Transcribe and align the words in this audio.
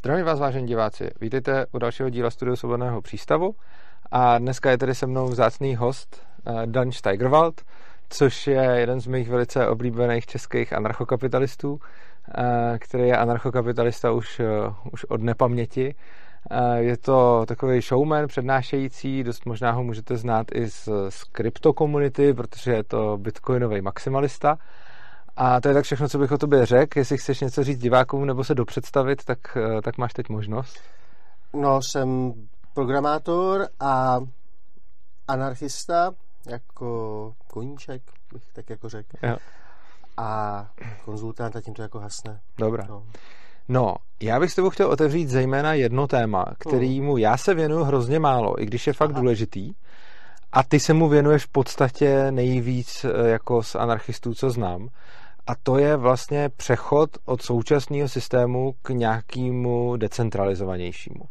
Zdravím 0.00 0.26
vás, 0.26 0.40
vážení 0.40 0.66
diváci. 0.66 1.10
Vítejte 1.20 1.66
u 1.72 1.78
dalšího 1.78 2.10
díla 2.10 2.30
Studia 2.30 2.56
Svobodného 2.56 3.00
přístavu 3.02 3.54
a 4.10 4.38
dneska 4.38 4.70
je 4.70 4.78
tady 4.78 4.94
se 4.94 5.06
mnou 5.06 5.28
vzácný 5.28 5.76
host 5.76 6.22
eh, 6.46 6.66
Dan 6.66 6.92
Steigerwald, 6.92 7.60
což 8.10 8.46
je 8.46 8.62
jeden 8.62 9.00
z 9.00 9.06
mých 9.06 9.28
velice 9.28 9.68
oblíbených 9.68 10.26
českých 10.26 10.72
anarchokapitalistů, 10.72 11.80
eh, 12.38 12.78
který 12.78 13.08
je 13.08 13.16
anarchokapitalista 13.16 14.12
už, 14.12 14.40
eh, 14.40 14.46
už 14.92 15.04
od 15.04 15.22
nepaměti. 15.22 15.94
Je 16.76 16.96
to 16.96 17.44
takový 17.46 17.80
showman, 17.80 18.26
přednášející, 18.26 19.24
dost 19.24 19.46
možná 19.46 19.70
ho 19.70 19.82
můžete 19.82 20.16
znát 20.16 20.46
i 20.54 20.70
z, 20.70 20.88
z 21.08 21.24
kryptokomunity, 21.24 22.34
protože 22.34 22.72
je 22.72 22.84
to 22.84 23.18
bitcoinový 23.18 23.80
maximalista. 23.80 24.58
A 25.42 25.60
to 25.60 25.68
je 25.68 25.74
tak 25.74 25.84
všechno, 25.84 26.08
co 26.08 26.18
bych 26.18 26.32
o 26.32 26.38
tobě 26.38 26.66
řekl. 26.66 26.98
Jestli 26.98 27.18
chceš 27.18 27.40
něco 27.40 27.64
říct 27.64 27.80
divákům 27.80 28.26
nebo 28.26 28.44
se 28.44 28.54
dopředstavit, 28.54 29.24
tak, 29.24 29.38
eh, 29.56 29.82
tak 29.82 29.98
máš 29.98 30.12
teď 30.12 30.28
možnost. 30.28 30.78
No, 31.54 31.82
jsem 31.82 32.32
programátor 32.74 33.68
a 33.80 34.20
anarchista, 35.28 36.10
jako 36.46 37.32
koníček, 37.46 38.02
bych 38.32 38.42
tak 38.52 38.70
jako 38.70 38.88
řekl. 38.88 39.16
Jo. 39.22 39.36
A 40.16 40.66
konzultant 41.04 41.56
a 41.56 41.60
tím 41.60 41.74
to 41.74 41.82
jako 41.82 41.98
hasne. 41.98 42.40
Dobrá. 42.58 42.84
No. 42.88 43.02
No, 43.68 43.94
já 44.22 44.40
bych 44.40 44.52
s 44.52 44.54
tebou 44.54 44.70
chtěl 44.70 44.90
otevřít 44.90 45.28
zejména 45.28 45.74
jedno 45.74 46.06
téma, 46.06 46.44
kterýmu 46.58 47.16
já 47.16 47.36
se 47.36 47.54
věnuju 47.54 47.84
hrozně 47.84 48.18
málo, 48.18 48.62
i 48.62 48.66
když 48.66 48.86
je 48.86 48.92
fakt 48.92 49.10
Aha. 49.10 49.20
důležitý. 49.20 49.72
A 50.52 50.62
ty 50.62 50.80
se 50.80 50.92
mu 50.94 51.08
věnuješ 51.08 51.44
v 51.44 51.48
podstatě 51.48 52.30
nejvíc 52.30 53.04
eh, 53.04 53.28
jako 53.28 53.62
z 53.62 53.74
anarchistů, 53.74 54.34
co 54.34 54.50
znám 54.50 54.88
a 55.50 55.54
to 55.62 55.78
je 55.78 55.96
vlastně 55.96 56.48
přechod 56.48 57.10
od 57.24 57.42
současného 57.42 58.08
systému 58.08 58.74
k 58.82 58.90
nějakému 58.90 59.96
decentralizovanějšímu. 59.96 61.24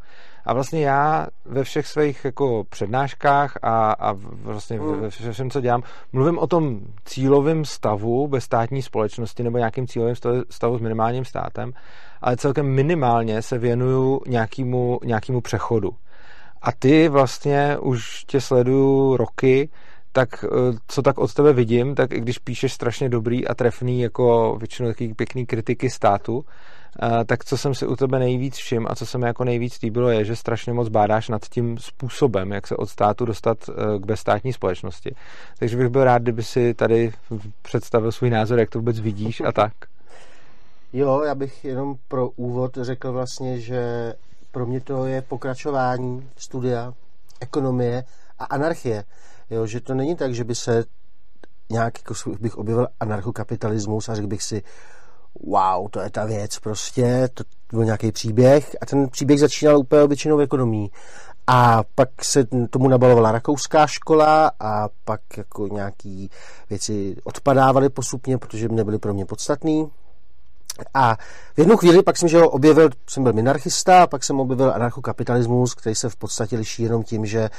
A 0.45 0.53
vlastně 0.53 0.81
já 0.81 1.27
ve 1.45 1.63
všech 1.63 1.87
svých 1.87 2.25
jako 2.25 2.63
přednáškách 2.69 3.57
a, 3.61 3.91
a 3.91 4.13
vlastně 4.43 4.79
ve, 4.79 5.09
ve 5.09 5.31
všem, 5.31 5.49
co 5.49 5.61
dělám, 5.61 5.83
mluvím 6.13 6.37
o 6.37 6.47
tom 6.47 6.79
cílovém 7.05 7.65
stavu 7.65 8.27
ve 8.27 8.41
státní 8.41 8.81
společnosti 8.81 9.43
nebo 9.43 9.57
nějakým 9.57 9.87
cílovým 9.87 10.15
stavu 10.49 10.77
s 10.77 10.81
minimálním 10.81 11.25
státem, 11.25 11.73
ale 12.21 12.37
celkem 12.37 12.65
minimálně 12.65 13.41
se 13.41 13.57
věnuju 13.57 14.21
nějakému, 14.27 14.99
nějakému 15.03 15.41
přechodu. 15.41 15.91
A 16.61 16.71
ty 16.71 17.09
vlastně 17.09 17.77
už 17.77 18.23
tě 18.23 18.41
sleduju 18.41 19.17
roky, 19.17 19.69
tak 20.11 20.43
eh, 20.43 20.77
co 20.87 21.01
tak 21.01 21.17
od 21.17 21.33
tebe 21.33 21.53
vidím, 21.53 21.95
tak 21.95 22.13
i 22.13 22.19
když 22.19 22.37
píšeš 22.37 22.73
strašně 22.73 23.09
dobrý 23.09 23.47
a 23.47 23.53
trefný, 23.55 24.01
jako 24.01 24.55
většinou 24.59 24.89
takový 24.89 25.13
pěkný 25.13 25.45
kritiky 25.45 25.89
státu, 25.89 26.45
eh, 27.03 27.25
tak 27.25 27.45
co 27.45 27.57
jsem 27.57 27.73
si 27.73 27.87
u 27.87 27.95
tebe 27.95 28.19
nejvíc 28.19 28.55
všim 28.55 28.87
a 28.89 28.95
co 28.95 29.05
se 29.05 29.17
mi 29.17 29.25
jako 29.25 29.43
nejvíc 29.43 29.81
líbilo 29.81 30.09
je, 30.09 30.25
že 30.25 30.35
strašně 30.35 30.73
moc 30.73 30.89
bádáš 30.89 31.29
nad 31.29 31.45
tím 31.45 31.77
způsobem, 31.77 32.51
jak 32.51 32.67
se 32.67 32.75
od 32.75 32.89
státu 32.89 33.25
dostat 33.25 33.57
eh, 33.69 33.99
k 33.99 34.05
bezstátní 34.05 34.53
společnosti. 34.53 35.15
Takže 35.59 35.77
bych 35.77 35.89
byl 35.89 36.03
rád, 36.03 36.21
kdyby 36.21 36.43
si 36.43 36.73
tady 36.73 37.11
představil 37.61 38.11
svůj 38.11 38.29
názor, 38.29 38.59
jak 38.59 38.69
to 38.69 38.79
vůbec 38.79 38.99
vidíš 38.99 39.41
a 39.41 39.51
tak. 39.51 39.73
Jo, 40.93 41.21
já 41.25 41.35
bych 41.35 41.65
jenom 41.65 41.95
pro 42.07 42.29
úvod 42.29 42.77
řekl 42.81 43.11
vlastně, 43.11 43.59
že 43.59 44.13
pro 44.51 44.65
mě 44.65 44.81
to 44.81 45.05
je 45.05 45.21
pokračování 45.21 46.29
studia 46.37 46.93
ekonomie 47.41 48.03
a 48.39 48.45
anarchie. 48.45 49.03
Jo, 49.49 49.65
že 49.65 49.81
to 49.81 49.93
není 49.93 50.15
tak, 50.15 50.33
že 50.33 50.43
by 50.43 50.55
se 50.55 50.85
nějak, 51.69 51.93
jako 51.99 52.13
bych 52.39 52.57
objevil 52.57 52.87
anarchokapitalismus 52.99 54.09
a 54.09 54.15
řekl 54.15 54.27
bych 54.27 54.43
si, 54.43 54.63
wow, 55.43 55.89
to 55.89 55.99
je 55.99 56.09
ta 56.09 56.25
věc 56.25 56.59
prostě, 56.59 57.29
to 57.33 57.43
byl 57.71 57.85
nějaký 57.85 58.11
příběh 58.11 58.75
a 58.81 58.85
ten 58.85 59.09
příběh 59.09 59.39
začínal 59.39 59.77
úplně 59.77 60.01
obyčejnou 60.01 60.39
ekonomí. 60.39 60.91
A 61.47 61.83
pak 61.95 62.09
se 62.25 62.45
tomu 62.69 62.87
nabalovala 62.87 63.31
rakouská 63.31 63.87
škola 63.87 64.51
a 64.59 64.89
pak 65.05 65.21
jako 65.37 65.67
nějaký 65.67 66.29
věci 66.69 67.15
odpadávaly 67.23 67.89
postupně, 67.89 68.37
protože 68.37 68.69
nebyly 68.69 68.99
pro 68.99 69.13
mě 69.13 69.25
podstatný. 69.25 69.91
A 70.93 71.15
v 71.55 71.59
jednu 71.59 71.77
chvíli 71.77 72.03
pak 72.03 72.17
jsem 72.17 72.29
že 72.29 72.41
objevil, 72.41 72.89
jsem 73.09 73.23
byl 73.23 73.33
minarchista, 73.33 74.03
a 74.03 74.07
pak 74.07 74.23
jsem 74.23 74.39
objevil 74.39 74.73
anarchokapitalismus, 74.73 75.73
který 75.73 75.95
se 75.95 76.09
v 76.09 76.15
podstatě 76.15 76.57
liší 76.57 76.83
jenom 76.83 77.03
tím, 77.03 77.25
že 77.25 77.49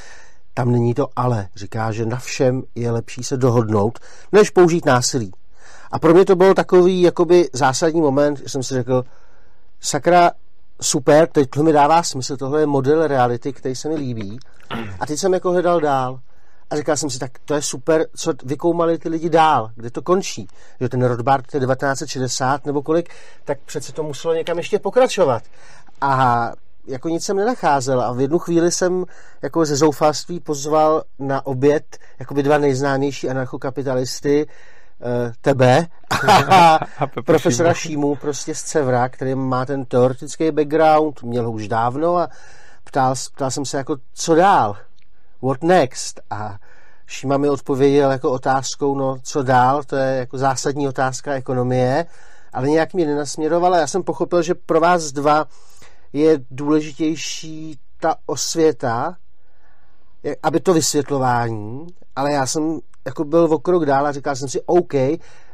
tam 0.55 0.73
není 0.73 0.95
to 0.95 1.09
ale. 1.17 1.49
Říká, 1.57 1.93
že 1.93 2.07
na 2.07 2.17
všem 2.17 2.63
je 2.75 2.91
lepší 2.91 3.23
se 3.23 3.37
dohodnout, 3.37 3.99
než 4.33 4.51
použít 4.51 4.87
násilí. 4.87 5.33
A 5.93 5.99
pro 5.99 6.15
mě 6.15 6.25
to 6.25 6.37
byl 6.37 6.55
takový 6.55 7.03
jakoby 7.03 7.49
zásadní 7.53 8.01
moment, 8.01 8.39
že 8.39 8.49
jsem 8.49 8.63
si 8.63 8.75
řekl, 8.75 9.05
sakra, 9.81 10.31
super, 10.81 11.29
teď 11.29 11.51
to 11.51 11.63
mi 11.63 11.73
dává 11.73 12.03
smysl, 12.03 12.37
tohle 12.37 12.61
je 12.61 12.67
model 12.67 13.07
reality, 13.07 13.53
který 13.53 13.75
se 13.75 13.89
mi 13.89 13.95
líbí. 13.95 14.39
A 15.01 15.07
teď 15.07 15.19
jsem 15.19 15.35
jako 15.35 15.51
hledal 15.51 15.81
dál. 15.81 16.21
A 16.71 16.77
říkal 16.77 16.97
jsem 16.97 17.11
si, 17.11 17.19
tak 17.19 17.31
to 17.45 17.55
je 17.55 17.63
super, 17.63 18.07
co 18.17 18.33
vykoumali 18.45 18.99
ty 18.99 19.09
lidi 19.09 19.29
dál, 19.29 19.71
kde 19.75 19.91
to 19.91 20.03
končí. 20.03 20.49
Že 20.81 20.89
ten 20.89 21.05
Rothbard, 21.05 21.47
to 21.47 21.57
je 21.57 21.61
1960 21.61 22.67
nebo 22.67 22.83
kolik, 22.83 23.15
tak 23.45 23.59
přece 23.67 23.93
to 23.93 24.03
muselo 24.03 24.35
někam 24.35 24.59
ještě 24.59 24.79
pokračovat. 24.79 25.43
A 26.01 26.53
jako 26.87 27.09
nic 27.09 27.25
jsem 27.25 27.37
nenacházel 27.37 28.01
a 28.01 28.13
v 28.13 28.21
jednu 28.21 28.39
chvíli 28.39 28.73
jsem 28.73 29.05
jako 29.43 29.65
ze 29.65 29.77
zoufalství 29.77 30.41
pozval 30.41 31.03
na 31.19 31.47
oběd 31.47 31.99
by 32.33 32.43
dva 32.43 32.59
nejznámější 32.59 33.31
anarchokapitalisty, 33.31 34.47
uh, 34.47 35.33
tebe 35.41 35.87
a, 36.51 36.79
a 36.99 37.07
profesora 37.27 37.75
Šímu 37.75 38.15
prostě 38.15 38.55
z 38.55 38.63
Cevra, 38.63 39.09
který 39.09 39.35
má 39.35 39.67
ten 39.67 39.85
teoretický 39.85 40.51
background, 40.51 41.23
měl 41.23 41.45
ho 41.45 41.51
už 41.53 41.69
dávno 41.69 42.17
a 42.17 42.29
ptal, 42.85 43.15
ptal 43.35 43.51
jsem 43.51 43.65
se 43.65 43.77
jako, 43.77 43.97
co 44.15 44.35
dál? 44.35 44.77
What 45.43 45.63
next? 45.63 46.21
A 46.31 46.59
Šíma 47.07 47.37
mi 47.37 47.49
odpověděl 47.49 48.13
jako 48.13 48.31
otázkou, 48.31 48.95
no 48.95 49.19
co 49.23 49.43
dál, 49.43 49.85
to 49.85 49.97
je 49.97 50.17
jako 50.17 50.39
zásadní 50.39 50.89
otázka 50.89 51.33
ekonomie, 51.33 52.07
ale 52.53 52.69
nějak 52.69 52.95
mě 52.95 53.07
nenasměrovala. 53.07 53.79
Já 53.79 53.87
jsem 53.87 54.03
pochopil, 54.03 54.43
že 54.43 54.55
pro 54.55 54.81
vás 54.81 55.13
dva 55.13 55.47
je 56.13 56.41
důležitější 56.51 57.79
ta 58.01 58.17
osvěta, 58.27 59.17
aby 60.43 60.61
to 60.61 60.75
vysvětlování, 60.75 61.87
ale 62.17 62.33
já 62.33 62.47
jsem 62.47 62.81
jako 63.07 63.25
byl 63.25 63.45
o 63.45 63.59
krok 63.59 63.87
dál 63.87 64.07
a 64.07 64.13
říkal 64.13 64.37
jsem 64.37 64.49
si, 64.49 64.61
OK, 64.67 64.93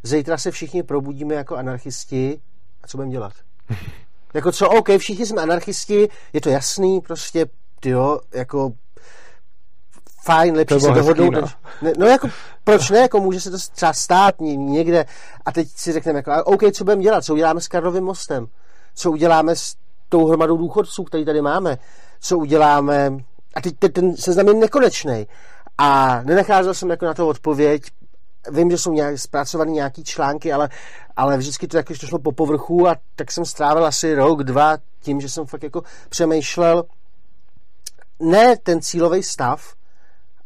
zítra 0.02 0.38
se 0.38 0.50
všichni 0.50 0.82
probudíme 0.82 1.34
jako 1.34 1.56
anarchisti 1.56 2.40
a 2.82 2.86
co 2.86 2.98
budeme 2.98 3.12
dělat? 3.12 3.32
jako 4.34 4.52
co, 4.52 4.70
OK, 4.70 4.88
všichni 4.98 5.26
jsme 5.26 5.42
anarchisti, 5.42 6.08
je 6.32 6.40
to 6.40 6.50
jasný, 6.50 7.00
prostě, 7.00 7.46
jo, 7.84 8.20
jako 8.34 8.72
fajn, 10.24 10.56
lepší 10.56 10.80
se 10.80 10.90
dohodnout. 10.90 11.34
No. 11.34 11.48
Ne, 11.82 11.92
no 11.98 12.06
jako, 12.06 12.28
proč 12.64 12.90
ne, 12.90 12.98
jako 12.98 13.20
může 13.20 13.40
se 13.40 13.50
to 13.50 13.58
třeba 13.58 13.92
stát 13.92 14.34
někde 14.40 15.04
a 15.44 15.52
teď 15.52 15.68
si 15.68 15.92
řekneme, 15.92 16.18
jako, 16.18 16.44
OK, 16.44 16.62
co 16.72 16.84
budeme 16.84 17.02
dělat, 17.02 17.24
co 17.24 17.34
uděláme 17.34 17.60
s 17.60 17.68
Karlovým 17.68 18.04
mostem, 18.04 18.46
co 18.94 19.10
uděláme 19.10 19.56
s 19.56 19.74
tou 20.08 20.26
hromadou 20.26 20.56
důchodců, 20.56 21.04
který 21.04 21.24
tady 21.24 21.42
máme, 21.42 21.78
co 22.20 22.38
uděláme. 22.38 23.16
A 23.54 23.60
teď 23.60 23.74
ten 23.92 24.16
seznam 24.16 24.48
je 24.48 24.54
nekonečný. 24.54 25.26
A 25.78 26.20
nenacházel 26.22 26.74
jsem 26.74 26.90
jako 26.90 27.04
na 27.04 27.14
to 27.14 27.28
odpověď. 27.28 27.82
Vím, 28.50 28.70
že 28.70 28.78
jsou 28.78 28.92
nějak, 28.92 29.18
zpracované 29.18 29.70
nějaký 29.70 30.04
články, 30.04 30.52
ale, 30.52 30.68
ale 31.16 31.36
vždycky 31.36 31.68
to 31.68 31.76
jakož 31.76 31.98
to 31.98 32.06
šlo 32.06 32.18
po 32.18 32.32
povrchu 32.32 32.88
a 32.88 32.96
tak 33.16 33.32
jsem 33.32 33.44
strávil 33.44 33.86
asi 33.86 34.14
rok, 34.14 34.42
dva 34.42 34.76
tím, 35.00 35.20
že 35.20 35.28
jsem 35.28 35.46
fakt 35.46 35.62
jako 35.62 35.82
přemýšlel 36.08 36.84
ne 38.20 38.56
ten 38.56 38.80
cílový 38.80 39.22
stav, 39.22 39.74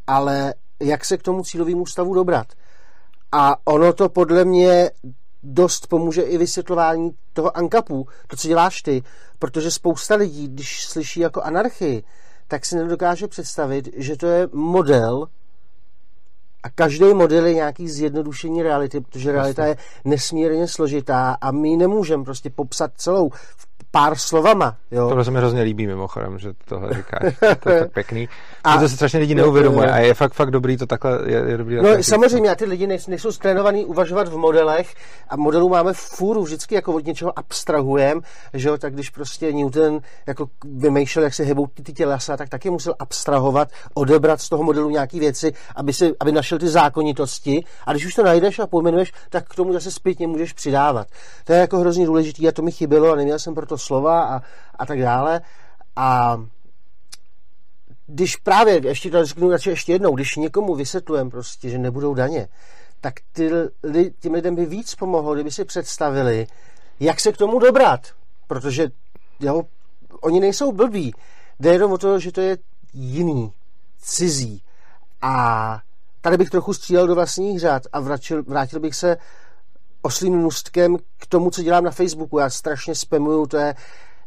ale 0.07 0.55
jak 0.81 1.05
se 1.05 1.17
k 1.17 1.23
tomu 1.23 1.43
cílovému 1.43 1.87
stavu 1.87 2.15
dobrat. 2.15 2.47
A 3.33 3.57
ono 3.65 3.93
to 3.93 4.09
podle 4.09 4.45
mě 4.45 4.91
dost 5.43 5.87
pomůže 5.87 6.23
i 6.23 6.39
vysvětlování 6.39 7.11
toho 7.33 7.57
ankapu, 7.57 8.07
to, 8.27 8.37
co 8.37 8.49
děláš 8.49 8.83
ty, 8.83 9.03
protože 9.39 9.71
spousta 9.71 10.15
lidí, 10.15 10.49
když 10.49 10.87
slyší 10.87 11.21
jako 11.21 11.43
anarchii, 11.43 12.03
tak 12.49 12.67
si 12.67 12.77
nedokáže 12.77 13.29
představit, 13.29 13.89
že 13.97 14.17
to 14.17 14.27
je 14.27 14.49
model. 14.53 15.27
A 16.63 16.71
každý 16.71 17.15
model 17.15 17.47
je 17.47 17.55
nějaký 17.55 17.89
zjednodušení 17.89 18.63
reality, 18.63 19.01
protože 19.01 19.33
realita 19.33 19.67
je 19.67 19.77
nesmírně 20.05 20.69
složitá 20.69 21.37
a 21.41 21.51
my 21.51 21.77
nemůžeme 21.77 22.25
prostě 22.25 22.51
popsat 22.51 22.93
celou 22.97 23.29
v 23.31 23.70
pár 23.91 24.17
slovama. 24.17 24.77
Jo. 24.91 25.09
Tohle 25.09 25.25
se 25.25 25.31
mi 25.31 25.39
hrozně 25.39 25.63
líbí 25.63 25.87
mimochodem, 25.87 26.39
že 26.39 26.53
tohle 26.65 26.95
říkáš. 26.95 27.35
to 27.61 27.71
je 27.71 27.81
fakt 27.81 27.93
pěkný. 27.93 28.29
A 28.65 28.79
to 28.79 28.89
se 28.89 28.95
strašně 28.95 29.19
lidi 29.19 29.35
neuvědomuje 29.35 29.91
a 29.91 29.99
je 29.99 30.15
fakt, 30.15 30.33
fakt 30.33 30.51
dobrý 30.51 30.77
to 30.77 30.87
takhle. 30.87 31.19
Je, 31.27 31.45
je 31.47 31.57
dobrý 31.57 31.77
no 31.77 31.83
takhle 31.83 32.03
samozřejmě, 32.03 32.51
a 32.51 32.55
ty 32.55 32.65
lidi 32.65 32.87
nejsou 32.87 33.33
strénovaný 33.33 33.85
uvažovat 33.85 34.29
v 34.29 34.37
modelech 34.37 34.95
a 35.29 35.37
modelů 35.37 35.69
máme 35.69 35.93
fůru 35.93 36.43
vždycky 36.43 36.75
jako 36.75 36.95
od 36.95 37.07
něčeho 37.07 37.39
abstrahujem, 37.39 38.21
že 38.55 38.69
jo, 38.69 38.79
tak 38.79 38.95
když 38.95 39.11
prostě 39.11 39.53
Newton 39.53 40.01
jako 40.27 40.47
vymýšlel, 40.65 41.25
jak 41.25 41.35
se 41.35 41.45
hebou 41.45 41.67
ty, 41.67 41.83
ty 41.83 41.93
tělesa, 41.93 42.37
tak 42.37 42.49
taky 42.49 42.71
musel 42.71 42.95
abstrahovat, 42.99 43.69
odebrat 43.95 44.41
z 44.41 44.49
toho 44.49 44.63
modelu 44.63 44.91
nějaké 44.91 45.19
věci, 45.19 45.53
aby, 45.77 45.93
si, 45.93 46.15
aby 46.21 46.33
našel 46.33 46.59
ty 46.59 46.69
zákonitosti 46.69 47.65
a 47.87 47.93
když 47.93 48.07
už 48.07 48.15
to 48.15 48.23
najdeš 48.23 48.59
a 48.59 48.67
pojmenuješ, 48.67 49.13
tak 49.31 49.49
k 49.49 49.55
tomu 49.55 49.73
zase 49.73 49.91
zpětně 49.91 50.27
můžeš 50.27 50.53
přidávat. 50.53 51.07
To 51.45 51.53
je 51.53 51.59
jako 51.59 51.79
hrozně 51.79 52.07
důležité 52.07 52.49
a 52.49 52.53
to 52.53 52.63
mi 52.63 52.73
chybělo 52.73 53.13
a 53.13 53.17
neměl 53.17 53.39
jsem 53.39 53.55
proto 53.55 53.79
slova 53.81 54.23
a, 54.23 54.43
a 54.79 54.87
tak 54.87 55.01
dále. 55.01 55.41
A 55.97 56.39
když 58.07 58.37
právě, 58.37 58.87
ještě 58.87 59.11
to 59.11 59.25
řeknu 59.25 59.51
ještě 59.67 59.93
jednou, 59.93 60.15
když 60.15 60.37
někomu 60.37 60.75
vysvětlujeme 60.75 61.31
prostě, 61.31 61.71
že 61.71 61.79
nebudou 61.79 62.15
daně, 62.15 62.49
tak 63.01 63.15
ty, 63.33 63.51
těm 64.21 64.33
lidem 64.33 64.55
by 64.55 64.67
víc 64.67 64.95
pomohlo, 64.95 65.35
kdyby 65.35 65.51
si 65.51 65.65
představili, 65.65 66.47
jak 67.01 67.21
se 67.21 67.33
k 67.33 67.37
tomu 67.37 67.59
dobrat. 67.59 68.01
Protože 68.47 68.89
jo, 69.41 69.63
oni 70.21 70.41
nejsou 70.41 70.73
blbí. 70.73 71.15
Jde 71.61 71.73
jenom 71.73 71.93
o 71.93 71.99
to, 71.99 72.19
že 72.19 72.33
to 72.33 72.41
je 72.41 72.59
jiný, 72.93 73.53
cizí. 73.99 74.63
A 75.23 75.81
tady 76.21 76.37
bych 76.37 76.51
trochu 76.51 76.75
střílel 76.75 77.07
do 77.07 77.15
vlastních 77.15 77.61
řád 77.61 77.83
a 77.93 78.01
vrátil, 78.01 78.43
vrátil 78.43 78.81
bych 78.81 78.95
se 78.95 79.17
oslým 80.03 80.37
můstkem 80.37 80.97
k 81.19 81.27
tomu, 81.27 81.51
co 81.51 81.63
dělám 81.63 81.85
na 81.85 81.91
Facebooku. 81.91 82.39
Já 82.39 82.51
strašně 82.51 82.95
spamuju, 82.95 83.47
to 83.47 83.57
je 83.57 83.75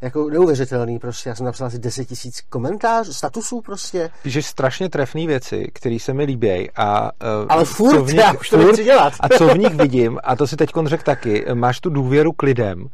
jako 0.04 0.30
neuvěřitelný 0.30 1.00
prostě. 1.00 1.30
Já 1.30 1.36
jsem 1.36 1.46
napsal 1.46 1.68
asi 1.68 1.80
10 1.80 2.06
tisíc 2.06 2.42
komentářů, 2.42 3.14
statusů 3.14 3.62
prostě. 3.62 4.10
Píšeš 4.24 4.46
strašně 4.46 4.90
trefné 4.90 5.28
věci, 5.28 5.68
které 5.74 5.98
se 6.00 6.14
mi 6.14 6.24
líbí. 6.24 6.72
A, 6.76 7.02
uh, 7.02 7.10
Ale 7.50 7.66
furt, 7.66 7.96
co 7.96 8.04
v 8.04 8.08
nich, 8.08 8.18
já 8.18 8.34
už 8.34 8.50
to 8.50 8.58
furt, 8.58 8.76
dělat. 8.76 9.14
a 9.20 9.30
co 9.30 9.48
v 9.48 9.58
nich 9.58 9.76
vidím, 9.76 10.20
a 10.24 10.36
to 10.36 10.48
si 10.48 10.56
teď 10.56 10.70
řekl 10.86 11.04
taky, 11.04 11.46
máš 11.54 11.80
tu 11.80 11.90
důvěru 11.90 12.32
k 12.32 12.44
lidem, 12.44 12.82
uh, 12.82 12.88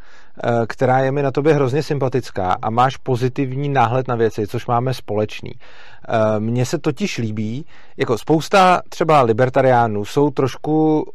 která 0.67 0.99
je 0.99 1.11
mi 1.11 1.21
na 1.23 1.31
tobě 1.31 1.53
hrozně 1.53 1.83
sympatická 1.83 2.57
a 2.61 2.69
máš 2.69 2.97
pozitivní 2.97 3.69
náhled 3.69 4.07
na 4.07 4.15
věci, 4.15 4.47
což 4.47 4.67
máme 4.67 4.93
společný. 4.93 5.51
Uh, 5.53 6.39
mně 6.39 6.65
se 6.65 6.77
totiž 6.77 7.17
líbí, 7.17 7.65
jako 7.97 8.17
spousta 8.17 8.81
třeba 8.89 9.21
libertariánů 9.21 10.05
jsou 10.05 10.29
trošku 10.29 11.05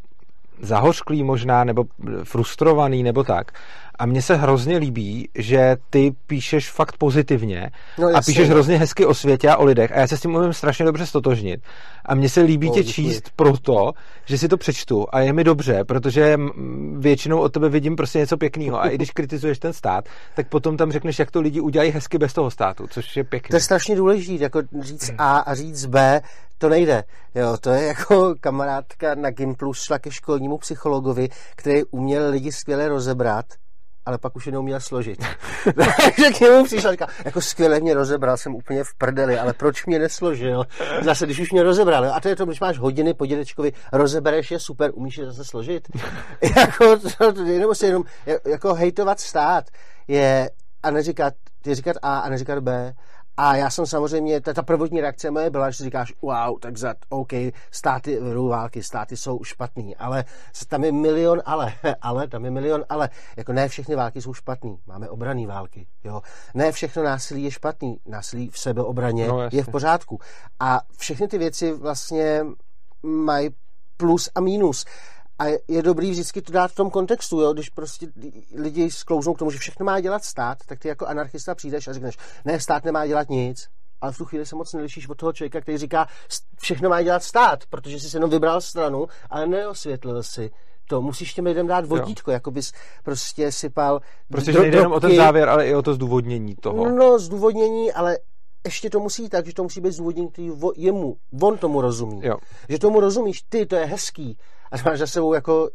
zahořklý 0.60 1.22
možná, 1.22 1.64
nebo 1.64 1.84
frustrovaný, 2.24 3.02
nebo 3.02 3.24
tak. 3.24 3.52
A 3.98 4.06
mně 4.06 4.22
se 4.22 4.36
hrozně 4.36 4.76
líbí, 4.76 5.28
že 5.34 5.76
ty 5.90 6.14
píšeš 6.26 6.70
fakt 6.70 6.96
pozitivně 6.96 7.70
no, 7.98 8.08
a 8.14 8.22
píšeš 8.22 8.50
hrozně 8.50 8.78
hezky 8.78 9.06
o 9.06 9.14
světě 9.14 9.48
a 9.48 9.56
o 9.56 9.64
lidech 9.64 9.92
a 9.92 9.98
já 9.98 10.06
se 10.06 10.16
s 10.16 10.20
tím 10.20 10.34
umím 10.34 10.52
strašně 10.52 10.84
dobře 10.84 11.06
stotožnit. 11.06 11.60
A 12.04 12.14
mně 12.14 12.28
se 12.28 12.40
líbí 12.40 12.66
no, 12.66 12.74
tě 12.74 12.82
děkuji. 12.82 12.92
číst 12.92 13.30
proto, 13.36 13.92
že 14.24 14.38
si 14.38 14.48
to 14.48 14.56
přečtu 14.56 15.06
a 15.12 15.20
je 15.20 15.32
mi 15.32 15.44
dobře, 15.44 15.84
protože 15.84 16.36
většinou 16.98 17.40
od 17.40 17.52
tebe 17.52 17.68
vidím 17.68 17.96
prostě 17.96 18.18
něco 18.18 18.36
pěkného 18.36 18.82
a 18.82 18.88
i 18.88 18.94
když 18.94 19.10
kritizuješ 19.10 19.58
ten 19.58 19.72
stát, 19.72 20.04
tak 20.36 20.48
potom 20.48 20.76
tam 20.76 20.92
řekneš, 20.92 21.18
jak 21.18 21.30
to 21.30 21.40
lidi 21.40 21.60
udělají 21.60 21.90
hezky 21.90 22.18
bez 22.18 22.32
toho 22.32 22.50
státu, 22.50 22.86
což 22.90 23.16
je 23.16 23.24
pěkné. 23.24 23.48
To 23.48 23.56
je 23.56 23.60
strašně 23.60 23.96
důležité, 23.96 24.42
jako 24.42 24.62
říct 24.80 25.10
A 25.18 25.38
a 25.38 25.54
říct 25.54 25.86
B, 25.86 26.20
to 26.58 26.68
nejde. 26.68 27.04
Jo, 27.34 27.56
to 27.60 27.70
je 27.70 27.84
jako 27.84 28.34
kamarádka 28.40 29.14
na 29.14 29.30
Gimplu 29.30 29.72
šla 29.74 29.98
ke 29.98 30.10
školnímu 30.10 30.58
psychologovi, 30.58 31.28
který 31.56 31.84
uměl 31.84 32.30
lidi 32.30 32.52
skvěle 32.52 32.88
rozebrat 32.88 33.46
ale 34.06 34.18
pak 34.18 34.36
už 34.36 34.46
je 34.46 34.52
neuměl 34.52 34.80
složit. 34.80 35.24
Takže 35.74 36.30
k 36.36 36.40
němu 36.40 36.64
přišel 36.64 36.90
a 36.90 36.92
říkal, 36.92 37.08
jako 37.24 37.40
skvěle 37.40 37.80
mě 37.80 37.94
rozebral, 37.94 38.36
jsem 38.36 38.54
úplně 38.54 38.84
v 38.84 38.94
prdeli, 38.98 39.38
ale 39.38 39.52
proč 39.52 39.86
mě 39.86 39.98
nesložil? 39.98 40.64
Zase, 41.02 41.26
když 41.26 41.40
už 41.40 41.52
mě 41.52 41.62
rozebral, 41.62 42.04
a 42.14 42.20
to 42.20 42.28
je 42.28 42.36
to, 42.36 42.46
když 42.46 42.60
máš 42.60 42.78
hodiny 42.78 43.14
po 43.14 43.26
dědečkovi, 43.26 43.72
rozebereš 43.92 44.50
je 44.50 44.58
super, 44.58 44.90
umíš 44.94 45.18
je 45.18 45.26
zase 45.26 45.44
složit? 45.44 45.88
jako, 46.56 46.98
to, 46.98 47.32
to, 47.32 47.42
jenom 47.42 47.74
se 47.74 47.86
jenom, 47.86 48.04
jako 48.46 48.74
hejtovat 48.74 49.20
stát 49.20 49.64
je 50.08 50.50
a 50.82 50.90
neříkat, 50.90 51.34
ty 51.62 51.74
říkat 51.74 51.96
A 52.02 52.18
a 52.18 52.28
neříkat 52.28 52.58
B 52.58 52.94
a 53.36 53.56
já 53.56 53.70
jsem 53.70 53.86
samozřejmě, 53.86 54.40
ta, 54.40 54.52
ta 54.52 54.62
prvotní 54.62 55.00
reakce 55.00 55.30
moje 55.30 55.50
byla, 55.50 55.70
že 55.70 55.84
říkáš, 55.84 56.14
wow, 56.22 56.58
tak 56.60 56.76
za, 56.76 56.94
OK, 57.08 57.32
státy 57.70 58.20
vedou 58.20 58.48
války, 58.48 58.82
státy 58.82 59.16
jsou 59.16 59.44
špatný, 59.44 59.96
ale 59.96 60.24
tam 60.68 60.84
je 60.84 60.92
milion 60.92 61.42
ale, 61.44 61.72
ale, 62.00 62.28
tam 62.28 62.44
je 62.44 62.50
milion 62.50 62.84
ale, 62.88 63.10
jako 63.36 63.52
ne 63.52 63.68
všechny 63.68 63.94
války 63.94 64.22
jsou 64.22 64.34
špatný, 64.34 64.78
máme 64.86 65.08
obraný 65.08 65.46
války, 65.46 65.86
jo. 66.04 66.22
Ne 66.54 66.72
všechno 66.72 67.02
násilí 67.02 67.44
je 67.44 67.50
špatný, 67.50 67.96
násilí 68.06 68.50
v 68.50 68.58
sebeobraně 68.58 69.28
no, 69.28 69.48
je 69.52 69.64
v 69.64 69.68
pořádku. 69.68 70.20
A 70.60 70.80
všechny 70.98 71.28
ty 71.28 71.38
věci 71.38 71.72
vlastně 71.72 72.44
mají 73.02 73.50
plus 73.96 74.30
a 74.34 74.40
mínus. 74.40 74.84
A 75.38 75.44
je 75.68 75.82
dobrý 75.82 76.10
vždycky 76.10 76.42
to 76.42 76.52
dát 76.52 76.70
v 76.70 76.74
tom 76.74 76.90
kontextu, 76.90 77.40
jo? 77.40 77.52
když 77.52 77.68
prostě 77.68 78.06
lidi 78.54 78.90
sklouznou 78.90 79.34
k 79.34 79.38
tomu, 79.38 79.50
že 79.50 79.58
všechno 79.58 79.86
má 79.86 80.00
dělat 80.00 80.24
stát, 80.24 80.58
tak 80.66 80.78
ty 80.78 80.88
jako 80.88 81.06
anarchista 81.06 81.54
přijdeš 81.54 81.88
a 81.88 81.92
řekneš, 81.92 82.16
ne, 82.44 82.60
stát 82.60 82.84
nemá 82.84 83.06
dělat 83.06 83.28
nic, 83.28 83.68
ale 84.00 84.12
v 84.12 84.18
tu 84.18 84.24
chvíli 84.24 84.46
se 84.46 84.56
moc 84.56 84.72
nelišíš 84.72 85.08
od 85.08 85.18
toho 85.18 85.32
člověka, 85.32 85.60
který 85.60 85.78
říká, 85.78 86.06
všechno 86.60 86.88
má 86.88 87.02
dělat 87.02 87.22
stát, 87.22 87.66
protože 87.70 88.00
jsi 88.00 88.16
jenom 88.16 88.30
vybral 88.30 88.60
stranu, 88.60 89.06
ale 89.30 89.46
neosvětlil 89.46 90.22
si 90.22 90.50
to. 90.88 91.02
Musíš 91.02 91.34
těm 91.34 91.46
lidem 91.46 91.66
dát 91.66 91.84
vodítko, 91.84 92.30
jo. 92.30 92.32
jako 92.32 92.50
bys 92.50 92.72
prostě 93.02 93.52
sypal 93.52 94.00
Prostě 94.30 94.52
dro- 94.52 94.60
nejde 94.60 94.78
jenom 94.78 94.92
o 94.92 95.00
ten 95.00 95.16
závěr, 95.16 95.48
ale 95.48 95.68
i 95.68 95.74
o 95.74 95.82
to 95.82 95.94
zdůvodnění 95.94 96.54
toho. 96.54 96.90
No, 96.90 97.18
zdůvodnění, 97.18 97.92
ale 97.92 98.18
ještě 98.64 98.90
to 98.90 99.00
musí 99.00 99.28
tak, 99.28 99.46
že 99.46 99.54
to 99.54 99.62
musí 99.62 99.80
být 99.80 99.92
zdůvodnění, 99.92 100.28
který 100.28 100.50
jemu, 100.76 101.16
on 101.42 101.58
tomu 101.58 101.80
rozumí. 101.80 102.20
Jo. 102.24 102.36
Že 102.68 102.78
tomu 102.78 103.00
rozumíš, 103.00 103.42
ty, 103.48 103.66
to 103.66 103.76
je 103.76 103.86
hezký, 103.86 104.38
a 104.74 104.76
máš 104.84 104.98
za 104.98 105.06
sebou 105.06 105.34
jako 105.34 105.70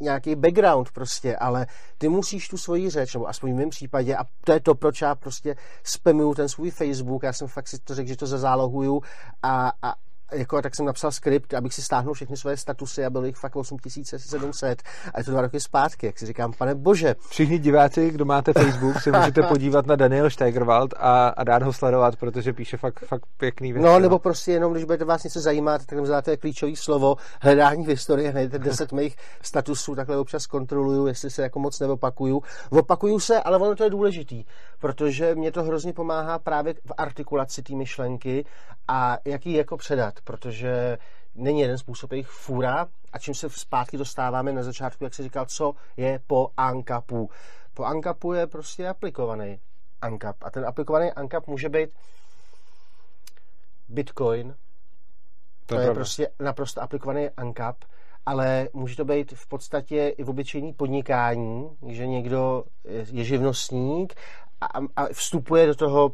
nějaký 0.00 0.34
background 0.34 0.90
prostě, 0.92 1.36
ale 1.36 1.66
ty 1.98 2.08
musíš 2.08 2.48
tu 2.48 2.56
svoji 2.58 2.90
řeč, 2.90 3.14
nebo 3.14 3.28
aspoň 3.28 3.52
v 3.52 3.56
mém 3.56 3.70
případě, 3.70 4.16
a 4.16 4.24
to 4.44 4.52
je 4.52 4.60
to, 4.60 4.74
proč 4.74 5.00
já 5.00 5.14
prostě 5.14 5.56
spamuju 5.82 6.34
ten 6.34 6.48
svůj 6.48 6.70
Facebook, 6.70 7.22
já 7.22 7.32
jsem 7.32 7.48
fakt 7.48 7.68
si 7.68 7.78
to 7.78 7.94
řekl, 7.94 8.08
že 8.08 8.16
to 8.16 8.26
zazálohuju 8.26 9.02
a, 9.42 9.72
a, 9.82 9.94
jako, 10.32 10.62
tak 10.62 10.76
jsem 10.76 10.86
napsal 10.86 11.12
skript, 11.12 11.54
abych 11.54 11.74
si 11.74 11.82
stáhnul 11.82 12.14
všechny 12.14 12.36
svoje 12.36 12.56
statusy 12.56 13.04
a 13.04 13.10
bylo 13.10 13.24
jich 13.24 13.36
fakt 13.36 13.56
8700 13.56 14.82
a 15.14 15.18
je 15.18 15.24
to 15.24 15.30
dva 15.30 15.40
roky 15.40 15.60
zpátky, 15.60 16.06
jak 16.06 16.18
si 16.18 16.26
říkám, 16.26 16.52
pane 16.58 16.74
bože. 16.74 17.14
Všichni 17.28 17.58
diváci, 17.58 18.10
kdo 18.10 18.24
máte 18.24 18.52
Facebook, 18.52 19.00
si 19.00 19.12
můžete 19.18 19.42
podívat 19.42 19.86
na 19.86 19.96
Daniel 19.96 20.30
Steigerwald 20.30 20.94
a, 20.96 21.28
a 21.28 21.44
dát 21.44 21.62
ho 21.62 21.72
sledovat, 21.72 22.16
protože 22.16 22.52
píše 22.52 22.76
fakt, 22.76 23.04
fakt 23.04 23.22
pěkný 23.36 23.72
věci. 23.72 23.86
No, 23.86 23.92
no, 23.92 23.98
nebo 23.98 24.18
prostě 24.18 24.52
jenom, 24.52 24.72
když 24.72 24.84
budete 24.84 25.04
vás 25.04 25.24
něco 25.24 25.40
zajímat, 25.40 25.86
tak 25.86 25.96
tam 25.96 26.06
zadáte 26.06 26.36
klíčové 26.36 26.76
slovo 26.76 27.16
hledání 27.42 27.84
v 27.84 27.88
historii, 27.88 28.32
najdete 28.32 28.58
10 28.58 28.92
mých 28.92 29.16
statusů, 29.42 29.94
takhle 29.94 30.16
občas 30.16 30.46
kontroluju, 30.46 31.06
jestli 31.06 31.30
se 31.30 31.42
jako 31.42 31.58
moc 31.58 31.80
neopakuju. 31.80 32.42
Opakuju 32.70 33.20
se, 33.20 33.42
ale 33.42 33.58
ono 33.58 33.74
to 33.74 33.84
je 33.84 33.90
důležitý, 33.90 34.44
protože 34.78 35.34
mě 35.34 35.52
to 35.52 35.62
hrozně 35.62 35.92
pomáhá 35.92 36.38
právě 36.38 36.74
v 36.74 36.92
artikulaci 36.96 37.62
té 37.62 37.74
myšlenky 37.74 38.44
a 38.88 39.18
jak 39.24 39.46
ji 39.46 39.56
jako 39.56 39.76
předat 39.76 40.17
protože 40.20 40.98
není 41.34 41.60
jeden 41.60 41.78
způsob 41.78 42.12
jejich 42.12 42.28
fůra 42.28 42.86
a 43.12 43.18
čím 43.18 43.34
se 43.34 43.50
zpátky 43.50 43.98
dostáváme 43.98 44.52
na 44.52 44.62
začátku, 44.62 45.04
jak 45.04 45.14
se 45.14 45.22
říkal, 45.22 45.46
co 45.46 45.74
je 45.96 46.20
po 46.26 46.50
ANCAPu. 46.56 47.30
Po 47.74 47.84
ANCAPu 47.84 48.32
je 48.32 48.46
prostě 48.46 48.88
aplikovaný 48.88 49.60
ANCAP 50.02 50.36
a 50.42 50.50
ten 50.50 50.66
aplikovaný 50.66 51.12
ANCAP 51.12 51.46
může 51.46 51.68
být 51.68 51.90
Bitcoin, 53.88 54.54
to, 55.66 55.74
to 55.74 55.80
je, 55.80 55.86
je 55.86 55.94
prostě 55.94 56.28
naprosto 56.40 56.82
aplikovaný 56.82 57.30
ANCAP, 57.36 57.76
ale 58.26 58.68
může 58.72 58.96
to 58.96 59.04
být 59.04 59.32
v 59.32 59.46
podstatě 59.46 60.08
i 60.08 60.24
v 60.24 60.30
obyčejný 60.30 60.72
podnikání, 60.72 61.70
že 61.88 62.06
někdo 62.06 62.64
je 63.12 63.24
živnostník 63.24 64.14
a, 64.60 64.66
a 64.96 65.06
vstupuje 65.12 65.66
do 65.66 65.74
toho 65.74 66.12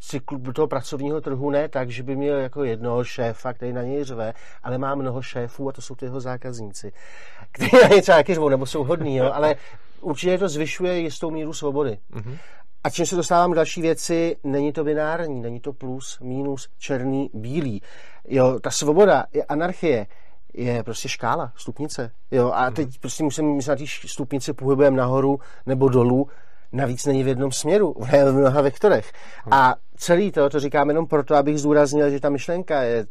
cyklu 0.00 0.52
toho 0.52 0.66
pracovního 0.68 1.20
trhu 1.20 1.50
ne 1.50 1.68
tak, 1.68 1.90
že 1.90 2.02
by 2.02 2.16
měl 2.16 2.38
jako 2.38 2.64
jednoho 2.64 3.04
šéfa, 3.04 3.52
který 3.52 3.72
na 3.72 3.82
něj 3.82 4.04
řve, 4.04 4.32
ale 4.62 4.78
má 4.78 4.94
mnoho 4.94 5.22
šéfů 5.22 5.68
a 5.68 5.72
to 5.72 5.82
jsou 5.82 5.94
ty 5.94 6.04
jeho 6.04 6.20
zákazníci, 6.20 6.92
kteří 7.52 7.70
na 7.82 7.88
něj 7.88 8.02
třeba 8.02 8.22
řvou, 8.22 8.48
nebo 8.48 8.66
jsou 8.66 8.84
hodní, 8.84 9.16
jo, 9.16 9.30
ale 9.32 9.56
určitě 10.00 10.38
to 10.38 10.48
zvyšuje 10.48 10.98
jistou 10.98 11.30
míru 11.30 11.52
svobody. 11.52 11.98
Mm-hmm. 12.12 12.38
A 12.84 12.90
čím 12.90 13.06
se 13.06 13.16
dostávám 13.16 13.52
k 13.52 13.54
další 13.54 13.82
věci, 13.82 14.36
není 14.44 14.72
to 14.72 14.84
binární, 14.84 15.40
není 15.40 15.60
to 15.60 15.72
plus, 15.72 16.18
minus, 16.20 16.68
černý, 16.78 17.30
bílý. 17.34 17.82
Jo, 18.28 18.60
ta 18.60 18.70
svoboda 18.70 19.24
je 19.32 19.44
anarchie, 19.44 20.06
je 20.54 20.82
prostě 20.82 21.08
škála, 21.08 21.52
stupnice. 21.56 22.10
Jo, 22.30 22.52
a 22.54 22.70
teď 22.70 22.88
mm-hmm. 22.88 23.00
prostě 23.00 23.24
musím 23.24 23.56
myslet, 23.56 23.80
na 23.80 23.86
té 23.86 24.08
stupnici 24.08 24.52
pohybujeme 24.52 24.96
nahoru 24.96 25.40
nebo 25.66 25.88
dolů, 25.88 26.28
navíc 26.72 27.06
není 27.06 27.24
v 27.24 27.28
jednom 27.28 27.52
směru, 27.52 27.94
je 28.12 28.24
v 28.32 28.34
mnoha 28.34 28.60
vektorech. 28.60 29.12
A 29.50 29.74
celý 29.96 30.32
to, 30.32 30.50
to 30.50 30.60
říkám 30.60 30.88
jenom 30.88 31.06
proto, 31.06 31.34
abych 31.34 31.58
zdůraznil, 31.58 32.10
že 32.10 32.20
ta 32.20 32.28
myšlenka 32.30 32.82
je 32.82 33.06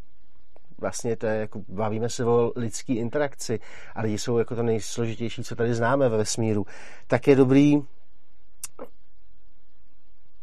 vlastně 0.78 1.16
to 1.16 1.28
je, 1.28 1.40
jako, 1.40 1.62
bavíme 1.68 2.10
se 2.10 2.26
o 2.26 2.52
lidský 2.56 2.96
interakci 2.96 3.60
a 3.96 4.02
lidi 4.02 4.18
jsou 4.18 4.38
jako 4.38 4.56
to 4.56 4.64
nejsložitější, 4.64 5.44
co 5.44 5.56
tady 5.56 5.74
známe 5.74 6.10
ve 6.10 6.18
vesmíru, 6.18 6.66
tak 7.08 7.28
je 7.28 7.36
dobrý 7.36 7.82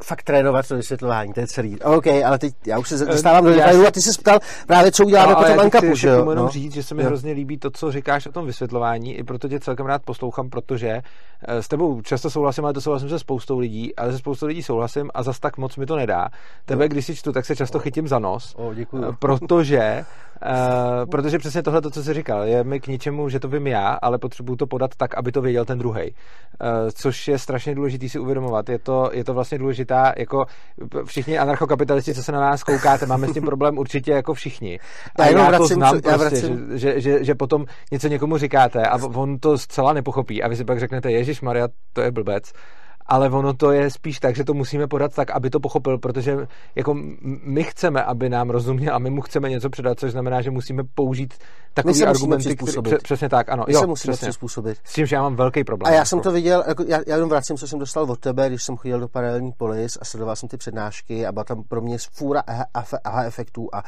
fakt 0.03 0.23
trénovat 0.23 0.69
to 0.69 0.77
vysvětlování, 0.77 1.33
to 1.33 1.41
je 1.41 1.47
celý. 1.47 1.81
OK, 1.81 2.07
ale 2.07 2.39
teď 2.39 2.55
já 2.67 2.79
už 2.79 2.89
se 2.89 3.07
dostávám 3.07 3.45
do 3.45 3.51
detailů 3.51 3.87
a 3.87 3.91
ty 3.91 4.01
jsi 4.01 4.21
ptal 4.21 4.39
právě, 4.67 4.93
co 4.93 5.05
uděláme 5.05 5.33
no, 5.33 5.39
po 5.39 5.45
tom 5.45 5.61
Ankapu, 5.61 5.95
že 5.95 6.09
jo? 6.09 6.15
jenom 6.15 6.37
no? 6.37 6.49
říct, 6.49 6.73
že 6.75 6.83
se 6.83 6.95
mi 6.95 7.03
jo. 7.03 7.09
hrozně 7.09 7.33
líbí 7.33 7.59
to, 7.59 7.71
co 7.71 7.93
říkáš 7.93 8.27
o 8.27 8.33
tom 8.33 8.47
vysvětlování, 8.47 9.15
i 9.15 9.25
proto 9.25 9.49
tě 9.49 9.61
celkem 9.61 9.87
rád 9.87 10.03
poslouchám, 10.03 10.51
protože 10.51 11.03
eh, 11.49 11.63
s 11.63 11.69
tebou 11.69 12.03
často 12.03 12.31
souhlasím, 12.31 12.65
ale 12.65 12.75
to 12.75 12.81
souhlasím 12.81 13.09
se 13.09 13.19
spoustou 13.19 13.59
lidí, 13.59 13.97
ale 13.97 14.13
se 14.13 14.19
spoustou 14.19 14.47
lidí 14.47 14.63
souhlasím 14.63 15.11
a 15.15 15.23
zas 15.23 15.41
tak 15.41 15.59
moc 15.59 15.77
mi 15.77 15.87
to 15.87 15.97
nedá. 15.97 16.29
Tebe, 16.65 16.89
když 16.89 17.07
si 17.07 17.17
čtu, 17.17 17.33
tak 17.33 17.47
se 17.47 17.57
často 17.57 17.79
chytím 17.79 18.09
za 18.09 18.19
nos, 18.19 18.55
oh, 18.59 18.75
děkuju. 18.75 19.17
protože 19.19 20.05
Uh, 20.43 21.07
protože 21.11 21.39
přesně 21.39 21.63
tohle, 21.63 21.81
to, 21.81 21.91
co 21.91 22.03
jsi 22.03 22.15
říkal, 22.15 22.43
je 22.43 22.65
mi 22.65 22.81
k 22.81 22.87
ničemu, 22.87 23.29
že 23.29 23.41
to 23.41 23.49
vím 23.49 23.67
já, 23.67 23.99
ale 24.03 24.19
potřebuju 24.19 24.57
to 24.57 24.67
podat 24.67 24.91
tak, 24.97 25.15
aby 25.15 25.33
to 25.33 25.41
věděl 25.41 25.65
ten 25.65 25.79
druhý. 25.79 26.03
Uh, 26.11 26.91
což 26.95 27.29
je 27.29 27.39
strašně 27.39 27.75
důležitý 27.75 28.09
si 28.09 28.19
uvědomovat. 28.19 28.69
Je 28.69 28.79
to, 28.79 29.11
je 29.13 29.25
to 29.25 29.35
vlastně 29.35 29.59
důležitá, 29.93 30.13
jako 30.17 30.45
všichni 31.05 31.39
anarchokapitalisti, 31.39 32.15
co 32.15 32.23
se 32.23 32.33
na 32.33 32.41
nás 32.41 32.63
koukáte, 32.65 33.07
máme 33.07 33.29
s 33.29 33.33
tím 33.33 33.43
problém 33.43 33.79
určitě 33.79 34.13
jako 34.13 34.35
všichni. 34.35 34.79
A 35.17 35.27
já, 35.27 35.51
já 35.51 35.59
to 35.59 35.67
znám 35.67 36.01
co, 36.01 36.19
prostě, 36.19 36.37
že, 36.41 36.79
že, 36.79 37.01
že, 37.01 37.25
že, 37.25 37.35
potom 37.35 37.65
něco 37.93 38.09
někomu 38.09 38.39
říkáte 38.39 38.87
a 38.87 38.97
on 39.15 39.39
to 39.39 39.59
zcela 39.59 39.93
nepochopí 39.93 40.43
a 40.43 40.49
vy 40.49 40.57
si 40.57 40.65
pak 40.65 40.81
řeknete, 40.81 41.13
Ježíš 41.13 41.41
Maria, 41.41 41.69
to 41.93 42.01
je 42.01 42.11
blbec 42.11 42.53
ale 43.13 43.31
ono 43.31 43.55
to 43.55 43.71
je 43.71 43.91
spíš 43.91 44.21
tak, 44.21 44.37
že 44.37 44.45
to 44.45 44.55
musíme 44.55 44.87
podat 44.87 45.15
tak, 45.15 45.31
aby 45.31 45.51
to 45.51 45.61
pochopil, 45.61 45.99
protože 45.99 46.37
jako 46.75 46.95
my 47.45 47.65
chceme, 47.65 48.03
aby 48.03 48.29
nám 48.29 48.51
rozuměl 48.51 48.95
a 48.95 48.99
my 48.99 49.11
mu 49.11 49.21
chceme 49.21 49.51
něco 49.51 49.71
předat, 49.71 49.99
což 49.99 50.13
znamená, 50.13 50.43
že 50.43 50.51
musíme 50.51 50.83
použít 50.95 51.35
takový 51.75 52.05
argumenty, 52.05 52.57
který, 52.57 52.97
přesně 53.03 53.29
tak, 53.29 53.49
ano. 53.49 53.65
My 53.67 53.75
jo, 53.75 53.81
se 53.81 53.87
musíme 53.87 54.13
přesně. 54.13 54.27
přizpůsobit. 54.27 54.79
S 54.85 54.93
tím, 54.93 55.07
že 55.07 55.17
já 55.17 55.23
mám 55.23 55.37
velký 55.37 55.65
problém. 55.65 55.93
A 55.93 55.97
já 55.97 56.05
jsem 56.05 56.21
to 56.21 56.31
viděl, 56.31 56.65
jako 56.69 56.85
já, 56.89 57.01
já 57.07 57.15
jenom 57.15 57.31
vracím, 57.31 57.57
co 57.57 57.69
jsem 57.69 57.79
dostal 57.79 58.11
od 58.11 58.19
tebe, 58.19 58.49
když 58.49 58.63
jsem 58.63 58.77
chodil 58.77 59.01
do 59.01 59.09
paralelní 59.09 59.53
polis 59.53 59.99
a 60.01 60.05
sledoval 60.05 60.37
jsem 60.37 60.49
ty 60.49 60.57
přednášky 60.57 61.27
a 61.27 61.33
byla 61.33 61.45
tam 61.45 61.63
pro 61.63 61.81
mě 61.81 61.97
fůra 62.13 62.43
aha 63.05 63.25
efektů 63.25 63.69
a 63.73 63.83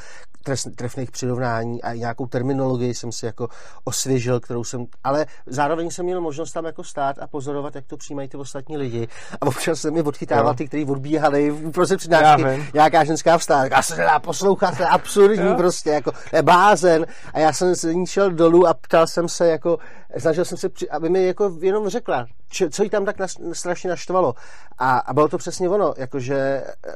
trefných 0.77 1.11
přirovnání 1.11 1.83
a 1.83 1.95
nějakou 1.95 2.27
terminologii 2.27 2.95
jsem 2.95 3.13
si 3.13 3.27
jako 3.27 3.49
osvěžil, 3.85 4.41
kterou 4.41 4.65
jsem, 4.65 4.87
ale 5.05 5.27
zároveň 5.47 5.91
jsem 5.91 6.05
měl 6.05 6.21
možnost 6.21 6.53
tam 6.53 6.65
jako 6.65 6.85
stát 6.85 7.19
a 7.19 7.27
pozorovat, 7.27 7.75
jak 7.75 7.87
to 7.87 7.97
přijímají 7.97 8.29
ty 8.29 8.37
ostatní 8.37 8.77
lidi 8.77 9.09
a 9.41 9.47
občas 9.47 9.81
se 9.81 9.91
mi 9.91 10.03
odchytával 10.03 10.55
ty, 10.55 10.69
kteří 10.69 10.85
odbíhali 10.85 11.53
uprostřed 11.53 11.97
přednášky, 11.97 12.71
nějaká 12.75 13.05
ženská 13.05 13.39
vstává, 13.39 13.67
já 13.67 13.83
se 13.83 13.97
nedá 13.97 14.19
poslouchat, 14.19 14.77
to 14.77 14.83
je 14.83 14.89
absurdní 14.89 15.47
jo. 15.47 15.55
prostě, 15.57 15.91
jako, 15.91 16.13
je 16.33 16.43
blázen 16.43 17.07
a 17.35 17.39
já 17.39 17.53
jsem 17.53 17.75
z 17.75 17.95
ní 17.95 18.07
šel 18.07 18.31
dolů 18.31 18.67
a 18.67 18.75
ptal 18.75 19.07
jsem 19.07 19.29
se, 19.29 19.49
jako, 19.49 19.79
snažil 20.19 20.45
jsem 20.45 20.59
se, 20.59 20.69
aby 20.91 21.09
mi 21.09 21.27
jako 21.27 21.57
jenom 21.61 21.89
řekla, 21.89 22.27
či, 22.49 22.71
co 22.71 22.83
jí 22.83 22.91
tam 22.91 23.05
tak 23.05 23.19
nas, 23.19 23.37
strašně 23.53 23.91
naštvalo 23.91 24.35
a, 24.79 24.99
a 24.99 25.15
bylo 25.15 25.29
to 25.29 25.39
přesně 25.39 25.69
ono, 25.69 25.95
jakože 25.97 26.37
eh, 26.37 26.93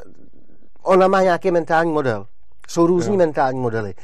ona 0.82 1.08
má 1.08 1.22
nějaký 1.22 1.50
mentální 1.50 1.92
model. 1.92 2.26
Jsou 2.68 2.86
různý 2.86 3.14
jo. 3.14 3.18
mentální 3.18 3.60
modely. 3.60 3.94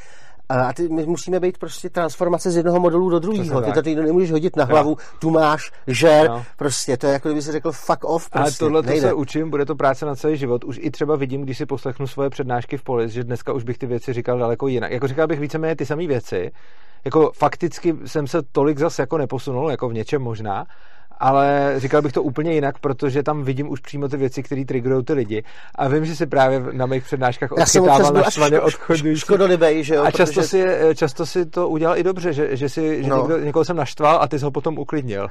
A 0.48 0.72
ty, 0.72 0.88
my 0.88 1.06
musíme 1.06 1.40
být 1.40 1.58
prostě 1.58 1.90
transformace 1.90 2.50
z 2.50 2.56
jednoho 2.56 2.80
modelu 2.80 3.10
do 3.10 3.18
druhého. 3.18 3.62
Ty 3.62 3.72
to 3.72 3.82
ty 3.82 3.94
nemůžeš 3.94 4.32
hodit 4.32 4.56
na 4.56 4.64
hlavu, 4.64 4.90
jo. 4.90 4.96
tu 5.18 5.30
máš, 5.30 5.72
žer, 5.86 6.26
jo. 6.26 6.42
prostě 6.56 6.96
to 6.96 7.06
je 7.06 7.12
jako 7.12 7.28
kdyby 7.28 7.42
si 7.42 7.52
řekl 7.52 7.72
fuck 7.72 8.04
off. 8.04 8.30
Prostě, 8.30 8.64
Ale 8.64 8.70
tohle 8.70 8.82
to 8.82 9.00
se 9.00 9.12
učím, 9.12 9.50
bude 9.50 9.64
to 9.64 9.74
práce 9.74 10.06
na 10.06 10.14
celý 10.14 10.36
život. 10.36 10.64
Už 10.64 10.78
i 10.82 10.90
třeba 10.90 11.16
vidím, 11.16 11.42
když 11.42 11.58
si 11.58 11.66
poslechnu 11.66 12.06
svoje 12.06 12.30
přednášky 12.30 12.76
v 12.76 12.82
polis, 12.82 13.12
že 13.12 13.24
dneska 13.24 13.52
už 13.52 13.64
bych 13.64 13.78
ty 13.78 13.86
věci 13.86 14.12
říkal 14.12 14.38
daleko 14.38 14.68
jinak. 14.68 14.92
Jako 14.92 15.08
říkal 15.08 15.26
bych 15.26 15.40
víceméně 15.40 15.76
ty 15.76 15.86
samé 15.86 16.06
věci. 16.06 16.50
Jako 17.04 17.32
fakticky 17.34 17.94
jsem 18.06 18.26
se 18.26 18.42
tolik 18.52 18.78
zas 18.78 18.98
jako 18.98 19.18
neposunul, 19.18 19.70
jako 19.70 19.88
v 19.88 19.94
něčem 19.94 20.22
možná, 20.22 20.66
ale 21.18 21.74
říkal 21.76 22.02
bych 22.02 22.12
to 22.12 22.22
úplně 22.22 22.52
jinak, 22.52 22.78
protože 22.78 23.22
tam 23.22 23.42
vidím 23.42 23.70
už 23.70 23.80
přímo 23.80 24.08
ty 24.08 24.16
věci, 24.16 24.42
které 24.42 24.64
triggerují 24.64 25.04
ty 25.04 25.12
lidi. 25.12 25.44
A 25.74 25.88
vím, 25.88 26.04
že 26.04 26.16
si 26.16 26.26
právě 26.26 26.62
na 26.72 26.86
mých 26.86 27.04
přednáškách 27.04 27.52
odchytával 27.52 28.12
na 28.12 28.30
švaně 28.30 28.60
odchodující. 28.60 29.20
Škodolibej, 29.20 29.84
že 29.84 29.94
jo? 29.94 30.04
A 30.04 30.10
často, 30.10 30.40
protože... 30.40 30.48
si, 30.48 30.64
často 30.94 31.26
si 31.26 31.46
to 31.46 31.68
udělal 31.68 31.98
i 31.98 32.02
dobře, 32.02 32.32
že, 32.32 32.56
že, 32.56 32.68
si, 32.68 33.02
že 33.02 33.10
no. 33.10 33.16
někdo, 33.16 33.38
někoho 33.38 33.64
jsem 33.64 33.76
naštval 33.76 34.22
a 34.22 34.28
ty 34.28 34.38
jsi 34.38 34.44
ho 34.44 34.50
potom 34.50 34.78
uklidnil. 34.78 35.28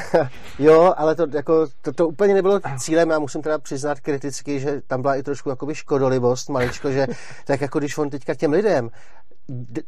jo, 0.58 0.94
ale 0.96 1.14
to, 1.14 1.26
jako, 1.34 1.66
to, 1.82 1.92
to, 1.92 2.08
úplně 2.08 2.34
nebylo 2.34 2.60
cílem, 2.78 3.10
já 3.10 3.18
musím 3.18 3.42
teda 3.42 3.58
přiznat 3.58 4.00
kriticky, 4.00 4.60
že 4.60 4.82
tam 4.86 5.02
byla 5.02 5.16
i 5.16 5.22
trošku 5.22 5.50
jakoby 5.50 5.74
škodolibost, 5.74 6.48
maličko, 6.48 6.90
že 6.90 7.06
tak 7.44 7.60
jako 7.60 7.78
když 7.78 7.98
on 7.98 8.10
teďka 8.10 8.34
těm 8.34 8.52
lidem 8.52 8.90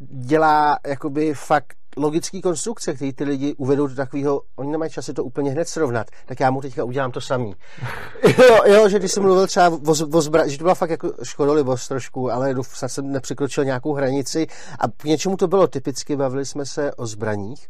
dělá 0.00 0.78
jakoby 0.86 1.34
fakt 1.34 1.79
logický 1.96 2.42
konstrukce, 2.42 2.94
který 2.94 3.12
ty 3.12 3.24
lidi 3.24 3.54
uvedou 3.54 3.86
do 3.86 3.94
takového, 3.94 4.42
oni 4.56 4.70
nemají 4.70 4.90
čas 4.90 5.04
si 5.04 5.12
to 5.14 5.24
úplně 5.24 5.50
hned 5.50 5.68
srovnat, 5.68 6.06
tak 6.26 6.40
já 6.40 6.50
mu 6.50 6.60
teďka 6.60 6.84
udělám 6.84 7.12
to 7.12 7.20
samý. 7.20 7.54
jo, 8.38 8.58
jo, 8.66 8.88
že 8.88 8.98
když 8.98 9.12
jsem 9.12 9.22
mluvil 9.22 9.46
třeba 9.46 9.68
o, 9.68 10.08
o 10.12 10.22
zbra, 10.22 10.48
že 10.48 10.58
to 10.58 10.64
byla 10.64 10.74
fakt 10.74 10.90
jako 10.90 11.12
škodolibost 11.22 11.88
trošku, 11.88 12.30
ale 12.32 12.54
snad 12.62 12.88
jsem 12.88 13.12
nepřekročil 13.12 13.64
nějakou 13.64 13.92
hranici 13.92 14.46
a 14.78 14.88
k 14.88 15.04
něčemu 15.04 15.36
to 15.36 15.48
bylo 15.48 15.66
typicky, 15.66 16.16
bavili 16.16 16.46
jsme 16.46 16.66
se 16.66 16.94
o 16.94 17.06
zbraních 17.06 17.68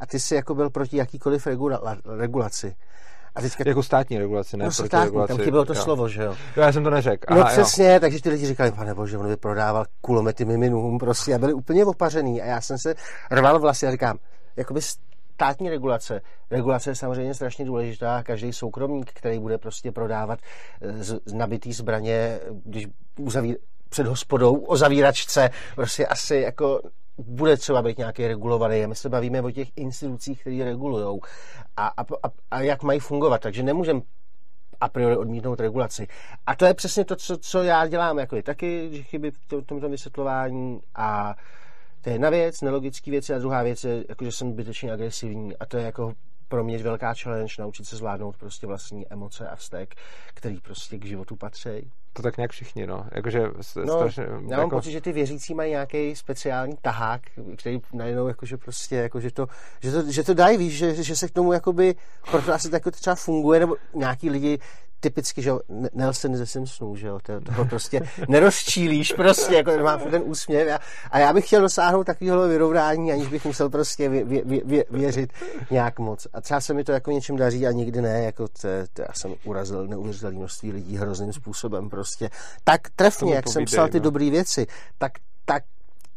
a 0.00 0.06
ty 0.06 0.20
si 0.20 0.34
jako 0.34 0.54
byl 0.54 0.70
proti 0.70 0.96
jakýkoliv 0.96 1.46
regula, 1.46 1.96
regulaci. 2.18 2.76
A 3.36 3.40
teďka... 3.40 3.64
Jako 3.66 3.82
státní 3.82 4.18
regulace, 4.18 4.56
ne? 4.56 4.64
No 4.64 4.70
státní, 4.70 5.04
regulaci. 5.04 5.28
tam 5.28 5.44
chybělo 5.44 5.64
to 5.64 5.74
jo. 5.74 5.82
slovo, 5.82 6.08
že 6.08 6.22
jo? 6.22 6.34
jo? 6.56 6.62
Já 6.62 6.72
jsem 6.72 6.84
to 6.84 6.90
neřekl. 6.90 7.34
No 7.34 7.44
přesně, 7.44 7.92
jo. 7.92 8.00
takže 8.00 8.22
ty 8.22 8.30
lidi 8.30 8.46
říkali, 8.46 8.72
pane 8.72 8.94
bože, 8.94 9.18
on 9.18 9.28
by 9.28 9.36
prodával 9.36 9.84
kulomety 10.00 10.44
miminům 10.44 10.98
prostě 10.98 11.34
a 11.34 11.38
byli 11.38 11.52
úplně 11.52 11.84
opařený 11.84 12.42
a 12.42 12.46
já 12.46 12.60
jsem 12.60 12.78
se 12.78 12.94
rval 13.30 13.60
vlasy 13.60 13.86
a 13.86 13.90
říkám, 13.90 14.18
jakoby 14.56 14.80
státní 15.36 15.70
regulace. 15.70 16.20
Regulace 16.50 16.90
je 16.90 16.94
samozřejmě 16.94 17.34
strašně 17.34 17.64
důležitá. 17.64 18.22
Každý 18.22 18.52
soukromník, 18.52 19.10
který 19.14 19.38
bude 19.38 19.58
prostě 19.58 19.92
prodávat 19.92 20.38
eh, 20.80 21.04
z, 21.04 21.20
z 21.24 21.32
nabitý 21.32 21.72
zbraně, 21.72 22.40
když 22.64 22.86
uzaví 23.18 23.56
před 23.88 24.06
hospodou 24.06 24.56
o 24.56 24.76
zavíračce, 24.76 25.50
prostě 25.74 26.06
asi 26.06 26.36
jako 26.36 26.80
bude 27.18 27.56
třeba 27.56 27.82
být 27.82 27.98
nějaký 27.98 28.26
regulovaný. 28.26 28.86
My 28.86 28.94
se 28.94 29.08
bavíme 29.08 29.40
o 29.40 29.50
těch 29.50 29.68
institucích, 29.76 30.40
které 30.40 30.64
regulují 30.64 31.20
a, 31.76 31.86
a, 31.96 32.04
a, 32.50 32.60
jak 32.60 32.82
mají 32.82 33.00
fungovat. 33.00 33.40
Takže 33.40 33.62
nemůžeme 33.62 34.00
a 34.80 34.88
priori 34.88 35.16
odmítnout 35.16 35.60
regulaci. 35.60 36.06
A 36.46 36.56
to 36.56 36.64
je 36.64 36.74
přesně 36.74 37.04
to, 37.04 37.16
co, 37.16 37.36
co 37.38 37.62
já 37.62 37.86
dělám 37.86 38.18
jako 38.18 38.42
taky, 38.42 38.88
že 38.92 39.02
chyby 39.02 39.30
v 39.30 39.62
tomto 39.66 39.88
vysvětlování 39.88 40.80
a 40.94 41.34
to 42.00 42.10
je 42.10 42.14
jedna 42.14 42.30
věc, 42.30 42.60
nelogické 42.60 43.10
věci 43.10 43.34
a 43.34 43.38
druhá 43.38 43.62
věc 43.62 43.84
je, 43.84 44.04
jako, 44.08 44.24
že 44.24 44.32
jsem 44.32 44.52
zbytečně 44.52 44.92
agresivní 44.92 45.56
a 45.56 45.66
to 45.66 45.76
je 45.76 45.84
jako 45.84 46.12
pro 46.48 46.64
mě 46.64 46.78
velká 46.78 47.14
challenge 47.14 47.54
naučit 47.58 47.84
se 47.84 47.96
zvládnout 47.96 48.36
prostě 48.36 48.66
vlastní 48.66 49.12
emoce 49.12 49.48
a 49.48 49.56
vztek, 49.56 49.94
který 50.34 50.60
prostě 50.60 50.98
k 50.98 51.04
životu 51.04 51.36
patří 51.36 51.90
to 52.16 52.22
tak 52.22 52.36
nějak 52.36 52.50
všichni, 52.50 52.86
no. 52.86 53.06
Jakože 53.12 53.40
no, 53.84 53.98
strašně, 53.98 54.22
já 54.22 54.30
mám 54.30 54.50
jako... 54.50 54.70
pocit, 54.70 54.92
že 54.92 55.00
ty 55.00 55.12
věřící 55.12 55.54
mají 55.54 55.70
nějaký 55.70 56.16
speciální 56.16 56.76
tahák, 56.82 57.20
který 57.56 57.80
najednou 57.92 58.28
jakože 58.28 58.56
prostě, 58.56 58.96
jako, 58.96 59.20
že, 59.20 59.30
to, 59.30 59.46
že, 59.80 59.92
to, 59.92 60.10
že 60.12 60.22
to 60.22 60.34
dají, 60.34 60.58
víš, 60.58 60.76
že, 60.76 60.94
že 61.02 61.16
se 61.16 61.28
k 61.28 61.30
tomu 61.30 61.52
jakoby, 61.52 61.94
proto 62.30 62.54
asi 62.54 62.70
tak 62.70 62.82
třeba 62.90 63.16
funguje, 63.16 63.60
nebo 63.60 63.76
nějaký 63.94 64.30
lidi 64.30 64.58
typicky, 65.06 65.42
že 65.42 65.52
Nelson 65.92 66.36
ze 66.36 66.46
Simpsonů, 66.46 66.96
že 66.96 67.06
jo, 67.06 67.18
to, 67.22 67.40
toho 67.40 67.64
prostě 67.64 68.00
nerozčílíš 68.28 69.12
prostě, 69.12 69.54
jako 69.54 69.70
má 69.82 69.96
ten 69.96 70.22
úsměv 70.24 70.68
a, 70.68 70.80
a 71.10 71.18
já 71.18 71.32
bych 71.32 71.46
chtěl 71.46 71.60
dosáhnout 71.60 72.04
takového 72.04 72.48
vyrovnání, 72.48 73.12
aniž 73.12 73.28
bych 73.28 73.44
musel 73.44 73.70
prostě 73.70 74.08
vě, 74.08 74.24
vě, 74.24 74.42
vě, 74.64 74.84
věřit 74.90 75.32
nějak 75.70 75.98
moc. 75.98 76.26
A 76.32 76.40
třeba 76.40 76.60
se 76.60 76.74
mi 76.74 76.84
to 76.84 76.92
jako 76.92 77.10
něčem 77.10 77.36
daří 77.36 77.66
a 77.66 77.72
nikdy 77.72 78.00
ne, 78.00 78.22
jako 78.22 78.48
to, 78.48 78.68
to 78.92 79.02
já 79.02 79.12
jsem 79.14 79.34
urazil 79.44 79.86
neuvěřitelné 79.86 80.38
množství 80.38 80.72
lidí 80.72 80.96
hrozným 80.96 81.32
způsobem 81.32 81.90
prostě. 81.90 82.30
Tak 82.64 82.80
trefně, 82.96 83.34
jak 83.34 83.48
jsem 83.48 83.64
psal 83.64 83.88
ty 83.88 83.98
no. 83.98 84.04
dobré 84.04 84.30
věci, 84.30 84.66
tak, 84.98 85.12
tak 85.44 85.62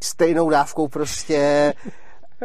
stejnou 0.04 0.50
dávkou 0.50 0.88
prostě 0.88 1.74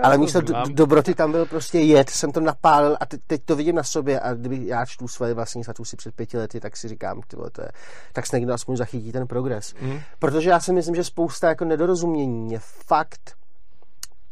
ale 0.03 0.19
místo 0.19 0.41
do, 0.41 0.55
dobroty 0.69 1.15
tam 1.15 1.33
byl 1.33 1.47
prostě 1.47 1.79
jed, 1.79 2.11
jsem 2.11 2.33
to 2.33 2.41
napálil 2.41 2.97
a 3.01 3.07
te, 3.07 3.19
teď 3.27 3.43
to 3.45 3.57
vidím 3.57 3.75
na 3.75 3.83
sobě 3.83 4.21
a 4.21 4.35
kdyby 4.35 4.67
já 4.67 4.87
čtu 4.87 5.09
svoje 5.09 5.35
vlastní 5.35 5.65
statusy 5.65 5.97
před 5.97 6.15
pěti 6.15 6.39
lety, 6.39 6.61
tak 6.61 6.77
si 6.77 6.89
říkám, 6.89 7.21
tyvo, 7.27 7.51
to 7.51 7.63
je, 7.63 7.69
tak 8.13 8.27
snad 8.27 8.39
někdo 8.39 8.55
aspoň 8.55 8.77
zachytí 8.77 9.13
ten 9.13 9.27
progres. 9.27 9.75
Mm. 9.81 10.01
Protože 10.19 10.51
já 10.51 10.61
si 10.61 10.73
myslím, 10.73 10.95
že 10.95 11.05
spousta 11.05 11.49
jako 11.49 11.65
nedorozumění 11.65 12.53
je 12.53 12.59
fakt 12.87 13.37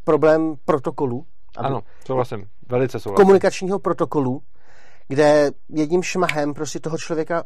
problém 0.05 0.55
protokolu. 0.65 1.27
Ano, 1.57 1.81
souhlasím, 2.07 2.47
velice 2.69 3.01
souhlasím. 3.01 3.25
Komunikačního 3.25 3.79
protokolu, 3.79 4.43
kde 5.09 5.51
jedním 5.69 6.03
šmahem 6.03 6.55
prostě 6.55 6.81
toho 6.81 6.99
člověka 6.99 7.45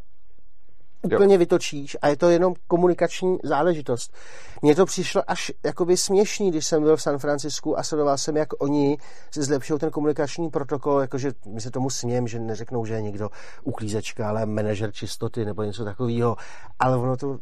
úplně 1.14 1.34
jo. 1.34 1.38
vytočíš 1.38 1.96
a 2.02 2.08
je 2.08 2.16
to 2.16 2.30
jenom 2.30 2.54
komunikační 2.66 3.38
záležitost. 3.42 4.14
Mně 4.62 4.74
to 4.74 4.86
přišlo 4.86 5.22
až 5.26 5.52
jakoby 5.64 5.96
směšný, 5.96 6.50
když 6.50 6.66
jsem 6.66 6.82
byl 6.82 6.96
v 6.96 7.02
San 7.02 7.18
Francisku 7.18 7.78
a 7.78 7.82
sledoval 7.82 8.18
jsem, 8.18 8.36
jak 8.36 8.48
oni 8.62 8.98
si 9.30 9.42
zlepšují 9.42 9.80
ten 9.80 9.90
komunikační 9.90 10.50
protokol, 10.50 11.00
jakože 11.00 11.32
my 11.46 11.60
se 11.60 11.70
tomu 11.70 11.90
smějem, 11.90 12.28
že 12.28 12.38
neřeknou, 12.38 12.84
že 12.84 12.94
je 12.94 13.02
někdo 13.02 13.30
uklízečka, 13.64 14.28
ale 14.28 14.46
manažer 14.46 14.92
čistoty 14.92 15.44
nebo 15.44 15.62
něco 15.62 15.84
takového, 15.84 16.36
ale 16.78 16.96
ono 16.96 17.16
to, 17.16 17.38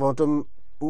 ono 0.00 0.14
to 0.14 0.42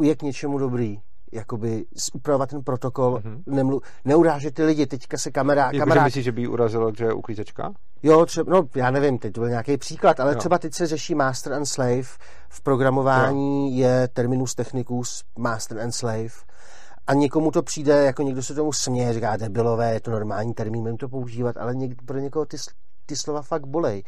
je 0.03 0.17
k 0.17 0.23
něčemu 0.23 0.59
dobrý. 0.59 1.01
Jakoby 1.35 1.85
upravovat 2.15 2.51
ten 2.51 2.63
protokol, 2.63 3.21
mm-hmm. 3.25 3.43
nemlu, 3.47 3.81
neurážet 4.05 4.55
ty 4.55 4.65
lidi, 4.65 4.87
teďka 4.87 5.19
se 5.19 5.31
kamera... 5.31 5.65
Jako, 5.65 5.79
kamera... 5.79 6.05
myslíš, 6.05 6.25
že 6.25 6.33
by 6.33 6.49
urazilo, 6.49 6.93
že 6.99 7.05
je 7.05 7.13
uklízečka? 7.13 7.73
Jo, 8.03 8.27
třeba, 8.27 8.53
no 8.53 8.69
já 8.75 8.91
nevím, 8.91 9.19
teď 9.19 9.33
to 9.33 9.41
byl 9.41 9.51
nějaký 9.51 9.77
příklad, 9.77 10.21
ale 10.21 10.33
jo. 10.33 10.39
třeba 10.39 10.59
teď 10.59 10.75
se 10.75 10.87
řeší 10.87 11.15
master 11.15 11.53
and 11.53 11.67
slave, 11.67 12.03
v 12.49 12.61
programování 12.63 13.79
jo. 13.79 13.89
je 13.89 14.09
terminus 14.09 14.55
technicus 14.55 15.25
master 15.39 15.81
and 15.81 15.93
slave 15.93 16.31
a 17.07 17.15
někomu 17.15 17.51
to 17.51 17.63
přijde, 17.63 18.05
jako 18.05 18.23
někdo 18.23 18.43
se 18.43 18.55
tomu 18.55 18.73
směje, 18.73 19.13
říká 19.13 19.37
debilové, 19.37 19.93
je 19.93 20.01
to 20.01 20.11
normální 20.11 20.55
termín, 20.55 20.81
můžeme 20.81 20.99
to 20.99 21.09
používat, 21.09 21.57
ale 21.57 21.75
něk, 21.75 22.03
pro 22.03 22.19
někoho 22.19 22.47
ty, 22.47 22.57
ty 23.07 23.17
slova 23.17 23.43
fakt 23.43 23.67
bolej. 23.67 24.03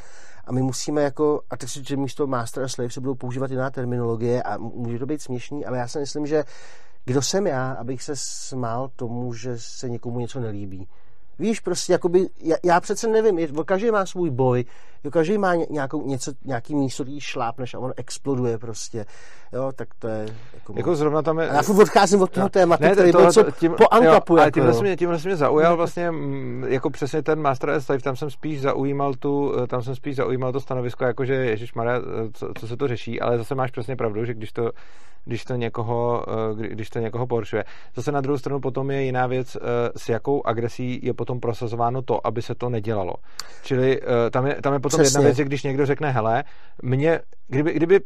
A 0.45 0.53
my 0.53 0.63
musíme 0.63 1.03
jako, 1.03 1.41
a 1.51 1.57
teď 1.57 1.71
si, 1.71 1.85
že 1.89 1.97
místo 1.97 2.27
master 2.27 2.63
a 2.63 2.69
slave 2.69 2.91
se 2.91 3.01
budou 3.01 3.15
používat 3.15 3.51
jiná 3.51 3.71
terminologie 3.71 4.43
a 4.43 4.59
může 4.59 4.99
to 4.99 5.07
být 5.07 5.23
směšný, 5.23 5.67
ale 5.67 5.79
já 5.79 5.89
si 5.89 5.99
myslím, 5.99 6.27
že 6.27 6.45
kdo 7.07 7.23
jsem 7.23 7.47
já, 7.47 7.73
abych 7.73 8.03
se 8.03 8.13
smál 8.17 8.91
tomu, 8.97 9.35
že 9.35 9.59
se 9.59 9.89
někomu 9.89 10.21
něco 10.21 10.41
nelíbí. 10.41 10.89
Víš, 11.39 11.61
prostě, 11.61 11.93
jakoby, 11.93 12.29
já, 12.41 12.57
já 12.65 12.81
přece 12.81 13.09
nevím, 13.09 13.39
je, 13.39 13.49
každý 13.65 13.91
má 13.91 14.07
svůj 14.07 14.31
boj, 14.31 14.65
každý 15.11 15.39
má 15.39 15.55
nějakou, 15.55 16.07
něco, 16.07 16.33
nějaký 16.45 16.75
místo, 16.75 17.03
který 17.03 17.21
šlápneš 17.21 17.75
a 17.75 17.79
on 17.79 17.93
exploduje 17.97 18.59
prostě, 18.59 19.07
jo, 19.57 19.73
tak 19.77 19.89
to 19.99 20.09
je... 20.09 20.27
Jako, 20.55 20.73
jako 20.77 20.97
zrovna 20.97 21.23
tam 21.23 21.39
je... 21.39 21.51
A 21.51 21.55
já 21.55 21.63
furt 21.63 21.83
odcházím 21.83 22.23
od 22.23 22.31
toho 22.31 22.45
no, 22.45 22.49
tématu, 22.49 22.83
ne, 22.83 22.91
který 22.91 23.13
to, 23.13 23.19
byl 23.19 23.33
co 23.33 23.51
tím, 23.51 23.73
po 23.73 23.85
Ankapu. 23.91 24.37
Jo, 24.37 24.43
ale 24.43 24.51
tímhle, 24.51 24.73
jako, 24.73 24.83
mě, 24.83 24.97
tímhle 24.97 25.19
mě 25.25 25.37
zaujal 25.37 25.77
vlastně, 25.77 26.11
mm, 26.11 26.65
jako 26.69 26.91
přesně 26.91 27.23
ten 27.23 27.41
Master 27.41 27.71
S 27.71 27.89
Life, 27.89 28.05
tam 28.05 28.17
jsem 28.17 28.31
spíš 28.31 28.61
zaujímal 28.61 29.15
tu, 29.15 29.53
tam 29.67 29.83
jsem 29.83 29.95
spíš 29.95 30.17
zaujímal 30.17 30.53
to 30.53 30.61
stanovisko, 30.61 31.05
jakože 31.05 31.35
Ježíš 31.35 31.75
Maria, 31.75 32.01
co, 32.33 32.49
co, 32.59 32.69
se 32.69 32.77
to 32.77 32.89
řeší, 32.89 33.21
ale 33.21 33.39
zase 33.39 33.55
máš 33.55 33.71
přesně 33.71 33.97
pravdu, 33.97 34.25
že 34.25 34.35
když 34.35 34.53
to, 34.53 34.71
když 35.27 35.45
to 35.45 35.57
někoho, 35.57 36.25
eh, 36.29 36.69
když 36.69 36.91
to 36.91 36.99
někoho 36.99 37.27
porušuje. 37.27 37.65
Zase 37.97 38.13
na 38.13 38.21
druhou 38.21 38.39
stranu 38.39 38.61
potom 38.61 38.91
je 38.91 39.03
jiná 39.03 39.27
věc, 39.27 39.57
eh, 39.57 39.61
s 39.97 40.09
jakou 40.09 40.47
agresí 40.47 41.01
je 41.03 41.15
potom 41.15 41.41
prosazováno 41.41 42.03
to, 42.03 42.27
aby 42.27 42.43
se 42.43 42.55
to 42.55 42.69
nedělalo. 42.69 43.15
Čili 43.63 44.01
eh, 44.03 44.31
tam 44.31 44.47
je, 44.47 44.63
tam 44.63 44.73
je 44.73 44.81
potom 44.81 45.01
Přesně. 45.01 45.19
jedna 45.19 45.25
věc, 45.25 45.37
že 45.37 45.45
když 45.45 45.63
někdo 45.63 45.87
řekne, 45.87 46.11
hele, 46.11 46.45
mě, 46.83 47.21
kdyby, 47.49 47.73
kdyby 47.73 48.01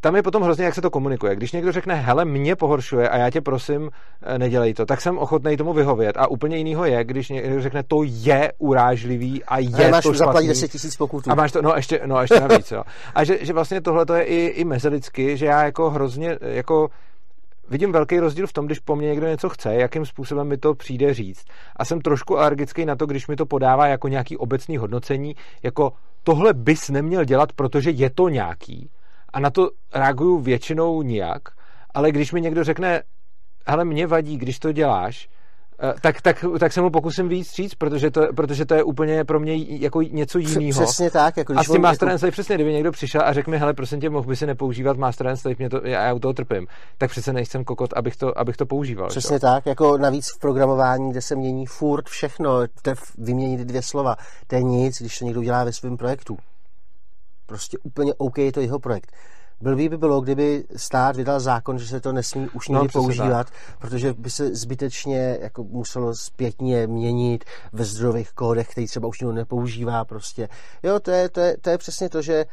tam 0.00 0.16
je 0.16 0.22
potom 0.22 0.42
hrozně, 0.42 0.64
jak 0.64 0.74
se 0.74 0.82
to 0.82 0.90
komunikuje. 0.90 1.36
Když 1.36 1.52
někdo 1.52 1.72
řekne, 1.72 1.94
hele, 1.94 2.24
mě 2.24 2.56
pohoršuje 2.56 3.08
a 3.08 3.16
já 3.16 3.30
tě 3.30 3.40
prosím, 3.40 3.90
nedělej 4.38 4.74
to, 4.74 4.86
tak 4.86 5.00
jsem 5.00 5.18
ochotný 5.18 5.56
tomu 5.56 5.72
vyhovět. 5.72 6.16
A 6.16 6.26
úplně 6.26 6.56
jinýho 6.56 6.84
je, 6.84 7.04
když 7.04 7.28
někdo 7.28 7.62
řekne, 7.62 7.82
to 7.82 7.96
je 8.04 8.52
urážlivý 8.58 9.44
a 9.44 9.58
je 9.58 9.88
a 9.88 9.90
máš 9.90 10.04
to 10.04 10.14
zaplatit 10.14 10.48
10 10.48 10.68
tisíc 10.68 10.96
pokutů. 10.96 11.30
A 11.30 11.34
máš 11.34 11.52
to, 11.52 11.62
no 11.62 11.72
ještě, 11.76 12.00
no 12.06 12.20
ještě 12.20 12.40
navíc, 12.40 12.70
jo. 12.70 12.82
A 13.14 13.24
že, 13.24 13.38
že 13.40 13.52
vlastně 13.52 13.80
tohle 13.80 14.06
to 14.06 14.14
je 14.14 14.22
i, 14.22 14.46
i 14.46 14.64
mezilidsky, 14.64 15.36
že 15.36 15.46
já 15.46 15.64
jako 15.64 15.90
hrozně, 15.90 16.38
jako 16.40 16.88
vidím 17.70 17.92
velký 17.92 18.20
rozdíl 18.20 18.46
v 18.46 18.52
tom, 18.52 18.66
když 18.66 18.78
po 18.78 18.96
mně 18.96 19.08
někdo 19.08 19.26
něco 19.26 19.48
chce, 19.48 19.74
jakým 19.74 20.06
způsobem 20.06 20.48
mi 20.48 20.56
to 20.56 20.74
přijde 20.74 21.14
říct. 21.14 21.44
A 21.76 21.84
jsem 21.84 22.00
trošku 22.00 22.38
alergický 22.38 22.84
na 22.84 22.96
to, 22.96 23.06
když 23.06 23.28
mi 23.28 23.36
to 23.36 23.46
podává 23.46 23.86
jako 23.86 24.08
nějaký 24.08 24.36
obecný 24.36 24.76
hodnocení, 24.76 25.36
jako 25.62 25.92
tohle 26.22 26.54
bys 26.54 26.88
neměl 26.88 27.24
dělat, 27.24 27.52
protože 27.52 27.90
je 27.90 28.10
to 28.10 28.28
nějaký. 28.28 28.90
A 29.32 29.40
na 29.40 29.50
to 29.50 29.70
reaguju 29.94 30.38
většinou 30.38 31.02
nijak, 31.02 31.42
ale 31.94 32.12
když 32.12 32.32
mi 32.32 32.40
někdo 32.40 32.64
řekne, 32.64 33.02
hele, 33.66 33.84
mě 33.84 34.06
vadí, 34.06 34.36
když 34.36 34.58
to 34.58 34.72
děláš, 34.72 35.28
Eh, 35.82 35.94
tak, 36.00 36.20
tak, 36.20 36.44
tak 36.60 36.72
se 36.72 36.80
mu 36.80 36.90
pokusím 36.90 37.28
víc 37.28 37.54
říct, 37.54 37.74
protože 37.74 38.10
to, 38.10 38.32
protože 38.36 38.64
to 38.66 38.74
je 38.74 38.82
úplně 38.82 39.24
pro 39.24 39.40
mě 39.40 39.56
jako 39.56 40.02
něco 40.02 40.38
jiného. 40.38 40.82
Přesně 40.82 41.10
tak. 41.10 41.36
Jako 41.36 41.54
a 41.56 41.64
s 41.64 41.70
tím 41.70 41.82
Master 41.82 42.08
jako... 42.08 42.30
přesně, 42.30 42.54
kdyby 42.54 42.72
někdo 42.72 42.92
přišel 42.92 43.22
a 43.24 43.32
řekl 43.32 43.50
mi, 43.50 43.58
hele, 43.58 43.74
prosím 43.74 44.00
tě, 44.00 44.10
mohl 44.10 44.28
by 44.28 44.36
si 44.36 44.46
nepoužívat 44.46 44.96
Master 44.96 45.36
Slave, 45.36 45.56
mě 45.58 45.70
to, 45.70 45.80
já, 45.84 46.06
já 46.06 46.14
u 46.14 46.18
toho 46.18 46.34
trpím, 46.34 46.66
tak 46.98 47.10
přece 47.10 47.32
nejsem 47.32 47.64
kokot, 47.64 47.92
abych 47.96 48.16
to, 48.16 48.38
abych 48.38 48.56
to 48.56 48.66
používal. 48.66 49.08
Přesně 49.08 49.36
čo? 49.36 49.46
tak, 49.46 49.66
jako 49.66 49.98
navíc 49.98 50.26
v 50.36 50.38
programování, 50.38 51.10
kde 51.10 51.22
se 51.22 51.36
mění 51.36 51.66
furt 51.66 52.08
všechno, 52.08 52.60
vyměnit 53.18 53.60
dvě 53.60 53.82
slova, 53.82 54.16
to 54.46 54.54
je 54.54 54.62
nic, 54.62 55.00
když 55.00 55.18
to 55.18 55.24
někdo 55.24 55.42
dělá 55.42 55.64
ve 55.64 55.72
svém 55.72 55.96
projektu. 55.96 56.38
Prostě 57.48 57.78
úplně 57.82 58.14
OK 58.14 58.38
je 58.38 58.52
to 58.52 58.60
jeho 58.60 58.78
projekt. 58.78 59.12
Blbý 59.60 59.88
by 59.88 59.96
bylo, 59.96 60.20
kdyby 60.20 60.64
stát 60.76 61.16
vydal 61.16 61.40
zákon, 61.40 61.78
že 61.78 61.86
se 61.86 62.00
to 62.00 62.12
nesmí 62.12 62.48
už 62.48 62.68
nikdy 62.68 62.84
no, 62.84 62.92
používat, 62.92 63.46
tak. 63.46 63.78
protože 63.78 64.12
by 64.12 64.30
se 64.30 64.54
zbytečně 64.54 65.38
jako 65.40 65.64
muselo 65.64 66.14
zpětně 66.14 66.86
měnit 66.86 67.44
ve 67.72 67.84
zdrojových 67.84 68.32
kódech, 68.32 68.68
který 68.68 68.86
třeba 68.86 69.08
už 69.08 69.20
nikdo 69.20 69.32
nepoužívá 69.32 70.04
prostě. 70.04 70.48
Jo, 70.82 71.00
to 71.00 71.10
je, 71.10 71.28
to 71.28 71.40
je, 71.40 71.56
to 71.60 71.70
je 71.70 71.78
přesně 71.78 72.08
to, 72.08 72.22
že 72.22 72.44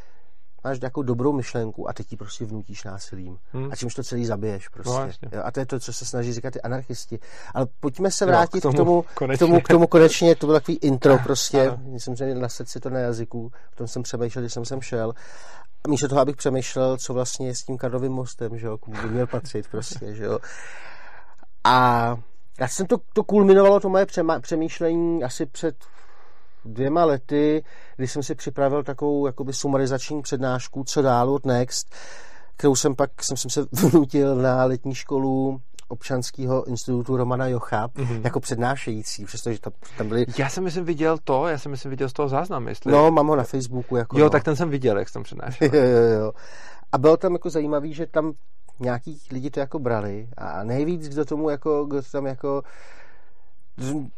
máš 0.66 0.80
nějakou 0.80 1.02
dobrou 1.02 1.34
myšlenku 1.34 1.90
a 1.90 1.94
teď 1.94 2.08
ti 2.08 2.18
prostě 2.18 2.46
vnutíš 2.46 2.84
násilím. 2.84 3.38
Hmm. 3.54 3.70
A 3.72 3.76
čímž 3.76 3.96
to 3.96 4.04
celý 4.04 4.26
zabiješ 4.26 4.68
prostě. 4.68 4.92
No, 5.24 5.30
jo, 5.32 5.42
a 5.44 5.52
to 5.52 5.60
je 5.60 5.66
to, 5.66 5.80
co 5.80 5.94
se 5.94 6.06
snaží 6.06 6.34
říkat 6.34 6.54
ty 6.54 6.62
anarchisti. 6.62 7.20
Ale 7.54 7.68
pojďme 7.80 8.12
se 8.12 8.26
vrátit 8.26 8.64
no, 8.64 8.72
k, 8.72 8.76
tomu, 8.76 9.02
k, 9.02 9.20
tomu, 9.20 9.34
k, 9.36 9.38
tomu, 9.38 9.62
k 9.62 9.68
tomu 9.68 9.88
konečně, 9.88 10.36
to 10.36 10.46
byl 10.46 10.56
takový 10.56 10.78
intro 10.78 11.18
prostě. 11.24 11.78
Myslím, 11.78 12.16
že 12.16 12.36
na 12.36 12.50
srdci 12.50 12.80
to 12.80 12.90
na 12.90 13.00
jazyku, 13.00 13.52
v 13.72 13.76
tom 13.76 13.88
jsem 13.88 14.04
přemýšlel, 14.04 14.42
když 14.44 14.54
jsem 14.54 14.66
sem 14.66 14.82
šel. 14.82 15.14
A 15.86 15.88
místo 15.88 16.08
toho, 16.08 16.22
abych 16.22 16.36
přemýšlel, 16.36 16.98
co 16.98 17.14
vlastně 17.14 17.48
je 17.48 17.56
s 17.56 17.64
tím 17.64 17.78
Karlovým 17.78 18.12
mostem, 18.12 18.58
že 18.58 18.68
jo, 18.68 18.78
by 19.02 19.10
měl 19.10 19.28
patřit 19.28 19.68
prostě, 19.68 20.16
že 20.16 20.24
jo. 20.24 20.40
A 21.64 22.18
já 22.60 22.68
jsem 22.68 22.88
to, 22.88 22.98
to 23.14 23.24
kulminovalo, 23.24 23.80
to 23.80 23.90
moje 23.90 24.06
přemýšlení 24.42 25.24
asi 25.24 25.46
před 25.46 25.75
dvěma 26.66 27.06
lety, 27.06 27.64
kdy 27.96 28.08
jsem 28.08 28.24
si 28.24 28.36
připravil 28.36 28.84
takovou 28.84 29.25
jakoby 29.25 29.54
sumarizační 29.54 30.22
přednášku, 30.22 30.84
co 30.84 31.01
dál 31.01 31.30
od 31.30 31.46
Next, 31.46 31.96
kterou 32.58 32.75
jsem 32.75 32.96
pak 32.96 33.24
jsem, 33.24 33.38
jsem 33.38 33.51
se 33.51 33.66
vnutil 33.72 34.36
na 34.36 34.66
letní 34.66 34.96
školu 34.96 35.62
občanského 35.88 36.68
institutu 36.68 37.18
Romana 37.18 37.48
Jocha 37.48 37.88
mm-hmm. 37.88 38.22
jako 38.24 38.40
přednášející, 38.40 39.25
přestože 39.25 39.60
tam, 39.60 39.74
tam 39.98 40.08
byli... 40.08 40.25
Já 40.38 40.50
jsem 40.50 40.64
myslím 40.64 40.86
viděl 40.86 41.18
to, 41.24 41.48
já 41.48 41.58
jsem 41.58 41.72
myslím 41.72 41.90
viděl 41.90 42.10
z 42.10 42.14
toho 42.14 42.30
záznam, 42.30 42.68
jestli... 42.68 42.92
No, 42.92 43.12
mám 43.12 43.28
ho 43.28 43.36
na 43.36 43.44
Facebooku. 43.44 43.96
Jako 43.96 44.20
jo, 44.20 44.24
no. 44.24 44.30
tak 44.30 44.44
ten 44.44 44.56
jsem 44.56 44.70
viděl, 44.70 45.00
jak 45.00 45.10
jsem 45.10 45.24
přednášel. 45.24 45.70
jo, 45.74 45.84
jo, 45.84 46.20
jo. 46.20 46.32
A 46.92 46.98
bylo 46.98 47.18
tam 47.18 47.34
jako 47.34 47.50
zajímavý, 47.50 47.94
že 47.94 48.06
tam 48.06 48.34
nějaký 48.80 49.22
lidi 49.32 49.50
to 49.50 49.60
jako 49.60 49.80
brali 49.80 50.28
a 50.38 50.64
nejvíc, 50.64 51.10
kdo 51.10 51.25
tomu 51.25 51.50
jako, 51.50 51.86
kdo 51.86 52.01
to 52.01 52.10
tam 52.12 52.25
jako 52.25 52.64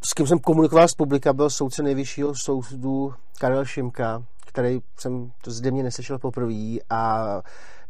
s 0.02 0.12
kým 0.12 0.26
jsem 0.26 0.38
komunikoval 0.38 0.88
z 0.88 0.94
publika, 0.94 1.32
byl 1.32 1.50
soudce 1.50 1.82
nejvyššího 1.82 2.34
soudu 2.34 3.14
Karel 3.38 3.64
Šimka, 3.64 4.22
který 4.46 4.80
jsem 4.98 5.30
to 5.42 5.50
zde 5.50 5.70
mě 5.70 5.82
neslyšel 5.82 6.18
poprvé 6.18 6.76
a 6.90 7.24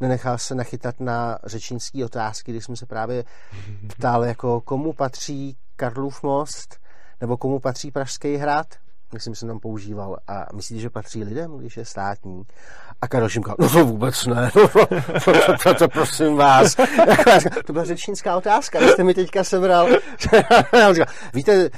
nenechal 0.00 0.38
se 0.38 0.54
nachytat 0.54 1.00
na 1.00 1.38
řečnické 1.44 2.04
otázky, 2.04 2.52
když 2.52 2.64
jsme 2.64 2.76
se 2.76 2.86
právě 2.86 3.24
ptali, 3.88 4.28
jako 4.28 4.60
komu 4.60 4.92
patří 4.92 5.56
Karlův 5.76 6.22
most, 6.22 6.80
nebo 7.20 7.36
komu 7.36 7.60
patří 7.60 7.90
Pražský 7.90 8.36
hrad, 8.36 8.66
myslím, 9.12 9.34
že 9.34 9.38
jsem 9.38 9.48
tam 9.48 9.60
používal. 9.60 10.18
A 10.26 10.46
myslíte, 10.54 10.80
že 10.80 10.90
patří 10.90 11.24
lidem, 11.24 11.58
když 11.58 11.76
je 11.76 11.84
státní? 11.84 12.42
A 13.00 13.08
Karel 13.08 13.28
Šimka, 13.28 13.54
no 13.58 13.70
to 13.70 13.84
vůbec 13.84 14.26
ne, 14.26 14.50
no 14.56 14.68
to, 14.68 14.86
to, 15.24 15.32
to, 15.42 15.56
to, 15.62 15.74
to 15.74 15.88
prosím 15.88 16.36
vás. 16.36 16.76
to 17.66 17.72
byla 17.72 17.84
řečnická 17.84 18.36
otázka, 18.36 18.80
jste 18.80 19.04
mi 19.04 19.14
teďka 19.14 19.44
sebral. 19.44 19.88
Víte, 21.34 21.70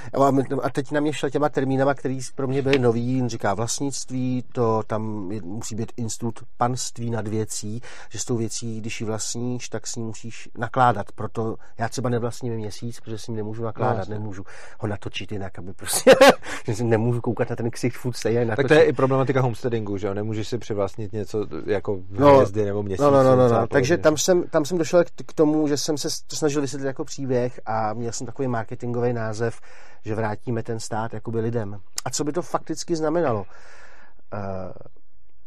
a 0.62 0.70
teď 0.70 0.90
na 0.90 1.00
mě 1.00 1.12
šel 1.12 1.30
těma 1.30 1.48
termínama, 1.48 1.94
který 1.94 2.18
pro 2.34 2.48
mě 2.48 2.62
byly 2.62 2.78
nový, 2.78 3.28
říká 3.28 3.54
vlastnictví, 3.54 4.44
to 4.52 4.82
tam 4.86 5.32
je, 5.32 5.42
musí 5.42 5.74
být 5.74 5.92
institut 5.96 6.40
panství 6.56 7.10
nad 7.10 7.28
věcí, 7.28 7.80
že 8.10 8.18
s 8.18 8.24
tou 8.24 8.36
věcí, 8.36 8.80
když 8.80 9.00
ji 9.00 9.06
vlastníš, 9.06 9.68
tak 9.68 9.86
s 9.86 9.96
ní 9.96 10.04
musíš 10.04 10.48
nakládat. 10.58 11.12
Proto 11.12 11.56
já 11.78 11.88
třeba 11.88 12.10
nevlastním 12.10 12.54
měsíc, 12.54 13.00
protože 13.00 13.18
s 13.18 13.26
ním 13.26 13.36
nemůžu 13.36 13.62
nakládat, 13.62 14.08
no, 14.08 14.14
nemůžu 14.14 14.44
ho 14.78 14.88
natočit 14.88 15.32
jinak, 15.32 15.58
aby 15.58 15.72
prostě, 15.72 16.14
že 16.68 16.84
nemůžu 16.84 17.20
koukat 17.20 17.50
na 17.50 17.56
ten 17.56 17.70
ksicht 17.70 17.96
furt 17.96 18.16
stejně. 18.16 18.46
Tak 18.56 18.68
to 18.68 18.74
je 18.74 18.82
i 18.82 18.92
problematika 18.92 19.40
homesteadingu, 19.40 19.96
že 19.96 20.06
jo? 20.06 20.14
Nemůžeš 20.14 20.48
si 20.48 20.58
přivlastnit 20.58 21.09
mít 21.12 21.18
něco 21.18 21.46
jako 21.66 21.98
no, 22.10 22.34
hvězdy 22.34 22.64
nebo 22.64 22.82
měsíc. 22.82 23.00
No, 23.00 23.10
no, 23.10 23.22
no, 23.22 23.36
no, 23.36 23.48
no. 23.48 23.66
takže 23.66 23.98
tam 23.98 24.16
jsem, 24.16 24.42
tam 24.42 24.64
jsem 24.64 24.78
došel 24.78 25.04
k 25.26 25.32
tomu, 25.32 25.68
že 25.68 25.76
jsem 25.76 25.98
se 25.98 26.08
to 26.26 26.36
snažil 26.36 26.60
vysvětlit 26.60 26.86
jako 26.86 27.04
příběh 27.04 27.60
a 27.66 27.94
měl 27.94 28.12
jsem 28.12 28.26
takový 28.26 28.48
marketingový 28.48 29.12
název, 29.12 29.60
že 30.04 30.14
vrátíme 30.14 30.62
ten 30.62 30.80
stát 30.80 31.14
jakoby 31.14 31.40
lidem. 31.40 31.80
A 32.04 32.10
co 32.10 32.24
by 32.24 32.32
to 32.32 32.42
fakticky 32.42 32.96
znamenalo? 32.96 33.40
Uh, 33.40 34.72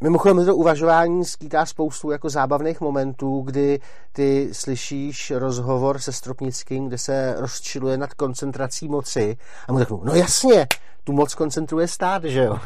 Mimochodem, 0.04 0.46
to 0.46 0.56
uvažování 0.56 1.26
skýtá 1.26 1.66
spoustu 1.66 2.12
jako 2.12 2.30
zábavných 2.30 2.82
momentů, 2.82 3.42
kdy 3.42 3.80
ty 4.12 4.50
slyšíš 4.52 5.32
rozhovor 5.32 6.00
se 6.00 6.12
Stropnickým, 6.12 6.88
kde 6.88 6.98
se 6.98 7.36
rozčiluje 7.38 7.98
nad 7.98 8.14
koncentrací 8.14 8.88
moci 8.88 9.38
a 9.68 9.72
mu 9.72 9.80
řeknu, 9.80 10.02
no 10.04 10.16
jasně, 10.16 10.68
tu 11.04 11.14
moc 11.14 11.36
koncentruje 11.36 11.88
stát, 11.88 12.24
že 12.24 12.44
jo? 12.44 12.60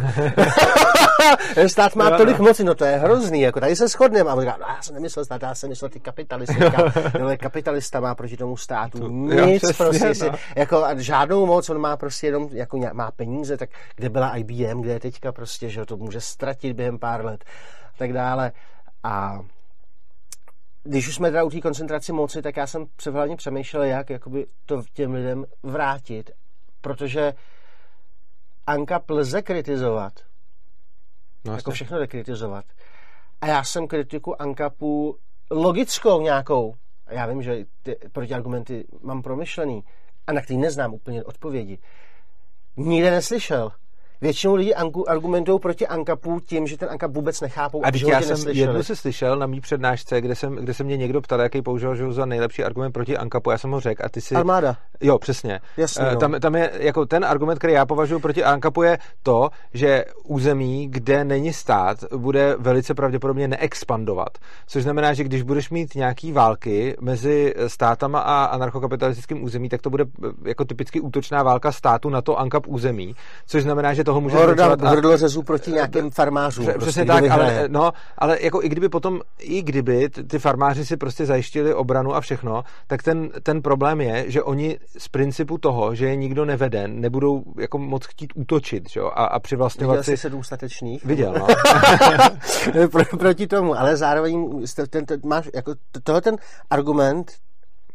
stát 1.67 1.95
má 1.95 2.17
tolik 2.17 2.39
moci, 2.39 2.63
no 2.63 2.75
to 2.75 2.85
je 2.85 2.97
hrozný, 2.97 3.41
jako 3.41 3.59
tady 3.59 3.75
se 3.75 3.87
shodneme. 3.87 4.29
A 4.29 4.33
on 4.33 4.41
říká, 4.41 4.57
no, 4.59 4.65
já 4.69 4.81
jsem 4.81 4.95
nemyslel 4.95 5.25
stát, 5.25 5.41
já 5.41 5.55
jsem 5.55 5.69
myslel 5.69 5.89
ty 5.89 5.99
kapitalisty. 5.99 6.55
no, 7.19 7.37
kapitalista 7.37 7.99
má 7.99 8.15
proti 8.15 8.37
tomu 8.37 8.57
státu 8.57 9.07
nic, 9.07 9.63
jo, 9.63 9.69
prostě, 9.77 10.15
si, 10.15 10.31
jako 10.55 10.83
a 10.83 10.95
žádnou 10.95 11.45
moc, 11.45 11.69
on 11.69 11.77
má 11.77 11.97
prostě 11.97 12.27
jenom, 12.27 12.49
jako 12.51 12.79
má 12.93 13.11
peníze, 13.11 13.57
tak 13.57 13.69
kde 13.95 14.09
byla 14.09 14.37
IBM, 14.37 14.81
kde 14.81 14.93
je 14.93 14.99
teďka 14.99 15.31
prostě, 15.31 15.69
že 15.69 15.79
jo, 15.79 15.85
to 15.85 15.97
může 15.97 16.21
ztratit 16.21 16.75
během 16.75 16.99
pár 16.99 17.25
let, 17.25 17.45
tak 17.97 18.13
dále. 18.13 18.51
A 19.03 19.39
když 20.83 21.07
už 21.07 21.15
jsme 21.15 21.29
teda 21.29 21.43
u 21.43 21.49
té 21.49 21.61
koncentraci 21.61 22.11
moci, 22.11 22.41
tak 22.41 22.57
já 22.57 22.67
jsem 22.67 22.85
převhlavně 22.95 23.35
přemýšlel, 23.35 23.83
jak 23.83 24.09
jakoby 24.09 24.45
to 24.65 24.83
těm 24.93 25.13
lidem 25.13 25.45
vrátit, 25.63 26.31
protože 26.81 27.33
Anka 28.67 29.01
lze 29.09 29.41
kritizovat. 29.41 30.13
No, 31.45 31.55
jako 31.55 31.71
všechno 31.71 31.99
jde 31.99 32.07
kritizovat. 32.07 32.65
A 33.41 33.47
já 33.47 33.63
jsem 33.63 33.87
kritiku 33.87 34.41
Ankapu 34.41 35.17
logickou 35.51 36.21
nějakou, 36.21 36.75
já 37.09 37.25
vím, 37.25 37.43
že 37.43 37.65
ty 37.83 37.95
protiargumenty 38.11 38.87
mám 39.01 39.21
promyšlený 39.21 39.83
a 40.27 40.33
na 40.33 40.41
který 40.41 40.57
neznám 40.57 40.93
úplně 40.93 41.23
odpovědi, 41.23 41.79
nikde 42.77 43.11
neslyšel. 43.11 43.71
Většinou 44.21 44.55
lidi 44.55 44.73
argumentují 45.07 45.59
proti 45.59 45.87
Ankapu 45.87 46.39
tím, 46.39 46.67
že 46.67 46.77
ten 46.77 46.89
Ankap 46.89 47.11
vůbec 47.11 47.41
nechápou. 47.41 47.85
A 47.85 47.87
já 48.07 48.21
jsem 48.21 48.29
neslyšeli. 48.29 48.59
jednu 48.59 48.83
si 48.83 48.95
slyšel 48.95 49.37
na 49.37 49.47
mý 49.47 49.61
přednášce, 49.61 50.21
kde, 50.21 50.35
jsem, 50.35 50.55
kde 50.55 50.73
se 50.73 50.83
mě 50.83 50.97
někdo 50.97 51.21
ptal, 51.21 51.41
jaký 51.41 51.61
použil 51.61 51.95
že 51.95 52.11
za 52.11 52.25
nejlepší 52.25 52.63
argument 52.63 52.91
proti 52.91 53.17
Ankapu. 53.17 53.51
Já 53.51 53.57
jsem 53.57 53.71
ho 53.71 53.79
řekl 53.79 54.05
a 54.05 54.09
ty 54.09 54.21
si... 54.21 54.35
Armáda. 54.35 54.77
Jo, 55.01 55.19
přesně. 55.19 55.59
Jasně, 55.77 56.05
uh, 56.05 56.15
tam, 56.15 56.39
tam, 56.39 56.55
je 56.55 56.71
jako 56.79 57.05
ten 57.05 57.25
argument, 57.25 57.57
který 57.57 57.73
já 57.73 57.85
považuji 57.85 58.19
proti 58.19 58.43
Ankapu 58.43 58.83
je 58.83 58.97
to, 59.23 59.49
že 59.73 60.05
území, 60.25 60.87
kde 60.87 61.23
není 61.23 61.53
stát, 61.53 61.97
bude 62.17 62.55
velice 62.59 62.93
pravděpodobně 62.93 63.47
neexpandovat. 63.47 64.37
Což 64.67 64.83
znamená, 64.83 65.13
že 65.13 65.23
když 65.23 65.41
budeš 65.41 65.69
mít 65.69 65.95
nějaký 65.95 66.31
války 66.31 66.95
mezi 67.01 67.53
státama 67.67 68.19
a 68.19 68.45
anarchokapitalistickým 68.45 69.43
území, 69.43 69.69
tak 69.69 69.81
to 69.81 69.89
bude 69.89 70.03
eh, 70.03 70.29
jako 70.45 70.65
typicky 70.65 70.99
útočná 70.99 71.43
válka 71.43 71.71
státu 71.71 72.09
na 72.09 72.21
to 72.21 72.39
Ankap 72.39 72.67
území. 72.67 73.15
Což 73.45 73.63
znamená, 73.63 73.93
že 73.93 74.03
toho 74.07 74.21
může 74.21 74.37
Horda 74.37 75.17
řezu 75.17 75.43
proti 75.43 75.71
nějakým 75.71 76.11
farmářům. 76.11 76.65
Přesně 76.65 76.79
prostě, 76.79 77.05
tak, 77.05 77.29
ale, 77.29 77.63
no, 77.67 77.91
ale 78.17 78.37
jako 78.41 78.63
i 78.63 78.69
kdyby 78.69 78.89
potom, 78.89 79.21
i 79.39 79.61
kdyby 79.61 80.09
ty 80.09 80.39
farmáři 80.39 80.85
si 80.85 80.97
prostě 80.97 81.25
zajištili 81.25 81.73
obranu 81.73 82.15
a 82.15 82.21
všechno, 82.21 82.63
tak 82.87 83.03
ten, 83.03 83.29
ten 83.43 83.61
problém 83.61 84.01
je, 84.01 84.25
že 84.27 84.43
oni 84.43 84.79
z 84.97 85.07
principu 85.07 85.57
toho, 85.57 85.95
že 85.95 86.05
je 86.05 86.15
nikdo 86.15 86.45
nevede, 86.45 86.87
nebudou 86.87 87.43
jako 87.59 87.77
moc 87.77 88.05
chtít 88.05 88.33
útočit, 88.35 88.89
že 88.89 88.99
jo, 88.99 89.07
a, 89.07 89.25
a 89.25 89.39
přivlastňovat 89.39 89.93
Viděl 89.93 90.03
si 90.03 90.17
sedm 90.17 90.43
statečných? 90.43 91.05
Viděl, 91.05 91.33
no. 91.39 91.47
Pro, 92.91 93.05
proti 93.17 93.47
tomu, 93.47 93.79
ale 93.79 93.97
zároveň 93.97 94.63
ten, 94.89 95.05
ten, 95.05 95.19
máš, 95.25 95.49
jako 95.55 95.73
tohle 96.03 96.21
ten 96.21 96.35
argument 96.69 97.31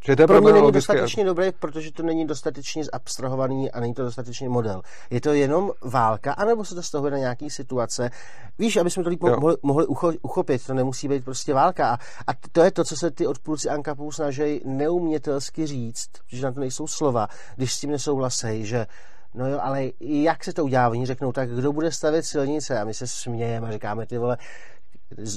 že 0.04 0.16
to 0.16 0.22
je 0.22 0.26
pro 0.26 0.40
mě 0.40 0.52
není 0.52 0.72
dostatečně 0.72 1.24
dobrý, 1.24 1.52
protože 1.52 1.92
to 1.92 2.02
není 2.02 2.26
dostatečně 2.26 2.82
abstrahovaný 2.92 3.70
a 3.70 3.80
není 3.80 3.94
to 3.94 4.02
dostatečný 4.02 4.48
model. 4.48 4.82
Je 5.10 5.20
to 5.20 5.32
jenom 5.32 5.70
válka, 5.80 6.32
anebo 6.32 6.64
se 6.64 6.74
to 6.74 6.82
stahuje 6.82 7.10
na 7.10 7.18
nějaký 7.18 7.50
situace. 7.50 8.10
Víš, 8.58 8.76
aby 8.76 8.90
jsme 8.90 9.04
to 9.04 9.10
líp 9.10 9.22
mohli, 9.22 9.56
mohli 9.62 9.86
ucho, 9.86 10.12
uchopit, 10.22 10.66
to 10.66 10.74
nemusí 10.74 11.08
být 11.08 11.24
prostě 11.24 11.54
válka. 11.54 11.88
A, 11.90 11.98
a 12.26 12.34
to 12.52 12.62
je 12.62 12.70
to, 12.70 12.84
co 12.84 12.96
se 12.96 13.10
ty 13.10 13.26
odpůrci 13.26 13.68
Ankapů 13.68 14.12
snaží 14.12 14.60
neumětelsky 14.64 15.66
říct, 15.66 16.10
že 16.28 16.44
na 16.44 16.52
to 16.52 16.60
nejsou 16.60 16.86
slova, 16.86 17.28
když 17.56 17.74
s 17.74 17.80
tím 17.80 17.90
nesouhlasí, 17.90 18.66
že 18.66 18.86
No 19.34 19.48
jo, 19.48 19.58
ale 19.62 19.90
jak 20.00 20.44
se 20.44 20.52
to 20.52 20.64
udělá? 20.64 20.88
Oni 20.88 21.06
řeknou, 21.06 21.32
tak 21.32 21.50
kdo 21.50 21.72
bude 21.72 21.92
stavět 21.92 22.22
silnice? 22.22 22.80
A 22.80 22.84
my 22.84 22.94
se 22.94 23.06
smějeme 23.06 23.68
a 23.68 23.72
říkáme, 23.72 24.06
ty 24.06 24.18
vole, 24.18 24.36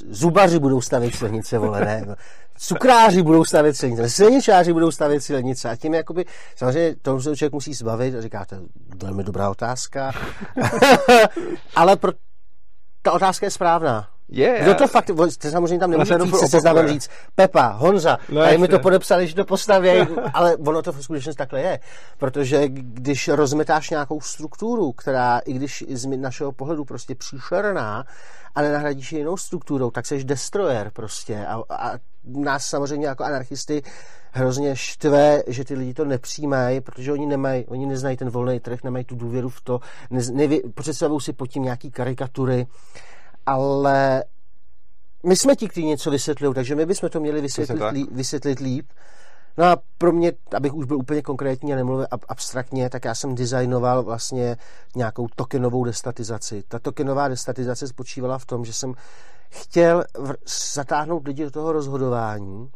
zubaři 0.08 0.58
budou 0.58 0.80
stavět 0.80 1.14
silnice, 1.14 1.58
vole, 1.58 1.80
ne. 1.80 2.16
Cukráři 2.58 3.22
budou 3.22 3.44
stavět 3.44 3.76
silnice, 3.76 4.10
silničáři 4.10 4.72
budou 4.72 4.90
stavět 4.90 5.20
silnice 5.20 5.70
a 5.70 5.76
tím 5.76 5.94
jakoby, 5.94 6.24
samozřejmě 6.56 6.96
to 7.02 7.20
se 7.20 7.36
člověk 7.36 7.52
musí 7.52 7.74
zbavit 7.74 8.14
a 8.14 8.20
říká, 8.20 8.44
to 8.44 8.54
je 8.54 8.60
velmi 8.96 9.24
dobrá 9.24 9.50
otázka, 9.50 10.12
ale 11.76 11.96
pro, 11.96 12.12
ta 13.02 13.12
otázka 13.12 13.46
je 13.46 13.50
správná. 13.50 14.15
Je, 14.28 14.58
Kdo 14.62 14.74
to 14.74 14.88
fakt, 14.88 15.10
ty 15.38 15.50
samozřejmě 15.50 15.78
tam 15.78 15.90
nemůže 15.90 16.18
říct, 16.18 16.38
se 16.38 16.48
seznamem 16.48 16.88
říct, 16.88 17.10
Pepa, 17.34 17.68
Honza, 17.68 18.18
no, 18.28 18.42
a 18.42 18.58
mi 18.58 18.68
to 18.68 18.78
podepsali, 18.78 19.26
že 19.26 19.34
to 19.34 19.44
postaví, 19.44 19.90
ale 20.34 20.56
ono 20.56 20.82
to 20.82 20.92
v 20.92 21.02
skutečnosti 21.02 21.38
takhle 21.38 21.60
je. 21.60 21.80
Protože 22.18 22.68
když 22.68 23.28
rozmetáš 23.28 23.90
nějakou 23.90 24.20
strukturu, 24.20 24.92
která, 24.92 25.38
i 25.38 25.52
když 25.52 25.84
z 25.88 26.06
našeho 26.06 26.52
pohledu 26.52 26.84
prostě 26.84 27.14
příšerná, 27.14 28.04
a 28.54 28.62
nenahradíš 28.62 29.12
jinou 29.12 29.36
strukturou, 29.36 29.90
tak 29.90 30.06
seš 30.06 30.24
destroyer 30.24 30.90
prostě. 30.90 31.46
A, 31.46 31.62
a 31.70 31.92
nás 32.24 32.66
samozřejmě 32.66 33.06
jako 33.06 33.24
anarchisty 33.24 33.82
hrozně 34.32 34.76
štve, 34.76 35.42
že 35.46 35.64
ty 35.64 35.74
lidi 35.74 35.94
to 35.94 36.04
nepřijímají, 36.04 36.80
protože 36.80 37.12
oni 37.12 37.26
nemají, 37.26 37.64
oni 37.66 37.86
neznají 37.86 38.16
ten 38.16 38.30
volný 38.30 38.60
trh, 38.60 38.84
nemají 38.84 39.04
tu 39.04 39.16
důvěru 39.16 39.48
v 39.48 39.60
to, 39.60 39.80
ne, 40.10 40.20
nevě, 40.32 40.60
představují 40.74 41.20
si 41.20 41.32
pod 41.32 41.46
tím 41.46 41.62
nějaký 41.62 41.90
karikatury, 41.90 42.66
ale 43.46 44.24
my 45.26 45.36
jsme 45.36 45.56
ti, 45.56 45.68
kteří 45.68 45.86
něco 45.86 46.10
vysvětlují, 46.10 46.54
takže 46.54 46.74
my 46.74 46.86
bychom 46.86 47.08
to 47.08 47.20
měli 47.20 47.40
vysvětlit, 47.40 47.78
to 47.78 47.88
líp, 47.88 48.08
vysvětlit 48.12 48.58
líp. 48.58 48.92
No 49.58 49.64
a 49.64 49.76
pro 49.98 50.12
mě, 50.12 50.32
abych 50.56 50.74
už 50.74 50.86
byl 50.86 50.96
úplně 50.96 51.22
konkrétní 51.22 51.72
a 51.72 51.76
nemluvil 51.76 52.06
abstraktně, 52.28 52.90
tak 52.90 53.04
já 53.04 53.14
jsem 53.14 53.34
designoval 53.34 54.02
vlastně 54.02 54.56
nějakou 54.96 55.26
tokenovou 55.36 55.84
destatizaci. 55.84 56.62
Ta 56.68 56.78
tokenová 56.78 57.28
destatizace 57.28 57.88
spočívala 57.88 58.38
v 58.38 58.46
tom, 58.46 58.64
že 58.64 58.72
jsem 58.72 58.94
chtěl 59.50 60.04
zatáhnout 60.74 61.26
lidi 61.26 61.44
do 61.44 61.50
toho 61.50 61.72
rozhodování, 61.72 62.70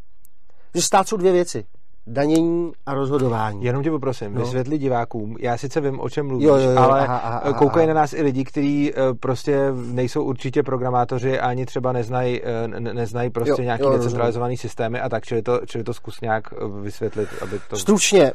že 0.75 0.83
stát 0.83 1.09
jsou 1.09 1.17
dvě 1.17 1.33
věci 1.33 1.65
danění 2.07 2.73
a 2.87 2.95
rozhodování. 2.95 3.65
Jenom 3.65 3.83
tě 3.83 3.91
poprosím, 3.91 4.35
no. 4.35 4.41
vysvětli 4.41 4.79
divákům. 4.79 5.37
Já 5.41 5.57
sice 5.57 5.81
vím, 5.81 6.01
o 6.01 6.11
čem 6.11 6.27
mluvíš, 6.27 6.47
jo, 6.47 6.57
jo, 6.57 6.71
jo, 6.71 6.79
ale 6.79 7.01
aha, 7.01 7.19
aha, 7.19 7.39
aha, 7.39 7.53
koukají 7.53 7.87
na 7.87 7.95
nás 7.95 8.13
i 8.13 8.23
lidi, 8.23 8.45
kteří 8.45 8.93
eh, 8.93 9.15
prostě 9.21 9.73
nejsou 9.73 10.25
určitě 10.25 10.63
programátoři 10.63 11.41
a 11.41 11.49
ani 11.49 11.67
třeba 11.67 11.93
neznají, 11.93 12.41
eh, 12.43 12.81
neznají 12.81 13.31
prostě 13.31 13.63
jo, 13.63 13.65
nějaký 13.65 13.85
decentralizovaný 13.93 14.57
systémy 14.57 15.01
a 15.01 15.09
tak, 15.09 15.25
čili 15.25 15.43
to, 15.43 15.61
čili 15.67 15.85
to 15.85 15.95
zkus 15.95 16.21
nějak 16.21 16.45
eh, 16.53 16.83
vysvětlit, 16.83 17.29
aby 17.43 17.61
to... 17.71 17.77
Stručně, 17.77 18.33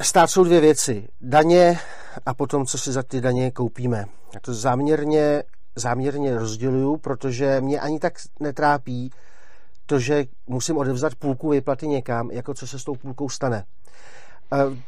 stát 0.00 0.30
jsou 0.30 0.44
dvě 0.44 0.60
věci. 0.60 1.08
Daně 1.20 1.78
a 2.26 2.34
potom, 2.34 2.66
co 2.66 2.78
si 2.78 2.92
za 2.92 3.02
ty 3.02 3.20
daně 3.20 3.50
koupíme. 3.50 4.04
Já 4.34 4.40
to 4.40 4.54
záměrně, 4.54 5.42
záměrně 5.76 6.38
rozděluju, 6.38 6.96
protože 6.96 7.60
mě 7.60 7.80
ani 7.80 7.98
tak 7.98 8.12
netrápí, 8.40 9.10
to, 9.86 9.98
že 9.98 10.24
musím 10.46 10.76
odevzdat 10.76 11.14
půlku 11.14 11.50
výplaty 11.50 11.88
někam, 11.88 12.30
jako 12.30 12.54
co 12.54 12.66
se 12.66 12.78
s 12.78 12.84
tou 12.84 12.94
půlkou 12.94 13.28
stane. 13.28 13.64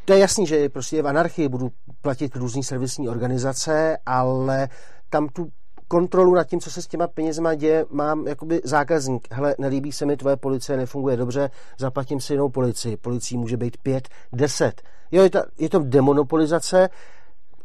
To 0.05 0.13
je 0.13 0.19
jasný, 0.19 0.47
že 0.47 0.69
prostě 0.69 1.03
v 1.03 1.07
anarchii 1.07 1.49
budu 1.49 1.71
platit 2.01 2.37
různý 2.37 2.63
servisní 2.63 3.09
organizace, 3.09 3.99
ale 4.07 4.69
tam 5.11 5.29
tu 5.29 5.49
kontrolu 5.89 6.35
nad 6.35 6.45
tím, 6.45 6.61
co 6.61 6.71
se 6.71 6.83
s 6.83 6.87
těma 6.87 7.07
penězma 7.07 7.55
děje, 7.55 7.87
mám 7.91 8.27
jakoby 8.27 8.61
zákazník. 8.65 9.29
Hele, 9.31 9.55
nelíbí 9.59 9.93
se 9.93 10.07
mi 10.07 10.17
tvoje 10.17 10.37
policie, 10.37 10.77
nefunguje 10.77 11.17
dobře, 11.17 11.51
zaplatím 11.79 12.21
si 12.21 12.33
jinou 12.33 12.49
policii. 12.49 12.97
Policii 12.97 13.39
může 13.39 13.57
být 13.57 13.77
pět, 13.77 14.09
deset. 14.33 14.83
Jo, 15.11 15.23
je 15.23 15.31
to, 15.31 15.43
je 15.59 15.69
to 15.69 15.79
demonopolizace, 15.79 16.89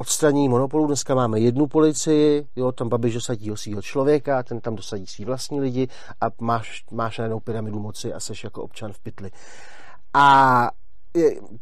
odstranění 0.02 0.50
monopolu. 0.50 0.88
Dneska 0.88 1.16
máme 1.16 1.40
jednu 1.40 1.68
policii, 1.68 2.48
jo, 2.56 2.72
tam 2.72 2.90
Babiš 2.90 3.14
dosadí 3.14 3.52
o 3.52 3.58
svého 3.58 3.82
člověka, 3.82 4.44
ten 4.44 4.62
tam 4.62 4.76
dosadí 4.76 5.08
svý 5.08 5.26
vlastní 5.26 5.60
lidi 5.60 5.88
a 6.22 6.26
máš, 6.42 6.84
máš 6.92 7.18
najednou 7.18 7.40
pyramidu 7.40 7.80
moci 7.80 8.14
a 8.14 8.20
seš 8.20 8.44
jako 8.44 8.64
občan 8.64 8.94
v 8.94 9.00
pytli. 9.00 9.32
A 10.14 10.70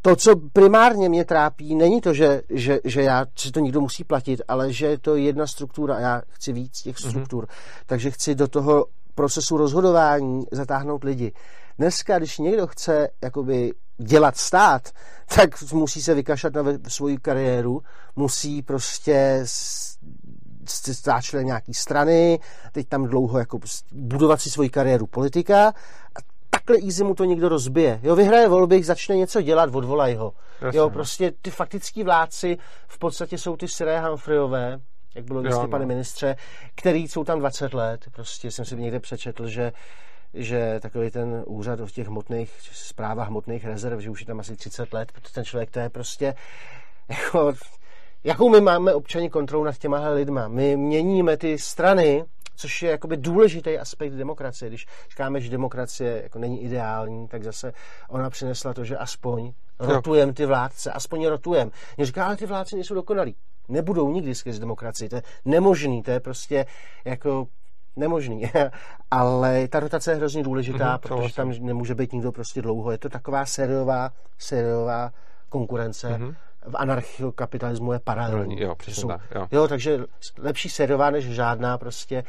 to, 0.02 0.16
co 0.16 0.36
primárně 0.54 1.10
mě 1.10 1.26
trápí, 1.26 1.76
není 1.76 2.02
to, 2.02 2.14
že, 2.14 2.42
že, 2.50 2.80
že 2.84 3.02
já, 3.02 3.26
že 3.40 3.52
to 3.52 3.60
někdo 3.60 3.82
musí 3.82 4.04
platit, 4.04 4.42
ale 4.48 4.74
že 4.74 4.86
je 4.86 4.98
to 4.98 5.16
jedna 5.16 5.48
struktura 5.48 5.96
a 5.96 6.00
já 6.00 6.22
chci 6.30 6.54
víc 6.54 6.82
těch 6.82 6.96
mhm. 7.02 7.10
struktur. 7.10 7.46
Mm-hmm. 7.46 7.84
Takže 7.86 8.12
chci 8.12 8.36
do 8.36 8.48
toho 8.48 8.86
procesu 9.20 9.58
rozhodování 9.58 10.44
zatáhnout 10.52 11.04
lidi. 11.04 11.32
Dneska, 11.78 12.18
když 12.18 12.38
někdo 12.38 12.68
chce 12.68 13.10
jakoby 13.24 13.74
dělat 13.98 14.38
stát, 14.38 14.90
tak 15.36 15.72
musí 15.74 16.02
se 16.02 16.14
vykašlat 16.14 16.54
na 16.54 16.64
svoji 16.88 17.18
kariéru, 17.18 17.82
musí 18.16 18.62
prostě 18.62 19.42
stát 20.92 21.22
člen 21.22 21.46
nějaký 21.46 21.74
strany, 21.74 22.40
teď 22.72 22.88
tam 22.88 23.06
dlouho 23.06 23.40
jako 23.40 23.60
budovat 23.92 24.42
si 24.42 24.50
svoji 24.50 24.70
kariéru 24.70 25.08
politika 25.08 25.68
a 26.16 26.20
takhle 26.50 26.78
easy 26.86 27.04
mu 27.04 27.16
to 27.16 27.24
někdo 27.24 27.50
rozbije. 27.50 28.00
Jo, 28.04 28.16
vyhraje 28.16 28.48
volby, 28.48 28.84
začne 28.84 29.16
něco 29.16 29.42
dělat, 29.42 29.76
odvolaj 29.76 30.16
ho. 30.16 30.34
Jasně. 30.62 30.80
Jo, 30.80 30.90
prostě 30.90 31.32
ty 31.42 31.52
faktický 31.52 32.04
vládci 32.04 32.58
v 32.88 33.00
podstatě 33.00 33.38
jsou 33.38 33.58
ty 33.58 33.68
Siré 33.68 34.02
Humphreyové, 34.02 34.80
jak 35.16 35.26
bylo 35.26 35.42
no. 35.42 35.68
pane 35.68 35.86
ministře, 35.86 36.36
který 36.76 37.08
jsou 37.08 37.24
tam 37.24 37.40
20 37.40 37.74
let. 37.74 38.06
Prostě 38.12 38.52
jsem 38.52 38.66
si 38.66 38.76
někde 38.76 39.00
přečetl, 39.00 39.48
že 39.48 39.72
že 40.34 40.80
takový 40.80 41.12
ten 41.12 41.44
úřad 41.46 41.80
v 41.80 41.92
těch 41.92 42.08
hmotných 42.08 42.52
zprávách 42.72 43.28
hmotných 43.28 43.66
rezerv, 43.66 44.00
že 44.00 44.10
už 44.10 44.20
je 44.20 44.26
tam 44.26 44.40
asi 44.40 44.56
30 44.56 44.94
let, 44.94 45.12
protože 45.12 45.34
ten 45.34 45.46
člověk 45.46 45.72
to 45.72 45.80
je 45.80 45.90
prostě 45.90 46.36
jako, 47.10 47.54
jakou 48.24 48.50
my 48.50 48.62
máme 48.62 48.94
občani 48.94 49.30
kontrolu 49.30 49.64
nad 49.64 49.78
těma 49.78 50.10
lidma. 50.10 50.48
My 50.48 50.78
měníme 50.78 51.38
ty 51.38 51.58
strany, 51.58 52.26
což 52.56 52.82
je 52.82 52.92
jakoby 52.92 53.18
důležitý 53.18 53.78
aspekt 53.78 54.14
demokracie. 54.14 54.70
Když 54.70 54.86
říkáme, 55.10 55.42
že 55.42 55.50
demokracie 55.50 56.24
jako 56.24 56.40
není 56.40 56.64
ideální, 56.64 57.28
tak 57.28 57.44
zase 57.44 57.74
ona 58.10 58.30
přinesla 58.30 58.74
to, 58.74 58.84
že 58.84 58.98
aspoň 58.98 59.54
rotujeme 59.80 60.34
ty 60.34 60.46
vládce, 60.46 60.92
aspoň 60.92 61.26
rotujeme. 61.26 61.72
Mě 61.98 62.06
říká, 62.06 62.26
ale 62.26 62.38
ty 62.38 62.46
vládci 62.46 62.76
nejsou 62.76 62.94
dokonalí. 62.94 63.36
Nebudou 63.70 64.12
nikdy 64.12 64.36
skrz 64.36 64.60
demokracii, 64.60 65.10
to 65.10 65.16
je 65.16 65.22
nemožný, 65.46 66.04
to 66.04 66.12
je 66.12 66.20
prostě 66.20 66.66
jako 67.06 67.48
nemožný. 67.96 68.52
Ale 69.12 69.68
ta 69.68 69.80
rotace 69.80 70.12
je 70.12 70.16
hrozně 70.16 70.44
důležitá, 70.44 70.90
Mhm, 70.90 71.00
protože 71.00 71.36
tam 71.36 71.54
nemůže 71.60 71.96
být 71.96 72.14
nikdo 72.14 72.32
prostě 72.32 72.62
dlouho. 72.62 72.92
Je 72.92 72.98
to 72.98 73.10
taková 73.10 73.46
sériová, 73.46 74.10
sériová 74.38 75.12
konkurence. 75.50 76.10
Mhm. 76.18 76.36
V 76.68 76.76
anarchokapitalismu 76.78 77.94
je 77.94 78.00
paralelní. 78.00 78.62
Jo, 78.62 78.76
přesně 78.76 79.02
Jsou- 79.02 79.08
tak, 79.08 79.22
jo. 79.36 79.48
jo, 79.52 79.68
takže 79.68 80.00
lepší 80.40 80.70
sériová 80.70 81.10
než 81.10 81.26
žádná 81.26 81.78
prostě, 81.78 82.24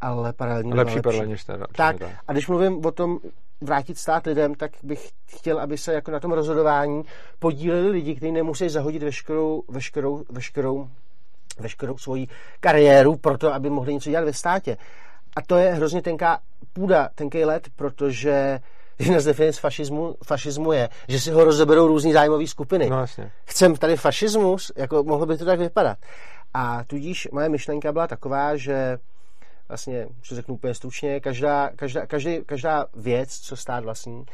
ale 0.00 0.32
paralelní 0.32 0.72
Lepší 0.74 1.00
byla 1.00 1.12
perle 1.12 1.26
než 1.26 1.44
teda. 1.44 1.66
tak, 1.76 1.96
přesně 1.96 2.16
a 2.28 2.32
když 2.32 2.48
mluvím 2.48 2.86
o 2.86 2.90
tom 2.90 3.18
vrátit 3.60 3.98
stát 3.98 4.26
lidem, 4.26 4.54
tak 4.54 4.70
bych 4.82 5.10
chtěl, 5.26 5.60
aby 5.60 5.78
se 5.78 5.94
jako 5.94 6.10
na 6.10 6.20
tom 6.20 6.32
rozhodování 6.32 7.02
podíleli 7.38 7.88
lidi, 7.88 8.14
kteří 8.14 8.32
nemusí 8.32 8.68
zahodit 8.68 9.02
veškerou, 9.02 9.62
veškerou, 9.68 10.24
veškerou, 10.30 10.88
veškerou 11.58 11.98
svoji 11.98 12.28
kariéru 12.60 13.16
pro 13.16 13.38
to, 13.38 13.54
aby 13.54 13.70
mohli 13.70 13.94
něco 13.94 14.10
dělat 14.10 14.24
ve 14.24 14.32
státě. 14.32 14.76
A 15.36 15.42
to 15.42 15.56
je 15.56 15.72
hrozně 15.72 16.02
tenká 16.02 16.40
půda, 16.72 17.08
tenký 17.14 17.44
let, 17.44 17.68
protože 17.76 18.60
jedna 18.98 19.20
z 19.20 19.24
definic 19.24 19.58
fašismu, 19.58 20.16
fašismu 20.24 20.72
je, 20.72 20.88
že 21.08 21.20
si 21.20 21.30
ho 21.30 21.44
rozeberou 21.44 21.86
různý 21.86 22.12
zájmové 22.12 22.46
skupiny 22.46 22.90
No 22.90 23.00
jasně. 23.00 23.32
chcem 23.44 23.76
tady 23.76 23.96
fašismus, 23.96 24.72
jako 24.76 25.04
mohlo 25.04 25.26
by 25.26 25.38
to 25.38 25.44
tak 25.44 25.58
vypadat. 25.58 25.98
A 26.54 26.84
tudíž 26.84 27.28
moje 27.32 27.48
myšlenka 27.48 27.92
byla 27.92 28.06
taková, 28.06 28.56
že 28.56 28.98
vlastně, 29.70 30.06
co 30.22 30.34
řeknu 30.34 30.54
úplně 30.54 30.74
stručně, 30.74 31.20
každá, 31.20 31.70
každá, 31.76 32.06
každý, 32.06 32.38
každá 32.46 32.86
věc, 32.94 33.38
co 33.38 33.56
stát 33.56 33.84
vlastní, 33.84 34.24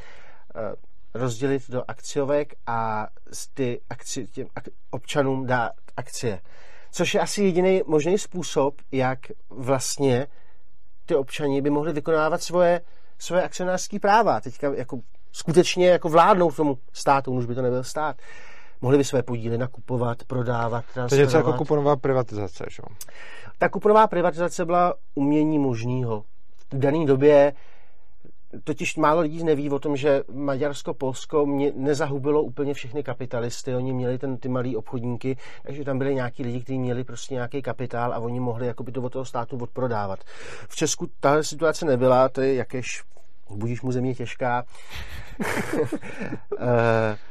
eh, 0.56 0.74
rozdělit 1.14 1.70
do 1.70 1.82
akciovek 1.88 2.54
a 2.66 3.08
ty 3.54 3.80
akci, 3.90 4.26
těm 4.26 4.46
ak- 4.56 4.70
občanům 4.90 5.46
dát 5.46 5.72
akcie. 5.96 6.40
Což 6.90 7.14
je 7.14 7.20
asi 7.20 7.42
jediný 7.42 7.82
možný 7.86 8.18
způsob, 8.18 8.74
jak 8.92 9.18
vlastně 9.50 10.26
ty 11.06 11.14
občani 11.14 11.62
by 11.62 11.70
mohli 11.70 11.92
vykonávat 11.92 12.42
svoje, 12.42 12.80
svoje 13.18 13.42
akcionářské 13.42 13.98
práva. 14.00 14.40
Teďka 14.40 14.74
jako 14.74 15.00
skutečně 15.32 15.88
jako 15.88 16.08
vládnout 16.08 16.56
tomu 16.56 16.78
státu, 16.92 17.32
už 17.32 17.46
by 17.46 17.54
to 17.54 17.62
nebyl 17.62 17.84
stát. 17.84 18.16
Mohli 18.80 18.98
by 18.98 19.04
své 19.04 19.22
podíly 19.22 19.58
nakupovat, 19.58 20.24
prodávat, 20.24 20.84
To 20.94 21.00
je 21.00 21.04
něco 21.04 21.14
jako 21.14 21.20
transferovat. 21.28 21.56
kuponová 21.58 21.96
privatizace, 21.96 22.64
že? 22.70 22.82
Ta 23.58 23.68
kuponová 23.68 24.06
privatizace 24.06 24.64
byla 24.64 24.94
umění 25.14 25.58
možného. 25.58 26.24
V 26.72 26.78
dané 26.78 27.06
době 27.06 27.52
totiž 28.64 28.96
málo 28.96 29.20
lidí 29.20 29.44
neví 29.44 29.70
o 29.70 29.78
tom, 29.78 29.96
že 29.96 30.22
Maďarsko, 30.32 30.94
Polsko 30.94 31.46
mě 31.46 31.72
nezahubilo 31.76 32.42
úplně 32.42 32.74
všechny 32.74 33.02
kapitalisty. 33.02 33.74
Oni 33.74 33.92
měli 33.92 34.18
ten, 34.18 34.36
ty 34.36 34.48
malý 34.48 34.76
obchodníky, 34.76 35.36
takže 35.62 35.84
tam 35.84 35.98
byli 35.98 36.14
nějaký 36.14 36.42
lidi, 36.42 36.60
kteří 36.60 36.78
měli 36.78 37.04
prostě 37.04 37.34
nějaký 37.34 37.62
kapitál 37.62 38.12
a 38.12 38.18
oni 38.18 38.40
mohli 38.40 38.66
jakoby 38.66 38.92
to 38.92 39.02
od 39.02 39.12
toho 39.12 39.24
státu 39.24 39.58
odprodávat. 39.58 40.18
V 40.68 40.76
Česku 40.76 41.06
tahle 41.20 41.44
situace 41.44 41.86
nebyla, 41.86 42.28
to 42.28 42.40
je 42.40 42.54
jakéž 42.54 43.02
budíš 43.50 43.82
mu 43.82 43.92
země 43.92 44.14
těžká. 44.14 44.64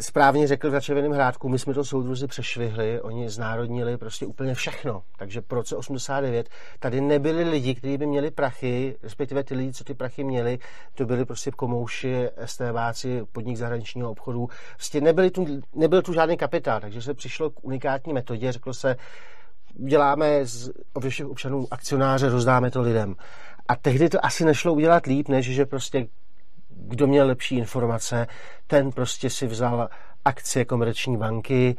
Správně 0.00 0.46
řekl 0.46 0.70
v 0.70 0.80
Červeném 0.80 1.12
hrádku, 1.12 1.48
my 1.48 1.58
jsme 1.58 1.74
to 1.74 1.84
soudruzi 1.84 2.26
přešvihli, 2.26 3.00
oni 3.00 3.30
znárodnili 3.30 3.96
prostě 3.96 4.26
úplně 4.26 4.54
všechno. 4.54 5.02
Takže 5.18 5.40
po 5.40 5.54
roce 5.54 5.76
89 5.76 6.48
tady 6.78 7.00
nebyli 7.00 7.44
lidi, 7.44 7.74
kteří 7.74 7.98
by 7.98 8.06
měli 8.06 8.30
prachy, 8.30 8.96
respektive 9.02 9.44
ty 9.44 9.54
lidi, 9.54 9.72
co 9.72 9.84
ty 9.84 9.94
prachy 9.94 10.24
měli, 10.24 10.58
to 10.94 11.06
byli 11.06 11.24
prostě 11.24 11.50
komouši, 11.50 12.28
STBáci, 12.44 13.22
podnik 13.32 13.56
zahraničního 13.56 14.10
obchodu. 14.10 14.48
Prostě 14.74 15.00
nebyli 15.00 15.30
tu, 15.30 15.46
nebyl 15.74 16.02
tu 16.02 16.12
žádný 16.12 16.36
kapitál, 16.36 16.80
takže 16.80 17.02
se 17.02 17.14
přišlo 17.14 17.50
k 17.50 17.64
unikátní 17.64 18.12
metodě, 18.12 18.52
řeklo 18.52 18.74
se, 18.74 18.96
děláme 19.74 20.46
z 20.46 20.70
všech 21.08 21.26
občanů 21.26 21.66
akcionáře, 21.70 22.28
rozdáme 22.28 22.70
to 22.70 22.80
lidem. 22.80 23.14
A 23.68 23.76
tehdy 23.76 24.08
to 24.08 24.24
asi 24.24 24.44
nešlo 24.44 24.74
udělat 24.74 25.06
líp, 25.06 25.28
než 25.28 25.46
že 25.46 25.66
prostě 25.66 26.06
kdo 26.76 27.06
měl 27.06 27.26
lepší 27.26 27.56
informace, 27.56 28.26
ten 28.66 28.90
prostě 28.92 29.30
si 29.30 29.46
vzal 29.46 29.88
akcie 30.24 30.64
komerční 30.64 31.16
banky. 31.16 31.76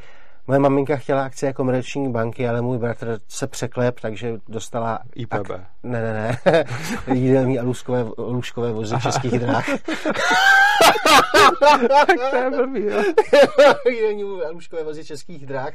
Moje 0.47 0.59
maminka 0.59 0.95
chtěla 0.97 1.23
akcie 1.23 1.53
komerční 1.53 2.11
banky, 2.11 2.47
ale 2.47 2.61
můj 2.61 2.77
bratr 2.77 3.19
se 3.27 3.47
překlep, 3.47 3.99
takže 3.99 4.33
dostala... 4.47 4.99
IPB. 5.15 5.49
Ne, 5.83 6.01
ne, 6.01 6.13
ne. 6.13 6.37
Jídelní 7.13 7.59
a 7.59 7.63
lůžkové, 7.63 8.05
lůžkové 8.17 8.71
vozy 8.71 8.95
českých 9.01 9.39
dráh. 9.39 9.65
to 12.31 12.35
je 12.35 12.49
blbý, 12.49 12.85
jo. 12.85 13.03
Jídelní 13.89 14.41
a 14.41 14.49
lůžkové 14.49 14.83
vozy 14.83 15.05
českých 15.05 15.45
dráh. 15.45 15.73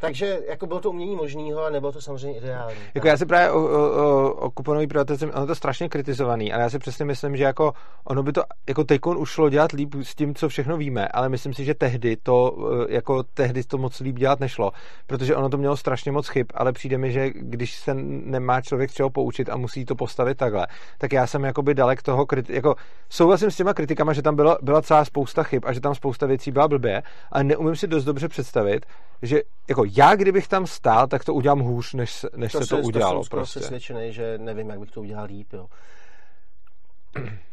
Takže 0.00 0.38
jako 0.48 0.66
bylo 0.66 0.80
to 0.80 0.90
umění 0.90 1.16
možného 1.16 1.64
a 1.64 1.70
nebylo 1.70 1.92
to 1.92 2.00
samozřejmě 2.00 2.38
ideální. 2.38 2.76
Jako 2.94 3.08
já 3.08 3.16
si 3.16 3.26
právě 3.26 3.50
o, 3.50 3.64
o, 3.64 4.32
o, 4.32 4.50
kuponový 4.50 4.86
privatizaci, 4.86 5.32
ono 5.32 5.46
to 5.46 5.54
strašně 5.54 5.88
kritizovaný, 5.88 6.52
ale 6.52 6.62
já 6.62 6.70
si 6.70 6.78
přesně 6.78 7.04
myslím, 7.04 7.36
že 7.36 7.44
jako 7.44 7.72
ono 8.04 8.22
by 8.22 8.32
to 8.32 8.42
jako 8.68 8.84
teďkon 8.84 9.16
ušlo 9.18 9.50
dělat 9.50 9.72
líp 9.72 9.94
s 10.02 10.14
tím, 10.14 10.34
co 10.34 10.48
všechno 10.48 10.76
víme, 10.76 11.08
ale 11.08 11.28
myslím 11.28 11.54
si, 11.54 11.64
že 11.64 11.74
tehdy 11.74 12.16
to, 12.16 12.56
eh, 12.82 12.94
jako 12.94 13.22
tehdy 13.22 13.64
to 13.64 13.78
moc 13.78 14.00
líp 14.00 14.16
dělat 14.16 14.40
nešlo, 14.40 14.72
protože 15.06 15.36
ono 15.36 15.48
to 15.48 15.58
mělo 15.58 15.76
strašně 15.76 16.12
moc 16.12 16.28
chyb, 16.28 16.46
ale 16.54 16.72
přijde 16.72 16.98
mi, 16.98 17.12
že 17.12 17.30
když 17.34 17.76
se 17.76 17.94
nemá 17.94 18.60
člověk 18.60 18.92
čeho 18.92 19.10
poučit 19.10 19.50
a 19.50 19.56
musí 19.56 19.84
to 19.84 19.94
postavit 19.94 20.38
takhle, 20.38 20.66
tak 20.98 21.12
já 21.12 21.26
jsem 21.26 21.44
jakoby 21.44 21.74
dalek 21.74 22.02
toho, 22.02 22.24
kriti- 22.24 22.54
jako 22.54 22.74
souhlasím 23.08 23.50
s 23.50 23.56
těma 23.56 23.74
kritikama, 23.74 24.12
že 24.12 24.22
tam 24.22 24.36
byla, 24.36 24.58
byla 24.62 24.82
celá 24.82 25.04
spousta 25.04 25.42
chyb 25.42 25.62
a 25.66 25.72
že 25.72 25.80
tam 25.80 25.94
spousta 25.94 26.26
věcí 26.26 26.50
byla 26.50 26.68
blbě, 26.68 27.02
ale 27.32 27.44
neumím 27.44 27.76
si 27.76 27.86
dost 27.86 28.04
dobře 28.04 28.28
představit, 28.28 28.86
že 29.22 29.42
jako 29.68 29.84
já, 29.96 30.14
kdybych 30.14 30.48
tam 30.48 30.66
stál, 30.66 31.06
tak 31.06 31.24
to 31.24 31.34
udělám 31.34 31.60
hůř, 31.60 31.94
než, 31.94 32.26
než 32.36 32.52
se 32.52 32.66
to 32.66 32.78
udělalo. 32.78 33.20
To 33.20 33.24
jsem 33.24 33.30
prostě. 33.30 33.60
přesvědčený, 33.60 34.12
že 34.12 34.38
nevím, 34.38 34.68
jak 34.70 34.80
bych 34.80 34.90
to 34.90 35.00
udělal 35.00 35.24
líp. 35.24 35.52
Jo. 35.52 35.66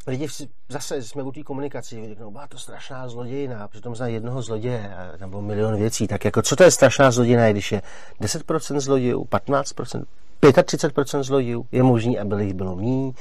Lidi 0.07 0.29
si, 0.29 0.47
zase 0.69 1.01
jsme 1.03 1.23
u 1.23 1.31
té 1.31 1.43
komunikaci, 1.43 2.07
řeknou, 2.09 2.31
byla 2.31 2.47
to 2.47 2.57
strašná 2.57 3.07
zlodějina, 3.07 3.67
přitom 3.67 3.95
znají 3.95 4.13
jednoho 4.13 4.41
zloděje, 4.41 4.91
bylo 5.27 5.41
milion 5.41 5.75
věcí, 5.75 6.07
tak 6.07 6.25
jako 6.25 6.41
co 6.41 6.55
to 6.55 6.63
je 6.63 6.71
strašná 6.71 7.11
zlodějina, 7.11 7.51
když 7.51 7.71
je 7.71 7.81
10% 8.21 8.79
zlodějů, 8.79 9.23
15%, 9.23 10.03
35% 10.41 11.23
zlodějů, 11.23 11.65
je 11.71 11.83
možný, 11.83 12.19
aby 12.19 12.43
jich 12.43 12.53
bylo 12.53 12.75
mý. 12.75 13.13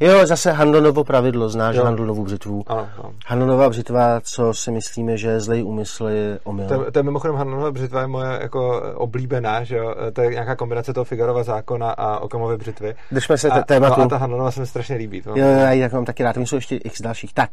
Jo, 0.00 0.26
zase 0.26 0.52
Handonovo 0.52 1.04
pravidlo, 1.04 1.48
znáš 1.48 1.76
Jo. 1.76 1.84
Handonovu 1.84 2.24
břitvu. 2.24 2.64
Ano, 2.66 2.88
ano. 2.98 3.12
Handonova 3.26 3.68
břitva, 3.68 4.20
co 4.20 4.54
si 4.54 4.70
myslíme, 4.70 5.16
že 5.16 5.40
zlej 5.40 5.64
úmysl, 5.64 6.06
je 6.06 6.38
omyl. 6.44 6.68
To, 6.68 6.90
to 6.90 6.98
je 6.98 7.02
mimochodem 7.02 7.36
Hanonova 7.36 7.70
břitva 7.72 8.00
je 8.00 8.06
moje 8.06 8.38
jako 8.42 8.82
oblíbená, 8.94 9.64
že 9.64 9.76
jo? 9.76 9.94
To 10.12 10.20
je 10.22 10.30
nějaká 10.30 10.56
kombinace 10.56 10.92
toho 10.92 11.04
Figarova 11.04 11.42
zákona 11.42 11.90
a 11.90 12.18
Okamovy 12.18 12.56
břitvy. 12.56 12.94
Držme 13.12 13.38
se 13.38 13.48
A, 13.48 13.62
tématu. 13.62 14.00
no 14.00 14.06
a 14.06 14.08
ta 14.08 14.16
Hanonova 14.16 14.50
se 14.50 14.60
mi 14.60 14.66
strašně 14.66 14.96
líbí. 14.96 15.22
To, 15.22 15.30
Jo, 15.30 15.36
jo, 15.46 15.58
já 15.58 15.72
ji 15.72 15.82
tak 15.82 15.92
mám 15.92 16.04
taky 16.04 16.22
rád, 16.22 16.31
tam 16.32 16.46
jsou 16.46 16.56
ještě 16.56 16.76
x 16.76 17.02
dalších. 17.02 17.34
Tak, 17.34 17.50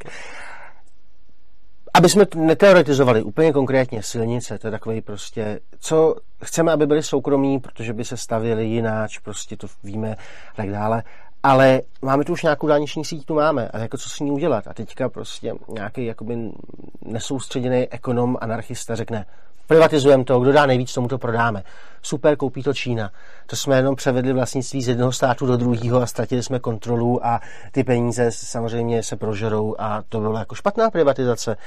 aby 1.93 2.09
jsme 2.09 2.25
neteoretizovali 2.35 3.23
úplně 3.23 3.53
konkrétně 3.53 4.03
silnice, 4.03 4.59
to 4.59 4.67
je 4.67 4.71
takový 4.71 5.01
prostě, 5.01 5.59
co 5.79 6.15
chceme, 6.43 6.71
aby 6.71 6.87
byly 6.87 7.03
soukromí, 7.03 7.59
protože 7.59 7.93
by 7.93 8.05
se 8.05 8.17
stavěly 8.17 8.65
jináč, 8.65 9.17
prostě 9.17 9.57
to 9.57 9.67
víme 9.83 10.15
a 10.53 10.55
tak 10.55 10.71
dále, 10.71 11.03
ale 11.43 11.81
máme 12.01 12.23
tu 12.25 12.33
už 12.33 12.43
nějakou 12.43 12.67
dálniční 12.67 13.05
síť, 13.05 13.25
tu 13.25 13.35
máme. 13.35 13.67
A 13.67 13.77
jako 13.77 13.97
co 13.97 14.09
s 14.09 14.19
ní 14.19 14.31
udělat? 14.31 14.67
A 14.67 14.73
teďka 14.73 15.09
prostě 15.09 15.53
nějaký 15.69 16.05
jakoby 16.05 16.51
nesoustředěný 17.05 17.87
ekonom, 17.87 18.37
anarchista 18.41 18.95
řekne, 18.95 19.25
privatizujeme 19.69 20.23
to, 20.23 20.39
kdo 20.39 20.51
dá 20.51 20.65
nejvíc, 20.65 20.93
tomu 20.93 21.07
to 21.07 21.17
prodáme. 21.17 21.63
Super, 22.01 22.35
koupí 22.35 22.63
to 22.63 22.73
Čína. 22.73 23.11
To 23.45 23.55
jsme 23.55 23.75
jenom 23.75 23.95
převedli 23.95 24.33
vlastnictví 24.33 24.83
z 24.83 24.87
jednoho 24.87 25.11
státu 25.11 25.45
do 25.45 25.57
druhého 25.57 26.01
a 26.01 26.05
ztratili 26.05 26.43
jsme 26.43 26.59
kontrolu 26.59 27.25
a 27.25 27.41
ty 27.71 27.83
peníze 27.83 28.31
samozřejmě 28.31 29.03
se 29.03 29.15
prožerou 29.15 29.75
a 29.79 30.03
to 30.09 30.19
bylo 30.19 30.37
jako 30.37 30.55
špatná 30.55 30.89
privatizace. 30.89 31.57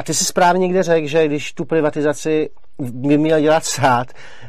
A 0.00 0.02
ty 0.02 0.14
si 0.14 0.24
správně 0.24 0.60
někde 0.66 0.82
řekl, 0.82 1.06
že 1.08 1.26
když 1.28 1.52
tu 1.52 1.64
privatizaci 1.64 2.50
by 2.78 3.18
měl 3.18 3.40
dělat 3.40 3.64
stát, 3.64 4.06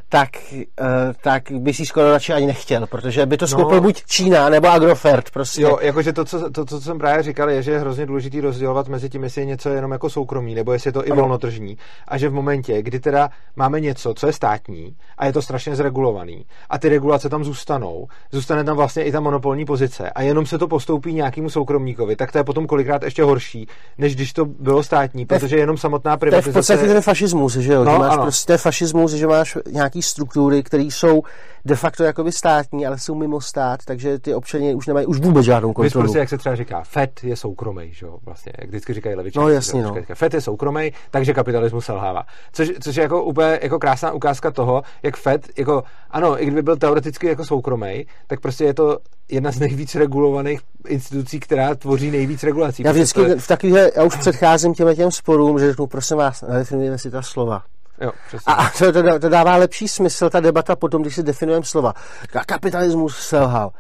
tak, 0.10 0.30
uh, 0.54 0.88
tak 1.24 1.44
by 1.52 1.74
si 1.74 1.86
skoro 1.86 2.12
radši 2.12 2.34
ani 2.34 2.46
nechtěl, 2.46 2.88
protože 2.88 3.26
by 3.26 3.38
to 3.38 3.48
skoupil 3.48 3.76
No. 3.76 3.82
buď 3.82 4.04
Čína 4.06 4.50
nebo 4.50 4.68
Agrofert 4.68 5.30
prostě. 5.32 5.62
Jo, 5.62 5.78
jakože 5.82 6.14
to 6.14 6.26
co, 6.26 6.52
to, 6.52 6.66
co 6.66 6.82
jsem 6.82 6.98
právě 6.98 7.24
říkal, 7.24 7.50
je, 7.50 7.64
že 7.64 7.72
je 7.72 7.80
hrozně 7.80 8.06
důležitý 8.06 8.42
rozdělovat 8.42 8.88
mezi 8.88 9.10
tím, 9.10 9.24
jestli 9.24 9.42
je 9.42 9.46
něco 9.46 9.70
jenom 9.70 9.92
jako 9.92 10.10
soukromí, 10.10 10.56
nebo 10.56 10.74
jestli 10.74 10.88
je 10.88 10.92
to 10.94 11.08
i 11.08 11.12
Ano. 11.12 11.22
volnotržní. 11.22 11.78
A 12.08 12.18
že 12.18 12.30
v 12.30 12.34
momentě, 12.34 12.82
kdy 12.82 13.00
teda 13.00 13.30
máme 13.56 13.80
něco, 13.80 14.14
co 14.14 14.28
je 14.28 14.34
státní 14.34 14.96
a 15.18 15.26
je 15.26 15.34
to 15.34 15.42
strašně 15.42 15.76
zregulovaný, 15.76 16.46
a 16.70 16.78
ty 16.78 16.90
regulace 16.90 17.30
tam 17.30 17.44
zůstanou, 17.44 18.08
zůstane 18.32 18.64
tam 18.64 18.78
vlastně 18.78 19.04
i 19.04 19.12
ta 19.12 19.20
monopolní 19.20 19.66
pozice 19.66 20.10
a 20.10 20.22
jenom 20.22 20.46
se 20.46 20.58
to 20.58 20.68
postoupí 20.68 21.14
nějakému 21.14 21.50
soukromníkovi, 21.50 22.16
tak 22.16 22.32
to 22.32 22.38
je 22.38 22.44
potom 22.44 22.68
kolikrát 22.68 23.04
ještě 23.04 23.24
horší, 23.24 23.68
než 23.98 24.16
když 24.16 24.34
to 24.34 24.46
bylo 24.46 24.84
státní. 24.84 25.26
To 25.26 25.41
protože 25.42 25.58
jenom 25.58 25.78
samotná 25.78 26.12
To 26.12 26.26
je 26.26 26.30
privatizace... 26.30 26.52
v 26.52 26.54
podstatě 26.54 26.88
ten 26.94 27.02
fašismus, 27.02 27.54
že 27.54 27.74
jo? 27.74 27.84
No, 27.84 28.00
máš 28.00 28.14
ano. 28.14 28.24
prostě 28.24 28.58
fašismus, 28.58 29.12
že 29.12 29.28
máš 29.28 29.58
nějaký 29.72 30.02
struktury, 30.02 30.64
které 30.64 30.84
jsou 30.84 31.24
de 31.66 31.76
facto 31.76 32.04
jakoby 32.04 32.32
státní, 32.32 32.88
ale 32.88 33.00
jsou 33.00 33.16
mimo 33.16 33.42
stát, 33.42 33.80
takže 33.86 34.20
ty 34.20 34.34
občany 34.34 34.76
už 34.76 34.88
nemají 34.88 35.06
už 35.06 35.20
vůbec 35.20 35.46
žádnou 35.46 35.70
Víš 35.70 35.76
kontrolu. 35.76 36.04
prostě, 36.04 36.20
jak 36.20 36.30
se 36.30 36.38
třeba 36.38 36.56
říká, 36.56 36.84
FED 36.84 37.24
je 37.24 37.36
soukromý, 37.36 37.94
že 37.94 38.06
jo, 38.06 38.18
vlastně, 38.26 38.52
jak 38.60 38.70
vždycky 38.70 38.94
říkají 38.94 39.16
levičáci. 39.16 39.44
No, 39.44 39.50
jasně, 39.50 39.82
no. 39.82 39.88
říkají, 39.88 40.06
FED 40.14 40.34
je 40.34 40.42
soukromý, 40.42 40.94
takže 41.12 41.34
kapitalismus 41.34 41.86
selhává. 41.86 42.24
Což, 42.54 42.72
což 42.84 42.96
je 42.96 43.02
jako 43.04 43.24
úplně 43.24 43.60
jako 43.62 43.80
krásná 43.80 44.12
ukázka 44.12 44.52
toho, 44.52 44.82
jak 45.04 45.18
FED, 45.18 45.48
jako, 45.58 45.84
ano, 46.12 46.44
i 46.44 46.46
kdyby 46.46 46.62
byl 46.62 46.78
teoreticky 46.78 47.28
jako 47.28 47.46
soukromý, 47.46 48.06
tak 48.28 48.40
prostě 48.40 48.64
je 48.64 48.74
to 48.74 48.98
jedna 49.32 49.52
z 49.52 49.60
nejvíc 49.60 49.96
regulovaných 49.96 50.62
institucí, 50.88 51.40
která 51.40 51.76
tvoří 51.76 52.12
nejvíc 52.12 52.44
regulací. 52.44 52.84
Já 52.84 52.92
vždycky 52.92 53.20
to 53.20 53.26
je, 53.26 53.36
v 53.36 53.48
takovýhle, 53.48 53.92
já 53.96 54.04
už 54.04 54.16
předcházím 54.16 54.74
těm 54.74 54.96
těm 54.96 55.12
sporům, 55.32 55.60
že 55.60 55.68
řeknu, 55.68 55.88
prosím 55.88 56.18
vás, 56.18 56.42
nadefinujeme 56.42 56.98
si 56.98 57.12
ta 57.12 57.22
slova. 57.22 57.64
jo, 58.02 58.12
přesně. 58.28 58.54
A, 58.54 58.70
to, 58.78 58.92
to, 58.92 59.20
to, 59.20 59.30
dává 59.30 59.56
lepší 59.56 59.88
smysl, 59.88 60.30
ta 60.30 60.40
debata 60.40 60.76
potom, 60.76 61.02
když 61.02 61.16
si 61.16 61.24
definujeme 61.24 61.66
slova. 61.66 61.94
Ka- 62.34 62.44
Kapitalismus 62.46 63.18
selhal. 63.18 63.72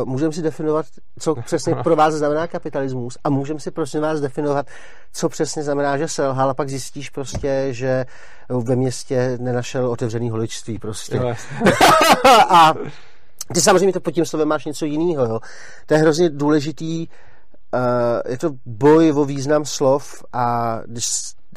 Uh, 0.00 0.08
můžeme 0.08 0.32
si 0.32 0.42
definovat, 0.42 0.86
co 1.18 1.34
přesně 1.34 1.74
pro 1.82 1.96
vás 1.96 2.14
znamená 2.14 2.46
kapitalismus 2.46 3.18
a 3.24 3.30
můžeme 3.30 3.60
si 3.60 3.70
prosím 3.70 4.00
vás 4.00 4.20
definovat, 4.20 4.66
co 5.12 5.28
přesně 5.28 5.62
znamená, 5.62 5.98
že 5.98 6.08
selhal 6.08 6.50
a 6.50 6.54
pak 6.54 6.68
zjistíš 6.68 7.10
prostě, 7.10 7.66
že 7.70 8.04
ve 8.48 8.76
městě 8.76 9.38
nenašel 9.40 9.90
otevřený 9.90 10.30
holičství 10.30 10.78
prostě. 10.78 11.16
Jo, 11.16 11.34
a 12.48 12.74
ty 13.54 13.60
samozřejmě 13.60 13.92
to 13.92 14.00
pod 14.00 14.10
tím 14.10 14.26
slovem 14.26 14.48
máš 14.48 14.64
něco 14.64 14.84
jiného. 14.84 15.24
Jo. 15.24 15.40
To 15.86 15.94
je 15.94 16.00
hrozně 16.00 16.30
důležitý, 16.30 17.08
uh, 17.08 17.14
je 18.28 18.38
to 18.38 18.50
boj 18.66 19.12
o 19.16 19.24
význam 19.24 19.64
slov 19.64 20.24
a 20.32 20.78
když, 20.86 21.06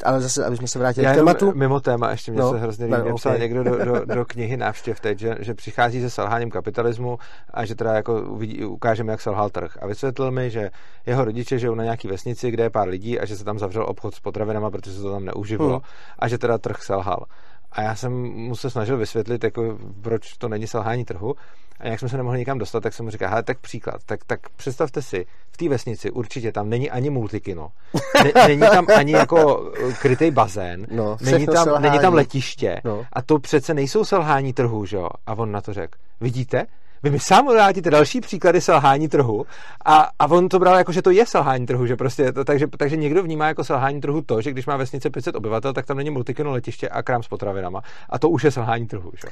ale 0.04 0.20
zase, 0.20 0.44
aby 0.44 0.56
jsme 0.56 0.68
se 0.68 0.78
vrátili 0.78 1.06
Já 1.06 1.12
k 1.12 1.16
tématu. 1.16 1.52
mimo 1.54 1.80
téma, 1.80 2.10
ještě 2.10 2.32
mě 2.32 2.40
No, 2.40 2.50
se 2.50 2.58
hrozně 2.58 2.84
líbí, 2.86 3.08
napsal 3.08 3.32
ok. 3.32 3.38
někdo 3.38 3.64
do, 3.64 3.84
do, 3.84 4.04
do, 4.04 4.24
knihy 4.28 4.56
návštěv 4.56 5.00
teď, 5.00 5.18
že, 5.18 5.36
že 5.40 5.54
přichází 5.54 6.00
se 6.00 6.10
selháním 6.10 6.50
kapitalismu 6.50 7.18
a 7.50 7.64
že 7.64 7.74
teda 7.74 7.92
jako 7.94 8.22
uvidí, 8.22 8.64
ukážeme, 8.64 9.12
jak 9.12 9.20
selhal 9.20 9.50
trh. 9.50 9.78
A 9.80 9.86
vysvětlil 9.86 10.30
mi, 10.30 10.50
že 10.50 10.70
jeho 11.06 11.24
rodiče 11.24 11.58
žijou 11.58 11.74
na 11.74 11.84
nějaký 11.84 12.08
vesnici, 12.08 12.50
kde 12.50 12.62
je 12.62 12.70
pár 12.70 12.88
lidí 12.88 13.20
a 13.20 13.24
že 13.24 13.36
se 13.36 13.44
tam 13.44 13.58
zavřel 13.58 13.84
obchod 13.88 14.14
s 14.14 14.20
potravinama, 14.20 14.70
protože 14.70 14.92
se 14.96 15.02
to 15.02 15.12
tam 15.12 15.24
neuživilo 15.24 15.70
Hmm. 15.70 15.80
a 16.18 16.28
že 16.28 16.38
teda 16.38 16.58
trh 16.58 16.82
selhal. 16.82 17.24
A 17.72 17.82
já 17.82 17.94
jsem 17.94 18.12
mu 18.22 18.56
se 18.56 18.70
snažil 18.70 18.96
vysvětlit, 18.96 19.44
jako, 19.44 19.78
proč 20.02 20.32
to 20.36 20.48
není 20.48 20.66
selhání 20.66 21.04
trhu. 21.04 21.34
A 21.80 21.88
jak 21.88 21.98
jsme 22.00 22.08
se 22.08 22.16
nemohli 22.16 22.38
nikam 22.38 22.58
dostat, 22.58 22.80
tak 22.82 22.92
jsem 22.94 23.04
mu 23.04 23.10
říkal, 23.10 23.28
hele, 23.30 23.42
tak 23.42 23.58
příklad, 23.58 23.96
tak, 24.06 24.24
tak 24.26 24.40
představte 24.56 25.02
si, 25.02 25.26
v 25.52 25.56
té 25.56 25.68
vesnici 25.68 26.10
určitě 26.10 26.52
tam 26.52 26.68
není 26.68 26.90
ani 26.90 27.10
multikino, 27.10 27.68
ne, 28.24 28.32
není 28.48 28.60
tam 28.60 28.86
ani 28.96 29.12
jako 29.12 29.70
krytý 30.00 30.30
bazén, 30.30 30.86
No, 30.90 31.16
není, 31.20 31.46
tam, 31.46 31.64
selhání. 31.64 31.82
není 31.88 31.98
tam 31.98 32.14
letiště 32.14 32.80
No. 32.84 33.06
a 33.12 33.22
to 33.22 33.38
přece 33.38 33.74
nejsou 33.74 34.04
selhání 34.04 34.52
trhu, 34.52 34.86
že 34.86 34.96
jo? 34.96 35.08
A 35.26 35.34
on 35.34 35.52
na 35.52 35.60
to 35.60 35.72
řekl, 35.72 35.98
vidíte? 36.20 36.66
Vy 37.02 37.10
mi 37.10 37.20
sám 37.20 37.46
vrátíte 37.48 37.90
další 37.90 38.20
příklady 38.20 38.60
selhání 38.60 39.08
trhu 39.08 39.46
a, 39.84 40.08
a 40.18 40.26
on 40.30 40.48
to 40.48 40.58
bral 40.58 40.76
jako, 40.76 40.92
že 40.92 41.02
to 41.02 41.10
je 41.10 41.26
selhání 41.26 41.66
trhu, 41.66 41.86
že 41.86 41.96
prostě 41.96 42.32
to, 42.32 42.44
takže, 42.44 42.66
takže 42.78 42.96
někdo 42.96 43.22
vnímá 43.22 43.46
jako 43.48 43.64
selhání 43.64 44.00
trhu 44.00 44.22
to, 44.22 44.40
že 44.42 44.50
když 44.50 44.66
má 44.66 44.76
vesnice 44.76 45.10
500 45.10 45.34
obyvatel, 45.34 45.72
tak 45.72 45.86
tam 45.86 45.96
není 45.96 46.10
multikino 46.10 46.50
letiště 46.50 46.88
a 46.88 47.02
krám 47.02 47.22
s 47.22 47.28
potravinama 47.28 47.80
a 48.10 48.18
to 48.18 48.28
už 48.28 48.44
je 48.44 48.50
selhání 48.50 48.86
trhu, 48.86 49.10
že? 49.22 49.28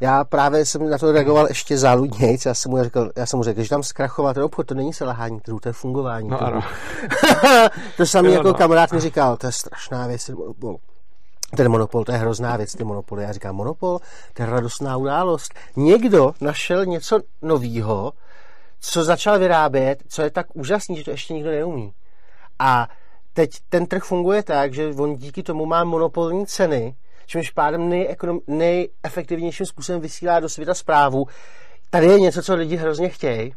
Já 0.00 0.24
právě 0.24 0.64
jsem 0.66 0.90
na 0.90 0.98
to 0.98 1.12
reagoval 1.12 1.46
ještě 1.48 1.78
záludnějc. 1.78 2.46
Já 2.46 2.54
jsem 2.54 2.70
mu 2.70 2.82
řekl, 2.82 3.10
já 3.16 3.26
jsem 3.26 3.36
mu 3.36 3.42
řekl, 3.42 3.62
že 3.62 3.68
tam 3.68 3.82
zkrachoval 3.82 4.34
ten 4.34 4.42
obchod, 4.42 4.66
to 4.66 4.74
není 4.74 4.92
selhání 4.92 5.40
trhu, 5.40 5.60
to 5.60 5.68
je 5.68 5.72
fungování 5.72 6.28
No 6.28 6.38
trhu. 6.38 6.48
ano. 6.52 6.62
to 7.96 8.06
samý 8.06 8.28
Jo, 8.28 8.34
jako 8.34 8.48
no. 8.48 8.54
kamarád 8.54 8.92
mi 8.92 9.00
říkal, 9.00 9.36
to 9.36 9.46
je 9.46 9.52
strašná 9.52 10.06
věc. 10.06 10.30
Ten 11.56 11.68
monopol, 11.68 12.04
to 12.04 12.12
je 12.12 12.18
hrozná 12.18 12.56
věc, 12.56 12.72
ty 12.72 12.84
monopoly. 12.84 13.22
Já 13.22 13.32
říkám, 13.32 13.56
monopol, 13.56 13.98
to 14.32 14.42
je 14.42 14.46
radostná 14.46 14.96
událost. 14.96 15.54
Někdo 15.76 16.34
našel 16.40 16.86
něco 16.86 17.20
novýho, 17.42 18.12
co 18.80 19.04
začal 19.04 19.38
vyrábět, 19.38 20.02
co 20.08 20.22
je 20.22 20.30
tak 20.30 20.46
úžasný, 20.54 20.96
že 20.96 21.04
to 21.04 21.10
ještě 21.10 21.34
nikdo 21.34 21.50
neumí. 21.50 21.92
A 22.58 22.88
teď 23.32 23.50
ten 23.68 23.86
trh 23.86 24.02
funguje 24.02 24.42
tak, 24.42 24.74
že 24.74 24.88
on 24.98 25.16
díky 25.16 25.42
tomu 25.42 25.66
má 25.66 25.84
monopolní 25.84 26.46
ceny, 26.46 26.94
čímž 27.26 27.50
pádem 27.50 27.88
nejekonom, 27.88 28.40
nejefektivnějším 28.46 29.66
způsobem 29.66 30.00
vysílá 30.00 30.40
do 30.40 30.48
světa 30.48 30.74
zprávu. 30.74 31.26
Tady 31.90 32.06
je 32.06 32.20
něco, 32.20 32.42
co 32.42 32.54
lidi 32.54 32.76
hrozně 32.76 33.08
chtějí 33.08 33.54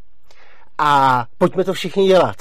a 0.77 1.25
pojďme 1.37 1.63
to 1.63 1.73
všichni 1.73 2.07
dělat. 2.07 2.35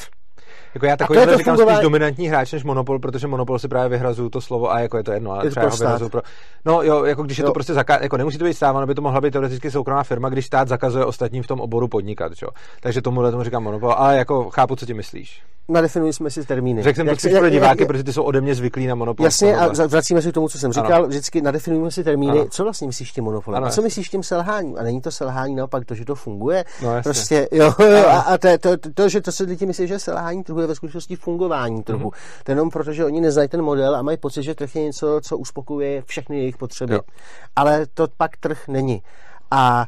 Jako 0.75 0.87
já 0.87 0.97
takový 0.97 1.19
to 1.27 1.39
říkám 1.39 1.57
fungování- 1.57 1.77
spíš 1.77 1.83
dominantní 1.83 2.29
hráč 2.29 2.53
než 2.53 2.65
Monopol, 2.65 2.99
protože 2.99 3.27
Monopol 3.27 3.59
si 3.59 3.69
právě 3.69 3.89
vyhrazují 3.89 4.31
to 4.31 4.41
slovo 4.41 4.73
a 4.73 4.81
jako 4.81 4.97
je 4.97 5.03
to 5.03 5.13
jedno, 5.13 5.33
ale 5.33 5.47
Je 5.47 5.51
třeba 5.51 5.67
pro 5.71 5.89
ho 6.05 6.09
pro... 6.09 6.21
No 6.65 6.83
jo, 6.83 7.05
jako 7.05 7.23
když 7.23 7.39
je 7.39 7.45
to 7.45 7.49
Jo. 7.51 7.55
prostě 7.55 7.75
zaká... 7.75 8.03
jako 8.03 8.17
nemusí 8.17 8.39
to 8.39 8.45
být 8.45 8.55
stát, 8.55 8.73
ono 8.77 8.87
by 8.87 8.95
to 8.95 9.03
mohla 9.03 9.21
být 9.21 9.31
teoreticky 9.31 9.71
soukromá 9.71 10.03
firma, 10.03 10.29
když 10.29 10.47
stát 10.47 10.69
zakazuje 10.69 11.05
ostatním 11.05 11.43
v 11.43 11.47
tom 11.47 11.61
oboru 11.61 11.89
podnikat, 11.89 12.33
jo. 12.43 12.49
Takže 12.81 13.03
tomuhle 13.03 13.31
tomu 13.31 13.45
říkám 13.45 13.63
Monopol, 13.63 13.93
ale 13.93 14.17
jako 14.17 14.51
chápu, 14.51 14.77
co 14.77 14.87
ti 14.87 14.95
myslíš. 14.95 15.43
Nadefinuji 15.71 16.13
jsme 16.13 16.31
si 16.31 16.45
termíny. 16.45 16.83
Řekl 16.83 16.97
jsem 16.97 17.07
to 17.09 17.17
spíš 17.17 17.33
pro 17.39 17.51
diváky, 17.51 17.83
jak- 17.83 17.89
protože 17.89 18.05
ty 18.05 18.13
jsou 18.13 18.23
ode 18.23 18.41
mě 18.41 18.55
zvyklí 18.55 18.87
na 18.87 18.95
Monopol. 18.95 19.25
Jasně, 19.25 19.57
a 19.57 19.87
vracíme 19.87 20.23
se 20.23 20.31
k 20.31 20.35
tomu, 20.35 20.49
co 20.49 20.59
jsem 20.59 20.73
říkal. 20.73 20.95
Ano. 20.95 21.07
Vždycky 21.09 21.41
nadefinujeme 21.43 21.91
si 21.91 22.05
termíny. 22.05 22.33
Ano. 22.41 22.47
Co 22.51 22.63
vlastně 22.65 22.87
myslíš 22.87 23.13
tím 23.13 23.25
monopolem? 23.25 23.57
Ano, 23.57 23.67
A 23.67 23.71
co 23.71 23.83
myslíš 23.83 24.09
tím 24.09 24.23
selháním? 24.23 24.77
A 24.79 24.83
není 24.83 25.01
to 25.01 25.11
selhání 25.11 25.55
naopak 25.55 25.85
to, 25.85 25.95
že 25.95 26.05
to 26.05 26.15
funguje? 26.15 26.65
No, 26.83 26.91
prostě, 27.03 27.49
jo, 27.53 27.75
jo, 27.79 28.05
a, 28.09 28.19
a 28.21 28.39
to, 28.39 28.49
to, 28.61 28.77
to, 28.77 28.91
to, 28.95 29.09
že 29.09 29.21
to 29.21 29.33
se 29.33 29.45
lidi 29.45 29.67
myslí, 29.67 29.87
že 29.87 29.99
selhání 29.99 30.45
je 30.61 30.67
ve 30.67 30.75
skutečnosti 30.75 31.17
fungování 31.17 31.83
trhu. 31.83 31.99
Mhm. 31.99 32.09
Mm-hmm. 32.09 32.43
To 32.45 32.53
jenom 32.53 32.71
proto, 32.71 32.93
že 32.93 33.05
oni 33.05 33.21
neznají 33.21 33.49
ten 33.49 33.63
model 33.63 33.97
a 33.97 34.03
mají 34.03 34.17
pocit, 34.17 34.43
že 34.43 34.55
trh 34.55 34.77
je 34.77 34.83
něco, 34.83 35.21
co 35.23 35.39
uspokojuje 35.39 36.03
všechny 36.03 36.39
jejich 36.39 36.57
potřeby. 36.57 36.95
Jo. 36.95 37.01
Ale 37.57 37.87
to 37.95 38.07
pak 38.17 38.37
trh 38.37 38.69
není. 38.69 39.03
A 39.51 39.87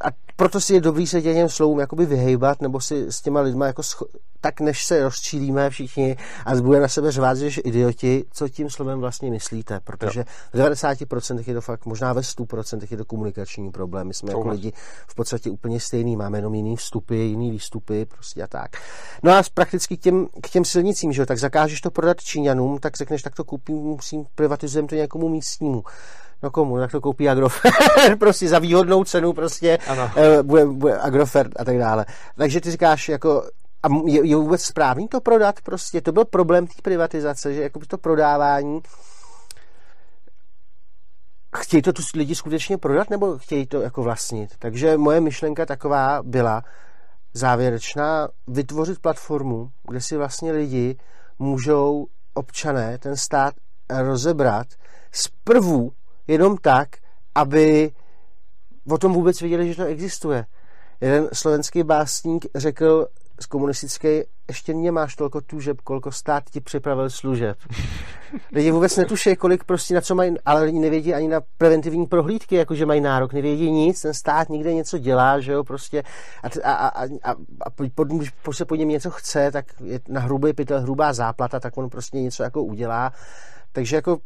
a 0.00 0.06
proto 0.36 0.60
si 0.60 0.74
je 0.74 0.80
dobrý 0.80 1.06
se 1.06 1.22
těm 1.22 1.48
slovům 1.48 1.80
jakoby 1.80 2.06
vyhejbat, 2.06 2.62
nebo 2.62 2.80
si 2.80 3.12
s 3.12 3.20
těma 3.20 3.40
lidma 3.40 3.66
jako 3.66 3.82
scho- 3.82 4.06
tak 4.42 4.60
než 4.60 4.84
se 4.84 5.02
rozčílíme 5.02 5.70
všichni 5.70 6.16
a 6.46 6.54
bude 6.54 6.80
na 6.80 6.88
sebe 6.88 7.12
řvát, 7.12 7.38
že 7.38 7.60
idioti, 7.60 8.24
co 8.32 8.48
tím 8.48 8.70
slovem 8.70 9.00
vlastně 9.00 9.30
myslíte, 9.30 9.80
protože 9.84 10.24
v 10.52 10.58
90% 10.58 11.44
je 11.46 11.54
to 11.54 11.60
fakt, 11.60 11.86
možná 11.86 12.12
ve 12.12 12.20
100% 12.20 12.86
je 12.90 12.96
to 12.96 13.04
komunikační 13.04 13.70
problém. 13.70 14.06
My 14.08 14.14
jsme 14.14 14.30
jako 14.30 14.40
Souhlas. 14.40 14.56
lidi 14.56 14.72
v 15.06 15.14
podstatě 15.14 15.50
úplně 15.50 15.80
stejný, 15.80 16.16
máme 16.16 16.38
jenom 16.38 16.54
jiný 16.54 16.76
vstupy, 16.76 17.16
jiný 17.16 17.50
výstupy, 17.50 18.04
prostě 18.04 18.42
a 18.42 18.46
tak. 18.46 18.70
No 19.22 19.32
a 19.32 19.42
prakticky 19.54 19.96
k 19.96 20.00
těm, 20.00 20.28
k 20.42 20.50
těm 20.50 20.64
silnicím, 20.64 21.12
že 21.12 21.22
jo, 21.22 21.26
tak 21.26 21.38
zakážeš 21.38 21.80
to 21.80 21.90
prodat 21.90 22.20
Číňanům, 22.20 22.78
tak 22.78 22.96
řekneš, 22.96 23.22
tak 23.22 23.34
to 23.34 23.44
koupím, 23.44 23.76
musím, 23.76 24.24
privatizujeme 24.34 24.88
to 24.88 24.94
někomu 24.94 25.28
místnímu. 25.28 25.84
No 26.42 26.50
komu? 26.50 26.78
Tak 26.78 26.90
to 26.90 27.00
koupí 27.00 27.28
Agrofert, 27.28 27.74
prostě 28.18 28.48
za 28.48 28.58
výhodnou 28.58 29.04
cenu 29.04 29.32
prostě 29.32 29.78
Ano. 29.86 30.10
eh, 30.16 30.42
bude, 30.42 30.66
bude 30.66 30.98
Agrofert 30.98 31.52
a 31.56 31.64
tak 31.64 31.78
dále. 31.78 32.06
Takže 32.36 32.60
ty 32.60 32.70
říkáš 32.70 33.08
jako 33.08 33.42
a 33.82 33.88
je, 34.06 34.26
je 34.26 34.36
vůbec 34.36 34.62
správný 34.62 35.08
to 35.08 35.20
prodat 35.20 35.60
prostě? 35.60 36.00
To 36.00 36.12
byl 36.12 36.24
problém 36.24 36.66
té 36.66 36.72
privatizace, 36.82 37.54
že 37.54 37.62
jako 37.62 37.80
to 37.86 37.98
prodávání 37.98 38.80
chtějí 41.56 41.82
to 41.82 41.92
tu 41.92 42.02
lidi 42.14 42.34
skutečně 42.34 42.78
prodat 42.78 43.10
nebo 43.10 43.38
chtějí 43.38 43.66
to 43.66 43.80
jako 43.80 44.02
vlastnit? 44.02 44.50
Takže 44.58 44.96
moje 44.96 45.20
myšlenka 45.20 45.66
taková 45.66 46.22
byla 46.22 46.62
závěrečná 47.34 48.28
vytvořit 48.46 48.98
platformu, 48.98 49.70
kde 49.88 50.00
si 50.00 50.16
vlastně 50.16 50.52
lidi 50.52 50.96
můžou 51.38 52.06
občané 52.34 52.98
ten 52.98 53.16
stát 53.16 53.54
rozebrat 53.90 54.66
zprvu 55.12 55.92
jenom 56.26 56.56
tak, 56.56 56.88
aby 57.34 57.92
o 58.90 58.98
tom 58.98 59.12
vůbec 59.12 59.40
věděli, 59.40 59.68
že 59.68 59.76
to 59.76 59.84
existuje. 59.84 60.46
Jeden 61.00 61.28
slovenský 61.32 61.82
básník 61.82 62.46
řekl 62.54 63.06
z 63.40 63.46
komunistické, 63.46 64.24
ještě 64.48 64.74
nemáš 64.74 65.16
tolko 65.16 65.40
tužeb, 65.40 65.80
kolko 65.80 66.12
stát 66.12 66.44
ti 66.50 66.60
připravil 66.60 67.10
služeb. 67.10 67.58
Lidi 68.52 68.70
vůbec 68.70 68.96
netuší, 68.96 69.36
kolik 69.36 69.64
prostě 69.64 69.94
na 69.94 70.00
co 70.00 70.14
mají, 70.14 70.34
ale 70.44 70.62
lidi 70.62 70.78
nevědí 70.78 71.14
ani 71.14 71.28
na 71.28 71.40
preventivní 71.58 72.06
prohlídky, 72.06 72.54
jakože 72.54 72.86
mají 72.86 73.00
nárok, 73.00 73.32
nevědí 73.32 73.70
nic, 73.70 74.02
ten 74.02 74.14
stát 74.14 74.48
někde 74.48 74.74
něco 74.74 74.98
dělá, 74.98 75.40
že 75.40 75.52
jo, 75.52 75.64
prostě 75.64 76.02
a, 76.42 76.48
a, 76.64 76.88
a, 76.88 77.04
a, 77.04 77.30
a 77.60 77.70
pod, 77.94 78.08
když 78.08 78.30
se 78.52 78.64
po 78.64 78.74
něm 78.74 78.88
něco 78.88 79.10
chce, 79.10 79.50
tak 79.50 79.66
je 79.84 80.00
na 80.08 80.20
hrubý 80.20 80.52
pytel 80.52 80.80
hrubá 80.80 81.12
záplata, 81.12 81.60
tak 81.60 81.78
on 81.78 81.90
prostě 81.90 82.20
něco 82.20 82.42
jako 82.42 82.62
udělá. 82.62 83.12
Takže 83.72 83.96
jako 83.96 84.18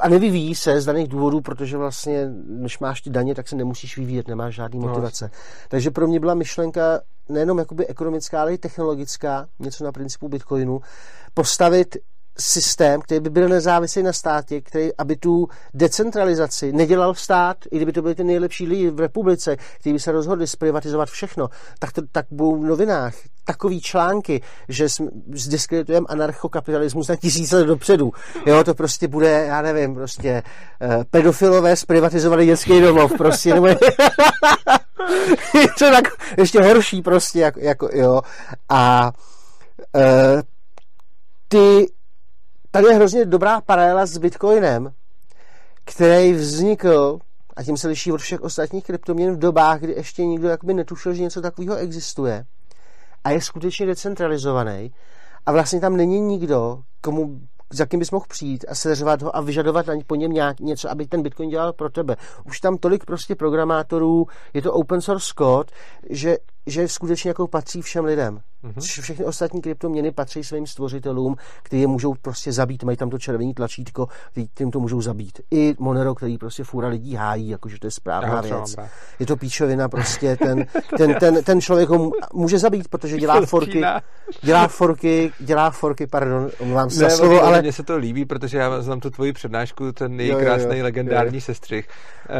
a 0.00 0.08
nevyvíjí 0.08 0.54
se 0.54 0.80
z 0.80 0.84
daných 0.84 1.08
důvodů, 1.08 1.40
protože 1.40 1.76
vlastně, 1.76 2.30
když 2.60 2.78
máš 2.78 3.00
ty 3.00 3.10
daně, 3.10 3.34
tak 3.34 3.48
se 3.48 3.56
nemusíš 3.56 3.98
vyvíjet, 3.98 4.28
nemáš 4.28 4.54
žádný 4.54 4.80
No, 4.80 4.88
motivace. 4.88 5.30
Takže 5.68 5.90
pro 5.90 6.06
mě 6.06 6.20
byla 6.20 6.34
myšlenka 6.34 7.00
nejenom 7.28 7.58
jakoby 7.58 7.86
ekonomická, 7.86 8.40
ale 8.40 8.54
i 8.54 8.58
technologická, 8.58 9.48
něco 9.58 9.84
na 9.84 9.92
principu 9.92 10.28
Bitcoinu, 10.28 10.80
postavit 11.34 11.96
systém, 12.38 13.00
který 13.00 13.20
by 13.20 13.30
byl 13.30 13.48
nezávislý 13.48 14.02
na 14.02 14.12
státě, 14.12 14.60
který, 14.60 14.96
aby 14.98 15.16
tu 15.16 15.48
decentralizaci 15.74 16.72
nedělal 16.72 17.14
stát, 17.14 17.56
i 17.70 17.76
kdyby 17.76 17.92
to 17.92 18.02
byly 18.02 18.14
ty 18.14 18.24
nejlepší 18.24 18.66
lidi 18.66 18.90
v 18.90 19.00
republice, 19.00 19.56
kteří 19.56 19.92
by 19.92 20.00
se 20.00 20.12
rozhodli 20.12 20.46
zprivatizovat 20.46 21.08
všechno, 21.08 21.48
tak 21.78 21.92
to 21.92 22.02
tak 22.12 22.26
budou 22.30 22.56
v 22.56 22.64
novinách. 22.64 23.14
takový 23.44 23.80
články, 23.80 24.42
že 24.68 24.86
zdiskreditujeme 25.34 26.06
anarchokapitalismus 26.08 27.08
na 27.08 27.16
tisíce 27.16 27.56
let 27.56 27.64
dopředu. 27.64 28.12
Jo, 28.46 28.64
to 28.64 28.74
prostě 28.74 29.08
bude, 29.08 29.30
já 29.30 29.62
nevím, 29.62 29.94
prostě 29.94 30.42
uh, 30.80 31.04
pedofilové 31.10 31.76
zprivatizovaný 31.76 32.46
dětský 32.46 32.80
domov, 32.80 33.12
prostě, 33.18 33.54
nebo 33.54 33.66
je 35.54 35.68
to 35.78 35.90
tak 35.90 36.08
ještě 36.38 36.62
horší 36.62 37.02
prostě, 37.02 37.40
jako, 37.40 37.60
jako 37.62 37.88
jo. 37.92 38.20
A 38.68 39.12
uh, 39.94 40.02
ty, 41.48 41.86
tady 42.72 42.86
je 42.86 42.94
hrozně 42.94 43.24
dobrá 43.24 43.60
paralela 43.60 44.06
s 44.06 44.18
Bitcoinem, 44.18 44.92
který 45.84 46.32
vznikl 46.32 47.18
a 47.56 47.62
tím 47.62 47.76
se 47.76 47.88
liší 47.88 48.12
od 48.12 48.20
všech 48.20 48.40
ostatních 48.40 48.84
kryptoměn 48.84 49.34
v 49.34 49.38
dobách, 49.38 49.80
kdy 49.80 49.92
ještě 49.92 50.24
nikdo 50.24 50.48
jakoby 50.48 50.74
netušil, 50.74 51.14
že 51.14 51.22
něco 51.22 51.40
takového 51.42 51.76
existuje 51.76 52.44
a 53.24 53.30
je 53.30 53.40
skutečně 53.40 53.86
decentralizovaný 53.86 54.92
a 55.46 55.52
vlastně 55.52 55.80
tam 55.80 55.96
není 55.96 56.20
nikdo, 56.20 56.82
komu 57.00 57.40
za 57.72 57.86
kým 57.86 57.98
bys 57.98 58.10
mohl 58.10 58.24
přijít 58.28 58.64
a 58.68 58.74
seřvat 58.74 59.22
ho 59.22 59.36
a 59.36 59.40
vyžadovat 59.40 59.86
po 60.06 60.14
něm 60.14 60.32
nějak 60.32 60.60
něco, 60.60 60.90
aby 60.90 61.06
ten 61.06 61.22
Bitcoin 61.22 61.50
dělal 61.50 61.72
pro 61.72 61.90
tebe. 61.90 62.16
Už 62.44 62.60
tam 62.60 62.76
tolik 62.76 63.04
prostě 63.04 63.34
programátorů, 63.34 64.26
je 64.54 64.62
to 64.62 64.72
open 64.72 65.00
source 65.00 65.32
code, 65.38 65.72
že, 66.10 66.36
že 66.66 66.88
skutečně 66.88 67.30
jako 67.30 67.48
patří 67.48 67.82
všem 67.82 68.04
lidem. 68.04 68.40
Mm-hmm. 68.64 69.00
Všechny 69.00 69.24
ostatní 69.24 69.60
kryptoměny 69.62 70.12
patří 70.12 70.44
svým 70.44 70.66
stvořitelům, 70.66 71.36
kteří 71.62 71.80
je 71.80 71.86
můžou 71.86 72.14
prostě 72.22 72.52
zabít, 72.52 72.84
mají 72.84 72.96
tam 72.96 73.10
to 73.10 73.18
červené 73.18 73.54
tlačítko, 73.54 74.08
tím 74.54 74.70
to 74.70 74.80
můžou 74.80 75.00
zabít. 75.00 75.40
I 75.50 75.74
Monero, 75.78 76.14
který 76.14 76.38
prostě 76.38 76.64
fůra 76.64 76.88
lidí 76.88 77.14
hájí, 77.14 77.48
jakože 77.48 77.78
to 77.78 77.86
je 77.86 77.90
správná 77.90 78.40
věc. 78.40 78.76
Je 79.18 79.26
to 79.26 79.36
píčovina 79.36 79.88
prostě, 79.88 80.36
ten, 80.36 80.66
ten, 80.98 81.14
ten, 81.14 81.44
ten 81.44 81.60
člověk 81.60 81.88
ho 81.88 82.10
může 82.34 82.58
zabít, 82.58 82.88
protože 82.88 83.16
dělá 83.16 83.46
forky, 83.46 83.82
dělá 84.42 84.68
forky, 84.68 85.32
dělá 85.40 85.70
forky, 85.70 86.06
pardon, 86.06 86.50
omlouvám 86.58 86.90
se 86.90 87.02
ne, 87.02 87.10
za 87.10 87.16
slovo, 87.16 87.42
ale... 87.42 87.62
Mně 87.62 87.72
se 87.72 87.82
to 87.82 87.96
líbí, 87.96 88.24
protože 88.24 88.58
já 88.58 88.82
znám 88.82 89.00
tu 89.00 89.10
tvoji 89.10 89.32
přednášku, 89.32 89.92
ten 89.92 90.20
její 90.20 90.34
krásný 90.34 90.82
legendární 90.82 91.36
jo. 91.36 91.40
sestřih. 91.40 91.88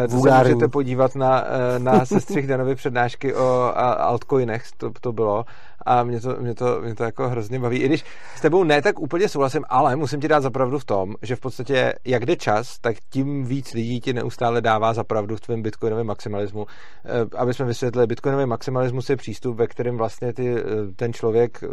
Eh, 0.05 0.09
to 0.09 0.21
se 0.21 0.39
můžete 0.39 0.69
podívat 0.69 1.15
na, 1.15 1.45
eh, 1.45 1.79
na 1.79 2.07
sestřih 2.07 2.47
Danovy 2.47 2.75
přednášky 2.75 3.35
o 3.35 3.73
altcoinech, 4.13 4.65
to, 4.77 4.91
to 5.01 5.13
bylo 5.13 5.45
a 5.87 6.03
mě 6.03 6.21
to, 6.21 6.37
mě, 6.41 6.55
to, 6.55 6.81
mě 6.81 6.95
to 6.95 7.05
jako 7.05 7.29
hrozně 7.29 7.59
baví. 7.59 7.79
I 7.79 7.87
když 7.87 8.05
s 8.37 8.41
tebou 8.41 8.65
ne 8.65 8.83
tak 8.83 9.01
úplně 9.01 9.29
souhlasím, 9.29 9.65
ale 9.69 9.97
musím 9.97 10.21
ti 10.21 10.29
dát 10.29 10.41
zapravdu 10.41 10.79
v 10.79 10.85
tom, 10.85 11.15
že 11.23 11.37
v 11.37 11.41
podstatě 11.41 11.95
jak 12.05 12.27
jde 12.27 12.37
čas, 12.37 12.79
tak 12.79 12.97
tím 13.11 13.45
víc 13.45 13.73
lidí 13.73 14.01
ti 14.01 14.13
neustále 14.13 14.61
dává 14.61 14.95
zapravdu 14.95 15.37
v 15.37 15.41
tvém 15.41 15.63
bitcoinovém 15.63 16.07
maximalismu. 16.07 16.67
Eh, 17.05 17.37
aby 17.37 17.55
jsme 17.55 17.67
vysvětlili, 17.67 18.07
bitcoinový 18.07 18.47
maximalismus 18.47 19.11
je 19.11 19.17
přístup, 19.17 19.57
ve 19.57 19.67
kterém 19.67 19.97
vlastně 19.97 20.33
ty, 20.33 20.57
eh, 20.57 20.63
ten 20.97 21.13
člověk 21.13 21.63
eh, 21.63 21.67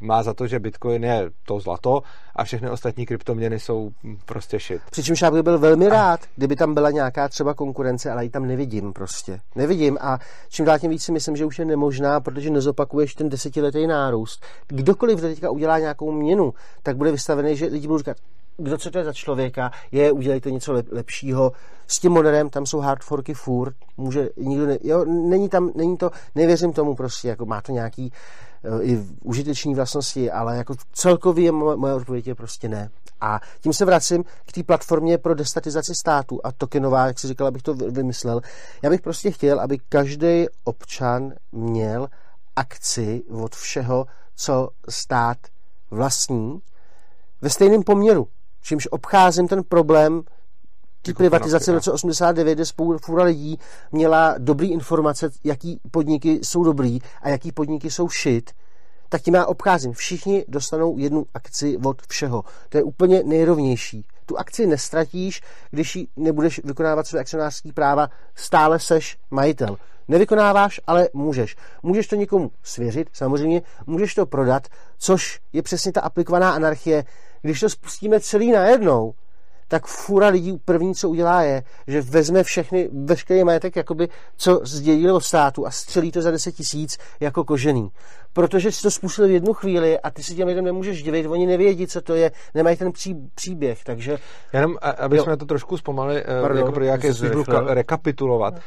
má 0.00 0.22
za 0.22 0.34
to, 0.34 0.46
že 0.46 0.60
bitcoin 0.60 1.04
je 1.04 1.30
to 1.46 1.60
zlato 1.60 2.02
a 2.36 2.44
všechny 2.44 2.70
ostatní 2.70 3.06
kryptoměny 3.06 3.60
jsou 3.60 3.90
prostě 4.24 4.58
shit. 4.58 4.82
Přičemž 4.90 5.22
já 5.22 5.30
bych 5.30 5.42
byl 5.42 5.58
velmi 5.58 5.88
rád, 5.88 6.20
kdyby 6.36 6.56
tam 6.56 6.74
byla 6.74 6.90
nějaká 6.90 7.28
třeba 7.28 7.54
konkurence, 7.54 8.10
ale 8.10 8.24
ji 8.24 8.30
tam 8.30 8.46
nevidím 8.46 8.92
prostě. 8.92 9.40
Nevidím 9.56 9.98
a 10.00 10.18
čím 10.48 10.64
dál 10.64 10.78
tím 10.78 10.90
víc 10.90 11.04
si 11.04 11.12
myslím, 11.12 11.36
že 11.36 11.44
už 11.44 11.58
je 11.58 11.64
nemožná, 11.82 12.20
protože 12.20 12.50
nezopakuješ 12.50 13.14
ten 13.14 13.28
deset 13.28 13.42
desetiletý 13.42 13.86
nárůst. 13.86 14.44
Kdokoliv 14.66 15.20
teďka 15.20 15.50
udělá 15.50 15.78
nějakou 15.78 16.12
měnu, 16.12 16.54
tak 16.82 16.96
bude 16.96 17.12
vystavený, 17.12 17.56
že 17.56 17.66
lidi 17.66 17.86
budou 17.86 17.98
říkat, 17.98 18.16
kdo 18.56 18.78
co 18.78 18.90
to 18.90 18.98
je 18.98 19.04
za 19.04 19.12
člověka, 19.12 19.70
je, 19.92 20.12
udělejte 20.12 20.50
něco 20.50 20.72
lep, 20.72 20.86
lepšího. 20.92 21.52
S 21.86 21.98
tím 21.98 22.12
moderem 22.12 22.50
tam 22.50 22.66
jsou 22.66 22.78
hardforky 22.78 23.34
furt, 23.34 23.74
může 23.96 24.28
nikdo, 24.36 24.66
ne, 24.66 24.78
jo, 24.82 25.04
není 25.04 25.48
tam, 25.48 25.70
není 25.74 25.96
to, 25.96 26.10
nevěřím 26.34 26.72
tomu 26.72 26.94
prostě, 26.94 27.28
jako 27.28 27.46
má 27.46 27.60
to 27.60 27.72
nějaký 27.72 28.12
uh, 28.64 28.84
i 28.84 29.02
užiteční 29.24 29.74
vlastnosti, 29.74 30.30
ale 30.30 30.56
jako 30.56 30.74
celkově 30.92 31.52
moje 31.52 31.94
odpověď 31.94 32.26
je 32.26 32.34
prostě 32.34 32.68
ne. 32.68 32.90
A 33.22 33.40
tím 33.60 33.72
se 33.72 33.84
vracím 33.84 34.24
k 34.24 34.52
té 34.52 34.62
platformě 34.62 35.18
pro 35.18 35.34
destatizaci 35.34 35.94
státu 35.94 36.40
a 36.44 36.52
tokenová, 36.52 37.06
jak 37.06 37.18
si 37.18 37.28
říkal, 37.28 37.46
abych 37.46 37.62
to 37.62 37.74
vymyslel. 37.74 38.40
Já 38.82 38.90
bych 38.90 39.00
prostě 39.00 39.30
chtěl, 39.30 39.60
aby 39.60 39.78
každý 39.88 40.46
občan 40.64 41.32
měl 41.52 42.08
akci 42.56 43.22
od 43.42 43.54
všeho, 43.54 44.06
co 44.36 44.68
stát 44.88 45.38
vlastní, 45.90 46.58
ve 47.40 47.50
stejném 47.50 47.82
poměru. 47.82 48.28
Čímž 48.62 48.88
obcházím 48.90 49.48
ten 49.48 49.62
problém 49.64 50.22
ty 51.02 51.14
privatizace 51.14 51.72
v 51.72 51.74
roce 51.74 51.92
89, 51.92 52.54
kde 52.54 52.66
spousta 52.66 53.22
lidí 53.22 53.58
měla 53.92 54.34
dobrý 54.38 54.72
informace, 54.72 55.30
jaký 55.44 55.80
podniky 55.90 56.40
jsou 56.42 56.64
dobrý 56.64 56.98
a 57.22 57.28
jaký 57.28 57.52
podniky 57.52 57.90
jsou 57.90 58.08
shit, 58.08 58.50
tak 59.12 59.22
tím 59.22 59.34
já 59.34 59.46
obcházím. 59.46 59.92
Všichni 59.92 60.44
dostanou 60.48 60.98
jednu 60.98 61.24
akci 61.34 61.76
od 61.84 62.02
všeho. 62.08 62.44
To 62.68 62.76
je 62.78 62.82
úplně 62.82 63.22
nejrovnější. 63.22 64.06
Tu 64.26 64.38
akci 64.38 64.66
nestratíš, 64.66 65.42
když 65.70 65.96
ji 65.96 66.06
nebudeš 66.16 66.60
vykonávat 66.64 67.06
své 67.06 67.20
akcionářské 67.20 67.72
práva, 67.72 68.08
stále 68.34 68.78
seš 68.78 69.18
majitel. 69.30 69.76
Nevykonáváš, 70.08 70.80
ale 70.86 71.08
můžeš. 71.12 71.56
Můžeš 71.82 72.06
to 72.06 72.16
někomu 72.16 72.50
svěřit, 72.62 73.08
samozřejmě, 73.12 73.62
můžeš 73.86 74.14
to 74.14 74.26
prodat, 74.26 74.68
což 74.98 75.40
je 75.52 75.62
přesně 75.62 75.92
ta 75.92 76.00
aplikovaná 76.00 76.52
anarchie. 76.52 77.04
Když 77.42 77.60
to 77.60 77.68
spustíme 77.68 78.20
celý 78.20 78.52
najednou, 78.52 79.14
tak 79.72 79.86
fura 79.86 80.28
lidí 80.28 80.58
první, 80.64 80.94
co 80.94 81.08
udělá, 81.08 81.42
je, 81.42 81.62
že 81.86 82.02
vezme 82.02 82.42
všechny, 82.42 82.90
veškerý 82.92 83.44
majetek, 83.44 83.76
jakoby, 83.76 84.08
co 84.36 84.60
zdědili 84.64 85.12
od 85.12 85.20
státu 85.20 85.66
a 85.66 85.70
střelí 85.70 86.12
to 86.12 86.22
za 86.22 86.30
10 86.30 86.52
tisíc 86.52 86.98
jako 87.20 87.44
kožený. 87.44 87.90
Protože 88.32 88.72
si 88.72 88.82
to 88.82 88.90
způsobil 88.90 89.28
v 89.28 89.32
jednu 89.32 89.52
chvíli 89.52 90.00
a 90.00 90.10
ty 90.10 90.22
si 90.22 90.34
těm 90.34 90.48
lidem 90.48 90.64
nemůžeš 90.64 91.02
divit, 91.02 91.26
oni 91.26 91.46
nevědí, 91.46 91.86
co 91.86 92.00
to 92.00 92.14
je, 92.14 92.30
nemají 92.54 92.76
ten 92.76 92.92
pří, 92.92 93.16
příběh, 93.34 93.84
takže... 93.84 94.18
Jenom, 94.52 94.76
aby 94.98 95.16
jo. 95.16 95.22
jsme 95.22 95.36
to 95.36 95.44
trošku 95.44 95.76
zpomalili, 95.76 96.22
eh, 96.26 96.40
Pardon, 96.40 96.58
jako 96.58 96.72
pro 96.72 96.84
nějaké 96.84 97.12
rekapitulovat. 97.66 98.54
Uh, 98.54 98.60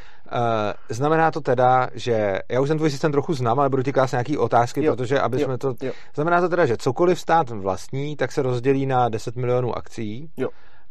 znamená 0.88 1.30
to 1.30 1.40
teda, 1.40 1.88
že 1.94 2.38
já 2.48 2.60
už 2.60 2.68
ten 2.68 2.76
tvůj 2.76 2.90
systém 2.90 3.12
trochu 3.12 3.34
znám, 3.34 3.60
ale 3.60 3.68
budu 3.68 3.82
ti 3.82 3.92
klást 3.92 4.12
nějaký 4.12 4.38
otázky, 4.38 4.84
jo. 4.84 4.96
protože 4.96 5.20
aby 5.20 5.40
jo. 5.40 5.44
jsme 5.44 5.58
to... 5.58 5.74
Jo. 5.82 5.92
Znamená 6.14 6.40
to 6.40 6.48
teda, 6.48 6.66
že 6.66 6.76
cokoliv 6.76 7.20
stát 7.20 7.50
vlastní, 7.50 8.16
tak 8.16 8.32
se 8.32 8.42
rozdělí 8.42 8.86
na 8.86 9.08
10 9.08 9.36
milionů 9.36 9.76
akcí. 9.76 10.30
Jo 10.36 10.48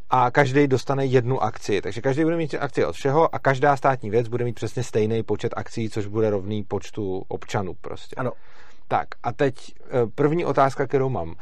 a 0.10 0.32
každý 0.32 0.68
dostane 0.68 1.06
jednu 1.06 1.44
akci. 1.44 1.82
Takže 1.82 2.02
každý 2.02 2.24
bude 2.24 2.38
mít 2.38 2.56
akci 2.60 2.86
od 2.86 2.96
všeho 2.96 3.36
a 3.36 3.40
každá 3.40 3.78
státní 3.78 4.10
věc 4.10 4.28
bude 4.28 4.46
mít 4.46 4.56
přesně 4.56 4.84
stejný 4.84 5.24
počet 5.24 5.54
akcí, 5.58 5.90
což 5.90 6.08
bude 6.08 6.30
rovný 6.30 6.64
počtu 6.64 7.24
občanů 7.28 7.74
prostě. 7.82 8.16
Ano. 8.16 8.32
Tak 8.88 9.08
a 9.24 9.34
teď 9.34 9.56
eh, 9.80 9.90
první 10.16 10.46
otázka, 10.46 10.88
kterou 10.88 11.10
mám. 11.10 11.36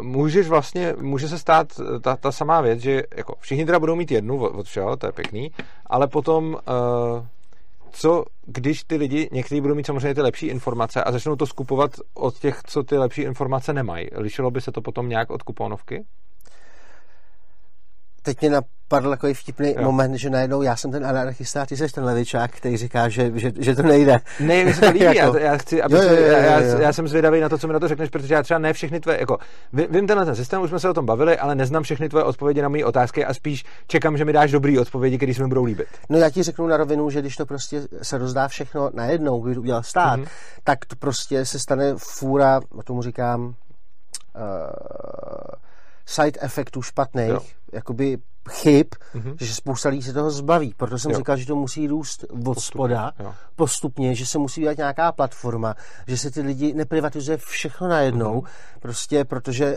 Můžeš 0.00 0.48
vlastně, 0.48 0.94
může 1.00 1.28
se 1.28 1.38
stát 1.38 1.80
eh, 1.80 2.00
ta, 2.00 2.16
ta 2.16 2.32
samá 2.32 2.60
věc, 2.60 2.80
že 2.80 3.02
jako 3.16 3.34
všichni 3.40 3.66
teda 3.66 3.78
budou 3.78 3.96
mít 3.96 4.10
jednu 4.10 4.46
od 4.46 4.66
všeho, 4.66 4.96
to 4.96 5.06
je 5.06 5.12
pěkný, 5.12 5.52
ale 5.86 6.08
potom 6.08 6.54
uh, 6.54 7.26
co, 7.90 8.24
když 8.46 8.84
ty 8.84 8.96
lidi, 8.96 9.28
někteří 9.32 9.60
budou 9.60 9.74
mít 9.74 9.86
samozřejmě 9.86 10.14
ty 10.14 10.20
lepší 10.20 10.46
informace 10.46 11.04
a 11.04 11.12
začnou 11.12 11.36
to 11.36 11.46
skupovat 11.46 11.90
od 12.14 12.38
těch, 12.38 12.60
co 12.66 12.82
ty 12.82 12.98
lepší 12.98 13.22
informace 13.22 13.72
nemají. 13.72 14.08
Lišilo 14.12 14.50
by 14.50 14.60
se 14.60 14.72
to 14.72 14.82
potom 14.82 15.08
nějak 15.08 15.30
od 15.30 15.42
kuponovky? 15.42 16.04
Teď 18.26 18.40
mě 18.40 18.50
napadl 18.50 19.10
takový 19.10 19.34
vtipný 19.34 19.74
jo. 19.76 19.82
moment, 19.82 20.14
že 20.14 20.30
najednou 20.30 20.62
já 20.62 20.76
jsem 20.76 20.90
ten 20.90 21.06
anarchista 21.06 21.62
a 21.62 21.66
ty 21.66 21.76
jsi 21.76 21.88
ten 21.88 22.04
levičák, 22.04 22.50
který 22.50 22.76
říká, 22.76 23.08
že, 23.08 23.32
že, 23.34 23.52
že 23.58 23.74
to 23.74 23.82
nejde. 23.82 24.20
Ne, 24.40 24.64
mi 24.64 24.74
se 24.74 24.80
to 24.80 24.86
líbí, 24.86 25.04
jako... 25.14 25.38
já, 25.38 25.44
já, 25.44 25.56
chci, 25.58 25.82
aby 25.82 25.94
jo, 25.94 26.02
jo, 26.02 26.08
jo, 26.08 26.16
jo, 26.16 26.26
já, 26.26 26.60
já, 26.60 26.80
já, 26.80 26.92
jsem 26.92 27.08
zvědavý 27.08 27.40
na 27.40 27.48
to, 27.48 27.58
co 27.58 27.66
mi 27.66 27.72
na 27.72 27.80
to 27.80 27.88
řekneš, 27.88 28.10
protože 28.10 28.34
já 28.34 28.42
třeba 28.42 28.58
ne 28.58 28.72
všechny 28.72 29.00
tvoje, 29.00 29.20
jako 29.20 29.38
vím 29.72 30.06
tenhle 30.06 30.24
ten 30.24 30.36
systém, 30.36 30.62
už 30.62 30.70
jsme 30.70 30.80
se 30.80 30.88
o 30.88 30.94
tom 30.94 31.06
bavili, 31.06 31.38
ale 31.38 31.54
neznám 31.54 31.82
všechny 31.82 32.08
tvoje 32.08 32.24
odpovědi 32.24 32.62
na 32.62 32.68
moje 32.68 32.84
otázky 32.84 33.24
a 33.24 33.34
spíš 33.34 33.64
čekám, 33.86 34.16
že 34.16 34.24
mi 34.24 34.32
dáš 34.32 34.50
dobrý 34.50 34.78
odpovědi, 34.78 35.16
které 35.16 35.34
se 35.34 35.42
mi 35.42 35.48
budou 35.48 35.64
líbit. 35.64 35.88
No 36.08 36.18
já 36.18 36.30
ti 36.30 36.42
řeknu 36.42 36.66
na 36.66 36.76
rovinu, 36.76 37.10
že 37.10 37.20
když 37.20 37.36
to 37.36 37.46
prostě 37.46 37.82
se 38.02 38.18
rozdá 38.18 38.48
všechno 38.48 38.90
najednou, 38.94 39.40
když 39.40 39.54
to 39.54 39.60
udělal 39.60 39.82
stát, 39.82 40.20
mm-hmm. 40.20 40.28
tak 40.64 40.84
to 40.86 40.96
prostě 40.96 41.44
se 41.44 41.58
stane 41.58 41.94
fůra, 41.98 42.60
tomu 42.84 43.02
říkám, 43.02 43.44
uh, 43.44 43.52
side 46.06 46.38
efektů 46.40 46.82
špatných, 46.82 47.28
jo. 47.28 47.40
jakoby 47.72 48.18
chyb, 48.50 48.86
mm-hmm. 49.14 49.36
že 49.40 49.54
spousta 49.54 49.88
lidí 49.88 50.02
se 50.02 50.12
toho 50.12 50.30
zbaví. 50.30 50.74
Proto 50.76 50.98
jsem 50.98 51.10
jo. 51.10 51.18
říkal, 51.18 51.36
že 51.36 51.46
to 51.46 51.56
musí 51.56 51.86
růst 51.86 52.24
od 52.46 52.60
spoda 52.60 53.12
jo. 53.18 53.34
postupně, 53.56 54.14
že 54.14 54.26
se 54.26 54.38
musí 54.38 54.60
dělat 54.60 54.76
nějaká 54.76 55.12
platforma, 55.12 55.74
že 56.06 56.18
se 56.18 56.30
ty 56.30 56.40
lidi 56.40 56.74
neprivatizuje 56.74 57.36
všechno 57.36 57.88
najednou, 57.88 58.40
mm-hmm. 58.40 58.80
prostě 58.80 59.24
protože 59.24 59.76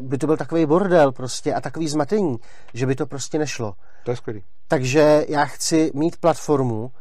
by 0.00 0.18
to 0.18 0.26
byl 0.26 0.36
takový 0.36 0.66
bordel 0.66 1.12
prostě 1.12 1.54
a 1.54 1.60
takový 1.60 1.88
zmatení, 1.88 2.36
že 2.74 2.86
by 2.86 2.94
to 2.94 3.06
prostě 3.06 3.38
nešlo. 3.38 3.74
To 4.04 4.10
je 4.10 4.16
skvělý. 4.16 4.44
Takže 4.68 5.24
já 5.28 5.44
chci 5.44 5.90
mít 5.94 6.16
platformu, 6.16 6.92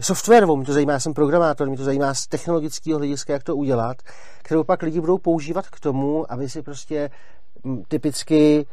softwarovou, 0.00 0.56
mě 0.56 0.66
to 0.66 0.72
zajímá, 0.72 0.92
já 0.92 1.00
jsem 1.00 1.14
programátor, 1.14 1.68
mě 1.68 1.76
to 1.76 1.84
zajímá 1.84 2.14
z 2.14 2.26
technologického 2.26 2.98
hlediska, 2.98 3.32
jak 3.32 3.42
to 3.42 3.56
udělat, 3.56 3.96
kterou 4.42 4.64
pak 4.64 4.82
lidi 4.82 5.00
budou 5.00 5.18
používat 5.18 5.68
k 5.68 5.80
tomu, 5.80 6.32
aby 6.32 6.48
si 6.48 6.62
prostě 6.62 7.10
typicky 7.88 8.66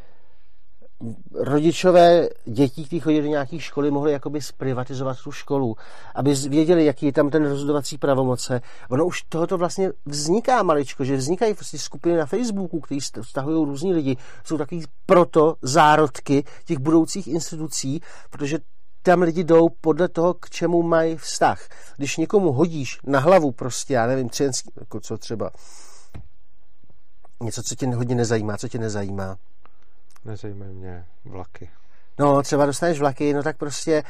rodičové 1.36 2.30
dětí, 2.46 2.86
kteří 2.86 3.00
chodí 3.00 3.22
do 3.22 3.28
nějaké 3.28 3.60
školy, 3.60 3.92
mohli 3.92 4.12
jakoby 4.12 4.42
zprivatizovat 4.42 5.18
tu 5.24 5.32
školu, 5.32 5.76
aby 6.16 6.34
věděli, 6.34 6.86
jaký 6.86 7.06
je 7.06 7.14
tam 7.14 7.30
ten 7.30 7.46
rozhodovací 7.46 7.98
pravomoce. 7.98 8.62
Ono 8.90 9.06
už 9.06 9.22
tohoto 9.22 9.58
vlastně 9.58 9.92
vzniká 10.06 10.64
maličko, 10.64 11.04
že 11.04 11.16
vznikají 11.16 11.54
vlastně 11.54 11.80
skupiny 11.80 12.18
na 12.18 12.26
Facebooku, 12.26 12.80
které 12.80 13.02
stahují 13.22 13.66
různí 13.66 13.94
lidi. 13.94 14.18
Jsou 14.44 14.58
takový 14.58 14.86
proto 15.06 15.56
zárodky 15.62 16.44
těch 16.66 16.80
budoucích 16.80 17.28
institucí, 17.28 18.02
protože 18.30 18.60
tam 19.02 19.22
lidi 19.22 19.44
jdou 19.44 19.70
podle 19.82 20.08
toho, 20.08 20.34
k 20.34 20.50
čemu 20.50 20.84
mají 20.84 21.18
vztah. 21.18 21.68
Když 21.98 22.18
někomu 22.18 22.52
hodíš 22.52 23.00
na 23.04 23.20
hlavu 23.20 23.52
prostě, 23.52 23.94
já 23.94 24.08
nevím, 24.08 24.30
třenský, 24.30 24.72
jako 24.80 25.00
co 25.00 25.18
třeba, 25.18 25.52
něco, 27.44 27.64
co 27.64 27.76
tě 27.76 27.88
hodně 27.88 28.16
nezajímá, 28.16 28.58
co 28.58 28.68
tě 28.68 28.78
nezajímá, 28.78 29.38
Nezajímají 30.26 30.74
mě 30.74 31.06
vlaky. 31.26 31.70
No, 32.20 32.42
třeba 32.42 32.66
dostaneš 32.66 33.00
vlaky, 33.00 33.34
no 33.34 33.44
tak 33.44 33.58
prostě 33.58 34.04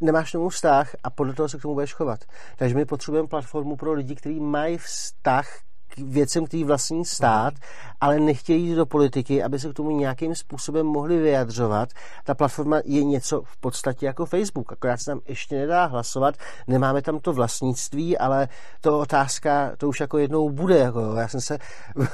nemáš 0.00 0.32
tomu 0.32 0.48
vztah 0.48 0.96
a 1.04 1.10
podle 1.10 1.34
toho 1.34 1.48
se 1.48 1.58
k 1.58 1.62
tomu 1.62 1.74
budeš 1.74 1.94
chovat. 1.94 2.24
Takže 2.56 2.74
my 2.74 2.84
potřebujeme 2.84 3.28
platformu 3.28 3.76
pro 3.76 3.92
lidi, 3.92 4.14
kteří 4.14 4.40
mají 4.40 4.78
vztah 4.78 5.48
věcem, 5.96 6.46
který 6.46 6.64
vlastní 6.64 7.04
stát, 7.04 7.54
ale 8.00 8.20
nechtějí 8.20 8.66
jít 8.66 8.74
do 8.74 8.86
politiky, 8.86 9.42
aby 9.42 9.58
se 9.58 9.68
k 9.68 9.74
tomu 9.74 9.90
nějakým 9.90 10.34
způsobem 10.34 10.86
mohli 10.86 11.18
vyjadřovat. 11.18 11.88
Ta 12.24 12.34
platforma 12.34 12.80
je 12.84 13.04
něco 13.04 13.42
v 13.42 13.56
podstatě 13.56 14.06
jako 14.06 14.26
Facebook, 14.26 14.72
akorát 14.72 14.96
se 14.96 15.10
tam 15.10 15.20
ještě 15.28 15.56
nedá 15.56 15.84
hlasovat, 15.84 16.34
nemáme 16.66 17.02
tam 17.02 17.18
to 17.18 17.32
vlastnictví, 17.32 18.18
ale 18.18 18.48
to 18.80 18.98
otázka, 18.98 19.72
to 19.78 19.88
už 19.88 20.00
jako 20.00 20.18
jednou 20.18 20.50
bude. 20.50 20.78
Jako, 20.78 21.14
já 21.14 21.28
jsem 21.28 21.40
se 21.40 21.58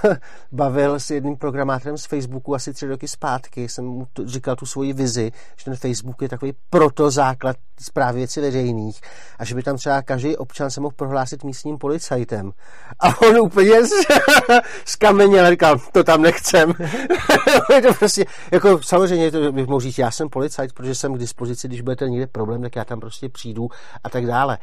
bavil 0.53 1.01
s 1.01 1.11
jedním 1.11 1.37
programátorem 1.37 1.99
z 1.99 2.07
Facebooku 2.07 2.55
asi 2.55 2.73
tři 2.73 2.87
roky 2.87 3.09
zpátky, 3.09 3.69
jsem 3.69 3.85
mu 3.85 4.07
to, 4.13 4.29
říkal 4.29 4.57
tu 4.57 4.67
svoji 4.67 4.93
vizi, 4.93 5.33
že 5.57 5.65
ten 5.65 5.77
Facebook 5.77 6.23
je 6.23 6.29
takový 6.29 6.53
proto 6.71 7.11
základ 7.11 7.57
zprávy 7.81 8.19
věcí 8.19 8.41
veřejných 8.41 9.01
a 9.39 9.45
že 9.45 9.55
by 9.55 9.63
tam 9.63 9.77
třeba 9.77 10.03
každý 10.03 10.37
občan 10.37 10.71
se 10.71 10.81
mohl 10.81 10.95
prohlásit 10.97 11.45
místním 11.45 11.79
policajtem. 11.79 12.53
A 13.01 13.21
on 13.21 13.39
úplně 13.41 13.64
z 14.85 14.97
kameně, 14.97 15.51
říkám, 15.51 15.79
to 15.93 16.05
tam 16.05 16.23
nechcem. 16.23 16.73
to 17.83 17.95
prostě, 17.99 18.25
jako 18.53 18.83
samozřejmě 18.83 19.31
to 19.31 19.53
bych 19.53 19.67
mohl 19.67 19.81
říct, 19.81 19.99
já 19.99 20.11
jsem 20.11 20.29
policajt, 20.29 20.73
protože 20.73 20.95
jsem 20.95 21.15
k 21.15 21.19
dispozici, 21.19 21.69
když 21.69 21.81
budete 21.81 22.09
někde 22.09 22.27
problém, 22.27 22.63
tak 22.63 22.77
já 22.77 22.85
tam 22.85 23.01
prostě 23.01 23.29
přijdu 23.29 23.69
a 24.05 24.11
tak 24.11 24.27
dále 24.27 24.59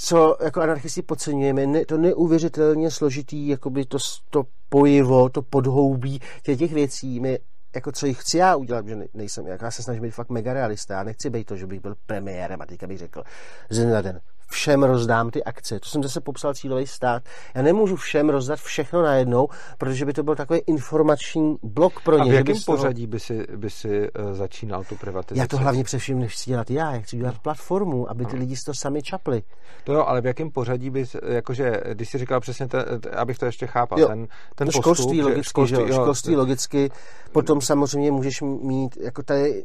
co 0.00 0.36
jako 0.44 0.60
anarchisti 0.60 1.02
podceňujeme, 1.02 1.66
ne, 1.66 1.84
to 1.84 1.98
neuvěřitelně 1.98 2.90
složitý, 2.90 3.48
jakoby 3.48 3.84
to, 3.84 3.98
to 4.30 4.42
pojivo, 4.68 5.28
to 5.28 5.42
podhoubí 5.42 6.20
těch, 6.42 6.58
těch 6.58 6.72
věcí. 6.72 7.20
My, 7.20 7.38
jako 7.74 7.92
co 7.92 8.06
jich 8.06 8.20
chci 8.20 8.38
já 8.38 8.56
udělat, 8.56 8.86
že 8.86 8.96
nejsem, 9.14 9.46
jak 9.46 9.62
já 9.62 9.70
se 9.70 9.82
snažím 9.82 10.02
být 10.02 10.10
fakt 10.10 10.30
mega 10.30 10.52
realista, 10.52 10.94
já 10.94 11.02
nechci 11.02 11.30
být 11.30 11.46
to, 11.46 11.56
že 11.56 11.66
bych 11.66 11.80
byl 11.80 11.94
premiérem 12.06 12.62
a 12.62 12.66
teďka 12.66 12.86
bych 12.86 12.98
řekl, 12.98 13.22
že 13.70 13.86
na 13.86 14.02
den 14.02 14.20
všem 14.50 14.82
rozdám 14.82 15.30
ty 15.30 15.44
akce. 15.44 15.80
To 15.80 15.88
jsem 15.88 16.02
zase 16.02 16.20
popsal 16.20 16.54
cílový 16.54 16.86
stát. 16.86 17.22
Já 17.54 17.62
nemůžu 17.62 17.96
všem 17.96 18.28
rozdat 18.28 18.58
všechno 18.58 19.02
najednou, 19.02 19.48
protože 19.78 20.04
by 20.04 20.12
to 20.12 20.22
byl 20.22 20.36
takový 20.36 20.60
informační 20.66 21.56
blok 21.62 22.02
pro 22.04 22.18
ně. 22.18 22.30
A 22.30 22.34
v 22.34 22.34
jakém 22.34 22.56
pořadí 22.66 23.06
by 23.06 23.20
si, 23.20 23.46
by 23.56 23.70
si 23.70 24.10
uh, 24.10 24.32
začínal 24.32 24.84
tu 24.84 24.96
privatizaci? 24.96 25.40
Já 25.40 25.46
to 25.46 25.56
hlavně 25.56 25.84
především 25.84 26.18
nechci 26.18 26.50
dělat 26.50 26.70
já, 26.70 26.94
já 26.94 27.00
chci 27.00 27.16
dělat 27.16 27.38
platformu, 27.38 28.10
aby 28.10 28.26
ty 28.26 28.36
lidi 28.36 28.56
si 28.56 28.64
to 28.64 28.74
sami 28.74 29.02
čapli. 29.02 29.42
To 29.84 29.92
jo, 29.92 30.04
ale 30.04 30.20
v 30.20 30.26
jakém 30.26 30.50
pořadí 30.50 30.90
by, 30.90 31.04
jakože, 31.28 31.80
když 31.92 32.10
jsi 32.10 32.18
říkal 32.18 32.40
přesně, 32.40 32.68
te, 32.68 32.84
abych 33.16 33.38
to 33.38 33.46
ještě 33.46 33.66
chápal, 33.66 34.00
jo. 34.00 34.08
ten, 34.08 34.26
ten 34.54 34.66
no, 34.66 34.72
postup, 34.72 34.82
školství 34.82 35.22
logicky, 35.22 35.48
školství, 35.48 35.78
jo, 35.78 35.92
školství 35.92 36.32
jo, 36.32 36.38
logicky, 36.38 36.90
potom 37.32 37.60
samozřejmě 37.60 38.10
můžeš 38.10 38.40
mít, 38.40 38.96
jako 38.96 39.22
tady, 39.22 39.64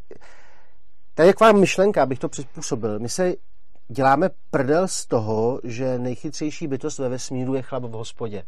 tady 1.14 1.30
je 1.30 1.34
taková 1.34 1.52
myšlenka, 1.52 2.04
abych 2.04 2.20
to 2.20 2.30
přizpůsobil. 2.30 3.00
My 3.00 3.10
se 3.10 3.34
děláme 3.88 4.30
prdel 4.52 4.88
z 4.88 5.06
toho, 5.06 5.62
že 5.64 6.00
nejchytřejší 6.00 6.68
bytost 6.68 7.00
ve 7.00 7.10
vesmíru 7.10 7.56
je 7.56 7.62
chlap 7.62 7.84
v 7.84 7.92
hospodě. 7.92 8.44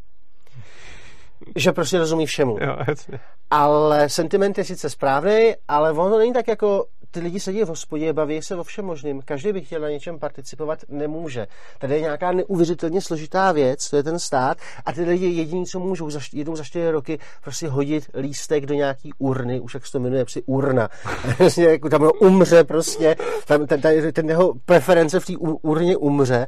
Že 1.56 1.72
prostě 1.72 1.98
rozumí 1.98 2.26
všemu. 2.26 2.58
Jo, 2.62 2.78
jasně. 2.88 3.20
Ale 3.52 4.10
sentiment 4.10 4.58
je 4.58 4.64
sice 4.64 4.90
správný, 4.90 5.54
ale 5.68 5.92
ono 5.92 6.18
není 6.18 6.34
tak 6.34 6.48
jako 6.48 6.86
ty 7.16 7.22
lidi 7.22 7.40
sedí 7.40 7.64
v 7.64 7.68
hospodě, 7.68 8.14
baví 8.14 8.42
se 8.42 8.56
o 8.56 8.64
všem 8.64 8.86
možným. 8.86 9.22
Každý 9.26 9.54
by 9.54 9.62
chtěl 9.62 9.82
na 9.82 9.90
něčem 9.90 10.20
participovat, 10.20 10.80
nemůže. 10.90 11.48
Tady 11.80 11.94
je 11.94 12.02
nějaká 12.02 12.32
neuvěřitelně 12.32 13.02
složitá 13.02 13.52
věc, 13.52 13.90
to 13.90 13.96
je 13.98 14.04
ten 14.04 14.20
stát, 14.20 14.58
a 14.86 14.92
ty 14.92 15.04
lidi 15.04 15.26
jediní, 15.26 15.66
co 15.66 15.80
můžou 15.80 16.10
za, 16.10 16.20
jednou 16.34 16.56
za 16.56 16.64
čtyři 16.64 16.92
roky 16.92 17.20
prostě 17.44 17.68
hodit 17.68 18.10
lístek 18.20 18.66
do 18.66 18.74
nějaký 18.74 19.12
urny, 19.18 19.60
už 19.60 19.74
jak 19.74 19.86
se 19.86 19.92
to 19.92 20.00
jmenuje, 20.00 20.26
při 20.26 20.44
urna. 20.46 20.90
jako 21.58 21.90
tam 21.90 22.10
umře 22.20 22.64
prostě, 22.64 23.16
tam, 23.48 23.68
ten, 23.68 23.82
ten, 23.82 24.14
ten 24.14 24.30
jeho 24.30 24.54
preference 24.66 25.20
v 25.20 25.26
té 25.26 25.34
urně 25.62 25.98
umře 25.98 26.48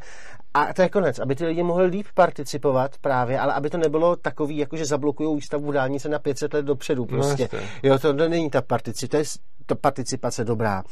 a 0.54 0.74
to 0.74 0.82
je 0.82 0.90
konec, 0.90 1.20
aby 1.20 1.36
ty 1.36 1.46
lidi 1.46 1.64
mohli 1.64 1.86
líp 1.86 2.06
participovat 2.14 2.98
právě, 3.02 3.40
ale 3.40 3.54
aby 3.54 3.70
to 3.70 3.78
nebylo 3.78 4.16
takový, 4.16 4.58
jako 4.58 4.78
že 4.78 4.86
zablokují 4.86 5.36
výstavbu 5.36 5.72
dálnice 5.72 6.10
na 6.10 6.20
500 6.20 6.54
let 6.54 6.66
dopředu 6.66 7.08
no, 7.10 7.18
prostě. 7.18 7.50
No, 7.54 7.60
jo, 7.84 8.00
to 8.00 8.14
není 8.14 8.50
ta 8.50 8.62
participace, 8.62 9.08
to 9.08 9.18
je 9.18 9.24
ta 9.66 9.76
participace 9.76 10.46
dobrá. 10.46 10.84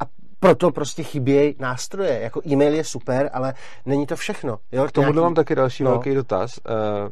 A 0.00 0.04
proto 0.40 0.70
prostě 0.70 1.02
chybějí 1.02 1.54
nástroje. 1.58 2.20
Jako 2.20 2.40
e-mail 2.46 2.74
je 2.74 2.84
super, 2.84 3.30
ale 3.32 3.54
není 3.86 4.06
to 4.06 4.16
všechno. 4.16 4.58
Jo? 4.72 4.84
K 4.84 4.92
tomu 4.92 5.04
nějaký... 5.04 5.18
mám 5.20 5.34
taky 5.34 5.54
další 5.54 5.84
no. 5.84 5.90
velký 5.90 6.14
dotaz. 6.14 6.58
Uh, 6.58 7.08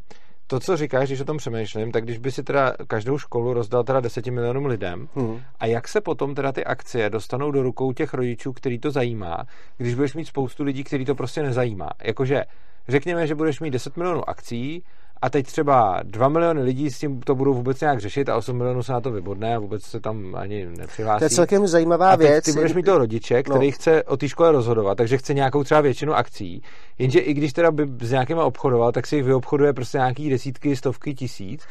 to, 0.46 0.60
co 0.60 0.76
říkáš, 0.76 1.08
když 1.08 1.20
o 1.20 1.24
tom 1.24 1.36
přemýšlím, 1.36 1.92
tak 1.92 2.04
když 2.04 2.18
by 2.18 2.30
si 2.30 2.42
teda 2.42 2.74
každou 2.86 3.18
školu 3.18 3.54
rozdal 3.54 3.84
teda 3.84 4.00
10 4.00 4.26
milionům 4.26 4.66
lidem, 4.66 5.08
hmm. 5.14 5.40
a 5.60 5.66
jak 5.66 5.88
se 5.88 6.00
potom 6.00 6.34
teda 6.34 6.52
ty 6.52 6.64
akcie 6.64 7.10
dostanou 7.10 7.50
do 7.50 7.62
rukou 7.62 7.92
těch 7.92 8.14
rodičů, 8.14 8.52
který 8.52 8.78
to 8.78 8.90
zajímá, 8.90 9.44
když 9.76 9.94
budeš 9.94 10.14
mít 10.14 10.24
spoustu 10.24 10.64
lidí, 10.64 10.84
který 10.84 11.04
to 11.04 11.14
prostě 11.14 11.42
nezajímá. 11.42 11.90
Jakože 12.02 12.44
řekněme, 12.88 13.26
že 13.26 13.34
budeš 13.34 13.60
mít 13.60 13.70
10 13.70 13.96
milionů 13.96 14.28
akcí 14.28 14.84
a 15.22 15.30
teď 15.30 15.46
třeba 15.46 16.00
2 16.02 16.28
miliony 16.28 16.62
lidí 16.62 16.90
s 16.90 16.98
tím 16.98 17.20
to 17.20 17.34
budou 17.34 17.54
vůbec 17.54 17.80
nějak 17.80 18.00
řešit 18.00 18.28
a 18.28 18.36
8 18.36 18.56
milionů 18.56 18.82
se 18.82 18.92
na 18.92 19.00
to 19.00 19.10
vybodne 19.10 19.56
a 19.56 19.58
vůbec 19.58 19.82
se 19.82 20.00
tam 20.00 20.34
ani 20.34 20.66
nepřihlásí. 20.66 21.18
To 21.18 21.24
je 21.24 21.30
celkem 21.30 21.66
zajímavá 21.66 22.10
a 22.10 22.16
věc. 22.16 22.44
Ty 22.44 22.52
budeš 22.52 22.74
mít 22.74 22.82
toho 22.82 22.98
rodiče, 22.98 23.42
který 23.42 23.66
no. 23.66 23.72
chce 23.72 24.02
o 24.02 24.16
té 24.16 24.28
škole 24.28 24.52
rozhodovat, 24.52 24.94
takže 24.94 25.18
chce 25.18 25.34
nějakou 25.34 25.64
třeba 25.64 25.80
většinu 25.80 26.14
akcí, 26.14 26.62
jenže 26.98 27.18
i 27.18 27.34
když 27.34 27.52
teda 27.52 27.70
by 27.70 27.88
s 28.00 28.10
nějakými 28.10 28.40
obchodoval, 28.40 28.92
tak 28.92 29.06
si 29.06 29.16
jich 29.16 29.24
vyobchoduje 29.24 29.72
prostě 29.72 29.98
nějaký 29.98 30.30
desítky, 30.30 30.76
stovky 30.76 31.14
tisíc 31.14 31.66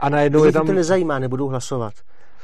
a 0.00 0.08
najednou 0.08 0.44
je 0.44 0.52
tam... 0.52 0.66
to 0.66 0.72
nezajímá, 0.72 1.18
nebudou 1.18 1.48
hlasovat. 1.48 1.92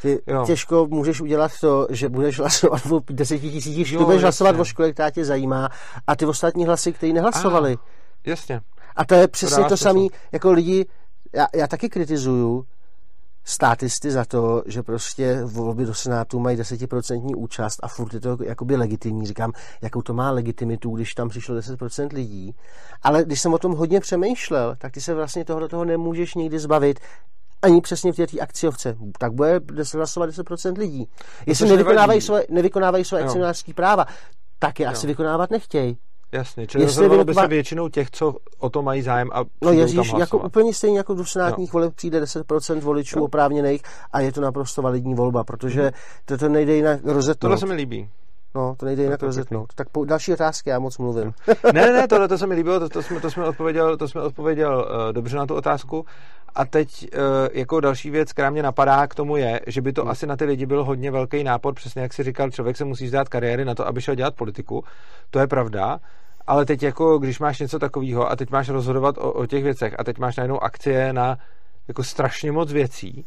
Ty 0.03 0.23
jo. 0.27 0.45
těžko 0.47 0.87
můžeš 0.91 1.21
udělat 1.21 1.53
to, 1.61 1.87
že 1.91 2.09
budeš 2.09 2.39
hlasovat 2.39 2.87
o 2.93 3.01
deseti 3.11 3.51
tisících, 3.51 3.99
budeš 3.99 4.23
hlasovat 4.23 4.61
o 4.61 4.65
škole, 4.65 4.93
která 4.93 5.11
tě 5.11 5.25
zajímá 5.25 5.69
a 6.07 6.17
ty 6.17 6.27
ostatní 6.27 6.67
hlasy, 6.67 6.93
kteří 6.93 7.13
nehlasovali. 7.13 7.77
Ah, 7.81 7.87
jasně. 8.27 8.61
A 8.97 9.05
to 9.05 9.15
je 9.15 9.29
přesně 9.29 9.63
to, 9.63 9.69
to 9.69 9.77
samé, 9.77 10.01
jako 10.33 10.53
lidi, 10.53 10.87
já, 11.35 11.47
já 11.55 11.67
taky 11.67 11.89
kritizuju 11.89 12.67
státisty 13.45 14.11
za 14.11 14.25
to, 14.25 14.63
že 14.67 14.83
prostě 14.83 15.41
volby 15.45 15.85
do 15.85 15.95
Senátu 15.95 16.41
mají 16.41 16.57
desetiprocentní 16.57 17.35
účast 17.35 17.81
a 17.83 17.89
furt 17.89 18.15
je 18.15 18.21
to 18.21 18.39
jakoby 18.45 18.77
legitimní. 18.77 19.27
Říkám, 19.27 19.53
jakou 19.83 20.03
to 20.03 20.15
má 20.15 20.31
legitimitu, 20.31 20.91
když 20.91 21.15
tam 21.15 21.29
přišlo 21.29 21.55
10% 21.55 22.09
lidí. 22.13 22.55
Ale 23.03 23.25
když 23.25 23.41
jsem 23.41 23.55
o 23.55 23.59
tom 23.59 23.73
hodně 23.73 24.01
přemýšlel, 24.01 24.75
tak 24.79 24.93
ty 24.93 25.01
se 25.01 25.15
vlastně 25.15 25.45
toho 25.45 25.69
toho 25.69 25.85
nemůžeš 25.85 26.35
nikdy 26.35 26.59
zbavit 26.59 27.01
ani 27.63 27.81
přesně 27.81 28.13
v 28.13 28.17
té 28.17 28.41
akciovce. 28.41 28.97
Tak 29.19 29.33
bude 29.33 29.61
hlasovat 29.95 30.31
10% 30.31 30.79
lidí. 30.79 31.09
Jestli 31.47 31.69
nevykonávají 31.69 32.21
své, 32.21 32.43
nevykonávají 32.51 33.05
své 33.05 33.23
akcionářské 33.23 33.75
práva, 33.75 34.07
tak 34.59 34.81
je 34.81 34.87
jo. 34.87 34.93
asi 34.93 35.07
vykonávat 35.07 35.51
nechtějí. 35.51 35.99
Jasně, 36.33 36.67
čili 36.67 36.85
Jestli 36.85 36.97
rozhodovalo 36.97 37.25
by 37.25 37.35
se 37.35 37.49
většinou 37.49 37.89
těch, 37.89 38.11
co 38.11 38.37
o 38.59 38.71
to 38.71 38.83
mají 38.83 39.03
zájem 39.03 39.31
a 39.33 39.45
No 39.63 39.73
Ježíš, 39.73 40.13
jako 40.19 40.39
úplně 40.39 40.75
stejně 40.75 40.99
jako 40.99 41.15
do 41.15 41.25
senátních 41.25 41.73
no. 41.73 41.73
voleb 41.73 41.95
přijde 41.95 42.23
10% 42.23 42.81
voličů 42.81 43.19
no. 43.19 43.25
oprávněných 43.25 43.83
a 44.13 44.21
je 44.21 44.33
to 44.33 44.41
naprosto 44.41 44.83
validní 44.83 45.15
volba, 45.15 45.45
protože 45.45 45.93
to, 46.25 46.39
to 46.39 46.49
nejde 46.49 46.75
jinak 46.75 47.01
rozetnout. 47.05 47.39
Tohle 47.39 47.59
se 47.59 47.67
mi 47.67 47.75
líbí. 47.75 48.09
No, 48.57 48.75
to 48.77 48.87
nejde 48.87 49.03
jinak 49.03 49.23
rozetnout. 49.23 49.75
Tak 49.75 49.89
po, 49.89 50.05
další 50.05 50.33
otázky, 50.33 50.71
já 50.71 50.79
moc 50.79 50.99
mluvím. 50.99 51.33
ne, 51.65 51.73
ne, 51.73 51.93
ne, 51.93 52.09
tohle 52.09 52.29
to 52.33 52.39
se 52.39 52.47
mi 52.47 52.55
líbilo, 52.55 52.81
to, 52.81 52.89
to, 52.89 53.03
jsme, 53.03 53.21
to 53.21 53.31
jsme 53.31 53.45
odpověděl, 53.45 53.97
to 53.97 54.09
jsme 54.09 54.23
odpověděl 54.23 54.89
uh, 54.89 55.13
dobře 55.13 55.37
na 55.37 55.47
tu 55.47 55.55
otázku. 55.55 56.07
A 56.55 56.65
teď 56.65 57.09
uh, 57.15 57.21
jako 57.53 57.81
další 57.81 58.11
věc, 58.11 58.33
která 58.33 58.51
mě 58.51 58.63
napadá 58.63 59.07
k 59.07 59.15
tomu 59.15 59.37
je, 59.37 59.61
že 59.67 59.83
by 59.83 59.93
to 59.93 60.03
hmm. 60.03 60.11
asi 60.11 60.27
na 60.27 60.37
ty 60.37 60.45
lidi 60.45 60.67
byl 60.67 60.85
hodně 60.85 61.11
velký 61.11 61.45
nápor, 61.45 61.75
přesně 61.75 62.03
jak 62.03 62.13
si 62.13 62.23
říkal, 62.23 62.51
člověk 62.51 62.77
se 62.77 62.85
musí 62.85 63.09
zdát 63.09 63.29
kariéry 63.29 63.65
na 63.65 63.75
to, 63.75 63.87
aby 63.87 64.01
šel 64.01 64.15
dělat 64.15 64.35
politiku. 64.35 64.85
To 65.31 65.39
je 65.39 65.47
pravda. 65.47 65.99
Ale 66.47 66.65
teď 66.65 66.83
jako, 66.83 67.19
když 67.19 67.39
máš 67.39 67.59
něco 67.59 67.79
takového 67.79 68.31
a 68.31 68.37
teď 68.37 68.51
máš 68.51 68.69
rozhodovat 68.69 69.19
o, 69.19 69.33
o 69.33 69.47
těch 69.47 69.65
věcech 69.65 69.95
a 69.99 70.05
teď 70.05 70.19
máš 70.19 70.37
najednou 70.37 70.63
akcie 70.63 71.13
na 71.13 71.39
jako 71.89 72.05
strašně 72.05 72.53
moc 72.53 72.73
věcí, 72.73 73.27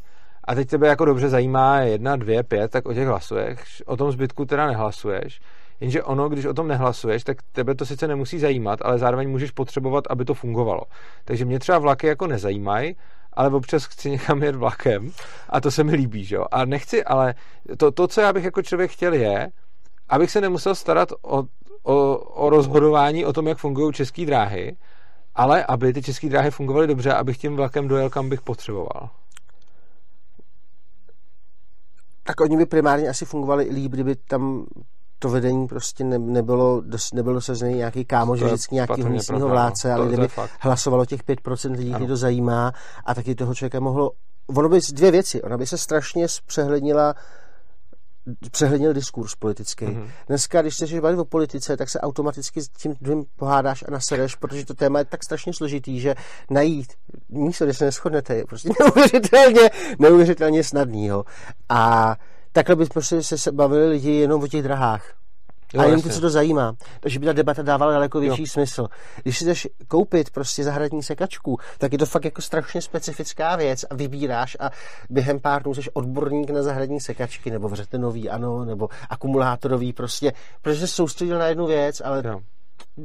a 0.50 0.56
teď 0.56 0.70
tebe 0.70 0.88
jako 0.88 1.06
dobře 1.06 1.30
zajímá 1.30 1.80
jedna, 1.80 2.16
dvě, 2.16 2.44
pět, 2.44 2.72
tak 2.72 2.86
o 2.86 2.94
těch 2.94 3.08
hlasuješ, 3.08 3.84
o 3.86 3.98
tom 3.98 4.12
zbytku 4.12 4.46
teda 4.46 4.68
nehlasuješ, 4.68 5.42
jenže 5.80 6.04
ono, 6.04 6.30
když 6.30 6.46
o 6.46 6.54
tom 6.54 6.68
nehlasuješ, 6.68 7.24
tak 7.24 7.38
tebe 7.52 7.76
to 7.76 7.86
sice 7.86 8.08
nemusí 8.08 8.40
zajímat, 8.40 8.80
ale 8.82 8.98
zároveň 8.98 9.30
můžeš 9.30 9.52
potřebovat, 9.52 10.04
aby 10.10 10.26
to 10.26 10.34
fungovalo. 10.34 10.82
Takže 11.26 11.46
mě 11.46 11.60
třeba 11.60 11.78
vlaky 11.78 12.08
jako 12.08 12.28
nezajímají, 12.28 12.96
ale 13.34 13.50
občas 13.50 13.86
chci 13.86 14.12
někam 14.12 14.44
jet 14.44 14.56
vlakem 14.56 15.12
a 15.50 15.62
to 15.62 15.72
se 15.72 15.84
mi 15.84 15.96
líbí, 15.96 16.26
že 16.26 16.36
jo. 16.36 16.46
A 16.52 16.66
nechci, 16.66 17.04
ale 17.04 17.34
to, 17.78 17.92
to, 17.92 18.08
co 18.08 18.22
já 18.22 18.34
bych 18.34 18.44
jako 18.44 18.62
člověk 18.62 18.92
chtěl 18.92 19.14
je, 19.14 19.50
abych 20.10 20.32
se 20.32 20.42
nemusel 20.42 20.76
starat 20.76 21.10
o, 21.22 21.44
o, 21.84 22.18
o 22.18 22.50
rozhodování 22.50 23.26
o 23.26 23.34
tom, 23.34 23.48
jak 23.48 23.58
fungují 23.58 23.94
české 23.94 24.26
dráhy, 24.26 24.78
ale 25.36 25.66
aby 25.66 25.94
ty 25.94 26.02
české 26.02 26.30
dráhy 26.30 26.52
fungovaly 26.52 26.88
dobře, 26.88 27.14
abych 27.14 27.38
tím 27.38 27.56
vlakem 27.56 27.88
dojel, 27.88 28.10
kam 28.10 28.30
bych 28.30 28.42
potřeboval. 28.42 29.10
Tak 32.30 32.42
oni 32.42 32.58
by 32.58 32.66
primárně 32.66 33.10
asi 33.10 33.26
fungovali 33.26 33.70
líp, 33.72 33.92
kdyby 33.92 34.16
tam 34.16 34.66
to 35.20 35.30
vedení 35.30 35.68
prostě 35.68 36.04
ne, 36.04 36.20
nebylo, 36.20 36.82
dos, 36.86 37.14
nebylo 37.14 37.34
dosazený 37.36 37.74
nějaký 37.74 38.06
kámoš, 38.06 38.42
vždycky 38.42 38.76
nějaký 38.76 39.04
místního 39.04 39.40
no. 39.40 39.48
vládce, 39.48 39.94
ale 39.94 40.06
to, 40.06 40.12
kdyby 40.12 40.28
to 40.28 40.48
hlasovalo 40.60 41.06
těch 41.06 41.24
5% 41.24 41.72
lidí, 41.72 41.92
kteří 41.94 42.08
to 42.08 42.18
zajímá 42.18 42.74
a 43.06 43.14
taky 43.14 43.36
toho 43.36 43.56
člověka 43.56 43.80
mohlo 43.80 44.12
ono 44.56 44.70
by 44.70 44.80
dvě 44.92 45.12
věci. 45.12 45.42
Ona 45.42 45.58
by 45.58 45.68
se 45.68 45.78
strašně 45.78 46.28
přehlednila 46.46 47.16
přehlednil 48.52 48.94
diskurs 48.94 49.36
politický. 49.36 49.86
Mm-hmm. 49.86 50.10
Dneska, 50.28 50.62
když 50.62 50.74
chceš 50.74 51.00
bavit 51.00 51.20
o 51.20 51.26
politice, 51.26 51.78
tak 51.78 51.90
se 51.90 52.00
automaticky 52.00 52.62
s 52.62 52.70
tím 52.70 52.96
druhým 53.02 53.26
pohádáš 53.36 53.84
a 53.88 53.92
nasereš, 53.92 54.36
protože 54.36 54.66
to 54.66 54.74
téma 54.74 55.00
je 55.00 55.06
tak 55.06 55.24
strašně 55.24 55.54
složitý, 55.54 56.00
že 56.00 56.16
najít 56.50 56.94
místo, 57.30 57.66
kde 57.66 57.74
se 57.74 57.86
neschodnete, 57.86 58.36
je 58.36 58.46
prostě 58.46 58.70
neuvěřitelně, 58.80 59.70
neuvěřitelně 60.00 60.64
snadný. 60.64 61.06
Jo. 61.06 61.24
A 61.70 62.16
takhle 62.52 62.76
by 62.76 62.86
prostě 62.86 63.24
se 63.24 63.52
bavili 63.52 63.88
lidi 63.88 64.12
jenom 64.12 64.44
o 64.44 64.48
těch 64.48 64.64
drahách. 64.64 65.14
Jo, 65.74 65.82
a 65.82 65.86
jenom 65.86 66.02
ty, 66.02 66.10
co 66.10 66.22
to 66.22 66.30
zajímá. 66.30 66.76
Takže 67.00 67.20
by 67.20 67.26
ta 67.26 67.34
debata 67.34 67.62
dávala 67.62 67.92
daleko 67.92 68.20
větší 68.20 68.42
jo. 68.42 68.48
smysl. 68.48 68.88
Když 69.24 69.38
si 69.38 69.46
jdeš 69.46 69.68
koupit 69.88 70.30
prostě 70.30 70.64
zahradní 70.64 71.04
sekačku, 71.04 71.58
tak 71.78 71.92
je 71.92 71.98
to 71.98 72.06
fakt 72.06 72.26
jako 72.26 72.42
strašně 72.42 72.82
specifická 72.82 73.56
věc 73.56 73.86
a 73.90 73.96
vybíráš 73.96 74.58
a 74.60 74.70
během 75.10 75.40
pár 75.40 75.64
dnů 75.64 75.74
jsi 75.74 75.82
odborník 75.94 76.50
na 76.50 76.64
zahradní 76.64 77.00
sekačky, 77.00 77.52
nebo 77.52 77.70
vřetenový, 77.70 78.30
ano, 78.30 78.66
nebo 78.66 78.90
akumulátorový 79.10 79.94
prostě, 79.94 80.34
protože 80.62 80.80
se 80.80 80.88
soustředil 80.88 81.38
na 81.38 81.48
jednu 81.48 81.68
věc, 81.68 82.02
ale 82.06 82.24
jo 82.26 82.42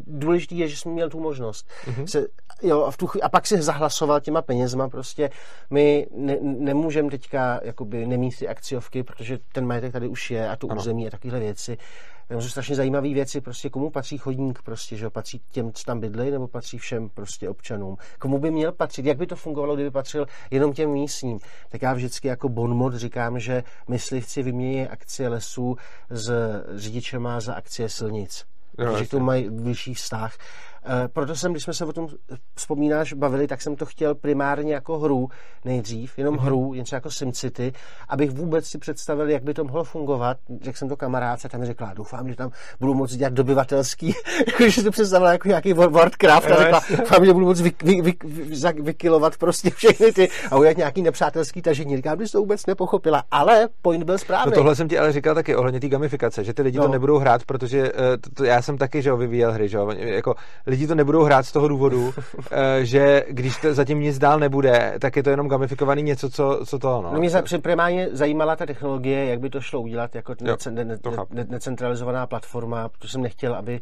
důležitý 0.07 0.59
je, 0.59 0.69
že 0.69 0.77
jsme 0.77 0.93
měl 0.93 1.11
tu 1.11 1.21
možnost. 1.21 1.67
Mm-hmm. 1.87 2.05
Se, 2.05 2.27
jo, 2.62 2.83
a, 2.83 2.91
v 2.91 2.97
tu, 2.97 3.09
a 3.23 3.29
pak 3.29 3.47
si 3.47 3.62
zahlasoval 3.62 4.21
těma 4.21 4.43
penězma. 4.43 4.89
Prostě 4.89 5.31
my 5.71 6.07
ne, 6.17 6.39
nemůžeme 6.41 7.11
teďka 7.11 7.61
jakoby 7.62 8.07
nemít 8.07 8.39
ty 8.39 8.49
akciovky, 8.49 9.03
protože 9.03 9.39
ten 9.53 9.67
majetek 9.67 9.93
tady 9.93 10.09
už 10.09 10.31
je 10.31 10.49
a 10.49 10.57
tu 10.57 10.71
ano. 10.71 10.81
území 10.81 11.07
a 11.07 11.11
takovéhle 11.11 11.41
věci. 11.41 11.79
To 12.29 12.41
jsou 12.41 12.49
strašně 12.49 12.77
zajímavé 12.77 13.09
věci, 13.09 13.41
prostě 13.41 13.70
komu 13.70 13.91
patří 13.91 14.18
chodník, 14.18 14.62
prostě, 14.62 14.97
že 14.97 15.11
patří 15.11 15.41
těm, 15.51 15.72
co 15.72 15.85
tam 15.85 16.01
bydlejí, 16.01 16.31
nebo 16.31 16.49
patří 16.49 16.79
všem 16.79 17.09
prostě 17.09 17.49
občanům. 17.49 17.97
Komu 18.18 18.39
by 18.39 18.51
měl 18.51 18.72
patřit, 18.72 19.07
jak 19.07 19.16
by 19.16 19.27
to 19.27 19.37
fungovalo, 19.37 19.75
kdyby 19.75 19.91
patřil 19.91 20.27
jenom 20.51 20.72
těm 20.72 20.91
místním. 20.91 21.39
Tak 21.68 21.83
já 21.83 21.93
vždycky 21.93 22.29
jako 22.29 22.49
bonmot 22.49 22.95
říkám, 22.95 23.39
že 23.39 23.62
myslivci 23.89 24.43
vymění 24.43 24.89
akcie 24.89 25.29
lesů 25.29 25.77
s 26.11 26.33
řidičema 26.75 27.41
za 27.41 27.55
akcie 27.55 27.89
silnic. 27.89 28.45
No, 28.79 28.93
protože 28.93 29.09
tomu 29.09 29.25
mají 29.25 29.49
vyšší 29.51 29.95
vztah. 29.95 30.37
Eh, 30.87 31.09
proto 31.09 31.37
jsem, 31.37 31.53
když 31.53 31.62
jsme 31.62 31.74
se 31.74 31.85
o 31.85 31.93
tom 31.93 32.09
vzpomínáš, 32.55 33.12
bavili, 33.12 33.47
tak 33.47 33.62
jsem 33.62 33.76
to 33.76 33.87
chtěl 33.87 34.14
primárně 34.14 34.74
jako 34.74 34.99
hru 34.99 35.28
nejdřív, 35.64 36.18
jenom 36.18 36.35
mm-hmm. 36.35 36.41
hru, 36.41 36.74
něco 36.74 36.95
jako 36.95 37.11
SimCity, 37.11 37.72
abych 38.09 38.30
vůbec 38.30 38.66
si 38.66 38.78
představil, 38.78 39.30
jak 39.30 39.43
by 39.43 39.55
to 39.55 39.64
mohlo 39.64 39.85
fungovat. 39.85 40.37
Řekl 40.62 40.78
jsem 40.78 40.89
to 40.89 40.97
kamarádce, 40.97 41.49
tam 41.49 41.61
mi 41.61 41.66
řekla, 41.66 41.95
doufám, 41.95 42.28
že 42.28 42.37
tam 42.37 42.51
budu 42.80 42.95
moct 42.95 43.16
dělat 43.16 43.32
dobyvatelský, 43.32 44.14
jakože 44.47 44.72
si 44.72 44.82
to 44.82 44.91
představila 44.91 45.32
jako 45.32 45.49
nějaký 45.49 45.72
Warcraft 45.72 46.51
a 46.51 46.57
řekla, 46.62 46.80
doufám, 46.99 47.24
že 47.24 47.32
budu 47.32 47.47
moct 47.47 47.61
vy, 47.61 47.72
vy, 47.85 48.03
vy, 48.03 48.14
vy, 48.24 48.82
vykilovat 48.82 49.37
prostě 49.37 49.70
všechny 49.70 50.12
ty 50.12 50.28
a 50.51 50.57
udělat 50.57 50.76
nějaký 50.76 51.03
nepřátelský 51.03 51.62
tažení. 51.62 51.97
Říkám, 51.97 52.26
že 52.26 52.32
to 52.32 52.39
vůbec 52.39 52.66
nepochopila, 52.66 53.24
ale 53.30 53.68
point 53.82 54.05
byl 54.05 54.18
správný. 54.18 54.51
No 54.51 54.57
tohle 54.57 54.76
jsem 54.76 54.89
ti 54.89 54.99
ale 54.99 55.12
říkal 55.12 55.35
taky 55.35 55.57
ohledně 55.57 55.80
té 55.80 55.89
gamifikace, 55.89 56.45
že 56.45 56.55
ty 56.55 56.62
lidi 56.62 56.78
no. 56.78 56.85
to 56.85 56.93
nebudou 56.93 57.18
hrát, 57.18 57.45
protože 57.45 57.93
uh, 57.93 57.99
to, 58.20 58.30
to, 58.35 58.45
já 58.45 58.62
jsem 58.62 58.78
taky, 58.78 59.03
že 59.03 59.11
ho 59.11 59.16
vyvíjel 59.16 59.53
hry, 59.53 59.68
že 59.68 59.76
jo, 59.76 59.91
jako 59.97 60.35
lidi 60.75 60.87
to 60.87 60.95
nebudou 60.95 61.22
hrát 61.22 61.47
z 61.47 61.53
toho 61.53 61.68
důvodu, 61.68 62.14
eh, 62.51 62.85
že 62.85 63.25
když 63.31 63.57
to 63.57 63.75
zatím 63.75 64.01
nic 64.01 64.18
dál 64.18 64.39
nebude, 64.39 64.95
tak 65.01 65.16
je 65.16 65.22
to 65.22 65.31
jenom 65.31 65.49
gamifikovaný 65.49 66.03
něco, 66.03 66.31
co, 66.31 66.61
co 66.66 66.79
to, 66.79 67.03
no. 67.03 67.11
no 67.12 67.20
mě 67.20 67.59
primárně 67.62 68.09
zajímala 68.12 68.57
ta 68.57 68.66
technologie, 68.66 69.25
jak 69.25 69.41
by 69.41 69.51
to 69.51 69.61
šlo 69.61 69.81
udělat 69.81 70.14
jako 70.14 70.35
jo, 70.45 70.57
ne, 70.70 70.85
ne, 70.85 70.99
ne, 71.31 71.47
necentralizovaná 71.49 72.27
platforma, 72.27 72.89
protože 72.89 73.09
jsem 73.09 73.22
nechtěl, 73.22 73.55
aby 73.55 73.81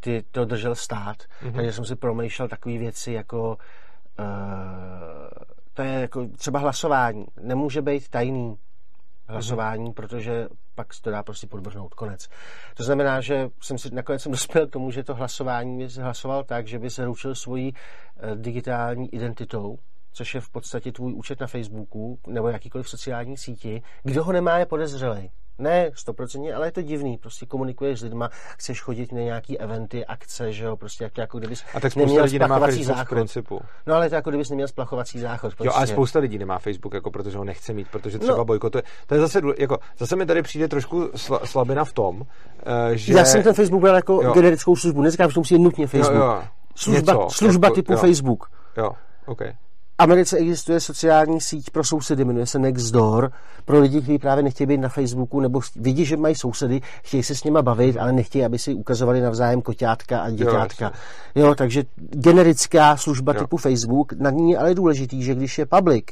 ty 0.00 0.22
to 0.30 0.44
držel 0.44 0.74
stát, 0.74 1.16
mm-hmm. 1.16 1.52
takže 1.52 1.72
jsem 1.72 1.84
si 1.84 1.96
promýšlel 1.96 2.48
takové 2.48 2.78
věci 2.78 3.12
jako 3.12 3.56
uh, 4.18 4.24
to 5.74 5.82
je 5.82 5.92
jako 5.92 6.26
třeba 6.36 6.58
hlasování. 6.58 7.26
Nemůže 7.40 7.82
být 7.82 8.08
tajný 8.08 8.56
hlasování, 9.28 9.92
protože 9.92 10.48
pak 10.74 10.94
se 10.94 11.02
to 11.02 11.10
dá 11.10 11.22
prostě 11.22 11.46
podvrhnout, 11.46 11.94
konec. 11.94 12.28
To 12.76 12.84
znamená, 12.84 13.20
že 13.20 13.48
jsem 13.62 13.78
si 13.78 13.94
nakonec 13.94 14.22
jsem 14.22 14.32
dospěl 14.38 14.66
k 14.66 14.70
tomu, 14.70 14.90
že 14.90 15.04
to 15.04 15.14
hlasování 15.14 15.88
hlasoval 16.00 16.44
tak, 16.44 16.66
že 16.66 16.78
by 16.78 16.90
se 16.90 17.04
ručil 17.04 17.34
svojí 17.34 17.72
eh, 17.72 18.36
digitální 18.36 19.14
identitou, 19.14 19.78
což 20.12 20.34
je 20.34 20.40
v 20.40 20.50
podstatě 20.50 20.92
tvůj 20.92 21.14
účet 21.14 21.40
na 21.40 21.46
Facebooku 21.46 22.18
nebo 22.26 22.48
jakýkoliv 22.48 22.88
sociální 22.88 23.36
síti. 23.36 23.82
Kdo 24.02 24.24
ho 24.24 24.32
nemá, 24.32 24.58
je 24.58 24.66
podezřelej. 24.66 25.30
Ne 25.58 25.90
stoprocentně, 25.94 26.54
ale 26.54 26.66
je 26.66 26.72
to 26.72 26.82
divný. 26.82 27.18
Prostě 27.18 27.46
komunikuješ 27.46 28.00
s 28.00 28.02
lidma, 28.02 28.30
chceš 28.56 28.82
chodit 28.82 29.12
na 29.12 29.20
nějaký 29.20 29.58
eventy, 29.58 30.06
akce, 30.06 30.52
že 30.52 30.64
jo, 30.64 30.76
prostě 30.76 31.04
jak, 31.04 31.18
jako 31.18 31.38
kdybys 31.38 31.64
A 31.74 31.80
tak 31.80 31.92
spousta 31.92 32.22
lidí 32.22 32.38
nemá 32.38 32.58
Facebook 32.58 32.86
záchod. 32.86 33.06
v 33.06 33.08
principu. 33.08 33.60
No 33.86 33.94
ale 33.94 34.08
to 34.08 34.14
jako 34.14 34.30
kdybys 34.30 34.50
neměl 34.50 34.68
splachovací 34.68 35.20
záchod. 35.20 35.54
Prostě. 35.54 35.68
Jo, 35.68 35.72
ale 35.74 35.86
spousta 35.86 36.18
lidí 36.18 36.38
nemá 36.38 36.58
Facebook, 36.58 36.94
jako 36.94 37.10
protože 37.10 37.38
ho 37.38 37.44
nechce 37.44 37.72
mít, 37.72 37.88
protože 37.88 38.18
třeba 38.18 38.38
no. 38.38 38.44
bojkotuje. 38.44 38.82
To 39.06 39.14
je 39.14 39.20
zase, 39.20 39.40
jako, 39.58 39.78
zase 39.98 40.16
mi 40.16 40.26
tady 40.26 40.42
přijde 40.42 40.68
trošku 40.68 41.10
slabina 41.44 41.84
v 41.84 41.92
tom, 41.92 42.20
uh, 42.20 42.26
že... 42.92 43.14
Já 43.14 43.24
jsem 43.24 43.42
ten 43.42 43.54
Facebook 43.54 43.80
byl 43.80 43.94
jako 43.94 44.20
jo. 44.22 44.32
generickou 44.32 44.76
službu, 44.76 45.02
neříkám, 45.02 45.30
že 45.30 45.34
to 45.34 45.40
musí 45.40 45.58
nutně 45.58 45.86
Facebook. 45.86 46.16
Jo, 46.16 46.24
jo. 46.24 46.42
Služba, 46.76 47.12
Něco, 47.12 47.28
služba 47.30 47.66
jako, 47.66 47.74
typu 47.74 47.92
jo. 47.92 47.98
Facebook. 47.98 48.50
Jo, 48.76 48.90
okay. 49.26 49.52
Americe 49.98 50.36
existuje 50.36 50.80
sociální 50.80 51.40
síť 51.40 51.70
pro 51.70 51.84
sousedy, 51.84 52.24
jmenuje 52.24 52.46
se 52.46 52.58
Nextdoor, 52.58 53.32
pro 53.64 53.80
lidi, 53.80 54.02
kteří 54.02 54.18
právě 54.18 54.42
nechtějí 54.44 54.66
být 54.66 54.78
na 54.78 54.88
Facebooku, 54.88 55.40
nebo 55.40 55.60
vidí, 55.76 56.04
že 56.04 56.16
mají 56.16 56.34
sousedy, 56.34 56.80
chtějí 57.02 57.22
se 57.22 57.34
s 57.34 57.44
nima 57.44 57.62
bavit, 57.62 57.96
ale 57.96 58.12
nechtějí, 58.12 58.44
aby 58.44 58.58
si 58.58 58.74
ukazovali 58.74 59.20
navzájem 59.20 59.62
koťátka 59.62 60.20
a 60.20 60.30
děťátka. 60.30 60.92
Jo, 61.34 61.46
jo 61.46 61.54
takže 61.54 61.84
generická 61.96 62.96
služba 62.96 63.32
jo. 63.32 63.40
typu 63.40 63.56
Facebook, 63.56 64.12
na 64.12 64.30
ní 64.30 64.50
je 64.50 64.58
ale 64.58 64.74
důležitý, 64.74 65.22
že 65.22 65.34
když 65.34 65.58
je 65.58 65.66
public, 65.66 66.04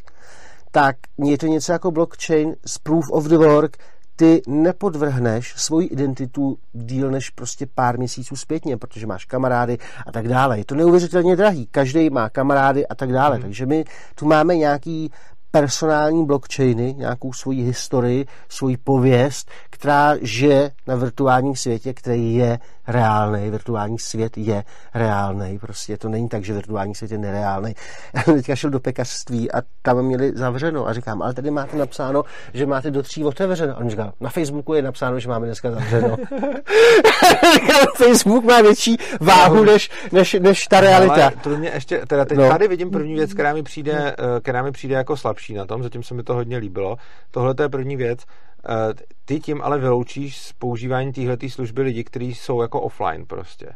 tak 0.70 0.96
je 1.24 1.38
to 1.38 1.46
něco 1.46 1.72
jako 1.72 1.90
blockchain 1.90 2.54
z 2.66 2.78
proof 2.78 3.10
of 3.10 3.24
the 3.24 3.36
work, 3.36 3.76
ty 4.22 4.42
nepodvrhneš 4.46 5.54
svoji 5.56 5.86
identitu 5.86 6.58
díl 6.72 7.10
než 7.10 7.30
prostě 7.30 7.66
pár 7.74 7.98
měsíců 7.98 8.36
zpětně, 8.36 8.76
protože 8.76 9.06
máš 9.06 9.24
kamarády 9.24 9.78
a 10.06 10.12
tak 10.12 10.28
dále. 10.28 10.58
Je 10.58 10.64
to 10.64 10.74
neuvěřitelně 10.74 11.36
drahý. 11.36 11.66
Každý 11.66 12.10
má 12.10 12.28
kamarády 12.28 12.86
a 12.86 12.94
tak 12.94 13.12
dále. 13.12 13.36
Mm. 13.36 13.42
Takže 13.42 13.66
my 13.66 13.84
tu 14.14 14.26
máme 14.26 14.56
nějaký 14.56 15.10
personální 15.50 16.26
blockchainy, 16.26 16.94
nějakou 16.94 17.32
svoji 17.32 17.62
historii, 17.62 18.26
svoji 18.48 18.76
pověst, 18.76 19.50
která 19.70 20.16
žije 20.20 20.70
na 20.86 20.96
virtuálním 20.96 21.56
světě, 21.56 21.94
který 21.94 22.34
je 22.34 22.58
reálný. 22.88 23.50
Virtuální 23.50 23.98
svět 23.98 24.38
je 24.38 24.64
reálný. 24.94 25.58
Prostě 25.58 25.96
to 25.96 26.08
není 26.08 26.28
tak, 26.28 26.44
že 26.44 26.52
virtuální 26.52 26.94
svět 26.94 27.12
je 27.12 27.18
nereálný. 27.18 27.74
Já 28.14 28.22
jsem 28.22 28.34
teďka 28.34 28.56
šel 28.56 28.70
do 28.70 28.80
pekařství 28.80 29.52
a 29.52 29.62
tam 29.82 30.02
měli 30.02 30.32
zavřeno 30.34 30.88
a 30.88 30.92
říkám, 30.92 31.22
ale 31.22 31.34
tady 31.34 31.50
máte 31.50 31.76
napsáno, 31.76 32.22
že 32.54 32.66
máte 32.66 32.90
do 32.90 33.02
tří 33.02 33.24
otevřeno. 33.24 33.74
A 33.74 33.76
on 33.76 33.90
říkal, 33.90 34.12
na 34.20 34.30
Facebooku 34.30 34.74
je 34.74 34.82
napsáno, 34.82 35.20
že 35.20 35.28
máme 35.28 35.46
dneska 35.46 35.70
zavřeno. 35.70 36.16
Facebook 37.96 38.44
má 38.44 38.60
větší 38.60 38.96
váhu 39.20 39.64
než, 39.64 39.90
než, 40.12 40.36
než 40.40 40.66
ta 40.66 40.80
realita. 40.80 41.14
Ale 41.14 41.32
to 41.42 41.50
mě 41.50 41.70
ještě, 41.74 42.02
teda 42.06 42.24
teď 42.24 42.38
no. 42.38 42.48
tady 42.48 42.68
vidím 42.68 42.90
první 42.90 43.14
věc, 43.14 43.34
která 43.34 43.54
mi 43.54 43.62
přijde, 43.62 44.14
eh, 44.18 44.40
která 44.40 44.62
mi 44.62 44.72
přijde 44.72 44.94
jako 44.94 45.16
slabší 45.16 45.54
na 45.54 45.66
tom, 45.66 45.82
zatím 45.82 46.02
se 46.02 46.14
mi 46.14 46.22
to 46.22 46.34
hodně 46.34 46.56
líbilo. 46.56 46.96
Tohle 47.30 47.54
to 47.54 47.62
je 47.62 47.68
první 47.68 47.96
věc. 47.96 48.20
Eh, 48.68 48.94
ty 49.24 49.40
tím 49.40 49.62
ale 49.62 49.78
vyloučíš 49.78 50.38
z 50.38 50.52
používání 50.52 51.12
téhle 51.12 51.36
služby 51.48 51.82
lidi, 51.82 52.04
kteří 52.04 52.34
jsou 52.34 52.62
jako 52.62 52.80
offline 52.80 53.26
prostě 53.26 53.66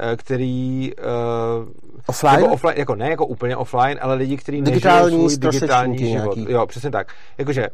eh, 0.00 0.16
který 0.16 0.92
uh, 0.96 1.68
offline? 2.06 2.40
Jako 2.40 2.52
offline, 2.52 2.78
jako 2.78 2.94
ne 2.94 3.10
jako 3.10 3.26
úplně 3.26 3.56
offline, 3.56 3.98
ale 4.00 4.14
lidi, 4.14 4.36
kteří 4.36 4.62
digitální 4.62 5.30
svůj 5.30 5.50
digitální 5.50 5.98
život. 5.98 6.36
Nějaký. 6.36 6.52
Jo, 6.52 6.66
přesně 6.66 6.90
tak. 6.90 7.14
Jakože 7.38 7.68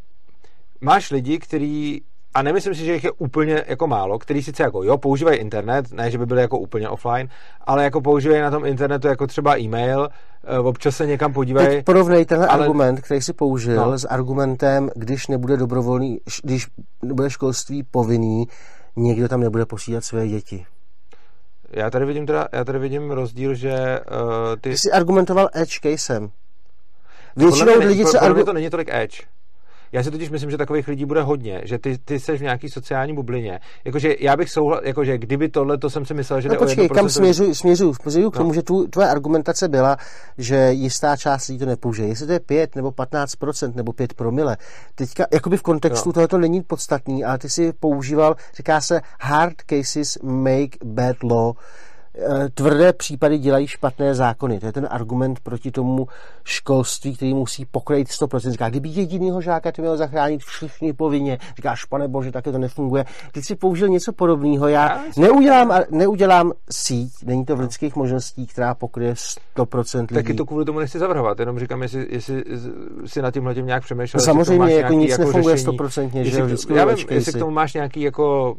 máš 0.81 1.11
lidi, 1.11 1.39
kteří 1.39 2.03
a 2.35 2.43
nemyslím 2.43 2.75
si, 2.75 2.85
že 2.85 2.93
jich 2.93 3.05
je 3.05 3.11
úplně 3.13 3.65
jako 3.67 3.87
málo, 3.87 4.19
který 4.19 4.43
sice 4.43 4.63
jako 4.63 4.83
jo, 4.83 4.99
používají 4.99 5.39
internet, 5.39 5.93
ne, 5.93 6.11
že 6.11 6.19
by 6.19 6.27
byli 6.27 6.41
jako 6.41 6.59
úplně 6.59 6.89
offline, 6.89 7.29
ale 7.61 7.85
jako 7.85 8.01
používají 8.01 8.43
na 8.43 8.51
tom 8.51 8.67
internetu 8.67 9.09
jako 9.09 9.27
třeba 9.27 9.59
e-mail, 9.59 10.09
eh, 10.45 10.59
občas 10.59 10.97
se 10.97 11.07
někam 11.07 11.33
podívají. 11.33 11.69
Teď 11.69 11.85
porovnej 11.85 12.25
tenhle 12.25 12.47
ale... 12.47 12.65
argument, 12.65 13.01
který 13.01 13.21
si 13.21 13.33
použil, 13.33 13.77
no. 13.91 13.99
s 13.99 14.09
argumentem, 14.09 14.91
když 14.95 15.27
nebude 15.27 15.57
dobrovolný, 15.57 16.21
když 16.43 16.67
nebude 17.03 17.31
školství 17.31 17.83
povinný, 17.83 18.49
někdo 18.97 19.29
tam 19.29 19.41
nebude 19.41 19.67
posílat 19.67 20.05
své 20.05 20.29
děti. 20.29 20.67
Já 21.71 21.91
tady 21.91 22.05
vidím 22.05 22.27
teda, 22.27 22.49
já 22.53 22.65
tady 22.65 22.79
vidím 22.79 23.11
rozdíl, 23.11 23.55
že 23.55 24.01
uh, 24.01 24.57
ty... 24.61 24.71
Ty 24.71 24.79
jsi 24.79 24.93
argumentoval 24.93 25.49
edge 25.53 25.79
casem. 25.83 26.31
Většinou 27.37 27.79
lidi, 27.79 28.05
co... 28.05 28.19
Pro 28.19 28.35
mě 28.35 28.45
to 28.45 28.53
není 28.53 28.71
tolik 28.71 28.89
edge. 28.93 29.23
Já 29.93 30.03
si 30.03 30.11
totiž 30.11 30.31
myslím, 30.31 30.51
že 30.51 30.59
takových 30.59 30.89
lidí 30.89 31.05
bude 31.05 31.23
hodně, 31.23 31.63
že 31.65 31.79
ty, 31.79 31.99
ty 31.99 32.21
jsi 32.21 32.39
v 32.39 32.43
nějaký 32.43 32.69
sociální 32.69 33.15
bublině. 33.15 33.61
Jakože 33.85 34.15
já 34.21 34.37
bych 34.37 34.51
souhlas, 34.51 34.81
jakože 34.85 35.19
kdyby 35.19 35.49
tohle, 35.49 35.79
to 35.79 35.91
jsem 35.91 36.07
si 36.07 36.15
myslel, 36.15 36.41
že 36.41 36.49
no, 36.49 36.57
počkej, 36.57 36.89
kam 36.89 37.09
směřuju, 37.09 37.55
směřuju, 37.55 37.95
směřuju 37.95 38.31
k 38.31 38.35
no. 38.35 38.39
tomu, 38.39 38.55
že 38.55 38.63
tu, 38.63 38.87
tvoje 38.87 39.09
argumentace 39.09 39.69
byla, 39.69 39.97
že 40.39 40.73
jistá 40.73 41.17
část 41.17 41.49
lidí 41.49 41.59
to 41.59 41.67
nepoužije. 41.67 42.09
Jestli 42.09 42.27
to 42.27 42.33
je 42.33 42.41
5 42.41 42.77
nebo 42.77 42.91
15% 42.91 43.75
nebo 43.75 43.93
5 43.93 44.15
promile. 44.15 44.57
Teďka, 44.95 45.27
jakoby 45.33 45.57
v 45.57 45.63
kontextu 45.63 46.09
no. 46.09 46.13
tohoto 46.13 46.39
není 46.39 46.63
podstatný, 46.63 47.25
ale 47.25 47.39
ty 47.39 47.51
si 47.51 47.73
používal, 47.73 48.37
říká 48.57 48.81
se 48.81 49.01
hard 49.21 49.57
cases 49.67 50.19
make 50.23 50.79
bad 50.85 51.23
law 51.23 51.55
tvrdé 52.55 52.93
případy 52.93 53.39
dělají 53.39 53.67
špatné 53.67 54.15
zákony. 54.15 54.61
To 54.61 54.67
je 54.67 54.73
ten 54.73 54.89
argument 54.91 55.41
proti 55.41 55.71
tomu 55.71 56.09
školství, 56.45 57.17
který 57.17 57.35
musí 57.35 57.65
pokrýt 57.65 58.09
100%. 58.09 58.51
Říká, 58.51 58.71
kdyby 58.71 58.89
jedinýho 58.89 59.41
žáka 59.41 59.73
to 59.73 59.83
měl 59.83 59.97
zachránit 59.97 60.43
všichni 60.43 60.93
povinně. 60.93 61.39
Říkáš, 61.57 61.85
pane 61.85 62.09
bože, 62.09 62.33
také 62.33 62.53
to 62.53 62.59
nefunguje. 62.59 63.05
Ty 63.33 63.43
si 63.43 63.57
použil 63.57 63.89
něco 63.89 64.13
podobného. 64.13 64.69
Já 64.69 65.01
neudělám, 65.17 65.73
neudělám 65.91 66.53
síť, 66.71 67.13
není 67.25 67.45
to 67.45 67.57
v 67.57 67.61
lidských 67.61 67.97
možností, 67.97 68.47
která 68.47 68.75
pokryje 68.75 69.15
100% 69.57 70.01
lidí. 70.01 70.15
Taky 70.15 70.35
to 70.35 70.47
kvůli 70.47 70.65
tomu 70.65 70.79
nechci 70.79 70.99
zavrhovat, 70.99 71.41
jenom 71.41 71.59
říkám, 71.59 71.83
jestli, 71.83 72.07
jestli 72.11 72.45
si 73.07 73.23
na 73.23 73.31
tím 73.31 73.51
tím 73.55 73.67
nějak 73.67 73.83
přemýšlel. 73.83 74.19
No, 74.21 74.25
samozřejmě, 74.25 74.75
jako 74.75 74.93
nic 74.93 75.11
jako 75.11 75.23
nefunguje 75.23 75.57
řešení, 75.57 75.79
100%, 75.79 76.23
že 76.23 76.43
vždycky 76.43 76.75
já 76.75 76.85
vím, 76.85 77.07
jestli 77.11 77.33
k 77.33 77.39
tomu 77.39 77.51
máš 77.51 77.75
nějaký 77.75 78.01
jako 78.01 78.55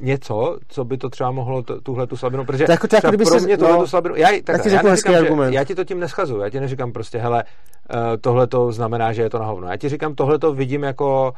něco, 0.00 0.58
co 0.68 0.84
by 0.84 0.98
to 0.98 1.10
třeba 1.10 1.30
mohlo 1.30 1.62
tuhle 1.62 2.06
tu 2.06 2.16
slabinu, 2.16 2.44
protože 2.44 2.64
to 2.64 2.72
jako, 2.72 2.88
to 2.88 2.96
jako 2.96 3.16
pro 3.16 3.26
se, 3.26 3.40
mě 3.40 3.58
tuhle 3.58 3.72
no, 3.72 3.80
tu 3.80 3.86
slabinu, 3.86 4.16
já, 4.16 4.28
tak, 4.44 4.66
já, 4.66 4.82
neříkám, 4.82 5.14
že, 5.14 5.54
já 5.54 5.64
ti 5.64 5.74
to 5.74 5.84
tím 5.84 6.00
neschazu, 6.00 6.38
já 6.40 6.50
ti 6.50 6.60
neříkám 6.60 6.92
prostě, 6.92 7.18
hele, 7.18 7.44
uh, 7.94 7.98
tohle 8.20 8.46
to 8.46 8.72
znamená, 8.72 9.12
že 9.12 9.22
je 9.22 9.30
to 9.30 9.38
na 9.38 9.46
hovno. 9.46 9.68
Já 9.68 9.76
ti 9.76 9.88
říkám, 9.88 10.14
tohle 10.14 10.38
to 10.38 10.52
vidím 10.52 10.82
jako 10.82 11.32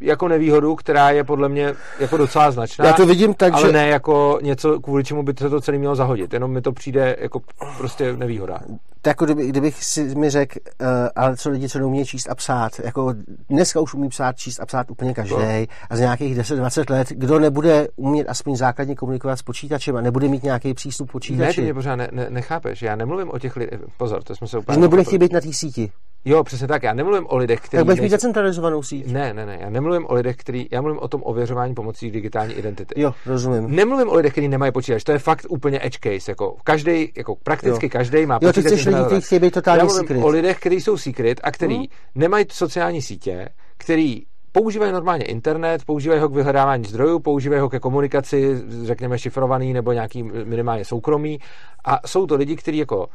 jako 0.00 0.28
nevýhodu, 0.28 0.74
která 0.74 1.10
je 1.10 1.24
podle 1.24 1.48
mě 1.48 1.74
jako 2.00 2.16
docela 2.16 2.50
značná. 2.50 2.86
Já 2.86 2.92
to 2.92 3.06
vidím 3.06 3.34
tak, 3.34 3.52
ale 3.52 3.66
že... 3.66 3.72
ne 3.72 3.88
jako 3.88 4.38
něco, 4.42 4.80
kvůli 4.80 5.04
čemu 5.04 5.22
by 5.22 5.34
se 5.38 5.50
to 5.50 5.60
celé 5.60 5.78
mělo 5.78 5.96
zahodit. 5.96 6.32
Jenom 6.32 6.50
mi 6.50 6.60
to 6.60 6.72
přijde 6.72 7.16
jako 7.20 7.40
prostě 7.78 8.16
nevýhoda. 8.16 8.58
Tak 9.02 9.10
jako 9.10 9.24
kdyby, 9.24 9.48
kdybych 9.48 9.84
si 9.84 10.14
mi 10.14 10.30
řekl, 10.30 10.58
uh, 10.80 10.86
ale 11.16 11.36
co 11.36 11.50
lidi, 11.50 11.68
co 11.68 11.78
neumí 11.78 12.04
číst 12.04 12.30
a 12.30 12.34
psát, 12.34 12.80
jako 12.84 13.14
dneska 13.48 13.80
už 13.80 13.94
umí 13.94 14.08
psát, 14.08 14.36
číst 14.36 14.60
a 14.60 14.66
psát 14.66 14.90
úplně 14.90 15.14
každý. 15.14 15.34
No. 15.34 15.66
A 15.90 15.96
z 15.96 16.00
nějakých 16.00 16.38
10-20 16.38 16.92
let, 16.92 17.08
kdo 17.10 17.38
nebude 17.38 17.88
umět 17.96 18.28
aspoň 18.28 18.56
základně 18.56 18.94
komunikovat 18.94 19.36
s 19.36 19.42
počítačem 19.42 19.96
a 19.96 20.00
nebude 20.00 20.28
mít 20.28 20.42
nějaký 20.42 20.74
přístup 20.74 21.10
počítači. 21.10 21.46
Ne, 21.46 21.54
ty 21.54 21.62
mě 21.62 21.74
pořád 21.74 21.96
ne, 21.96 22.08
ne, 22.12 22.26
nechápeš. 22.30 22.82
Já 22.82 22.96
nemluvím 22.96 23.30
o 23.30 23.38
těch 23.38 23.56
lidech. 23.56 23.80
Pozor, 23.96 24.22
to 24.22 24.36
jsme 24.36 24.46
se 24.46 24.58
úplně. 24.58 24.78
Nebude 24.78 25.04
chybět 25.04 25.32
na 25.32 25.40
té 25.40 25.52
síti. 25.52 25.90
Jo, 26.28 26.44
přesně 26.44 26.66
tak. 26.68 26.82
Já 26.82 26.94
nemluvím 26.94 27.26
o 27.28 27.36
lidech, 27.36 27.60
kteří. 27.60 27.78
Tak 27.78 27.84
budeš 27.84 28.00
mít 28.00 28.08
decentralizovanou 28.08 28.82
síť. 28.82 29.06
Ne, 29.06 29.34
ne, 29.34 29.46
ne. 29.46 29.58
Já 29.60 29.70
nemluvím 29.70 30.06
o 30.06 30.14
lidech, 30.14 30.36
kteří. 30.36 30.68
Já 30.72 30.80
mluvím 30.82 31.00
o 31.00 31.08
tom 31.08 31.22
ověřování 31.24 31.74
pomocí 31.74 32.10
digitální 32.10 32.54
identity. 32.54 33.00
Jo, 33.00 33.14
rozumím. 33.26 33.76
Nemluvím 33.76 34.08
o 34.08 34.14
lidech, 34.14 34.32
kteří 34.32 34.48
nemají 34.48 34.72
počítač. 34.72 35.04
To 35.04 35.12
je 35.12 35.18
fakt 35.18 35.46
úplně 35.48 35.80
edge 35.82 35.98
case. 36.02 36.30
Jako 36.30 36.56
každý, 36.64 37.12
jako 37.16 37.36
prakticky 37.42 37.88
každý 37.88 38.26
má 38.26 38.38
počítač. 38.38 38.56
Jo, 38.56 38.62
ty 38.62 38.68
chceš 38.68 38.86
lidi, 38.86 39.00
kteří 39.06 39.20
chtějí 39.20 39.40
být 39.40 39.54
totálně 39.54 39.78
Já 39.78 39.84
mluvím 39.84 40.00
secret. 40.00 40.22
o 40.24 40.28
lidech, 40.28 40.60
kteří 40.60 40.80
jsou 40.80 40.96
secret 40.96 41.40
a 41.42 41.50
kteří 41.50 41.76
hmm. 41.76 41.86
nemají 42.14 42.44
sociální 42.50 43.02
sítě, 43.02 43.48
který 43.76 44.22
používají 44.52 44.92
normálně 44.92 45.24
internet, 45.24 45.84
používají 45.84 46.20
ho 46.20 46.28
k 46.28 46.34
vyhledávání 46.34 46.84
zdrojů, 46.84 47.18
používají 47.18 47.60
ho 47.60 47.68
ke 47.68 47.80
komunikaci, 47.80 48.62
řekněme 48.82 49.18
šifrovaný 49.18 49.72
nebo 49.72 49.92
nějaký 49.92 50.22
minimálně 50.22 50.84
soukromý. 50.84 51.38
A 51.84 52.08
jsou 52.08 52.26
to 52.26 52.34
lidi, 52.34 52.56
kteří 52.56 52.78
jako 52.78 53.06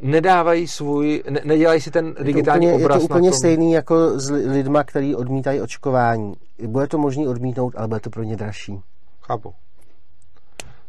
nedávají 0.00 0.68
svůj, 0.68 1.22
ne, 1.30 1.40
nedělají 1.44 1.80
si 1.80 1.90
ten 1.90 2.14
digitální 2.22 2.66
je 2.66 2.72
to 2.72 2.76
úplně, 2.76 2.84
obraz. 2.84 3.02
Je 3.02 3.08
to 3.08 3.14
úplně 3.14 3.32
stejný 3.32 3.72
jako 3.72 4.20
s 4.20 4.30
lidma, 4.30 4.84
kteří 4.84 5.14
odmítají 5.14 5.60
očkování. 5.60 6.34
Bude 6.66 6.86
to 6.86 6.98
možný 6.98 7.28
odmítnout, 7.28 7.74
ale 7.76 7.88
bude 7.88 8.00
to 8.00 8.10
pro 8.10 8.22
ně 8.22 8.36
dražší. 8.36 8.80
Chápu. 9.22 9.54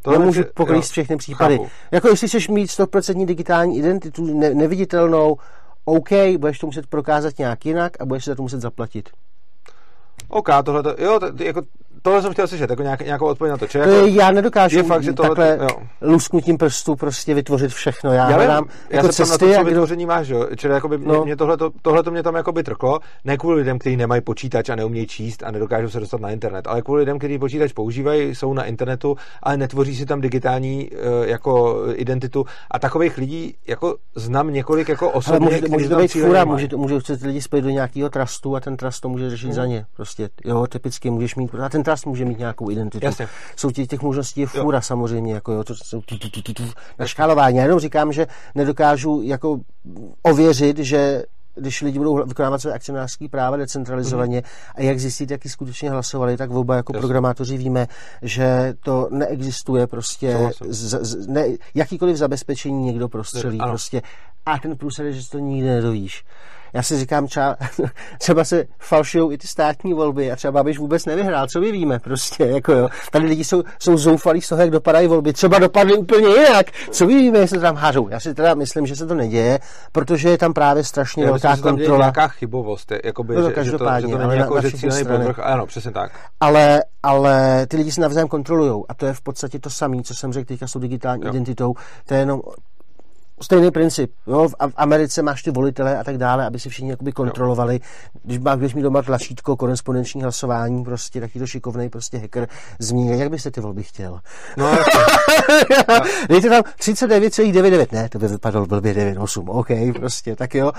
To 0.01 0.11
Nemůžu 0.11 0.43
pokrýt 0.53 0.83
všechny 0.83 1.17
případy. 1.17 1.57
Chápu. 1.57 1.69
Jako 1.91 2.07
jestli 2.07 2.27
chceš 2.27 2.47
mít 2.47 2.69
100% 2.69 3.25
digitální 3.25 3.77
identitu, 3.77 4.39
ne, 4.39 4.53
neviditelnou, 4.53 5.37
OK, 5.85 6.09
budeš 6.37 6.59
to 6.59 6.65
muset 6.65 6.87
prokázat 6.87 7.37
nějak 7.37 7.65
jinak 7.65 8.01
a 8.01 8.05
budeš 8.05 8.25
se 8.25 8.31
za 8.31 8.35
to 8.35 8.41
muset 8.41 8.61
zaplatit. 8.61 9.09
OK, 10.27 10.47
tohle 10.65 10.83
to, 10.83 10.95
jo, 10.99 11.19
to, 11.19 11.43
jako 11.43 11.61
tohle 12.01 12.21
jsem 12.21 12.33
chtěl 12.33 12.47
slyšet, 12.47 12.69
jako 12.69 12.83
nějak, 12.83 13.01
nějakou 13.01 13.25
odpověď 13.25 13.51
na 13.51 13.57
to. 13.57 13.67
Či 13.67 13.77
jako, 13.77 13.91
já 13.91 14.31
nedokážu 14.31 14.77
je 14.77 14.83
fakt, 14.83 15.03
že 15.03 15.13
tohle, 15.13 15.35
takhle 15.35 15.67
jo. 15.67 15.87
lusknutím 16.01 16.57
prstů 16.57 16.95
prostě 16.95 17.33
vytvořit 17.33 17.71
všechno. 17.71 18.13
Já, 18.13 18.29
já 18.29 18.35
hledám 18.35 18.65
já 18.89 18.95
jako 18.95 19.07
se 19.07 19.13
cesty. 19.13 19.45
Na 19.45 19.53
to, 19.53 19.59
co 19.59 19.65
vytvoření 19.65 20.05
máš, 20.05 20.27
jo? 20.27 20.47
Čili 20.55 20.73
jakoby 20.73 20.97
no. 20.97 21.13
mě, 21.13 21.25
mě 21.25 21.35
tohleto, 21.35 21.69
tohleto 21.81 22.11
mě 22.11 22.23
tam 22.23 22.35
jakoby 22.35 22.63
trklo, 22.63 22.99
ne 23.25 23.37
kvůli 23.37 23.55
lidem, 23.55 23.79
kteří 23.79 23.97
nemají 23.97 24.21
počítač 24.21 24.69
a 24.69 24.75
neumějí 24.75 25.07
číst 25.07 25.43
a 25.43 25.51
nedokážou 25.51 25.89
se 25.89 25.99
dostat 25.99 26.21
na 26.21 26.29
internet, 26.29 26.67
ale 26.67 26.81
kvůli 26.81 26.99
lidem, 26.99 27.17
kteří 27.17 27.39
počítač 27.39 27.71
používají, 27.71 28.35
jsou 28.35 28.53
na 28.53 28.65
internetu, 28.65 29.15
ale 29.43 29.57
netvoří 29.57 29.95
si 29.95 30.05
tam 30.05 30.21
digitální 30.21 30.89
uh, 30.91 31.27
jako 31.27 31.83
identitu. 31.93 32.45
A 32.71 32.79
takových 32.79 33.17
lidí 33.17 33.55
jako 33.67 33.95
znám 34.15 34.53
několik 34.53 34.89
jako 34.89 35.11
osobně, 35.11 35.47
ale 35.47 35.55
může, 35.55 35.67
může 35.69 35.89
to 35.89 35.95
být 35.95 36.11
fura, 36.11 36.45
může, 36.45 36.67
to, 36.67 36.77
může 36.77 37.01
se 37.01 37.27
lidi 37.27 37.41
spojit 37.41 37.61
do 37.61 37.69
nějakého 37.69 38.09
trustu 38.09 38.55
a 38.55 38.59
ten 38.59 38.77
trust 38.77 39.01
to 39.01 39.09
může 39.09 39.29
řešit 39.29 39.45
hmm. 39.45 39.55
za 39.55 39.65
ně. 39.65 39.85
Prostě, 39.95 40.29
jo, 40.45 40.67
typicky 40.67 41.09
můžeš 41.09 41.35
mít, 41.35 41.55
a 41.55 41.69
ten 41.69 41.78
trust 41.83 42.05
může 42.05 42.25
mít 42.25 42.39
nějakou 42.39 42.71
identitu. 42.71 43.05
Jasně. 43.05 43.27
Jsou 43.55 43.71
těch, 43.71 43.87
těch 43.87 44.01
možností 44.01 44.41
je 44.41 44.47
fůra 44.47 44.77
jo. 44.77 44.81
samozřejmě, 44.81 45.33
jako 45.33 45.51
jo, 45.51 45.63
to 45.63 45.75
jsou 45.75 46.01
tu, 46.01 46.17
tu, 46.17 46.29
tu, 46.29 46.41
tu, 46.41 46.53
tu, 46.53 46.63
na 46.99 47.07
škálování. 47.07 47.57
Já 47.57 47.63
jenom 47.63 47.79
říkám, 47.79 48.13
že 48.13 48.27
nedokážu 48.55 49.21
jako 49.23 49.59
ověřit, 50.23 50.77
že 50.77 51.23
když 51.55 51.81
lidi 51.81 51.97
budou 51.97 52.25
vykonávat 52.25 52.61
své 52.61 52.73
akcionářské 52.73 53.29
práva 53.29 53.57
decentralizovaně 53.57 54.39
mm-hmm. 54.39 54.73
a 54.75 54.81
jak 54.81 54.99
zjistit, 54.99 55.31
jaký 55.31 55.49
skutečně 55.49 55.89
hlasovali, 55.89 56.37
tak 56.37 56.51
oba 56.51 56.75
jako 56.75 56.93
Jasně. 56.93 57.01
programátoři 57.01 57.57
víme, 57.57 57.87
že 58.21 58.73
to 58.83 59.07
neexistuje 59.11 59.87
prostě 59.87 60.49
z, 60.69 60.99
z, 61.01 61.27
ne, 61.27 61.47
jakýkoliv 61.75 62.17
zabezpečení 62.17 62.83
někdo 62.83 63.09
prostřelí 63.09 63.57
ne, 63.57 63.65
prostě 63.67 64.01
a 64.45 64.59
ten 64.59 64.77
průsled 64.77 65.05
je, 65.05 65.13
že 65.13 65.29
to 65.29 65.39
nikdy 65.39 65.69
nedovíš. 65.69 66.23
Já 66.73 66.83
si 66.83 66.99
říkám, 66.99 67.27
třeba, 67.27 67.57
třeba 68.19 68.43
se 68.43 68.65
falšují 68.79 69.33
i 69.33 69.37
ty 69.37 69.47
státní 69.47 69.93
volby 69.93 70.31
a 70.31 70.35
třeba 70.35 70.51
Babiš 70.51 70.79
vůbec 70.79 71.05
nevyhrál, 71.05 71.47
co 71.47 71.59
my 71.59 71.71
víme 71.71 71.99
prostě, 71.99 72.45
jako 72.45 72.73
jo. 72.73 72.89
Tady 73.11 73.25
lidi 73.25 73.43
jsou, 73.43 73.63
jsou 73.79 73.97
zoufalí 73.97 74.41
z 74.41 74.49
toho, 74.49 74.61
jak 74.61 74.69
dopadají 74.69 75.07
volby, 75.07 75.33
třeba 75.33 75.59
dopadly 75.59 75.97
úplně 75.97 76.27
jinak, 76.27 76.65
co 76.91 77.05
my 77.05 77.15
víme, 77.15 77.39
jestli 77.39 77.59
tam 77.59 77.75
hážou. 77.75 78.09
Já 78.09 78.19
si 78.19 78.33
teda 78.33 78.53
myslím, 78.53 78.85
že 78.85 78.95
se 78.95 79.05
to 79.05 79.15
neděje, 79.15 79.59
protože 79.91 80.29
je 80.29 80.37
tam 80.37 80.53
právě 80.53 80.83
strašně 80.83 81.23
Já 81.23 81.31
velká 81.31 81.49
myslím, 81.49 81.63
kontrola. 81.63 81.97
Tam 81.97 81.99
nějaká 81.99 82.27
chybovost, 82.27 82.91
jakoby, 83.03 83.35
no, 83.35 83.41
že, 83.41 83.47
že, 83.47 83.71
to, 83.71 83.85
že 83.99 84.07
to 84.07 84.17
není 84.17 84.37
jako, 84.37 84.55
na, 84.55 84.61
že 84.61 84.71
cílený 84.71 85.05
povrch, 85.05 85.39
ano, 85.39 85.65
přesně 85.65 85.91
tak. 85.91 86.11
Ale, 86.39 86.83
ale 87.03 87.65
ty 87.67 87.77
lidi 87.77 87.91
se 87.91 88.01
navzájem 88.01 88.27
kontrolují 88.27 88.83
a 88.89 88.93
to 88.93 89.05
je 89.05 89.13
v 89.13 89.21
podstatě 89.21 89.59
to 89.59 89.69
samé, 89.69 90.03
co 90.03 90.15
jsem 90.15 90.33
řekl 90.33 90.47
teďka 90.47 90.67
s 90.67 90.73
tou 90.73 90.79
digitální 90.79 91.23
jo. 91.23 91.29
identitou, 91.29 91.73
to 92.05 92.13
je 92.13 92.19
jenom 92.19 92.41
stejný 93.41 93.71
princip. 93.71 94.11
Jo? 94.27 94.49
V 94.49 94.55
Americe 94.75 95.21
máš 95.21 95.43
ty 95.43 95.51
volitele 95.51 95.97
a 95.97 96.03
tak 96.03 96.17
dále, 96.17 96.45
aby 96.45 96.59
si 96.59 96.69
všichni 96.69 96.89
jakoby 96.89 97.11
kontrolovali. 97.11 97.79
Když 98.23 98.39
máš 98.39 98.59
když 98.59 98.73
mi 98.73 98.81
doma 98.81 99.01
tlačítko, 99.01 99.57
korespondenční 99.57 100.21
hlasování, 100.21 100.83
prostě 100.83 101.21
taky 101.21 101.39
to 101.39 101.47
šikovný 101.47 101.89
prostě 101.89 102.17
hacker 102.17 102.47
zmíní. 102.79 103.19
Jak 103.19 103.29
byste 103.29 103.51
ty 103.51 103.61
volby 103.61 103.83
chtěl? 103.83 104.19
No, 104.57 104.71
Dejte 106.29 106.49
tam 106.49 106.61
39,99, 106.61 107.87
ne, 107.91 108.09
to 108.09 108.19
by 108.19 108.27
vypadalo 108.27 108.65
blbě 108.65 108.93
9,8, 108.93 109.45
OK, 109.47 109.99
prostě, 109.99 110.35
tak 110.35 110.55
jo. 110.55 110.71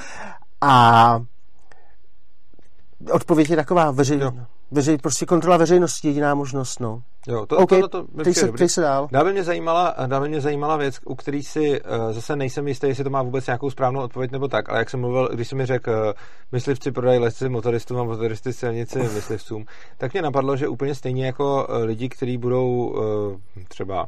A 0.61 1.22
odpověď 3.12 3.50
je 3.50 3.56
taková 3.56 3.90
veřejná. 3.90 4.46
Veřej, 4.71 4.99
prostě 4.99 5.27
kontrola 5.27 5.57
veřejnosti 5.57 6.09
je 6.09 6.11
jediná 6.11 6.35
možnost, 6.35 6.81
no. 6.81 7.03
Jo, 7.29 7.47
to, 7.47 7.57
okay, 7.57 7.81
to, 7.81 7.89
to, 7.89 8.07
se, 8.33 8.53
teď 8.53 8.71
se 8.71 8.81
dál. 8.81 9.09
Dále 9.12 9.33
mě 9.33 9.45
zajímala, 9.45 9.95
dále 10.07 10.29
mě 10.29 10.41
zajímala 10.41 10.77
věc, 10.77 10.99
u 11.05 11.14
který 11.14 11.43
si 11.43 11.81
uh, 11.81 12.12
zase 12.12 12.37
nejsem 12.37 12.68
jistý, 12.68 12.87
jestli 12.87 13.05
to 13.05 13.11
má 13.11 13.23
vůbec 13.23 13.47
nějakou 13.47 13.71
správnou 13.71 14.01
odpověď 14.01 14.31
nebo 14.31 14.49
tak, 14.49 14.68
ale 14.68 14.79
jak 14.79 14.91
jsem 14.91 15.01
mluvil, 15.01 15.29
když 15.33 15.49
jsem 15.49 15.59
mi 15.59 15.66
řekl, 15.66 15.91
uh, 15.91 16.12
myslivci 16.53 16.93
prodají 16.93 17.18
lesy 17.18 17.49
motoristům 17.49 17.99
a 17.99 18.05
motoristy 18.05 18.53
silnici 18.53 18.99
myslivcům, 19.14 19.64
tak 19.99 20.12
mě 20.12 20.23
napadlo, 20.23 20.57
že 20.57 20.68
úplně 20.68 20.95
stejně 20.95 21.27
jako 21.27 21.66
uh, 21.68 21.85
lidi, 21.85 22.09
kteří 22.09 22.39
budou 22.39 22.66
uh, 22.66 23.62
třeba 23.68 24.07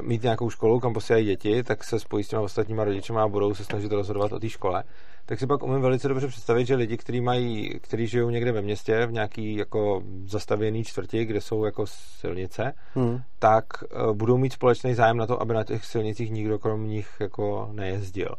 mít 0.00 0.22
nějakou 0.22 0.50
školu, 0.50 0.80
kam 0.80 0.94
posílají 0.94 1.26
děti, 1.26 1.62
tak 1.62 1.84
se 1.84 2.00
spojí 2.00 2.24
s 2.24 2.28
těma 2.28 2.42
ostatníma 2.42 2.84
rodičema 2.84 3.22
a 3.22 3.28
budou 3.28 3.54
se 3.54 3.64
snažit 3.64 3.92
rozhodovat 3.92 4.32
o 4.32 4.38
té 4.38 4.48
škole 4.48 4.84
tak 5.28 5.38
si 5.38 5.46
pak 5.46 5.62
umím 5.62 5.80
velice 5.80 6.08
dobře 6.08 6.26
představit, 6.26 6.66
že 6.66 6.74
lidi, 6.74 6.96
kteří 6.96 7.20
mají, 7.20 7.80
kteří 7.80 8.06
žijou 8.06 8.30
někde 8.30 8.52
ve 8.52 8.62
městě, 8.62 9.06
v 9.06 9.12
nějaký 9.12 9.56
jako 9.56 10.02
zastavěný 10.24 10.84
čtvrti, 10.84 11.24
kde 11.24 11.40
jsou 11.40 11.64
jako 11.64 11.86
silnice, 11.86 12.72
hmm. 12.94 13.20
tak 13.38 13.64
uh, 13.82 14.12
budou 14.12 14.38
mít 14.38 14.52
společný 14.52 14.94
zájem 14.94 15.16
na 15.16 15.26
to, 15.26 15.42
aby 15.42 15.54
na 15.54 15.64
těch 15.64 15.84
silnicích 15.84 16.30
nikdo 16.30 16.58
krom 16.58 16.86
nich 16.86 17.08
jako 17.20 17.68
nejezdil. 17.72 18.34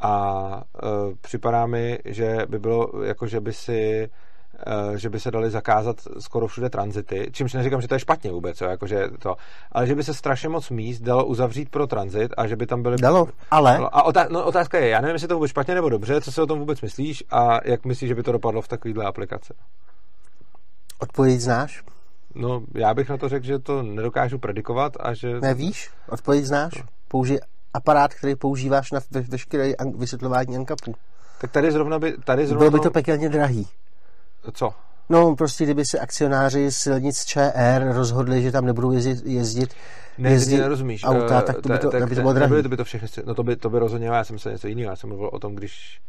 A 0.00 0.46
uh, 0.56 1.14
připadá 1.20 1.66
mi, 1.66 1.98
že 2.04 2.38
by 2.48 2.58
bylo, 2.58 2.90
jako 3.04 3.26
že 3.26 3.40
by 3.40 3.52
si 3.52 4.02
eh, 4.02 4.08
že 4.96 5.10
by 5.10 5.20
se 5.20 5.30
dali 5.30 5.50
zakázat 5.50 5.96
skoro 6.18 6.46
všude 6.46 6.70
tranzity, 6.70 7.30
čímž 7.32 7.52
neříkám, 7.52 7.80
že 7.80 7.88
to 7.88 7.94
je 7.94 7.98
špatně 7.98 8.30
vůbec, 8.30 8.60
jo, 8.60 8.68
jakože 8.68 9.08
to, 9.18 9.36
ale 9.72 9.86
že 9.86 9.94
by 9.94 10.04
se 10.04 10.14
strašně 10.14 10.48
moc 10.48 10.70
míst 10.70 11.00
dalo 11.00 11.24
uzavřít 11.24 11.68
pro 11.68 11.86
tranzit 11.86 12.34
a 12.36 12.46
že 12.46 12.56
by 12.56 12.66
tam 12.66 12.82
byly... 12.82 12.96
Dalo, 12.96 13.28
ale... 13.50 13.78
A 13.92 14.02
otá... 14.02 14.26
no, 14.30 14.44
otázka 14.44 14.78
je, 14.78 14.88
já 14.88 15.00
nevím, 15.00 15.14
jestli 15.14 15.28
to 15.28 15.34
vůbec 15.34 15.50
špatně 15.50 15.74
nebo 15.74 15.88
dobře, 15.88 16.20
co 16.20 16.32
si 16.32 16.40
o 16.40 16.46
tom 16.46 16.58
vůbec 16.58 16.80
myslíš 16.80 17.24
a 17.30 17.58
jak 17.64 17.84
myslíš, 17.84 18.08
že 18.08 18.14
by 18.14 18.22
to 18.22 18.32
dopadlo 18.32 18.62
v 18.62 18.68
takovýhle 18.68 19.04
aplikace? 19.04 19.54
Odpověď 20.98 21.40
znáš? 21.40 21.82
No, 22.34 22.62
já 22.74 22.94
bych 22.94 23.08
na 23.08 23.16
to 23.16 23.28
řekl, 23.28 23.46
že 23.46 23.58
to 23.58 23.82
nedokážu 23.82 24.38
predikovat 24.38 24.92
a 25.00 25.14
že... 25.14 25.40
Nevíš? 25.40 25.90
Odpověď 26.08 26.44
znáš? 26.44 26.72
No. 26.78 26.82
Použij 27.08 27.38
aparát, 27.74 28.14
který 28.14 28.36
používáš 28.36 28.92
na 28.92 29.00
ve, 29.10 29.20
veškeré 29.20 29.72
vysvětlování 29.96 30.56
ANCAPu. 30.56 30.94
Tak 31.40 31.50
tady 31.50 31.72
zrovna 31.72 31.98
by... 31.98 32.16
Tady 32.24 32.46
zrovna 32.46 32.58
Bylo 32.58 32.70
by 32.70 32.80
to 32.80 32.90
pekelně 32.90 33.28
drahý. 33.28 33.68
Co? 34.52 34.74
No, 35.08 35.36
prostě 35.36 35.64
kdyby 35.64 35.84
se 35.84 35.98
akcionáři 35.98 36.72
silnic 36.72 37.24
ČR 37.24 37.90
rozhodli, 37.92 38.42
že 38.42 38.52
tam 38.52 38.66
nebudou 38.66 38.92
jezdit, 38.92 39.26
jezdit 39.26 39.74
ne, 40.18 40.30
jezdit 40.30 40.58
nerozumíš. 40.58 41.04
auta, 41.04 41.42
tak 41.42 41.60
to 41.60 41.68
by 41.68 41.78
to, 41.78 41.90
tak, 41.90 42.08
by 42.08 42.14
to 42.14 42.20
bylo 42.20 42.32
drahý. 42.32 42.62
to 42.62 42.68
by 42.68 42.76
to 42.76 42.84
všechny, 42.84 43.08
no 43.24 43.34
to 43.34 43.42
by, 43.42 43.56
to 43.56 43.70
by 43.70 43.78
rozhodně, 43.78 44.06
já 44.06 44.24
jsem 44.24 44.38
se 44.38 44.50
něco 44.52 44.68
jiného, 44.68 44.90
já 44.90 44.96
jsem 44.96 45.08
mluvil 45.08 45.30
o 45.32 45.38
tom, 45.38 45.54
když, 45.54 46.00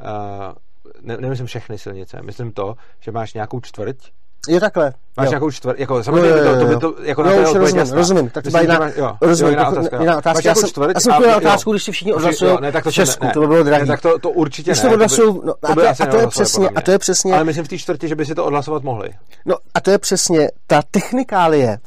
uh, 0.00 0.54
ne, 1.02 1.16
nemyslím 1.16 1.46
všechny 1.46 1.78
silnice, 1.78 2.22
myslím 2.22 2.52
to, 2.52 2.74
že 3.00 3.12
máš 3.12 3.34
nějakou 3.34 3.60
čtvrť, 3.60 4.12
Jo, 4.48 4.60
takhle. 4.60 4.92
Máš 5.16 5.24
jo. 5.26 5.30
nějakou 5.30 5.50
čtvrt, 5.50 5.78
jako 5.78 6.04
samozřejmě 6.04 6.30
jo, 6.30 6.36
jo, 6.36 6.44
jo, 6.44 6.52
jo. 6.54 6.60
to 6.60 6.66
by 6.66 6.76
to, 6.76 6.94
jako 7.02 7.22
jo, 7.22 7.26
na 7.26 7.32
to 7.32 7.58
rozumím, 7.58 7.76
jasná. 7.76 7.96
rozumím, 7.96 8.30
tak 8.30 8.44
to 8.44 8.50
byla 8.50 8.62
jiná, 8.62 9.18
rozumím, 9.20 9.50
jiná 9.50 9.68
otázka. 9.68 10.00
Jiná 10.00 10.18
otázka. 10.18 10.38
Máš 10.38 10.44
já 10.44 10.54
jsem, 10.54 10.68
čtvrt, 10.68 10.90
já 10.94 11.00
jsem 11.00 11.12
chtěl 11.12 11.36
otázku, 11.36 11.70
když 11.70 11.84
si 11.84 11.92
všichni 11.92 12.12
odhlasují 12.12 12.56
ne, 12.60 12.72
tak 12.72 12.84
to 12.84 12.92
Česku, 12.92 13.26
ne, 13.26 13.32
to 13.32 13.40
by 13.40 13.46
bylo 13.46 13.62
drahý. 13.62 13.82
Ne, 13.82 13.86
tak 13.86 14.00
to, 14.00 14.18
to 14.18 14.30
určitě 14.30 14.70
když 14.70 14.82
ne. 14.82 14.88
To 14.88 14.94
odhlasují, 14.94 15.40
no, 15.44 15.54
a, 15.62 15.74
to, 15.74 15.88
a, 15.88 16.06
to 16.06 16.16
je 16.16 16.26
přesně, 16.26 16.68
a 16.68 16.80
to 16.80 16.90
je 16.90 16.98
přesně. 16.98 17.34
Ale 17.34 17.44
myslím 17.44 17.64
v 17.64 17.68
té 17.68 17.78
čtvrtě, 17.78 18.08
že 18.08 18.14
by 18.14 18.26
si 18.26 18.34
to 18.34 18.44
odhlasovat 18.44 18.82
mohli. 18.82 19.10
No 19.46 19.56
a 19.74 19.80
to 19.80 19.90
je 19.90 19.98
přesně 19.98 20.50
ta 20.66 20.82
technikálie, 20.90 21.78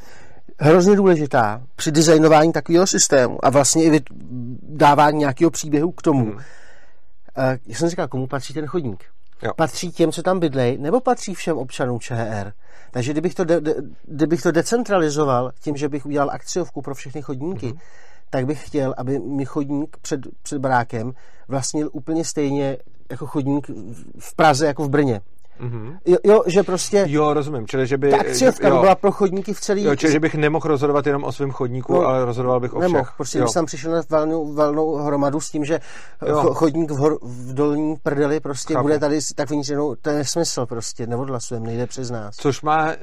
hrozně 0.60 0.96
důležitá 0.96 1.62
při 1.76 1.92
designování 1.92 2.52
takového 2.52 2.88
systému 2.88 3.46
a 3.46 3.50
vlastně 3.50 3.84
i 3.84 4.02
dávání 4.62 5.20
nějakého 5.20 5.52
příběhu 5.52 5.92
k 5.92 6.02
tomu. 6.02 6.26
Hmm. 6.26 6.34
Uh, 6.34 6.42
já 7.68 7.76
jsem 7.76 7.90
říkal, 7.90 8.08
komu 8.08 8.28
patří 8.28 8.54
ten 8.54 8.66
chodník? 8.66 9.04
Jo. 9.44 9.52
Patří 9.56 9.92
těm, 9.92 10.12
co 10.12 10.24
tam 10.24 10.40
bydlejí, 10.40 10.78
nebo 10.78 11.00
patří 11.00 11.34
všem 11.34 11.58
občanům 11.58 12.00
ČR? 12.00 12.54
Takže 12.92 13.12
kdybych 13.12 13.36
to, 13.36 13.44
de, 13.44 13.62
de, 13.62 13.76
kdybych 14.04 14.42
to 14.42 14.52
decentralizoval 14.52 15.52
tím, 15.60 15.78
že 15.78 15.90
bych 15.90 16.06
udělal 16.06 16.30
akciovku 16.32 16.82
pro 16.82 16.96
všechny 16.96 17.22
chodníky, 17.22 17.68
mm-hmm. 17.68 17.80
tak 18.30 18.46
bych 18.46 18.68
chtěl, 18.68 18.94
aby 18.98 19.20
mi 19.20 19.46
chodník 19.46 19.98
před, 20.02 20.20
před 20.42 20.60
barákem 20.60 21.14
vlastnil 21.48 21.90
úplně 21.94 22.26
stejně 22.26 22.78
jako 23.12 23.26
chodník 23.26 23.68
v 24.20 24.36
Praze 24.36 24.68
jako 24.68 24.84
v 24.84 24.90
Brně. 24.90 25.22
Mm-hmm. 25.62 25.98
Jo, 26.06 26.18
jo, 26.24 26.44
že 26.46 26.64
prostě... 26.64 27.06
Jo, 27.08 27.34
rozumím, 27.34 27.68
čili 27.68 27.88
že 27.88 27.98
by... 27.98 28.12
Ta 28.12 28.18
akciovka 28.18 28.70
by 28.70 28.80
byla 28.80 28.96
pro 28.96 29.12
chodníky 29.12 29.54
v 29.54 29.60
celý... 29.60 29.84
Jo, 29.84 29.96
čili 29.96 30.12
že 30.12 30.20
bych 30.20 30.36
nemohl 30.36 30.68
rozhodovat 30.68 31.08
jenom 31.08 31.24
o 31.24 31.32
svém 31.32 31.52
chodníku, 31.52 31.94
no, 31.94 32.06
ale 32.06 32.26
rozhodoval 32.26 32.60
bych 32.60 32.74
o 32.74 32.80
nemohl, 32.80 33.04
všech. 33.04 33.16
prostě 33.18 33.38
jo. 33.38 33.44
když 33.44 33.54
tam 33.54 33.66
přišel 33.66 33.92
na 33.92 34.02
valnou, 34.10 34.54
valnou 34.54 34.96
hromadu 34.96 35.40
s 35.40 35.50
tím, 35.50 35.66
že 35.66 35.80
jo. 36.28 36.54
chodník 36.54 36.92
v, 36.92 36.98
hor, 36.98 37.20
v 37.22 37.54
dolní 37.54 37.96
prdeli 38.04 38.40
prostě 38.40 38.74
Chápu. 38.74 38.84
bude 38.84 39.00
tady 39.00 39.20
tak 39.36 39.50
vnitřenou, 39.50 39.96
to 39.96 40.10
je 40.10 40.16
nesmysl 40.16 40.66
prostě, 40.66 41.08
neodhlasujeme, 41.08 41.68
nejde 41.68 41.88
přes 41.88 42.10
nás. 42.10 42.36
Což 42.36 42.62
má 42.62 42.94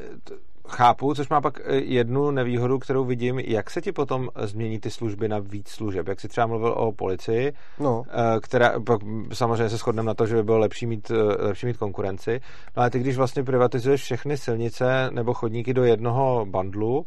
Chápu, 0.73 1.15
což 1.15 1.29
má 1.29 1.41
pak 1.41 1.61
eh, 1.65 1.75
jednu 1.75 2.31
nevýhodu, 2.31 2.79
kterou 2.79 3.05
vidím, 3.05 3.39
jak 3.39 3.71
se 3.71 3.81
ti 3.81 3.93
potom 3.93 4.29
změní 4.43 4.81
ty 4.81 4.91
služby 4.91 5.29
na 5.29 5.39
víc 5.39 5.69
služeb. 5.69 6.09
Jak 6.09 6.21
jsi 6.21 6.29
třeba 6.29 6.47
mluvil 6.47 6.73
o 6.73 6.93
policii, 6.93 7.53
no. 7.81 8.03
Eh, 8.09 8.41
která 8.41 8.81
pak 8.81 9.01
samozřejmě 9.33 9.69
se 9.69 9.77
shodneme 9.77 10.07
na 10.07 10.15
to, 10.15 10.27
že 10.27 10.35
by 10.35 10.43
bylo 10.43 10.59
lepší 10.59 10.87
mít, 10.87 11.11
eh, 11.11 11.45
lepší 11.47 11.67
mít 11.67 11.77
konkurenci. 11.77 12.41
No 12.77 12.81
ale 12.81 12.91
ty, 12.91 12.99
když 12.99 13.17
vlastně 13.17 13.45
privatizuješ 13.45 14.03
všechny 14.03 14.37
silnice 14.37 15.11
nebo 15.11 15.35
chodníky 15.35 15.75
do 15.75 15.85
jednoho 15.85 16.47
bandlu, 16.47 17.07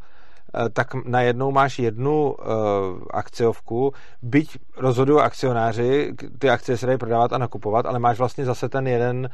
tak 0.73 0.93
najednou 1.05 1.51
máš 1.51 1.79
jednu 1.79 2.31
uh, 2.31 2.45
akciovku, 3.11 3.93
byť 4.21 4.57
rozhodují 4.77 5.21
akcionáři, 5.21 6.13
ty 6.39 6.49
akcie 6.49 6.77
se 6.77 6.85
dají 6.85 6.97
prodávat 6.97 7.33
a 7.33 7.37
nakupovat, 7.37 7.85
ale 7.85 7.99
máš 7.99 8.17
vlastně 8.17 8.45
zase 8.45 8.69
ten 8.69 8.87
jeden 8.87 9.29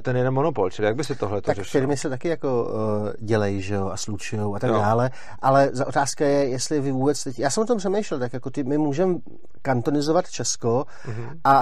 ten 0.00 0.16
jeden 0.16 0.34
monopol, 0.34 0.70
čili 0.70 0.86
jak 0.86 0.96
by 0.96 1.04
si 1.04 1.14
tohle 1.14 1.40
to 1.40 1.46
tak 1.46 1.56
řešil? 1.56 1.80
firmy 1.80 1.96
se 1.96 2.08
taky 2.08 2.28
jako 2.28 2.64
uh, 2.64 3.26
dělejí, 3.26 3.62
že 3.62 3.74
jo, 3.74 3.88
a 3.88 3.96
slučují 3.96 4.42
a 4.54 4.58
tak 4.58 4.70
jo. 4.70 4.78
dále, 4.78 5.10
ale 5.42 5.70
za 5.72 5.86
otázka 5.86 6.24
je, 6.24 6.48
jestli 6.48 6.80
vy 6.80 6.92
vůbec 6.92 7.24
teď, 7.24 7.38
já 7.38 7.50
jsem 7.50 7.62
o 7.62 7.66
tom 7.66 7.78
přemýšlel, 7.78 8.20
tak 8.20 8.32
jako 8.32 8.50
ty, 8.50 8.64
my 8.64 8.78
můžeme 8.78 9.14
kantonizovat 9.62 10.30
Česko 10.30 10.84
mm-hmm. 11.06 11.38
a, 11.44 11.58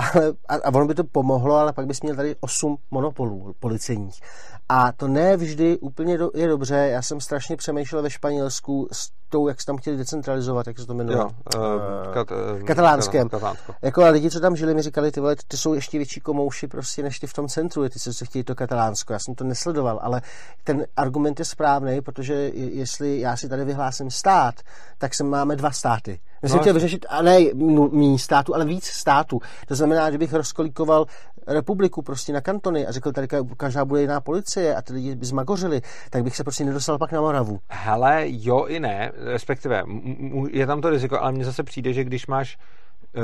a, 0.48 0.54
a 0.64 0.74
ono 0.74 0.86
by 0.86 0.94
to 0.94 1.04
pomohlo, 1.04 1.56
ale 1.56 1.72
pak 1.72 1.86
bys 1.86 2.02
měl 2.02 2.16
tady 2.16 2.36
osm 2.40 2.76
monopolů 2.90 3.54
policejních. 3.60 4.20
A 4.68 4.92
to 4.92 5.08
ne 5.08 5.36
vždy 5.36 5.78
úplně 5.78 6.18
do, 6.18 6.30
je 6.34 6.48
dobře, 6.48 6.74
já 6.74 7.02
jsem 7.02 7.20
strašně 7.20 7.56
přemýšlel 7.56 8.02
ve 8.02 8.10
Španělsku 8.10 8.88
s 8.92 9.10
tou, 9.28 9.48
jak 9.48 9.60
se 9.60 9.66
tam 9.66 9.76
chtěli 9.76 9.96
decentralizovat, 9.96 10.66
jak 10.66 10.78
se 10.78 10.86
to 10.86 10.94
jmenuje? 10.94 11.18
Jo, 11.18 11.30
uh, 11.56 12.12
kat, 12.14 12.30
uh, 12.30 12.62
katalánském. 12.62 13.28
Katalánsko. 13.28 13.74
Jako 13.82 14.04
a 14.04 14.08
lidi, 14.08 14.30
co 14.30 14.40
tam 14.40 14.56
žili, 14.56 14.74
mi 14.74 14.82
říkali, 14.82 15.12
ty 15.12 15.20
vole, 15.20 15.36
ty 15.48 15.56
jsou 15.56 15.74
ještě 15.74 15.98
větší 15.98 16.20
komouši 16.20 16.66
prostě 16.66 17.02
než 17.02 17.18
ty 17.18 17.26
v 17.26 17.32
tom 17.32 17.48
centru, 17.48 17.88
ty 17.88 17.98
se 18.12 18.24
chtějí 18.24 18.44
to 18.44 18.54
katalánsko. 18.54 19.12
Já 19.12 19.18
jsem 19.18 19.34
to 19.34 19.44
nesledoval, 19.44 19.98
ale 20.02 20.22
ten 20.64 20.86
argument 20.96 21.38
je 21.38 21.44
správný, 21.44 22.00
protože 22.00 22.34
jestli 22.54 23.20
já 23.20 23.36
si 23.36 23.48
tady 23.48 23.64
vyhlásím 23.64 24.11
stát, 24.11 24.54
tak 24.98 25.14
se 25.14 25.24
máme 25.24 25.56
dva 25.56 25.70
státy. 25.70 26.20
Já 26.42 26.48
jsem 26.48 26.56
no, 26.56 26.62
chtěl 26.62 26.74
vyřešit, 26.74 27.06
a 27.09 27.22
ne 27.22 27.38
méně 27.92 28.18
státu, 28.18 28.54
ale 28.54 28.64
víc 28.64 28.84
států. 28.84 29.40
To 29.68 29.74
znamená, 29.74 30.11
že 30.11 30.18
bych 30.18 30.32
rozkolíkoval 30.32 31.06
republiku 31.46 32.02
prostě 32.02 32.32
na 32.32 32.40
kantony 32.40 32.86
a 32.86 32.92
řekl, 32.92 33.12
tady 33.12 33.28
každá 33.56 33.84
bude 33.84 34.00
jiná 34.00 34.20
policie 34.20 34.76
a 34.76 34.82
ty 34.82 34.92
lidi 34.92 35.14
by 35.14 35.26
zmagořili, 35.26 35.82
tak 36.11 36.22
bych 36.22 36.36
se 36.36 36.44
prostě 36.44 36.64
nedostal 36.64 36.98
pak 36.98 37.12
na 37.12 37.20
Moravu. 37.20 37.59
Hele, 37.68 38.24
jo 38.26 38.64
i 38.64 38.80
ne, 38.80 39.12
respektive 39.14 39.82
je 40.50 40.66
tam 40.66 40.80
to 40.80 40.90
riziko, 40.90 41.20
ale 41.20 41.32
mně 41.32 41.44
zase 41.44 41.62
přijde, 41.62 41.92
že 41.92 42.04
když 42.04 42.26
máš 42.26 42.59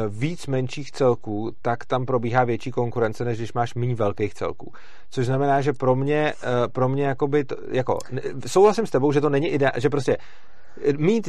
víc 0.08 0.46
menších 0.46 0.90
celků, 0.90 1.52
tak 1.62 1.84
tam 1.84 2.06
probíhá 2.06 2.44
větší 2.44 2.70
konkurence, 2.70 3.24
než 3.24 3.38
když 3.38 3.52
máš 3.52 3.74
méně 3.74 3.94
velkých 3.94 4.34
celků. 4.34 4.72
Což 5.10 5.26
znamená, 5.26 5.60
že 5.60 5.72
pro 5.72 5.96
mě, 5.96 6.32
e, 6.64 6.68
pro 6.68 6.88
mě 6.88 7.04
jakoby 7.04 7.44
to, 7.44 7.56
jako, 7.70 7.98
souhlasím 8.46 8.86
s 8.86 8.90
tebou, 8.90 9.12
že 9.12 9.20
to 9.20 9.28
není 9.28 9.48
ideální, 9.48 9.80
že 9.80 9.90
prostě 9.90 10.16
mít 10.98 11.28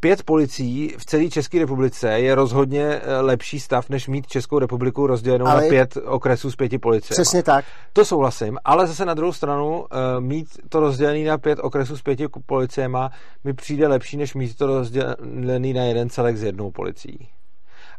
pět 0.00 0.22
policií 0.22 0.94
v 0.98 1.04
celé 1.04 1.28
České 1.28 1.58
republice 1.58 2.08
je 2.20 2.34
rozhodně 2.34 2.84
eh, 2.84 3.20
lepší 3.20 3.60
stav, 3.60 3.88
než 3.88 4.08
mít 4.08 4.26
Českou 4.26 4.58
republiku 4.58 5.06
rozdělenou 5.06 5.46
ale 5.46 5.62
na 5.62 5.68
pět 5.68 5.98
okresů 6.04 6.50
z 6.50 6.56
pěti 6.56 6.78
policie. 6.78 7.14
Přesně 7.14 7.42
tak. 7.42 7.64
To 7.92 8.04
souhlasím, 8.04 8.58
ale 8.64 8.86
zase 8.86 9.04
na 9.04 9.14
druhou 9.14 9.32
stranu 9.32 9.86
eh, 9.90 10.20
mít 10.20 10.48
to 10.68 10.80
rozdělené 10.80 11.24
na 11.24 11.38
pět 11.38 11.58
okresů 11.62 11.96
z 11.96 12.02
pěti 12.02 12.26
policiema 12.46 13.10
mi 13.44 13.54
přijde 13.54 13.88
lepší, 13.88 14.16
než 14.16 14.34
mít 14.34 14.56
to 14.56 14.66
rozdělený 14.66 15.72
na 15.72 15.82
jeden 15.82 16.10
celek 16.10 16.36
s 16.36 16.42
jednou 16.42 16.70
policií. 16.70 17.28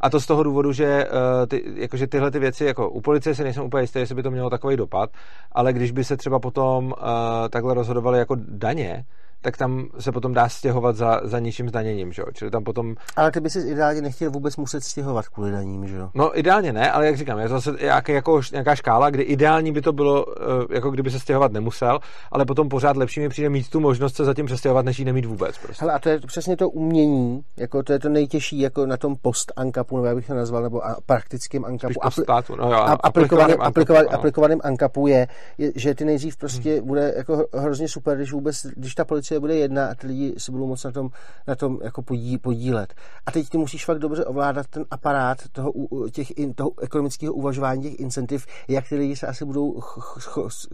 A 0.04 0.10
to 0.10 0.20
z 0.20 0.26
toho 0.26 0.44
důvodu, 0.44 0.72
že, 0.72 1.06
uh, 1.08 1.48
ty, 1.48 1.64
jakože 1.76 2.08
tyhle 2.08 2.32
ty 2.32 2.40
věci, 2.40 2.66
jako 2.66 2.90
u 2.90 3.02
policie 3.02 3.36
si 3.36 3.44
nejsem 3.44 3.64
úplně 3.64 3.84
jistý, 3.84 4.00
jestli 4.00 4.16
by 4.16 4.24
to 4.24 4.32
mělo 4.32 4.50
takový 4.50 4.78
dopad, 4.78 5.10
ale 5.52 5.74
když 5.74 5.92
by 5.92 6.04
se 6.04 6.18
třeba 6.18 6.40
potom 6.40 6.86
uh, 6.86 6.94
takhle 7.50 7.74
rozhodovali 7.74 8.20
jako 8.20 8.36
daně, 8.40 9.06
tak 9.44 9.58
tam 9.58 9.88
se 10.00 10.12
potom 10.12 10.34
dá 10.34 10.50
stěhovat 10.50 10.96
za, 10.96 11.22
za 11.24 11.40
nižším 11.40 11.70
zdaněním, 11.70 12.14
že 12.14 12.22
jo? 12.22 12.26
Čili 12.34 12.52
tam 12.52 12.64
potom... 12.64 12.96
Ale 13.16 13.32
ty 13.32 13.40
by 13.40 13.50
si 13.50 13.60
ideálně 13.60 14.02
nechtěl 14.02 14.32
vůbec 14.32 14.58
muset 14.58 14.84
stěhovat 14.84 15.28
kvůli 15.28 15.52
daním, 15.52 15.88
že 15.88 15.96
jo? 15.96 16.10
No 16.14 16.40
ideálně 16.40 16.74
ne, 16.74 16.92
ale 16.92 17.06
jak 17.06 17.18
říkám, 17.18 17.40
je 17.40 17.48
zase 17.48 17.72
nějaký, 17.82 18.12
jako, 18.12 18.42
nějaká 18.52 18.76
škála, 18.76 19.10
kdy 19.10 19.24
ideální 19.24 19.72
by 19.72 19.82
to 19.82 19.94
bylo, 19.94 20.26
eh, 20.30 20.76
jako 20.76 20.92
kdyby 20.92 21.12
se 21.12 21.20
stěhovat 21.20 21.52
nemusel, 21.52 22.00
ale 22.32 22.46
potom 22.46 22.70
pořád 22.70 22.98
lepší 22.98 23.20
mi 23.20 23.30
přijde 23.30 23.50
mít 23.50 23.70
tu 23.70 23.80
možnost 23.80 24.16
se 24.16 24.26
zatím 24.26 24.46
přestěhovat, 24.46 24.86
než 24.86 25.00
ji 25.00 25.06
nemít 25.06 25.26
vůbec. 25.26 25.58
Prostě. 25.58 25.86
Hele, 25.86 25.94
a 25.94 26.00
to 26.00 26.10
je 26.10 26.20
přesně 26.20 26.58
to 26.58 26.70
umění, 26.70 27.42
jako 27.58 27.84
to 27.84 27.94
je 27.94 28.00
to 28.00 28.10
nejtěžší 28.10 28.60
jako 28.60 28.86
na 28.86 28.98
tom 28.98 29.16
post-ankapu, 29.22 29.96
nebo 29.96 30.06
jak 30.06 30.16
bych 30.16 30.28
to 30.28 30.34
nazval, 30.34 30.64
nebo 30.64 30.82
praktickým 31.06 31.66
ankapu. 31.66 31.94
Apl- 31.94 32.24
státu, 32.24 32.56
no 32.56 32.72
jo, 32.72 32.86
aplikovaným, 33.04 33.62
aplikovaným, 33.62 34.10
aplikovaným 34.12 34.60
ankapu 34.64 35.08
je, 35.08 35.28
je, 35.58 35.72
že 35.76 35.96
ty 35.96 36.06
nejdřív 36.06 36.38
prostě 36.38 36.76
hmm. 36.76 36.88
bude 36.88 37.14
jako 37.18 37.46
hrozně 37.54 37.88
super, 37.88 38.18
když 38.18 38.32
vůbec, 38.32 38.66
když 38.76 38.96
ta 38.96 39.06
policie 39.06 39.33
bude 39.40 39.56
jedna 39.56 39.88
a 39.88 39.96
ty 39.96 40.08
lidi 40.08 40.36
se 40.38 40.52
budou 40.52 40.68
moc 40.68 40.84
na 40.84 40.92
tom, 40.92 41.10
na 41.48 41.56
tom 41.56 41.80
jako 41.84 42.02
podí, 42.02 42.38
podílet. 42.38 42.94
A 43.26 43.32
teď 43.32 43.50
ty 43.50 43.58
musíš 43.58 43.86
fakt 43.86 44.00
dobře 44.00 44.26
ovládat 44.26 44.68
ten 44.68 44.86
aparát 44.92 45.38
toho, 45.52 45.74
těch, 46.12 46.28
toho 46.56 46.72
ekonomického 46.82 47.34
uvažování 47.34 47.82
těch 47.82 48.00
incentiv, 48.00 48.46
jak 48.68 48.90
ty 48.90 48.96
lidi 48.96 49.16
se 49.16 49.28
asi 49.28 49.46
budou 49.46 49.80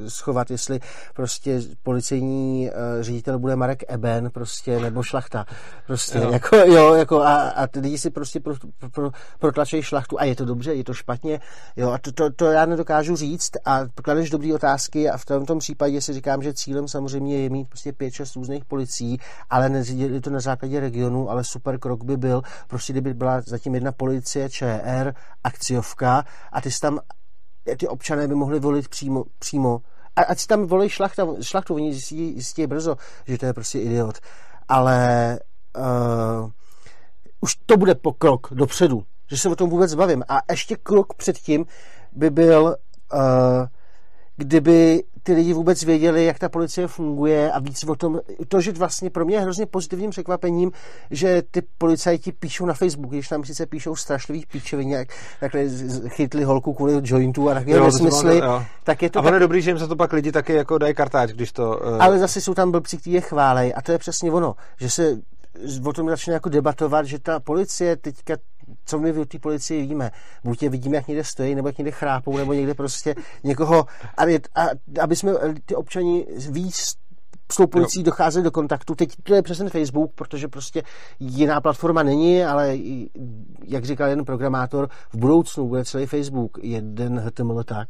schovat, 0.08 0.52
jestli 0.52 0.80
prostě 1.14 1.62
policejní 1.84 2.70
uh, 2.70 3.04
ředitel 3.04 3.40
bude 3.40 3.56
Marek 3.56 3.84
Eben 3.88 4.30
prostě, 4.30 4.80
nebo 4.80 5.04
šlachta. 5.04 5.46
Prostě, 5.88 6.18
jo. 6.18 6.32
jako, 6.32 6.56
jo, 6.56 6.94
jako 6.94 7.22
a, 7.22 7.50
a 7.50 7.68
ty 7.68 7.80
lidi 7.80 7.98
si 7.98 8.10
prostě 8.10 8.40
pro, 8.40 8.54
pro, 8.80 8.90
pro, 8.90 9.12
protlačejí 9.40 9.84
šlachtu 9.84 10.20
a 10.20 10.24
je 10.24 10.36
to 10.36 10.46
dobře, 10.46 10.74
je 10.74 10.84
to 10.84 10.94
špatně, 10.94 11.40
jo, 11.78 11.92
a 11.92 11.98
to, 11.98 12.12
to, 12.12 12.32
to 12.32 12.46
já 12.46 12.66
nedokážu 12.66 13.16
říct 13.16 13.52
a 13.66 13.86
kladeš 14.04 14.30
dobré 14.30 14.54
otázky 14.54 15.10
a 15.10 15.18
v 15.18 15.26
tomto 15.26 15.58
případě 15.58 16.02
si 16.02 16.14
říkám, 16.14 16.42
že 16.42 16.54
cílem 16.54 16.88
samozřejmě 16.88 17.38
je 17.38 17.50
mít 17.50 17.70
prostě 17.70 17.94
pět, 17.94 18.14
šest 18.14 18.36
různých 18.36 18.49
policií, 18.66 19.20
ale 19.50 19.72
je 19.94 20.22
to 20.22 20.30
na 20.30 20.40
základě 20.40 20.80
regionu, 20.80 21.30
ale 21.30 21.44
super 21.44 21.80
krok 21.80 22.04
by 22.04 22.18
byl, 22.18 22.42
prostě 22.68 22.94
kdyby 22.94 23.14
byla 23.14 23.42
zatím 23.42 23.76
jedna 23.76 23.92
policie 23.92 24.50
ČR, 24.50 25.14
akciovka 25.44 26.24
a 26.52 26.62
ty 26.62 26.70
tam 26.82 27.00
ty 27.78 27.88
občané 27.88 28.28
by 28.28 28.36
mohli 28.36 28.60
volit 28.60 28.88
přímo, 28.88 29.26
přímo 29.40 29.82
A 30.16 30.22
ať 30.22 30.40
si 30.40 30.48
tam 30.48 30.66
volí 30.66 30.90
šlachta, 30.90 31.28
šlachtu, 31.42 31.76
oni 31.76 31.94
zjistí, 31.94 32.34
zjistí 32.34 32.68
brzo, 32.68 32.96
že 33.28 33.38
to 33.38 33.46
je 33.46 33.54
prostě 33.54 33.80
idiot. 33.80 34.18
Ale 34.68 35.40
uh, 35.78 36.52
už 37.42 37.56
to 37.56 37.78
bude 37.78 37.96
pokrok 37.96 38.48
dopředu, 38.52 39.04
že 39.30 39.38
se 39.38 39.50
o 39.50 39.56
tom 39.56 39.70
vůbec 39.70 39.96
bavím. 39.96 40.24
A 40.28 40.42
ještě 40.50 40.76
krok 40.76 41.14
předtím 41.14 41.66
by 42.12 42.30
byl, 42.30 42.76
uh, 43.14 43.20
kdyby 44.40 45.04
ty 45.24 45.34
lidi 45.34 45.54
vůbec 45.54 45.84
věděli, 45.84 46.26
jak 46.26 46.40
ta 46.40 46.50
policie 46.50 46.88
funguje 46.88 47.52
a 47.52 47.60
víc 47.60 47.84
o 47.84 47.96
tom, 47.96 48.20
to, 48.48 48.62
že 48.62 48.72
vlastně 48.72 49.10
pro 49.10 49.26
mě 49.26 49.36
je 49.36 49.42
hrozně 49.42 49.66
pozitivním 49.66 50.10
překvapením, 50.10 50.72
že 51.12 51.42
ty 51.52 51.62
policajti 51.78 52.32
píšou 52.32 52.66
na 52.66 52.74
Facebooku, 52.74 53.16
když 53.16 53.28
tam 53.28 53.44
sice 53.44 53.66
píšou 53.66 53.96
strašlivý 53.96 54.46
píčeviny, 54.52 54.92
jak 54.92 55.08
takhle 55.40 55.62
chytli 56.08 56.44
holku 56.44 56.74
kvůli 56.74 57.02
jointu 57.04 57.50
a 57.50 57.54
takové 57.54 57.80
nesmysly, 57.80 58.42
tak 58.84 59.02
je 59.02 59.10
to... 59.10 59.20
A 59.20 59.22
ono 59.22 59.34
je 59.34 59.40
dobrý, 59.40 59.62
že 59.62 59.70
jim 59.70 59.78
za 59.78 59.88
to 59.88 59.96
pak 59.96 60.14
lidi 60.14 60.32
taky 60.32 60.54
jako 60.54 60.78
dají 60.78 60.94
kartáč, 60.94 61.32
když 61.32 61.52
to... 61.52 61.70
Uh... 61.70 62.04
Ale 62.04 62.20
zase 62.20 62.42
jsou 62.42 62.54
tam 62.54 62.72
blbci, 62.72 62.98
kteří 62.98 63.12
je 63.12 63.22
chválej 63.22 63.74
a 63.76 63.82
to 63.82 63.92
je 63.92 63.98
přesně 63.98 64.32
ono, 64.32 64.56
že 64.80 64.90
se 64.90 65.18
o 65.86 65.94
tom 65.94 66.10
začne 66.10 66.34
jako 66.34 66.50
debatovat, 66.50 67.06
že 67.06 67.20
ta 67.20 67.40
policie 67.40 67.96
teďka 67.96 68.36
co 68.90 69.00
my 69.00 69.14
o 69.14 69.26
té 69.26 69.40
policii 69.40 69.88
víme. 69.88 70.12
Buď 70.44 70.64
je 70.64 70.70
vidíme, 70.70 70.96
jak 70.96 71.08
někde 71.08 71.24
stojí, 71.24 71.56
nebo 71.56 71.68
jak 71.68 71.78
někde 71.78 71.92
chrápou, 71.92 72.38
nebo 72.38 72.54
někde 72.54 72.74
prostě 72.74 73.16
někoho, 73.44 73.86
a, 74.18 74.24
a, 74.56 74.68
aby 75.02 75.16
jsme 75.16 75.32
ty 75.66 75.76
občani 75.76 76.28
víc 76.50 76.96
s 77.52 77.56
tou 77.56 77.68
policií 77.68 78.04
docházeli 78.04 78.44
do 78.44 78.52
kontaktu. 78.52 78.96
Teď 78.96 79.16
to 79.24 79.36
je 79.36 79.42
přes 79.42 79.58
ten 79.58 79.70
Facebook, 79.70 80.14
protože 80.16 80.48
prostě 80.48 80.84
jiná 81.20 81.62
platforma 81.62 82.04
není, 82.04 82.44
ale 82.44 82.78
jak 83.66 83.86
říkal 83.86 84.10
jeden 84.10 84.26
programátor, 84.26 84.90
v 85.14 85.18
budoucnu 85.18 85.68
bude 85.68 85.86
celý 85.86 86.06
Facebook 86.06 86.58
jeden 86.62 87.20
HTML 87.20 87.64
tak. 87.64 87.88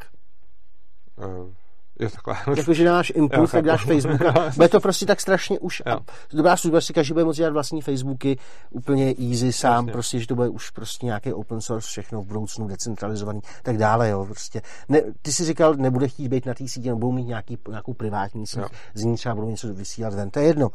Uh. 1.17 1.53
Jo, 1.99 2.09
takhle. 2.09 2.55
Jako, 2.57 2.73
že 2.73 2.83
dáš 2.83 3.11
impuls, 3.15 3.51
tak 3.51 3.65
dáš 3.65 3.85
Facebook. 3.85 4.21
bude 4.55 4.69
to 4.69 4.79
prostě 4.79 5.05
tak 5.05 5.21
strašně 5.21 5.59
už. 5.59 5.81
Jo. 5.85 5.99
Dobrá 6.33 6.57
služba 6.57 6.81
si 6.81 6.93
každý 6.93 7.13
bude 7.13 7.25
moci 7.25 7.37
dělat 7.37 7.53
vlastní 7.53 7.81
Facebooky 7.81 8.37
úplně 8.69 9.15
easy 9.29 9.53
sám, 9.53 9.75
Jasně. 9.75 9.91
prostě, 9.91 10.19
že 10.19 10.27
to 10.27 10.35
bude 10.35 10.49
už 10.49 10.69
prostě 10.69 11.05
nějaký 11.05 11.33
open 11.33 11.61
source, 11.61 11.87
všechno 11.87 12.21
v 12.21 12.25
budoucnu 12.25 12.67
decentralizovaný, 12.67 13.41
tak 13.63 13.77
dále, 13.77 14.09
jo. 14.09 14.25
Prostě. 14.25 14.61
Ne, 14.89 15.01
ty 15.21 15.31
si 15.31 15.45
říkal, 15.45 15.73
nebude 15.73 16.07
chtít 16.07 16.27
být 16.27 16.45
na 16.45 16.53
té 16.53 16.67
síti, 16.67 16.93
budou 16.93 17.11
mít 17.11 17.27
nějaký, 17.27 17.57
nějakou 17.69 17.93
privátní 17.93 18.47
síť, 18.47 18.59
z 18.93 19.03
ní 19.03 19.15
třeba 19.15 19.35
budou 19.35 19.49
něco 19.49 19.73
vysílat 19.73 20.13
ven, 20.13 20.29
to 20.29 20.39
je 20.39 20.45
jedno. 20.45 20.69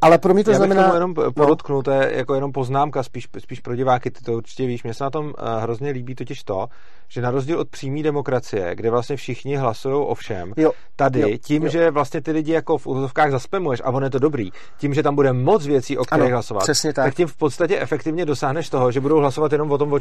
Ale 0.00 0.18
pro 0.18 0.34
mě 0.34 0.44
to 0.44 0.50
Já 0.50 0.56
znamená... 0.56 0.82
Bych 0.82 0.94
jenom 0.94 1.14
no. 1.14 1.32
podotknu, 1.32 1.82
to 1.82 1.90
je 1.90 2.16
jako 2.16 2.34
jenom 2.34 2.52
poznámka, 2.52 3.02
spíš, 3.02 3.28
spíš 3.38 3.60
pro 3.60 3.76
diváky, 3.76 4.10
ty 4.10 4.20
to 4.20 4.32
určitě 4.32 4.66
víš. 4.66 4.82
Mně 4.82 4.94
se 4.94 5.04
na 5.04 5.10
tom 5.10 5.26
uh, 5.26 5.32
hrozně 5.62 5.90
líbí 5.90 6.14
totiž 6.14 6.44
to, 6.44 6.68
že 7.08 7.20
na 7.20 7.30
rozdíl 7.30 7.60
od 7.60 7.68
přímé 7.68 8.02
demokracie, 8.02 8.74
kde 8.74 8.90
vlastně 8.90 9.16
všichni 9.16 9.56
hlasují 9.56 9.94
o 9.94 10.14
všem, 10.14 10.52
jo. 10.56 10.65
Tady 10.96 11.20
jo. 11.20 11.28
tím, 11.44 11.62
jo. 11.62 11.68
že 11.68 11.90
vlastně 11.90 12.20
ty 12.20 12.32
lidi 12.32 12.52
jako 12.52 12.78
v 12.78 12.86
úzovkách 12.86 13.30
zaspemuješ 13.30 13.82
a 13.84 13.90
on 13.90 14.04
je 14.04 14.10
to 14.10 14.18
dobrý, 14.18 14.50
tím, 14.78 14.94
že 14.94 15.02
tam 15.02 15.14
bude 15.14 15.32
moc 15.32 15.66
věcí, 15.66 15.98
o 15.98 16.04
kterých 16.04 16.24
ano, 16.24 16.32
hlasovat, 16.32 16.62
přesně 16.62 16.92
tak. 16.92 17.04
tak 17.04 17.14
tím 17.14 17.28
v 17.28 17.36
podstatě 17.36 17.78
efektivně 17.78 18.24
dosáhneš 18.26 18.70
toho, 18.70 18.90
že 18.90 19.00
budou 19.00 19.18
hlasovat 19.18 19.52
jenom 19.52 19.70
o 19.70 19.78
tom, 19.78 19.98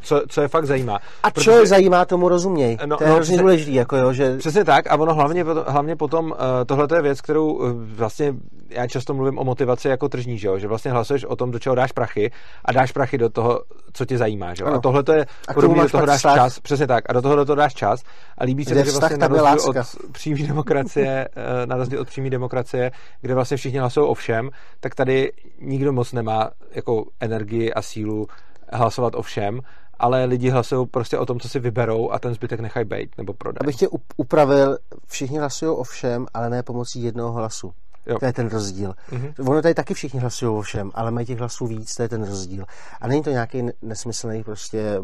co, 0.00 0.22
co 0.28 0.40
je 0.40 0.48
fakt 0.48 0.66
zajímá. 0.66 0.98
A 1.22 1.30
protože... 1.30 1.44
co 1.44 1.58
je 1.58 1.66
zajímá, 1.66 2.04
tomu 2.04 2.28
rozuměj. 2.28 2.78
No, 2.86 2.96
to 2.96 3.04
je 3.04 3.08
no, 3.08 3.14
hrozně 3.14 3.38
důležitý. 3.38 3.74
Jako 3.74 3.96
jo, 3.96 4.12
že... 4.12 4.36
Přesně 4.36 4.64
tak 4.64 4.86
a 4.86 4.96
ono 4.96 5.14
hlavně, 5.14 5.44
hlavně 5.66 5.96
potom, 5.96 6.26
uh, 6.26 6.36
tohle 6.66 6.88
je 6.94 7.02
věc, 7.02 7.20
kterou 7.20 7.52
uh, 7.52 7.70
vlastně 7.74 8.34
já 8.70 8.86
často 8.86 9.14
mluvím 9.14 9.38
o 9.38 9.44
motivaci 9.44 9.88
jako 9.88 10.08
tržní, 10.08 10.38
že, 10.38 10.48
jo? 10.48 10.58
že 10.58 10.68
vlastně 10.68 10.90
hlasuješ 10.90 11.24
o 11.24 11.36
tom, 11.36 11.50
do 11.50 11.58
čeho 11.58 11.74
dáš 11.74 11.92
prachy 11.92 12.30
a 12.64 12.72
dáš 12.72 12.92
prachy 12.92 13.18
do 13.18 13.28
toho, 13.28 13.60
co 13.92 14.04
tě 14.04 14.18
zajímá. 14.18 14.54
Že? 14.54 14.64
A 14.64 14.80
tohle 14.80 15.02
to 15.02 15.12
je 15.12 15.26
podobně, 15.54 15.82
do 15.82 15.88
toho 15.88 16.06
dáš 16.06 16.16
vztah. 16.16 16.34
čas. 16.34 16.60
Přesně 16.60 16.86
tak. 16.86 17.04
A 17.08 17.12
do 17.12 17.22
toho 17.22 17.36
do 17.36 17.44
toho 17.44 17.56
dáš 17.56 17.74
čas. 17.74 18.00
A 18.38 18.44
líbí 18.44 18.64
se, 18.64 18.84
že 18.84 18.90
vlastně 18.90 19.16
na 19.16 19.28
rozdíl 19.28 19.70
od 19.70 19.76
přímé 20.12 20.46
demokracie, 20.46 21.28
eh, 21.36 21.66
na 21.66 21.76
rozdíl 21.76 22.00
od 22.00 22.08
přímé 22.08 22.30
demokracie, 22.30 22.90
kde 23.20 23.34
vlastně 23.34 23.56
všichni 23.56 23.78
hlasují 23.78 24.06
o 24.08 24.14
všem, 24.14 24.50
tak 24.80 24.94
tady 24.94 25.32
nikdo 25.60 25.92
moc 25.92 26.12
nemá 26.12 26.50
jako 26.74 27.04
energii 27.20 27.72
a 27.72 27.82
sílu 27.82 28.26
hlasovat 28.72 29.14
o 29.14 29.22
všem, 29.22 29.60
ale 29.98 30.24
lidi 30.24 30.50
hlasují 30.50 30.86
prostě 30.86 31.18
o 31.18 31.26
tom, 31.26 31.40
co 31.40 31.48
si 31.48 31.60
vyberou 31.60 32.10
a 32.10 32.18
ten 32.18 32.34
zbytek 32.34 32.60
nechají 32.60 32.86
být 32.86 33.10
nebo 33.18 33.32
prodají. 33.32 33.60
Abych 33.60 33.76
tě 33.76 33.88
upravil, 34.16 34.78
všichni 35.06 35.38
hlasují 35.38 35.70
o 35.70 35.82
všem, 35.82 36.26
ale 36.34 36.50
ne 36.50 36.62
pomocí 36.62 37.02
jednoho 37.02 37.32
hlasu. 37.32 37.72
Jo. 38.06 38.18
To 38.18 38.24
je 38.24 38.32
ten 38.32 38.48
rozdíl. 38.48 38.94
Mm-hmm. 39.12 39.50
Ono 39.50 39.62
tady 39.62 39.74
taky 39.74 39.94
všichni 39.94 40.20
hlasují 40.20 40.56
o 40.56 40.60
všem, 40.60 40.90
ale 40.94 41.10
mají 41.10 41.26
těch 41.26 41.38
hlasů 41.38 41.66
víc, 41.66 41.94
to 41.94 42.02
je 42.02 42.08
ten 42.08 42.24
rozdíl. 42.24 42.64
A 43.00 43.08
není 43.08 43.22
to 43.22 43.30
nějaký 43.30 43.66
nesmyslný 43.82 44.44
prostě 44.44 45.00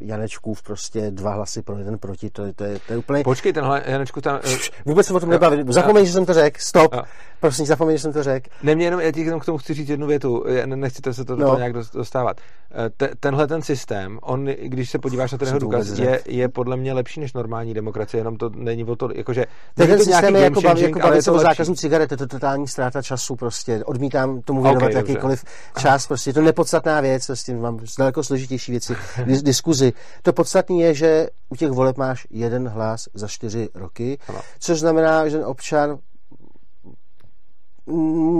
Janečkův 0.00 0.62
prostě 0.62 1.10
dva 1.10 1.32
hlasy 1.32 1.62
pro 1.62 1.78
jeden 1.78 1.98
proti, 1.98 2.30
to 2.30 2.44
je, 2.44 2.52
to 2.52 2.64
je, 2.64 2.78
to 2.86 2.92
je 2.92 2.98
úplně... 2.98 3.24
Počkej, 3.24 3.52
tenhle 3.52 3.82
Janečku 3.86 4.20
tam... 4.20 4.40
Vůbec 4.84 5.06
se 5.06 5.14
o 5.14 5.20
tom 5.20 5.30
nebavím. 5.30 5.72
Zapomeň, 5.72 6.06
že 6.06 6.12
jsem 6.12 6.26
to 6.26 6.34
řekl. 6.34 6.58
Stop. 6.60 6.94
Jo. 6.94 7.02
Prosím, 7.40 7.66
zapomeň, 7.66 7.96
že 7.96 8.02
jsem 8.02 8.12
to 8.12 8.22
řekl. 8.22 8.50
Ne, 8.62 8.74
mě 8.74 8.84
jenom, 8.84 9.00
já 9.00 9.12
ti 9.12 9.20
jenom 9.20 9.40
k 9.40 9.44
tomu 9.44 9.58
chci 9.58 9.74
říct 9.74 9.88
jednu 9.88 10.06
větu. 10.06 10.44
Nechci 10.64 11.02
se 11.12 11.24
to 11.24 11.36
no. 11.36 11.56
nějak 11.56 11.72
dostávat. 11.72 12.40
Eh, 12.70 12.90
te, 12.96 13.10
tenhle 13.20 13.46
ten 13.46 13.62
systém, 13.62 14.18
on, 14.22 14.44
když 14.44 14.90
se 14.90 14.98
podíváš 14.98 15.32
na 15.32 15.38
ten 15.38 15.48
jeho 15.48 15.58
důkaz, 15.58 15.98
je, 15.98 16.20
je, 16.26 16.48
podle 16.48 16.76
mě 16.76 16.92
lepší 16.92 17.20
než 17.20 17.32
normální 17.32 17.74
demokracie, 17.74 18.20
jenom 18.20 18.36
to 18.36 18.50
není 18.54 18.84
o 18.84 18.96
to, 18.96 19.08
jakože... 19.14 19.46
Ten 19.74 19.98
systém 19.98 20.36
je 20.36 20.42
jako, 20.42 20.60
baví, 20.60 20.82
jako 20.82 20.98
bavit 20.98 21.22
se 21.22 21.30
o 21.30 21.38
zákazu 21.38 21.74
cigaret, 21.74 22.16
to 22.16 22.24
je 22.24 22.40
totální 22.46 22.68
ztráta 22.68 23.02
času 23.02 23.36
prostě. 23.36 23.84
Odmítám 23.84 24.40
tomu 24.40 24.62
věnovat 24.62 24.86
okay, 24.86 24.96
jakýkoliv 24.96 25.44
dobře. 25.44 25.82
čas, 25.82 26.06
prostě 26.06 26.30
je 26.30 26.34
to 26.34 26.40
nepodstatná 26.40 27.00
věc, 27.00 27.26
prostě 27.26 27.54
mám 27.54 27.80
daleko 27.98 28.22
složitější 28.24 28.72
věci, 28.72 28.96
diskuzi. 29.42 29.92
To 30.22 30.32
podstatné 30.32 30.76
je, 30.76 30.94
že 30.94 31.28
u 31.48 31.56
těch 31.56 31.70
voleb 31.70 31.96
máš 31.96 32.26
jeden 32.30 32.68
hlas 32.68 33.08
za 33.14 33.28
čtyři 33.28 33.68
roky, 33.74 34.18
ano. 34.28 34.40
což 34.58 34.78
znamená, 34.78 35.28
že 35.28 35.44
občan 35.44 35.98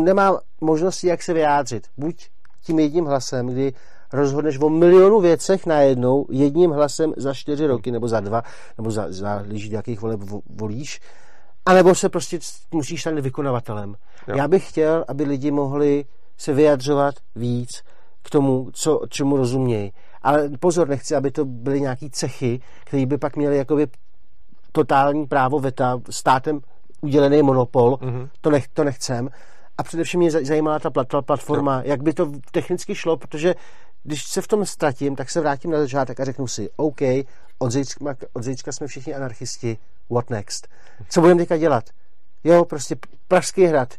nemá 0.04 0.40
možnosti, 0.60 1.06
jak 1.06 1.22
se 1.22 1.34
vyjádřit. 1.34 1.86
Buď 1.96 2.28
tím 2.62 2.78
jedním 2.78 3.04
hlasem, 3.04 3.46
kdy 3.46 3.72
rozhodneš 4.12 4.58
o 4.60 4.68
milionu 4.68 5.20
věcech 5.20 5.66
najednou 5.66 6.26
jedním 6.30 6.70
hlasem 6.70 7.12
za 7.16 7.34
čtyři 7.34 7.66
roky, 7.66 7.90
nebo 7.90 8.08
za 8.08 8.20
dva, 8.20 8.42
nebo 8.78 8.90
za, 8.90 9.06
za 9.08 9.44
jakých 9.70 10.00
voleb 10.00 10.20
volíš, 10.46 11.00
anebo 11.66 11.94
se 11.94 12.08
prostě 12.08 12.38
musíš 12.74 13.00
stát 13.00 13.18
vykonavatelem. 13.18 13.94
Jo. 14.28 14.36
Já 14.36 14.48
bych 14.48 14.68
chtěl, 14.68 15.04
aby 15.08 15.24
lidi 15.24 15.50
mohli 15.50 16.04
se 16.36 16.52
vyjadřovat 16.52 17.14
víc 17.36 17.82
k 18.22 18.30
tomu, 18.30 18.70
co, 18.72 19.00
čemu 19.08 19.36
rozumějí. 19.36 19.92
Ale 20.22 20.48
pozor, 20.60 20.88
nechci, 20.88 21.14
aby 21.14 21.30
to 21.30 21.44
byly 21.44 21.80
nějaký 21.80 22.10
cechy, 22.10 22.60
které 22.84 23.06
by 23.06 23.18
pak 23.18 23.36
měly 23.36 23.56
jakoby 23.56 23.86
totální 24.72 25.26
právo 25.26 25.60
veta 25.60 26.00
státem 26.10 26.60
udělený 27.00 27.42
monopol. 27.42 27.92
Mm-hmm. 27.92 28.28
To, 28.40 28.50
nech, 28.50 28.68
to 28.68 28.84
nechcem. 28.84 29.28
A 29.78 29.82
především 29.82 30.20
mě 30.20 30.30
zajímala 30.30 30.78
ta, 30.78 30.90
ta 31.04 31.22
platforma, 31.22 31.76
jo. 31.76 31.82
jak 31.84 32.02
by 32.02 32.12
to 32.12 32.32
technicky 32.50 32.94
šlo, 32.94 33.16
protože 33.16 33.54
když 34.06 34.24
se 34.24 34.42
v 34.42 34.48
tom 34.48 34.66
ztratím, 34.66 35.16
tak 35.16 35.30
se 35.30 35.40
vrátím 35.40 35.70
na 35.70 35.78
začátek 35.78 36.20
a 36.20 36.24
řeknu 36.24 36.46
si, 36.46 36.70
OK, 36.76 37.00
od 37.58 37.70
zítřka, 37.70 38.16
od 38.32 38.42
zítřka 38.42 38.72
jsme 38.72 38.86
všichni 38.86 39.14
anarchisti, 39.14 39.78
what 40.10 40.30
next? 40.30 40.68
Co 41.08 41.20
budeme 41.20 41.40
teďka 41.40 41.56
dělat? 41.56 41.84
Jo, 42.44 42.64
prostě 42.64 42.96
Pražský 43.28 43.64
hrad. 43.64 43.94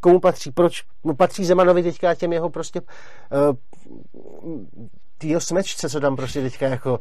Komu 0.00 0.20
patří? 0.20 0.50
Proč? 0.50 0.84
Mu 1.04 1.14
patří 1.14 1.44
Zemanovi 1.44 1.82
teďka 1.82 2.14
těm 2.14 2.32
jeho 2.32 2.50
prostě 2.50 2.80
uh, 2.80 4.66
jeho 5.22 5.40
smečce, 5.40 5.88
co 5.88 6.00
tam 6.00 6.16
prostě 6.16 6.42
teďka 6.42 6.66
jako 6.66 6.98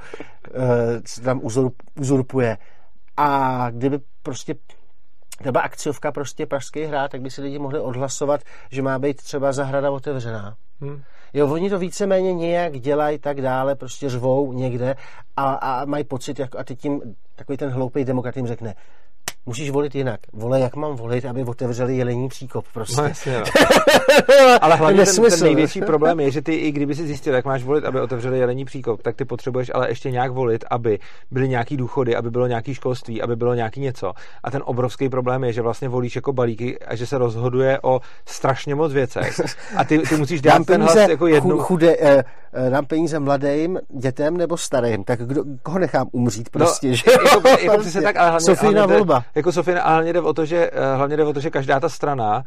uh, 0.56 1.24
tam 1.24 1.40
uzurp, 1.44 1.74
uzurpuje. 2.00 2.58
A 3.18 3.70
kdyby 3.70 4.00
prostě 4.24 4.56
třeba 5.40 5.62
akciovka 5.62 6.12
prostě 6.12 6.46
Pražský 6.46 6.84
hrad, 6.84 7.12
tak 7.12 7.22
by 7.22 7.32
si 7.32 7.42
lidi 7.42 7.60
mohli 7.60 7.80
odhlasovat, 7.80 8.42
že 8.72 8.82
má 8.82 9.00
být 9.00 9.18
třeba 9.18 9.52
zahrada 9.52 9.92
otevřená. 9.92 10.58
Hmm. 10.82 11.04
Jo, 11.34 11.54
oni 11.54 11.70
to 11.70 11.80
víceméně 11.80 12.34
nějak 12.34 12.80
dělají 12.80 13.20
tak 13.20 13.42
dále, 13.42 13.76
prostě 13.76 14.10
řvou 14.10 14.54
někde 14.54 14.96
a, 15.38 15.54
a 15.54 15.86
mají 15.86 16.04
pocit, 16.04 16.40
jako, 16.40 16.60
a 16.60 16.64
teď 16.64 16.80
tím 16.80 17.02
takový 17.36 17.58
ten 17.58 17.70
hloupý 17.70 18.06
demokrat 18.06 18.38
jim 18.38 18.48
řekne, 18.48 18.76
musíš 19.48 19.70
volit 19.70 19.96
jinak. 19.96 20.20
Vole, 20.34 20.60
jak 20.60 20.76
mám 20.76 20.96
volit, 20.96 21.26
aby 21.26 21.44
otevřeli 21.44 21.98
jelení 21.98 22.28
příkop 22.28 22.66
prostě. 22.74 23.02
No, 23.02 23.08
jasně, 23.08 23.40
no. 23.40 23.46
Ale 24.62 24.76
hlavně 24.76 25.06
ten, 25.06 25.16
ten, 25.30 25.40
největší 25.44 25.82
problém 25.82 26.20
je, 26.20 26.32
že 26.32 26.42
ty, 26.42 26.54
i 26.54 26.72
kdyby 26.72 26.96
si 26.96 27.08
zjistil, 27.08 27.34
jak 27.34 27.46
máš 27.46 27.64
volit, 27.64 27.86
aby 27.86 28.02
otevřeli 28.02 28.40
jelení 28.40 28.66
příkop, 28.66 29.02
tak 29.02 29.16
ty 29.16 29.26
potřebuješ 29.26 29.72
ale 29.74 29.90
ještě 29.90 30.12
nějak 30.12 30.32
volit, 30.32 30.66
aby 30.70 31.00
byly 31.32 31.50
nějaký 31.50 31.78
důchody, 31.78 32.16
aby 32.16 32.32
bylo 32.32 32.48
nějaký 32.48 32.74
školství, 32.74 33.22
aby 33.22 33.36
bylo 33.36 33.54
nějaký 33.54 33.80
něco. 33.80 34.14
A 34.44 34.52
ten 34.52 34.62
obrovský 34.66 35.10
problém 35.10 35.44
je, 35.44 35.54
že 35.54 35.62
vlastně 35.62 35.90
volíš 35.90 36.16
jako 36.16 36.34
balíky 36.34 36.80
a 36.80 36.96
že 36.96 37.08
se 37.08 37.18
rozhoduje 37.18 37.80
o 37.84 38.02
strašně 38.26 38.76
moc 38.76 38.94
věcech. 38.94 39.42
A 39.76 39.84
ty, 39.84 40.00
ty 40.00 40.16
musíš 40.18 40.42
dát 40.42 40.66
ten 40.66 40.82
hlas 40.82 40.96
jako 41.10 41.28
jednu. 41.28 41.58
Chude, 41.58 41.96
eh, 42.00 42.24
eh, 42.54 42.70
dám 42.70 42.86
peníze 42.86 43.20
mladým, 43.20 43.80
dětem 43.90 44.38
nebo 44.38 44.58
starým, 44.58 45.04
tak 45.04 45.22
kdo, 45.22 45.44
koho 45.64 45.80
nechám 45.80 46.08
umřít 46.12 46.50
no, 46.56 46.60
prostě, 46.60 46.88
no, 46.88 46.96
že? 46.96 47.12
Jako, 47.12 47.48
jako, 47.48 47.64
jako 47.64 48.02
tak, 48.04 48.16
ale 48.16 48.30
hlavně, 48.30 48.46
Sofína 48.46 48.72
hlavně 48.72 48.96
volba. 48.96 49.24
Jako 49.38 49.52
Sofína, 49.52 49.82
ale 49.82 49.94
hlavně 49.94 50.14
jde 50.14 50.22
o 50.22 50.34
to, 50.34 50.46
že, 50.46 50.70
eh, 50.74 50.96
hlavně 50.96 51.18
jde 51.18 51.24
o 51.24 51.34
to, 51.34 51.40
že 51.40 51.50
každá 51.50 51.80
ta 51.80 51.90
strana 51.90 52.44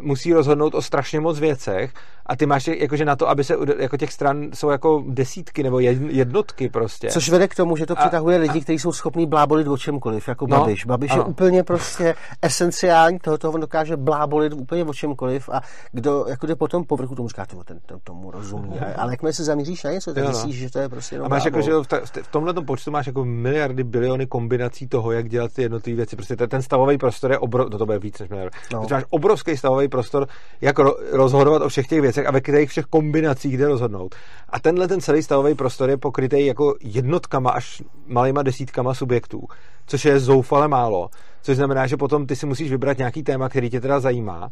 musí 0.00 0.32
rozhodnout 0.32 0.74
o 0.74 0.82
strašně 0.82 1.20
moc 1.20 1.40
věcech 1.40 1.92
a 2.26 2.36
ty 2.36 2.46
máš 2.46 2.66
jakože 2.66 3.04
na 3.04 3.16
to, 3.16 3.28
aby 3.28 3.44
se 3.44 3.56
jako 3.78 3.96
těch 3.96 4.12
stran 4.12 4.50
jsou 4.54 4.70
jako 4.70 5.04
desítky 5.08 5.62
nebo 5.62 5.80
jednotky 5.80 6.68
prostě. 6.68 7.08
Což 7.08 7.28
vede 7.28 7.48
k 7.48 7.54
tomu, 7.54 7.76
že 7.76 7.86
to 7.86 7.96
přitahuje 7.96 8.36
a, 8.36 8.40
lidi, 8.40 8.60
kteří 8.60 8.78
jsou 8.78 8.92
schopní 8.92 9.26
blábolit 9.26 9.66
o 9.66 9.78
čemkoliv, 9.78 10.28
jako 10.28 10.46
no, 10.46 10.58
Babiš. 10.58 10.86
Babiš 10.86 11.10
ano. 11.10 11.22
je 11.22 11.26
úplně 11.26 11.62
prostě 11.62 12.14
esenciální 12.42 13.18
toho, 13.18 13.38
toho 13.38 13.52
on 13.52 13.60
dokáže 13.60 13.96
blábolit 13.96 14.52
úplně 14.52 14.84
o 14.84 14.94
čemkoliv 14.94 15.48
a 15.48 15.60
kdo 15.92 16.24
jako 16.28 16.46
jde 16.46 16.56
potom 16.56 16.84
povrchu, 16.84 17.14
tomu 17.14 17.28
říká, 17.28 17.46
to, 17.46 17.64
ten, 17.64 17.80
tomu 18.04 18.30
rozumí. 18.30 18.78
Ale 18.96 19.12
jakmile 19.12 19.32
se 19.32 19.44
zamíříš 19.44 19.82
na 19.82 19.90
něco, 19.90 20.14
tak 20.14 20.24
no. 20.24 20.30
myslíš, 20.30 20.56
že 20.56 20.70
to 20.70 20.78
je 20.78 20.88
prostě 20.88 21.14
jenom 21.14 21.26
A 21.26 21.28
máš 21.28 21.44
jako, 21.44 21.62
že 21.62 21.72
v, 21.72 21.86
ta, 21.86 22.00
v 22.22 22.28
tomhle 22.30 22.54
počtu 22.54 22.90
máš 22.90 23.06
jako 23.06 23.24
miliardy, 23.24 23.84
biliony 23.84 24.26
kombinací 24.26 24.88
toho, 24.88 25.12
jak 25.12 25.28
dělat 25.28 25.52
ty 25.52 25.62
jednotlivé 25.62 25.99
věci. 26.00 26.16
Prostě 26.16 26.36
ten 26.36 26.62
stavový 26.62 26.98
prostor 26.98 27.30
je 27.30 27.38
obrovský, 27.38 27.72
no 27.72 27.78
to 27.78 27.86
bude 27.86 27.98
víc 27.98 28.18
než 28.18 28.30
miliard. 28.30 28.52
No. 28.72 28.86
Máš 28.90 29.04
obrovský 29.10 29.56
stavový 29.56 29.88
prostor, 29.88 30.26
jak 30.60 30.78
ro, 30.78 30.94
rozhodovat 31.12 31.62
o 31.62 31.68
všech 31.68 31.86
těch 31.86 32.00
věcech 32.00 32.26
a 32.26 32.30
ve 32.30 32.40
kterých 32.40 32.70
všech 32.70 32.84
kombinacích 32.84 33.58
jde 33.58 33.66
rozhodnout. 33.66 34.14
A 34.48 34.60
tenhle 34.60 34.88
ten 34.88 35.00
celý 35.00 35.22
stavový 35.22 35.54
prostor 35.54 35.90
je 35.90 35.96
pokrytý 35.96 36.46
jako 36.46 36.74
jednotkama 36.80 37.50
až 37.50 37.82
malýma 38.06 38.42
desítkama 38.42 38.94
subjektů, 38.94 39.40
což 39.86 40.04
je 40.04 40.20
zoufale 40.20 40.68
málo. 40.68 41.08
Což 41.42 41.56
znamená, 41.56 41.86
že 41.86 41.96
potom 41.96 42.26
ty 42.26 42.36
si 42.36 42.46
musíš 42.46 42.70
vybrat 42.70 42.98
nějaký 42.98 43.22
téma, 43.22 43.48
který 43.48 43.70
tě 43.70 43.80
teda 43.80 44.00
zajímá 44.00 44.50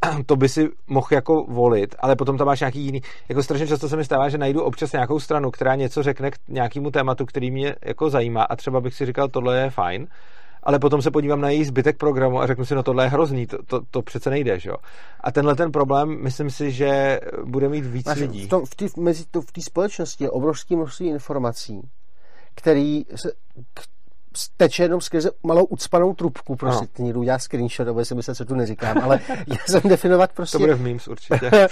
to 0.26 0.36
by 0.36 0.48
si 0.48 0.68
mohl 0.86 1.06
jako 1.12 1.44
volit, 1.48 1.94
ale 1.98 2.16
potom 2.16 2.38
tam 2.38 2.46
máš 2.46 2.60
nějaký 2.60 2.80
jiný. 2.80 3.02
Jako 3.28 3.42
strašně 3.42 3.66
často 3.66 3.88
se 3.88 3.96
mi 3.96 4.04
stává, 4.04 4.28
že 4.28 4.38
najdu 4.38 4.62
občas 4.62 4.92
nějakou 4.92 5.20
stranu, 5.20 5.50
která 5.50 5.74
něco 5.74 6.02
řekne 6.02 6.30
k 6.30 6.34
nějakému 6.48 6.90
tématu, 6.90 7.26
který 7.26 7.50
mě 7.50 7.74
jako 7.84 8.10
zajímá 8.10 8.42
a 8.42 8.56
třeba 8.56 8.80
bych 8.80 8.94
si 8.94 9.06
říkal, 9.06 9.28
tohle 9.28 9.60
je 9.60 9.70
fajn, 9.70 10.06
ale 10.62 10.78
potom 10.78 11.02
se 11.02 11.10
podívám 11.10 11.40
na 11.40 11.50
její 11.50 11.64
zbytek 11.64 11.96
programu 11.96 12.40
a 12.40 12.46
řeknu 12.46 12.64
si, 12.64 12.74
no 12.74 12.82
tohle 12.82 13.04
je 13.04 13.08
hrozný, 13.08 13.46
to, 13.46 13.62
to, 13.62 13.80
to 13.90 14.02
přece 14.02 14.30
nejde, 14.30 14.58
že 14.58 14.70
jo. 14.70 14.76
A 15.20 15.32
tenhle 15.32 15.54
ten 15.54 15.72
problém, 15.72 16.22
myslím 16.22 16.50
si, 16.50 16.70
že 16.70 17.20
bude 17.44 17.68
mít 17.68 17.86
víc 17.86 18.06
Máš, 18.06 18.18
lidí. 18.18 18.46
V, 18.46 18.48
tom, 18.48 18.66
v, 18.66 18.74
tý, 18.74 18.86
mezi 18.96 19.24
to, 19.30 19.40
v 19.40 19.52
té 19.52 19.62
společnosti 19.62 20.24
je 20.24 20.30
obrovský 20.30 20.76
množství 20.76 21.08
informací, 21.08 21.80
který 22.54 23.04
se, 23.14 23.32
teče 24.56 24.82
jenom 24.82 25.00
skrze 25.00 25.30
malou 25.42 25.64
ucpanou 25.64 26.14
trubku, 26.14 26.56
prostě 26.56 26.86
no. 26.98 27.04
někdo 27.04 27.20
udělá 27.20 27.38
screenshot, 27.38 27.88
aby 27.88 28.04
si 28.04 28.14
myslel, 28.14 28.34
co 28.34 28.44
tu 28.44 28.54
neříkám, 28.54 28.98
ale 29.02 29.20
já 29.46 29.56
jsem 29.66 29.80
definovat 29.84 30.32
prostě... 30.32 30.58
To 30.58 30.62
bude 30.62 30.74
v 30.74 30.80
memes 30.80 31.08
určitě. 31.08 31.50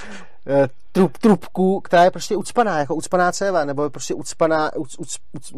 Eh, 0.48 0.68
trub, 0.92 1.18
trubku, 1.18 1.80
která 1.80 2.04
je 2.04 2.10
prostě 2.10 2.36
ucpaná, 2.36 2.78
jako 2.78 2.94
ucpaná 2.94 3.32
céva, 3.32 3.64
nebo 3.64 3.82
je 3.84 3.90
prostě 3.90 4.14
ucpaná, 4.14 4.76
uc, 4.76 4.98
uc, 4.98 5.16
uc, 5.32 5.52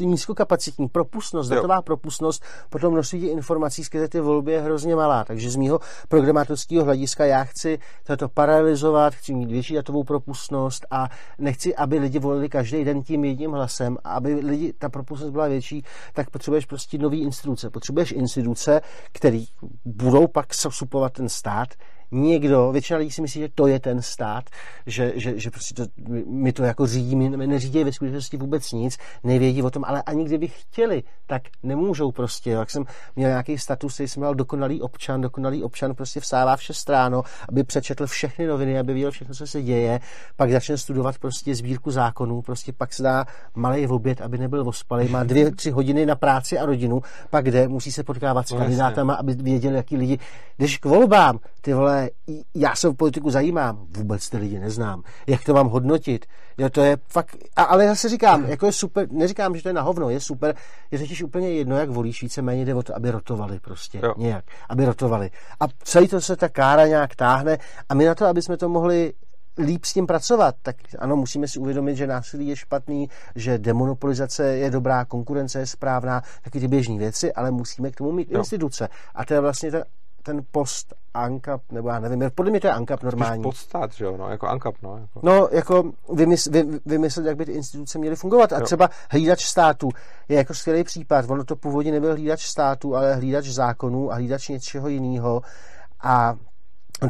nízkokapacitní 0.00 0.88
propustnost, 0.88 1.50
datová 1.50 1.82
propustnost, 1.82 2.44
potom 2.68 2.92
množství 2.92 3.26
informací 3.26 3.84
skrze 3.84 4.08
ty 4.08 4.20
volby 4.20 4.52
je 4.52 4.60
hrozně 4.60 4.96
malá. 4.96 5.24
Takže 5.24 5.50
z 5.50 5.56
mýho 5.56 5.80
programátorského 6.08 6.84
hlediska 6.84 7.24
já 7.24 7.44
chci 7.44 7.78
toto 8.04 8.28
paralelizovat, 8.28 9.14
chci 9.14 9.34
mít 9.34 9.50
větší 9.50 9.74
datovou 9.74 10.04
propustnost 10.04 10.86
a 10.90 11.08
nechci, 11.38 11.76
aby 11.76 11.98
lidi 11.98 12.18
volili 12.18 12.48
každý 12.48 12.84
den 12.84 13.02
tím 13.02 13.24
jedním 13.24 13.50
hlasem 13.50 13.98
a 14.04 14.12
aby 14.12 14.34
lidi, 14.34 14.72
ta 14.72 14.88
propustnost 14.88 15.32
byla 15.32 15.48
větší, 15.48 15.84
tak 16.12 16.30
potřebuješ 16.30 16.66
prostě 16.66 16.98
nový 16.98 17.22
instituce. 17.22 17.70
Potřebuješ 17.70 18.12
instituce, 18.12 18.80
které 19.12 19.44
budou 19.84 20.26
pak 20.26 20.54
supovat 20.54 21.12
ten 21.12 21.28
stát, 21.28 21.68
někdo, 22.12 22.72
většina 22.72 22.98
lidí 22.98 23.10
si 23.10 23.22
myslí, 23.22 23.40
že 23.40 23.48
to 23.54 23.66
je 23.66 23.80
ten 23.80 24.02
stát, 24.02 24.44
že, 24.86 25.12
že, 25.16 25.40
že 25.40 25.50
prostě 25.50 25.74
to, 25.74 25.84
my 26.26 26.52
to 26.52 26.62
jako 26.62 26.86
řídí, 26.86 27.16
my 27.16 27.46
neřídí 27.46 27.84
ve 27.84 27.92
skutečnosti 27.92 28.36
vůbec 28.36 28.72
nic, 28.72 28.98
nevědí 29.24 29.62
o 29.62 29.70
tom, 29.70 29.84
ale 29.84 30.02
ani 30.02 30.24
kdyby 30.24 30.48
chtěli, 30.48 31.02
tak 31.26 31.42
nemůžou 31.62 32.12
prostě. 32.12 32.50
Jak 32.50 32.70
jsem 32.70 32.84
měl 33.16 33.30
nějaký 33.30 33.58
status, 33.58 34.00
jsem 34.00 34.20
měl 34.20 34.34
dokonalý 34.34 34.82
občan, 34.82 35.20
dokonalý 35.20 35.62
občan 35.62 35.94
prostě 35.94 36.20
vstává 36.20 36.56
v 36.56 36.62
6 36.62 36.88
ráno, 36.88 37.22
aby 37.48 37.64
přečetl 37.64 38.06
všechny 38.06 38.46
noviny, 38.46 38.78
aby 38.78 38.94
viděl 38.94 39.10
všechno, 39.10 39.34
co 39.34 39.46
se 39.46 39.62
děje, 39.62 40.00
pak 40.36 40.52
začne 40.52 40.78
studovat 40.78 41.18
prostě 41.18 41.54
sbírku 41.54 41.90
zákonů, 41.90 42.42
prostě 42.42 42.72
pak 42.72 42.92
se 42.92 43.02
dá 43.02 43.26
malý 43.54 43.86
oběd, 43.86 44.20
aby 44.20 44.38
nebyl 44.38 44.68
ospalý, 44.68 45.08
má 45.08 45.24
dvě, 45.24 45.50
tři 45.50 45.70
hodiny 45.70 46.06
na 46.06 46.14
práci 46.16 46.58
a 46.58 46.66
rodinu, 46.66 47.02
pak 47.30 47.50
jde, 47.50 47.68
musí 47.68 47.92
se 47.92 48.04
potkávat 48.04 48.48
s 48.48 48.50
no, 48.50 48.58
kandidátama, 48.58 49.14
aby 49.14 49.34
věděl, 49.34 49.74
jaký 49.74 49.96
lidi. 49.96 50.18
Když 50.56 50.78
k 50.78 50.84
volbám, 50.84 51.38
ty 51.60 51.74
vole, 51.74 52.01
já 52.54 52.76
se 52.76 52.88
v 52.88 52.94
politiku 52.94 53.30
zajímám, 53.30 53.86
vůbec 53.96 54.28
ty 54.28 54.36
lidi 54.36 54.58
neznám. 54.58 55.02
Jak 55.26 55.44
to 55.44 55.54
mám 55.54 55.68
hodnotit? 55.68 56.26
Jo, 56.58 56.70
to 56.70 56.80
je 56.80 56.96
fakt, 57.08 57.36
a, 57.56 57.62
ale 57.62 57.84
já 57.84 57.94
si 57.94 58.08
říkám, 58.08 58.44
jako 58.44 58.66
je 58.66 58.72
super, 58.72 59.12
neříkám, 59.12 59.56
že 59.56 59.62
to 59.62 59.68
je 59.68 59.72
na 59.72 59.82
hovno, 59.82 60.10
je 60.10 60.20
super, 60.20 60.54
je 60.90 60.98
totiž 60.98 61.22
úplně 61.22 61.50
jedno, 61.50 61.76
jak 61.76 61.90
volíš, 61.90 62.22
víceméně 62.22 62.64
jde 62.64 62.74
o 62.74 62.82
to, 62.82 62.96
aby 62.96 63.10
rotovali 63.10 63.60
prostě, 63.60 64.00
jo. 64.02 64.14
nějak, 64.16 64.44
aby 64.68 64.84
rotovali. 64.84 65.30
A 65.60 65.64
celý 65.82 66.08
to 66.08 66.20
se 66.20 66.36
ta 66.36 66.48
kára 66.48 66.86
nějak 66.86 67.16
táhne 67.16 67.58
a 67.88 67.94
my 67.94 68.04
na 68.04 68.14
to, 68.14 68.26
aby 68.26 68.42
jsme 68.42 68.56
to 68.56 68.68
mohli 68.68 69.12
líp 69.58 69.84
s 69.84 69.92
tím 69.92 70.06
pracovat, 70.06 70.54
tak 70.62 70.76
ano, 70.98 71.16
musíme 71.16 71.48
si 71.48 71.58
uvědomit, 71.58 71.96
že 71.96 72.06
násilí 72.06 72.48
je 72.48 72.56
špatný, 72.56 73.08
že 73.34 73.58
demonopolizace 73.58 74.44
je 74.44 74.70
dobrá, 74.70 75.04
konkurence 75.04 75.58
je 75.58 75.66
správná, 75.66 76.22
taky 76.44 76.60
ty 76.60 76.68
běžné 76.68 76.98
věci, 76.98 77.32
ale 77.32 77.50
musíme 77.50 77.90
k 77.90 77.96
tomu 77.96 78.12
mít 78.12 78.30
jo. 78.30 78.38
instituce. 78.38 78.88
A 79.14 79.24
to 79.24 79.34
je 79.34 79.40
vlastně 79.40 79.70
ten 79.70 79.84
ten 80.22 80.40
post 80.50 80.94
ANCAP, 81.14 81.72
nebo 81.72 81.88
já 81.88 82.00
nevím, 82.00 82.30
podle 82.34 82.50
mě 82.50 82.60
to 82.60 82.66
je 82.66 82.72
ANCAP 82.72 83.02
normální. 83.02 83.42
podstat, 83.42 83.92
že 83.92 84.04
jo, 84.04 84.16
no, 84.16 84.30
jako 84.30 84.48
ANCAP, 84.48 84.74
no. 84.82 84.96
Jako. 84.96 85.20
No, 85.22 85.48
jako 85.52 85.92
vymysl, 86.12 86.50
vy, 86.50 86.64
vymyslet, 86.86 87.26
jak 87.26 87.36
by 87.36 87.44
ty 87.44 87.52
instituce 87.52 87.98
měly 87.98 88.16
fungovat. 88.16 88.52
A 88.52 88.58
jo. 88.58 88.64
třeba 88.64 88.90
hlídač 89.10 89.44
státu 89.44 89.88
je 90.28 90.36
jako 90.36 90.54
skvělý 90.54 90.84
případ. 90.84 91.30
Ono 91.30 91.44
to 91.44 91.56
původně 91.56 91.92
nebyl 91.92 92.12
hlídač 92.12 92.46
státu, 92.46 92.96
ale 92.96 93.14
hlídač 93.14 93.44
zákonů 93.46 94.12
a 94.12 94.14
hlídač 94.14 94.48
něčeho 94.48 94.88
jiného. 94.88 95.42
A 96.02 96.34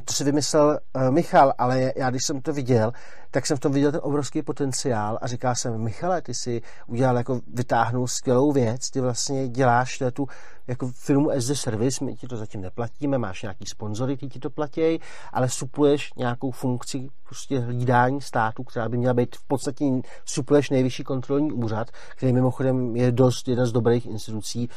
to 0.01 0.13
si 0.13 0.25
vymyslel 0.25 0.79
uh, 0.97 1.11
Michal, 1.11 1.53
ale 1.59 1.93
já 1.97 2.11
když 2.11 2.23
jsem 2.27 2.41
to 2.41 2.53
viděl, 2.53 2.93
tak 3.31 3.47
jsem 3.47 3.57
v 3.57 3.61
tom 3.61 3.73
viděl 3.73 3.93
ten 3.93 4.01
obrovský 4.03 4.43
potenciál 4.43 5.19
a 5.23 5.27
říkal 5.27 5.55
jsem, 5.55 5.79
Michale, 5.79 6.23
ty 6.23 6.35
si 6.35 6.63
udělal 6.87 7.17
jako 7.17 7.41
vytáhnout 7.55 8.07
skvělou 8.07 8.53
věc, 8.53 8.91
ty 8.91 9.01
vlastně 9.01 9.49
děláš 9.49 10.03
tu 10.13 10.27
jako 10.67 10.89
firmu 10.95 11.31
a 11.31 11.41
service, 11.41 12.05
my 12.05 12.15
ti 12.15 12.27
to 12.27 12.37
zatím 12.37 12.61
neplatíme, 12.61 13.19
máš 13.19 13.43
nějaký 13.43 13.65
sponzory, 13.67 14.17
ty 14.17 14.29
ti 14.29 14.39
to 14.39 14.51
platí, 14.51 15.01
ale 15.33 15.49
supluješ 15.49 16.11
nějakou 16.17 16.51
funkci 16.51 17.09
prostě 17.29 17.59
hlídání 17.59 18.21
státu, 18.21 18.65
která 18.65 18.89
by 18.89 18.97
měla 18.97 19.15
být 19.15 19.37
v 19.37 19.47
podstatě 19.47 19.85
supluješ 20.25 20.71
nejvyšší 20.71 21.05
kontrolní 21.05 21.53
úřad, 21.53 21.91
který 22.17 22.33
mimochodem 22.33 22.97
je 22.97 23.13
dost 23.13 23.49
jedna 23.49 23.67
z 23.67 23.73
dobrých 23.73 24.07
institucí, 24.07 24.69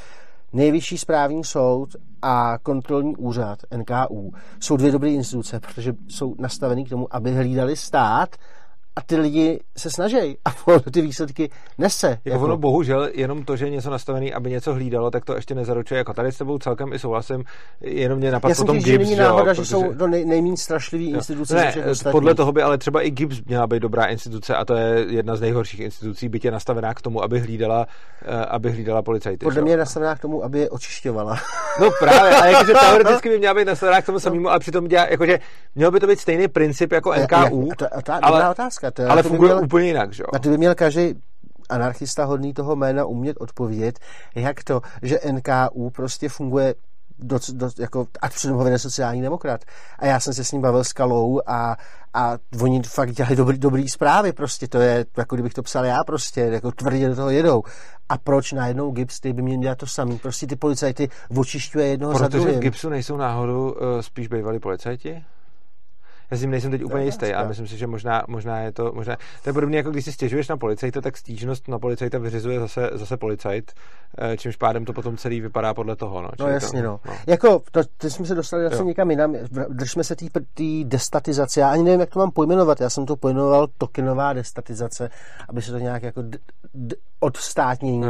Nejvyšší 0.56 0.98
správní 0.98 1.44
soud 1.44 1.96
a 2.22 2.58
kontrolní 2.64 3.16
úřad 3.16 3.60
NKU 3.78 4.34
jsou 4.60 4.78
dvě 4.78 4.92
dobré 4.92 5.10
instituce, 5.10 5.60
protože 5.60 5.94
jsou 6.08 6.36
nastaveny 6.40 6.84
k 6.84 6.90
tomu, 6.90 7.16
aby 7.16 7.32
hlídali 7.32 7.76
stát 7.76 8.36
a 8.96 9.02
ty 9.02 9.16
lidi 9.16 9.60
se 9.78 9.90
snaží 9.90 10.38
a 10.46 10.50
ty 10.92 11.02
výsledky 11.02 11.50
nese. 11.78 12.08
Jako, 12.08 12.30
jako 12.30 12.44
ono 12.44 12.58
bohužel 12.58 13.10
jenom 13.14 13.46
to, 13.46 13.56
že 13.56 13.66
je 13.66 13.70
něco 13.70 13.90
nastavený, 13.90 14.34
aby 14.34 14.50
něco 14.50 14.74
hlídalo, 14.74 15.12
tak 15.12 15.26
to 15.26 15.36
ještě 15.36 15.56
nezaručuje. 15.56 15.98
Jako 15.98 16.14
tady 16.14 16.32
s 16.32 16.38
tebou 16.38 16.58
celkem 16.58 16.94
i 16.94 17.00
souhlasím, 17.00 17.44
jenom 17.82 18.20
mě 18.20 18.32
napadlo 18.32 18.56
potom 18.56 18.76
GIBS. 18.78 18.88
Já 18.88 18.98
není 18.98 19.16
náhoda, 19.16 19.54
že, 19.54 19.62
protože... 19.62 19.72
jsou 19.72 19.94
to 19.94 20.08
nej, 20.08 20.26
nejméně 20.26 20.58
strašlivý 20.58 21.12
jo. 21.12 21.18
instituce. 21.18 21.56
Ne, 21.56 21.74
podle 22.12 22.36
toho 22.36 22.52
by 22.52 22.62
ale 22.62 22.78
třeba 22.78 23.02
i 23.02 23.12
GIBS 23.12 23.42
měla 23.42 23.68
být 23.68 23.80
dobrá 23.80 24.06
instituce 24.06 24.56
a 24.56 24.66
to 24.66 24.76
je 24.76 25.06
jedna 25.10 25.36
z 25.36 25.42
nejhorších 25.42 25.80
institucí, 25.80 26.30
byť 26.30 26.46
je 26.46 26.52
nastavená 26.52 26.94
k 26.94 27.02
tomu, 27.02 27.24
aby 27.24 27.40
hlídala, 27.40 27.88
eh, 28.22 28.46
aby 28.46 28.72
hlídala 28.72 29.02
policajty. 29.02 29.46
Podle 29.46 29.62
mě 29.62 29.74
je 29.74 29.78
nastavená 29.78 30.16
k 30.16 30.20
tomu, 30.20 30.44
aby 30.44 30.60
je 30.60 30.70
očišťovala. 30.70 31.38
No 31.80 31.92
právě, 32.00 32.36
ale 32.36 32.52
jakože 32.52 32.74
teoreticky 32.80 33.30
by 33.30 33.40
měla 33.40 33.54
být 33.54 33.68
nastavená 33.68 34.02
k 34.02 34.06
tomu 34.06 34.20
samému, 34.20 34.50
ale 34.50 34.60
přitom 34.60 34.88
dělá, 34.88 35.06
jakože 35.06 35.40
měl 35.76 35.92
by 35.92 36.00
to 36.00 36.08
být 36.08 36.20
stejný 36.20 36.48
princip 36.48 36.92
jako 36.92 37.14
NKU. 37.14 37.70
A, 37.82 37.86
a, 37.86 38.14
a, 38.14 38.18
a, 38.18 38.28
ale, 38.28 38.50
otázka. 38.50 38.85
To 38.92 39.02
je, 39.02 39.08
ale 39.08 39.24
funguje 39.24 39.54
měl, 39.54 39.64
úplně 39.64 39.88
jinak, 39.88 40.14
že 40.14 40.24
jo? 40.24 40.28
A 40.34 40.40
ty 40.40 40.50
by 40.50 40.58
měl 40.58 40.76
každý 40.76 41.14
anarchista 41.70 42.26
hodný 42.26 42.54
toho 42.54 42.76
jména 42.76 43.06
umět 43.06 43.38
odpovědět, 43.40 44.00
jak 44.36 44.64
to, 44.64 44.82
že 45.02 45.20
NKU 45.32 45.90
prostě 45.90 46.30
funguje 46.30 46.76
do, 47.20 47.40
do, 47.54 47.70
jako, 47.80 48.08
a 48.22 48.30
přitom 48.30 48.58
ho 48.58 48.64
vede 48.64 48.80
sociální 48.80 49.22
demokrat. 49.22 49.62
A 50.00 50.06
já 50.06 50.20
jsem 50.20 50.34
se 50.34 50.44
s 50.44 50.52
ním 50.52 50.62
bavil 50.62 50.84
s 50.84 50.94
Kalou 50.94 51.42
a, 51.46 51.78
a 52.14 52.38
oni 52.62 52.84
fakt 52.84 53.12
dělali 53.12 53.36
dobrý, 53.36 53.58
dobrý 53.58 53.90
zprávy, 53.90 54.34
prostě 54.34 54.68
to 54.68 54.80
je, 54.80 55.06
jako 55.18 55.36
kdybych 55.36 55.54
to 55.54 55.64
psal 55.64 55.86
já 55.86 56.04
prostě, 56.04 56.42
jako 56.42 56.72
tvrdě 56.72 57.10
do 57.10 57.16
toho 57.16 57.30
jedou. 57.30 57.64
A 58.10 58.18
proč 58.18 58.52
najednou 58.52 58.92
Gibbs, 58.92 59.20
ty 59.20 59.34
by 59.34 59.42
měl 59.42 59.62
dělat 59.62 59.78
to 59.78 59.88
samý? 59.88 60.18
Prostě 60.18 60.48
ty 60.48 60.56
policajty 60.56 61.10
očišťuje 61.38 61.88
jednoho 61.88 62.14
Protože 62.14 62.24
za 62.24 62.28
druhým. 62.28 62.48
Protože 62.48 62.60
v 62.60 62.62
Gibsu 62.62 62.90
nejsou 62.90 63.18
náhodou 63.18 63.72
uh, 63.72 64.02
spíš 64.02 64.28
bývalí 64.28 64.60
policajti? 64.60 65.24
Já 66.32 66.38
si 66.38 66.48
nejsem 66.48 66.72
teď 66.72 66.84
úplně 66.84 67.06
jistý, 67.06 67.34
ale 67.34 67.48
myslím 67.48 67.68
si, 67.68 67.78
že 67.78 67.88
možná, 67.88 68.24
možná 68.28 68.60
je 68.60 68.72
to, 68.72 68.92
možná, 68.94 69.16
to 69.44 69.50
je 69.50 69.54
podobně 69.54 69.78
jako 69.78 69.92
když 69.92 70.06
si 70.06 70.12
stěžuješ 70.12 70.48
na 70.48 70.58
policajta, 70.58 71.02
tak 71.02 71.18
stížnost 71.18 71.68
na 71.68 71.80
policajta 71.80 72.18
vyřizuje 72.18 72.60
zase, 72.60 72.90
zase 72.94 73.18
policajt, 73.18 73.72
eh, 74.18 74.38
čímž 74.38 74.56
pádem 74.56 74.86
to 74.86 74.94
potom 74.94 75.18
celý 75.18 75.42
vypadá 75.42 75.74
podle 75.74 75.96
toho. 75.96 76.22
No, 76.22 76.30
no 76.40 76.48
jasně, 76.48 76.82
to, 76.82 76.88
no. 76.88 77.00
no. 77.06 77.14
Jako, 77.28 77.62
to, 77.72 77.82
to 77.98 78.10
jsme 78.10 78.26
se 78.26 78.36
dostali 78.36 78.64
zase 78.64 78.76
jo. 78.76 78.84
někam 78.84 79.12
jinam, 79.12 79.36
držme 79.70 80.04
se 80.04 80.16
té 80.16 80.64
destatizace, 80.84 81.60
já 81.60 81.70
ani 81.70 81.84
nevím, 81.84 82.00
jak 82.00 82.10
to 82.10 82.20
mám 82.20 82.32
pojmenovat, 82.32 82.82
já 82.82 82.90
jsem 82.90 83.06
to 83.06 83.16
pojmenoval 83.16 83.68
tokenová 83.78 84.34
destatizace, 84.34 85.10
aby 85.50 85.62
se 85.62 85.72
to 85.72 85.78
nějak 85.78 86.04
jako 86.04 86.22
d- 86.22 86.38
d- 86.74 86.96
odstátnění. 87.20 88.04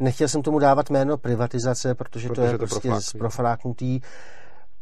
Nechtěl 0.00 0.28
jsem 0.28 0.42
tomu 0.42 0.58
dávat 0.58 0.90
jméno 0.90 1.16
privatizace, 1.16 1.94
protože, 1.94 2.28
protože 2.28 2.40
to 2.40 2.46
je 2.46 2.58
to 2.58 2.66
prostě 2.66 3.18
profláknutý 3.18 4.00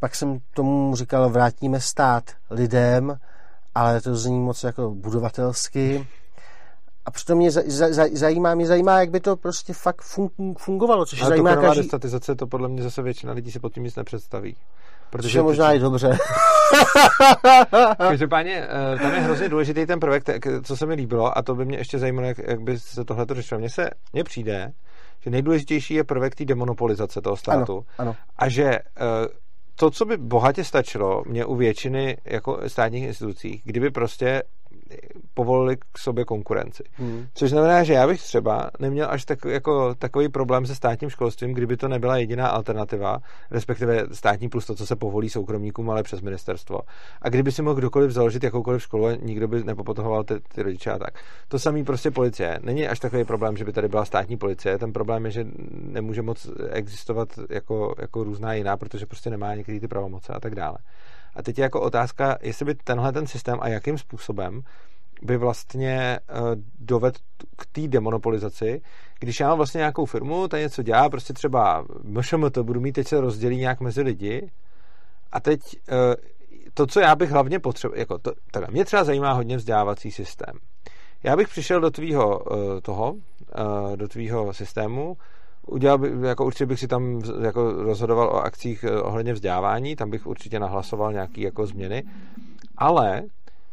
pak 0.04 0.14
jsem 0.14 0.38
tomu 0.54 0.96
říkal, 0.96 1.30
vrátíme 1.30 1.80
stát 1.80 2.24
lidem, 2.50 3.16
ale 3.74 4.00
to 4.00 4.16
zní 4.16 4.40
moc 4.40 4.64
jako 4.64 4.90
budovatelsky. 4.90 6.06
A 7.04 7.10
přitom 7.10 7.38
mě 7.38 7.50
zajímá, 8.12 8.54
mě 8.54 8.66
zajímá, 8.66 9.00
jak 9.00 9.10
by 9.10 9.20
to 9.20 9.36
prostě 9.36 9.72
fakt 9.72 10.02
fungovalo, 10.58 11.06
což 11.06 11.20
ale 11.20 11.28
zajímá 11.28 11.54
to 11.54 11.60
každý... 11.60 11.82
statizace, 11.82 12.34
to 12.34 12.46
podle 12.46 12.68
mě 12.68 12.82
zase 12.82 13.02
většina 13.02 13.32
lidí 13.32 13.52
si 13.52 13.60
pod 13.60 13.74
tím 13.74 13.82
nic 13.82 13.96
nepředstaví. 13.96 14.56
Protože 15.10 15.38
je 15.38 15.42
možná 15.42 15.72
i 15.72 15.78
dobře. 15.78 16.18
Každopádně 17.98 18.66
eh, 18.68 18.98
tam 18.98 19.14
je 19.14 19.20
hrozně 19.20 19.48
důležitý 19.48 19.86
ten 19.86 20.00
prvek, 20.00 20.24
co 20.64 20.76
se 20.76 20.86
mi 20.86 20.94
líbilo, 20.94 21.38
a 21.38 21.42
to 21.42 21.54
by 21.54 21.64
mě 21.64 21.78
ještě 21.78 21.98
zajímalo, 21.98 22.26
jak, 22.26 22.38
jak 22.38 22.60
by 22.60 22.78
se 22.78 23.04
tohle 23.04 23.26
to 23.26 23.34
řešilo. 23.34 23.58
Mně 23.58 23.70
se 23.70 23.90
mně 24.12 24.24
přijde, 24.24 24.72
že 25.20 25.30
nejdůležitější 25.30 25.94
je 25.94 26.04
prvek 26.04 26.34
té 26.34 26.44
demonopolizace 26.44 27.20
toho 27.20 27.36
státu. 27.36 27.72
Ano, 27.98 28.10
ano. 28.10 28.16
A 28.36 28.48
že 28.48 28.64
eh, 28.64 28.80
to, 29.76 29.90
co 29.90 30.04
by 30.04 30.16
bohatě 30.16 30.64
stačilo, 30.64 31.22
mě 31.26 31.44
u 31.44 31.54
většiny 31.54 32.16
jako 32.24 32.60
státních 32.66 33.04
institucí, 33.04 33.62
kdyby 33.64 33.90
prostě 33.90 34.42
povolili 35.34 35.76
k 35.76 35.98
sobě 35.98 36.24
konkurenci. 36.24 36.82
Hmm. 36.92 37.26
Což 37.34 37.50
znamená, 37.50 37.84
že 37.84 37.92
já 37.92 38.06
bych 38.06 38.22
třeba 38.22 38.70
neměl 38.78 39.06
až 39.10 39.24
tak, 39.24 39.44
jako, 39.44 39.94
takový 39.94 40.28
problém 40.28 40.66
se 40.66 40.74
státním 40.74 41.10
školstvím, 41.10 41.54
kdyby 41.54 41.76
to 41.76 41.88
nebyla 41.88 42.16
jediná 42.16 42.48
alternativa, 42.48 43.18
respektive 43.50 44.06
státní 44.12 44.48
plus 44.48 44.66
to, 44.66 44.74
co 44.74 44.86
se 44.86 44.96
povolí 44.96 45.30
soukromníkům, 45.30 45.90
ale 45.90 46.02
přes 46.02 46.20
ministerstvo. 46.20 46.80
A 47.22 47.28
kdyby 47.28 47.52
si 47.52 47.62
mohl 47.62 47.74
kdokoliv 47.74 48.10
založit 48.10 48.44
jakoukoliv 48.44 48.82
školu, 48.82 49.08
nikdo 49.22 49.48
by 49.48 49.64
nepopotohoval 49.64 50.24
ty, 50.24 50.34
ty 50.54 50.62
rodiče 50.62 50.90
a 50.90 50.98
tak. 50.98 51.14
To 51.48 51.58
samý 51.58 51.84
prostě 51.84 52.10
policie. 52.10 52.58
Není 52.62 52.88
až 52.88 53.00
takový 53.00 53.24
problém, 53.24 53.56
že 53.56 53.64
by 53.64 53.72
tady 53.72 53.88
byla 53.88 54.04
státní 54.04 54.36
policie. 54.36 54.78
Ten 54.78 54.92
problém 54.92 55.24
je, 55.24 55.30
že 55.30 55.46
nemůže 55.70 56.22
moc 56.22 56.46
existovat 56.70 57.28
jako, 57.50 57.94
jako 57.98 58.24
různá 58.24 58.54
jiná, 58.54 58.76
protože 58.76 59.06
prostě 59.06 59.30
nemá 59.30 59.54
některé 59.54 59.80
ty 59.80 59.88
pravomoce 59.88 60.32
a 60.32 60.40
tak 60.40 60.54
dále. 60.54 60.78
A 61.36 61.42
teď 61.42 61.58
je 61.58 61.62
jako 61.62 61.80
otázka, 61.80 62.38
jestli 62.42 62.64
by 62.64 62.74
tenhle 62.74 63.12
ten 63.12 63.26
systém 63.26 63.58
a 63.60 63.68
jakým 63.68 63.98
způsobem 63.98 64.62
by 65.22 65.36
vlastně 65.36 65.98
eh, 65.98 66.34
dovedl 66.78 67.18
k 67.56 67.66
té 67.66 67.88
demonopolizaci, 67.88 68.82
když 69.18 69.40
já 69.40 69.48
mám 69.48 69.56
vlastně 69.56 69.78
nějakou 69.78 70.04
firmu, 70.04 70.48
ta 70.48 70.58
něco 70.58 70.82
dělá, 70.82 71.08
prostě 71.08 71.32
třeba 71.32 71.84
to 72.52 72.64
budu 72.64 72.80
mít, 72.80 72.92
teď 72.92 73.08
se 73.08 73.20
rozdělí 73.20 73.56
nějak 73.56 73.80
mezi 73.80 74.02
lidi 74.02 74.50
a 75.32 75.40
teď 75.40 75.60
eh, 75.88 76.16
to, 76.74 76.86
co 76.86 77.00
já 77.00 77.16
bych 77.16 77.30
hlavně 77.30 77.58
potřeboval, 77.58 77.98
jako 77.98 78.18
to, 78.18 78.32
takhle, 78.50 78.72
mě 78.72 78.84
třeba 78.84 79.04
zajímá 79.04 79.32
hodně 79.32 79.56
vzdělávací 79.56 80.10
systém. 80.10 80.54
Já 81.22 81.36
bych 81.36 81.48
přišel 81.48 81.80
do 81.80 81.90
tvýho 81.90 82.40
eh, 82.52 82.80
toho, 82.80 83.14
do 83.96 84.08
tvýho 84.08 84.52
systému, 84.52 85.16
udělal 85.66 85.98
by, 85.98 86.28
jako 86.28 86.44
určitě 86.44 86.66
bych 86.66 86.80
si 86.80 86.88
tam 86.88 87.20
jako 87.42 87.72
rozhodoval 87.72 88.28
o 88.28 88.44
akcích 88.44 88.84
ohledně 89.02 89.32
vzdělávání, 89.32 89.96
tam 89.96 90.10
bych 90.10 90.26
určitě 90.26 90.60
nahlasoval 90.60 91.12
nějaké 91.12 91.40
jako 91.40 91.66
změny, 91.66 92.02
ale 92.78 93.22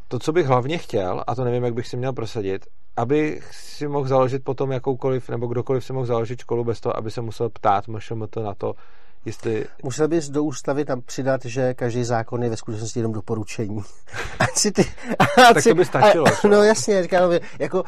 to, 0.08 0.20
co 0.20 0.32
bych 0.32 0.46
hlavně 0.46 0.78
chtěl, 0.78 1.24
a 1.28 1.36
to 1.36 1.44
nevím, 1.44 1.64
jak 1.64 1.74
bych 1.74 1.88
si 1.88 1.98
měl 1.98 2.14
prosadit, 2.14 2.66
abych 2.98 3.56
si 3.56 3.88
mohl 3.88 4.08
založit 4.08 4.44
potom 4.44 4.72
jakoukoliv, 4.72 5.30
nebo 5.30 5.48
kdokoliv 5.48 5.86
si 5.86 5.94
mohl 5.94 6.06
založit 6.06 6.40
školu 6.40 6.64
bez 6.64 6.80
toho, 6.80 6.98
aby 6.98 7.12
se 7.12 7.22
musel 7.22 7.50
ptát 7.50 7.88
MŠMT 7.88 8.36
na 8.36 8.56
to, 8.56 8.74
jestli... 9.26 9.66
Musel 9.84 10.08
bys 10.08 10.30
do 10.30 10.44
ústavy 10.44 10.86
tam 10.86 11.02
přidat, 11.02 11.46
že 11.46 11.74
každý 11.74 12.04
zákon 12.04 12.44
je 12.44 12.50
ve 12.50 12.58
skutečnosti 12.58 13.00
jenom 13.00 13.12
doporučení. 13.12 13.82
Ať 14.40 14.50
si 14.56 14.72
ty... 14.72 14.86
tak 15.36 15.64
to 15.64 15.76
by 15.76 15.86
stačilo. 15.86 16.26
A, 16.28 16.48
no 16.48 16.64
jasně, 16.64 17.04
říkám, 17.04 17.32
jako 17.60 17.84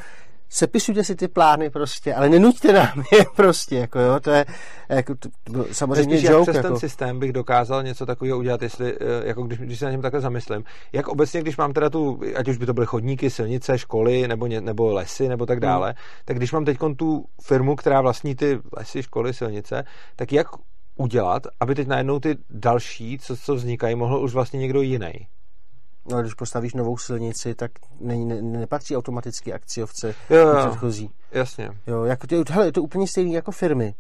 sepisujte 0.54 1.04
si 1.04 1.16
ty 1.16 1.28
plány 1.28 1.70
prostě, 1.70 2.14
ale 2.14 2.30
nenuďte 2.30 2.74
nám 2.74 3.04
je 3.12 3.26
prostě, 3.36 3.76
jako 3.76 4.00
jo, 4.00 4.20
to 4.20 4.32
je 4.32 4.46
jako, 4.90 5.16
to, 5.16 5.30
to, 5.54 5.66
samozřejmě 5.72 6.18
Spíš, 6.18 6.30
joke. 6.30 6.42
přes 6.44 6.56
jako. 6.56 6.68
ten 6.68 6.80
systém 6.80 7.20
bych 7.20 7.34
dokázal 7.34 7.84
něco 7.84 8.06
takového 8.06 8.38
udělat, 8.38 8.62
jestli, 8.62 8.94
eh, 8.94 9.28
jako 9.28 9.44
když, 9.44 9.60
když 9.60 9.80
se 9.80 9.86
na 9.86 9.92
něm 9.92 10.02
takhle 10.02 10.22
zamyslím. 10.22 10.64
Jak 10.94 11.08
obecně, 11.08 11.42
když 11.42 11.58
mám 11.58 11.74
teda 11.74 11.90
tu, 11.90 12.22
ať 12.36 12.48
už 12.48 12.58
by 12.58 12.66
to 12.66 12.74
byly 12.74 12.86
chodníky, 12.86 13.30
silnice, 13.30 13.78
školy, 13.78 14.28
nebo, 14.28 14.48
ně, 14.48 14.62
nebo 14.62 14.94
lesy, 14.94 15.28
nebo 15.28 15.46
tak 15.46 15.58
hmm. 15.58 15.62
dále, 15.62 15.88
hmm. 15.88 15.96
tak 16.26 16.38
když 16.38 16.52
mám 16.52 16.66
teď 16.66 16.78
tu 16.98 17.26
firmu, 17.42 17.76
která 17.76 18.02
vlastní 18.02 18.36
ty 18.36 18.60
lesy, 18.78 19.04
školy, 19.04 19.34
silnice, 19.34 19.84
tak 20.16 20.34
jak 20.34 20.48
udělat, 20.96 21.48
aby 21.60 21.76
teď 21.76 21.88
najednou 21.88 22.20
ty 22.20 22.38
další, 22.50 23.20
co, 23.20 23.38
co 23.38 23.56
vznikají, 23.56 23.96
mohl 23.96 24.20
už 24.24 24.34
vlastně 24.34 24.60
někdo 24.60 24.82
jiný. 24.82 25.28
No, 26.06 26.22
když 26.22 26.34
postavíš 26.34 26.74
novou 26.74 26.98
silnici, 26.98 27.56
tak 27.56 27.72
ne, 28.00 28.16
ne, 28.16 28.42
nepatří 28.42 28.98
automaticky 28.98 29.54
akciovce 29.54 30.16
jo, 30.30 30.38
jo, 30.38 30.56
předchozí. 30.68 31.12
Jasně. 31.32 31.70
Jo, 31.88 32.04
jako 32.04 32.28
ty, 32.28 32.44
hele, 32.50 32.66
je 32.66 32.72
to 32.72 32.84
úplně 32.84 33.08
stejný 33.08 33.34
jako 33.34 33.52
firmy. 33.52 33.96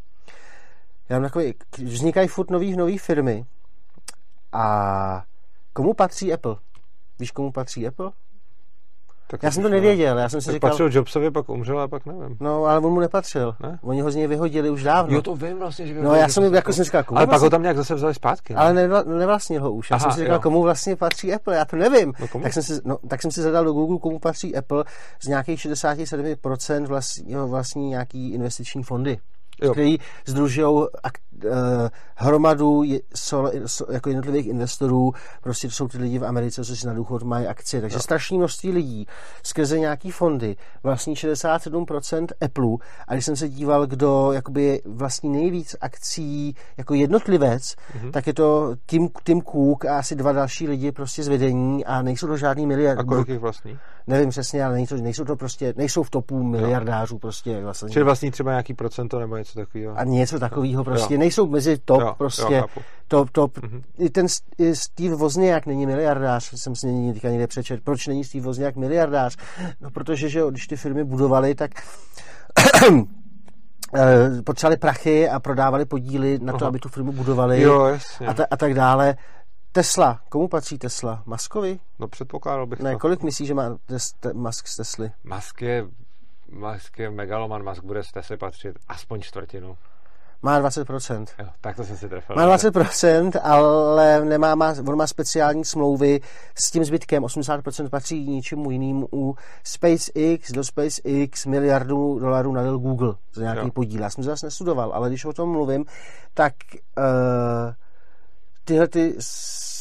Já 1.09 1.19
mám 1.19 1.29
takový, 1.29 1.53
vznikají 1.77 2.27
furt 2.27 2.49
nový, 2.49 2.77
nový 2.77 2.97
firmy 2.97 3.45
a 4.51 5.25
komu 5.73 5.93
patří 5.93 6.33
Apple? 6.33 6.55
Víš, 7.19 7.31
komu 7.31 7.51
patří 7.51 7.87
Apple? 7.87 8.11
Tak 9.27 9.43
já 9.43 9.51
jsem 9.51 9.63
to 9.63 9.69
nevěděl, 9.69 10.17
já 10.17 10.29
jsem 10.29 10.41
si 10.41 10.45
tak 10.45 10.53
říkal... 10.53 10.69
patřil 10.69 10.89
Jobsovi, 10.91 11.31
pak 11.31 11.49
umřel 11.49 11.79
a 11.79 11.87
pak 11.87 12.05
nevím. 12.05 12.37
No, 12.39 12.65
ale 12.65 12.79
on 12.79 12.93
mu 12.93 12.99
nepatřil. 12.99 13.55
Ne? 13.59 13.79
Oni 13.81 14.01
ho 14.01 14.11
z 14.11 14.15
něj 14.15 14.27
vyhodili 14.27 14.69
už 14.69 14.83
dávno. 14.83 15.15
Jo, 15.15 15.21
to 15.21 15.35
vím 15.35 15.59
vlastně, 15.59 15.87
že 15.87 16.01
No, 16.01 16.15
já 16.15 16.29
jsem 16.29 16.53
jako 16.53 16.73
jsem 16.73 16.85
říkal, 16.85 17.03
komu 17.03 17.17
Ale 17.17 17.25
vlastně... 17.25 17.39
pak 17.39 17.43
ho 17.43 17.49
tam 17.49 17.61
nějak 17.61 17.77
zase 17.77 17.95
vzali 17.95 18.13
zpátky. 18.13 18.53
Ne? 18.53 18.59
Ale 18.59 18.73
ne, 18.73 18.87
nevlastnil 19.03 19.61
ho 19.61 19.71
už. 19.71 19.91
Já 19.91 19.95
Aha, 19.95 20.03
jsem 20.03 20.11
si 20.11 20.19
říkal, 20.19 20.35
jo. 20.35 20.41
komu 20.41 20.61
vlastně 20.61 20.95
patří 20.95 21.33
Apple, 21.33 21.55
já 21.55 21.65
to 21.65 21.75
nevím. 21.75 22.13
No, 22.19 22.27
komu? 22.27 22.43
tak, 22.43 22.53
jsem 22.53 22.63
si, 22.63 22.73
no, 22.85 22.97
tak 23.07 23.21
jsem 23.21 23.31
si 23.31 23.41
zadal 23.41 23.65
do 23.65 23.73
Google, 23.73 23.99
komu 23.99 24.19
patří 24.19 24.55
Apple 24.55 24.83
z 25.21 25.27
nějakých 25.27 25.59
67% 25.59 26.85
vlastní, 26.85 27.35
vlastní 27.35 27.89
nějaký 27.89 28.33
investiční 28.33 28.83
fondy 28.83 29.17
jo. 29.61 29.71
který 29.71 29.97
združují 30.25 30.85
hromadu 32.15 32.83
je, 32.83 32.99
so, 33.15 33.51
so, 33.65 33.93
jako 33.93 34.09
jednotlivých 34.09 34.47
investorů, 34.47 35.13
prostě 35.41 35.67
to 35.67 35.73
jsou 35.73 35.87
ty 35.87 35.97
lidi 35.97 36.19
v 36.19 36.25
Americe, 36.25 36.65
co 36.65 36.75
si 36.75 36.87
na 36.87 36.93
důchod 36.93 37.23
mají 37.23 37.47
akcie, 37.47 37.81
takže 37.81 37.95
jo. 37.95 38.01
strašné 38.01 38.37
množství 38.37 38.71
lidí 38.71 39.07
skrze 39.43 39.79
nějaký 39.79 40.11
fondy 40.11 40.55
vlastní 40.83 41.15
67% 41.15 42.27
Apple 42.41 42.87
a 43.07 43.13
když 43.13 43.25
jsem 43.25 43.35
se 43.35 43.49
díval, 43.49 43.87
kdo 43.87 44.31
jakoby 44.31 44.81
vlastní 44.85 45.29
nejvíc 45.29 45.75
akcí 45.81 46.55
jako 46.77 46.93
jednotlivec, 46.93 47.63
mm-hmm. 47.63 48.11
tak 48.11 48.27
je 48.27 48.33
to 48.33 48.75
Tim, 48.85 49.09
Tim 49.23 49.41
Cook 49.41 49.85
a 49.85 49.97
asi 49.97 50.15
dva 50.15 50.31
další 50.31 50.67
lidi 50.67 50.91
prostě 50.91 51.23
z 51.23 51.27
vedení 51.27 51.85
a 51.85 52.01
nejsou 52.01 52.27
to 52.27 52.37
žádný 52.37 52.65
miliard. 52.65 52.99
A 52.99 53.03
kolik 53.03 53.29
jich 53.29 53.39
vlastní? 53.39 53.77
Nevím 54.07 54.29
přesně, 54.29 54.65
ale 54.65 54.73
nejsou, 54.73 54.95
nejsou 54.95 55.25
to 55.25 55.35
prostě, 55.35 55.73
nejsou 55.77 56.03
v 56.03 56.09
topu 56.09 56.43
miliardářů 56.43 57.17
prostě. 57.17 57.61
Vlastně. 57.61 57.89
Čili 57.89 58.05
vlastní 58.05 58.31
třeba 58.31 58.51
nějaký 58.51 58.73
procento 58.73 59.19
nebo 59.19 59.37
něco 59.37 59.59
takového. 59.59 59.97
A 59.97 60.03
něco 60.03 60.39
takového 60.39 60.83
prostě. 60.83 61.17
Nejsou 61.17 61.32
mezi 61.47 61.77
top 61.77 62.01
jo, 62.01 62.15
prostě. 62.17 62.53
Jo, 62.53 62.65
top, 63.07 63.29
top. 63.29 63.57
Mm-hmm. 63.57 63.83
I 63.97 64.09
ten 64.09 64.27
Steve 64.73 65.15
Wozniak 65.15 65.65
není 65.65 65.85
miliardář, 65.85 66.53
jsem 66.59 66.75
si 66.75 66.87
někdy 66.87 67.29
někde 67.29 67.47
přečet. 67.47 67.83
Proč 67.83 68.07
není 68.07 68.23
Steve 68.23 68.45
Wozniak 68.45 68.75
miliardář? 68.75 69.37
No 69.81 69.91
protože, 69.91 70.29
že 70.29 70.41
když 70.49 70.67
ty 70.67 70.75
firmy 70.75 71.03
budovaly, 71.03 71.55
tak 71.55 71.71
eh, 73.95 74.41
potřebovali 74.45 74.77
prachy 74.77 75.29
a 75.29 75.39
prodávali 75.39 75.85
podíly 75.85 76.39
na 76.41 76.53
to, 76.53 76.65
Aha. 76.65 76.67
aby 76.67 76.79
tu 76.79 76.89
firmu 76.89 77.11
budovali 77.11 77.61
jo, 77.61 77.97
a, 78.27 78.33
ta, 78.33 78.45
a 78.51 78.57
tak 78.57 78.73
dále. 78.73 79.15
Tesla. 79.71 80.19
Komu 80.29 80.47
patří 80.47 80.77
Tesla? 80.77 81.23
Maskovi? 81.25 81.79
No 81.99 82.07
předpokládal 82.07 82.65
bych 82.65 82.79
Ne, 82.79 82.91
to. 82.91 82.99
kolik 82.99 83.23
myslíš, 83.23 83.47
že 83.47 83.53
má 83.53 83.77
tes, 83.85 84.11
te, 84.19 84.33
Musk 84.33 84.67
z 84.67 84.75
Tesly? 84.75 85.11
Musk 85.23 85.61
je, 85.61 85.85
Musk 86.51 86.99
je 86.99 87.09
megaloman, 87.09 87.63
Musk 87.63 87.83
bude 87.83 88.03
z 88.03 88.11
Tesly 88.11 88.37
patřit 88.37 88.75
aspoň 88.87 89.21
čtvrtinu. 89.21 89.77
Má 90.43 90.61
20%. 90.61 91.25
Jo, 91.39 91.45
tak 91.61 91.75
to 91.75 91.83
jsem 91.83 91.97
si 91.97 92.09
trefil. 92.09 92.35
Má 92.35 92.57
20%, 92.57 93.39
ale 93.43 94.25
nemá, 94.25 94.55
má, 94.55 94.75
on 94.87 94.97
má 94.97 95.07
speciální 95.07 95.65
smlouvy 95.65 96.21
s 96.55 96.71
tím 96.71 96.85
zbytkem. 96.85 97.23
80% 97.23 97.89
patří 97.89 98.27
ničemu 98.29 98.71
jinému. 98.71 99.07
U 99.13 99.35
SpaceX, 99.63 100.51
do 100.51 100.63
SpaceX 100.63 101.45
miliardů 101.45 102.19
dolarů 102.19 102.53
nadal 102.53 102.77
Google 102.77 103.15
za 103.33 103.41
nějaký 103.41 103.59
jo. 103.59 103.71
podíl. 103.71 104.01
Já 104.01 104.09
jsem 104.09 104.23
to 104.23 104.29
zase 104.29 104.45
nestudoval, 104.45 104.91
ale 104.93 105.09
když 105.09 105.25
o 105.25 105.33
tom 105.33 105.49
mluvím, 105.49 105.85
tak 106.33 106.53
uh, 106.97 107.73
tyhle 108.63 108.87
ty 108.87 109.15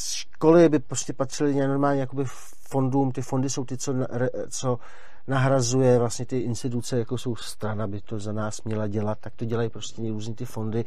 školy 0.08 0.68
by 0.68 0.78
prostě 0.78 1.12
patřily 1.12 1.54
normálně 1.54 2.00
jakoby 2.00 2.24
fondům. 2.68 3.12
Ty 3.12 3.22
fondy 3.22 3.50
jsou 3.50 3.64
ty, 3.64 3.76
co, 3.76 3.94
co 4.50 4.78
nahrazuje 5.28 5.98
vlastně 5.98 6.26
ty 6.26 6.38
instituce, 6.38 6.98
jako 6.98 7.18
jsou 7.18 7.36
strana, 7.36 7.86
by 7.86 8.00
to 8.00 8.18
za 8.18 8.32
nás 8.32 8.62
měla 8.62 8.86
dělat, 8.86 9.18
tak 9.20 9.32
to 9.36 9.44
dělají 9.44 9.68
prostě 9.68 10.02
různý 10.08 10.34
ty 10.34 10.44
fondy. 10.44 10.84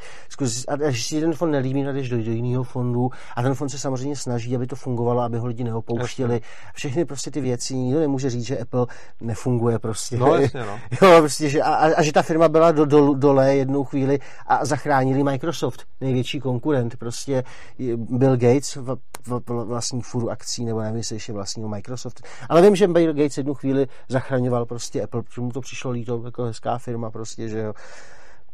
A 0.68 0.76
když 0.76 1.07
si 1.07 1.16
jeden 1.16 1.34
fond 1.34 1.52
nelíbí, 1.52 1.84
jdeš 1.84 2.10
do, 2.10 2.18
do 2.18 2.32
jiného 2.32 2.64
fondu 2.64 3.10
a 3.36 3.41
ten 3.41 3.53
fond 3.53 3.70
se 3.70 3.80
samozřejmě 3.80 4.16
snaží, 4.16 4.56
aby 4.56 4.68
to 4.68 4.76
fungovalo, 4.76 5.22
aby 5.22 5.38
ho 5.38 5.48
lidi 5.48 5.64
neopouštěli. 5.64 6.41
Všechny 6.74 7.06
prostě 7.06 7.32
ty 7.32 7.41
věci, 7.41 7.76
nikdo 7.76 7.99
nemůže 7.99 8.30
říct, 8.30 8.45
že 8.45 8.57
Apple 8.57 8.86
nefunguje 9.22 9.80
prostě. 9.80 10.18
No, 10.18 10.36
jasně, 10.36 10.60
no. 10.60 10.80
jo, 11.02 11.20
prostě, 11.20 11.49
že, 11.49 11.62
a, 11.62 11.74
a, 11.74 12.03
že 12.03 12.12
ta 12.12 12.22
firma 12.22 12.49
byla 12.49 12.72
do, 12.72 12.86
do, 12.86 13.14
dole 13.14 13.56
jednu 13.56 13.84
chvíli 13.84 14.20
a 14.48 14.66
zachránili 14.66 15.24
Microsoft, 15.24 15.84
největší 16.02 16.40
konkurent. 16.40 16.98
Prostě 16.98 17.44
Bill 17.95 18.38
Gates 18.38 18.76
v, 18.76 18.95
v, 19.28 19.40
v 19.49 19.66
vlastní 19.66 20.02
furu 20.02 20.32
akcí, 20.32 20.66
nebo 20.66 20.82
nevím, 20.82 20.98
jestli 20.98 21.16
ještě 21.16 21.34
vlastního 21.34 21.70
Microsoft. 21.70 22.28
Ale 22.49 22.62
vím, 22.62 22.76
že 22.76 22.88
Bill 22.88 23.14
Gates 23.14 23.38
jednu 23.38 23.53
chvíli 23.53 23.88
zachraňoval 24.26 24.65
prostě 24.65 25.02
Apple, 25.02 25.23
protože 25.23 25.41
mu 25.41 25.52
to 25.52 25.61
přišlo 25.61 25.91
líto, 25.91 26.22
jako 26.26 26.43
hezká 26.43 26.77
firma 26.77 27.11
prostě, 27.11 27.49
že 27.49 27.60
jo. 27.60 27.73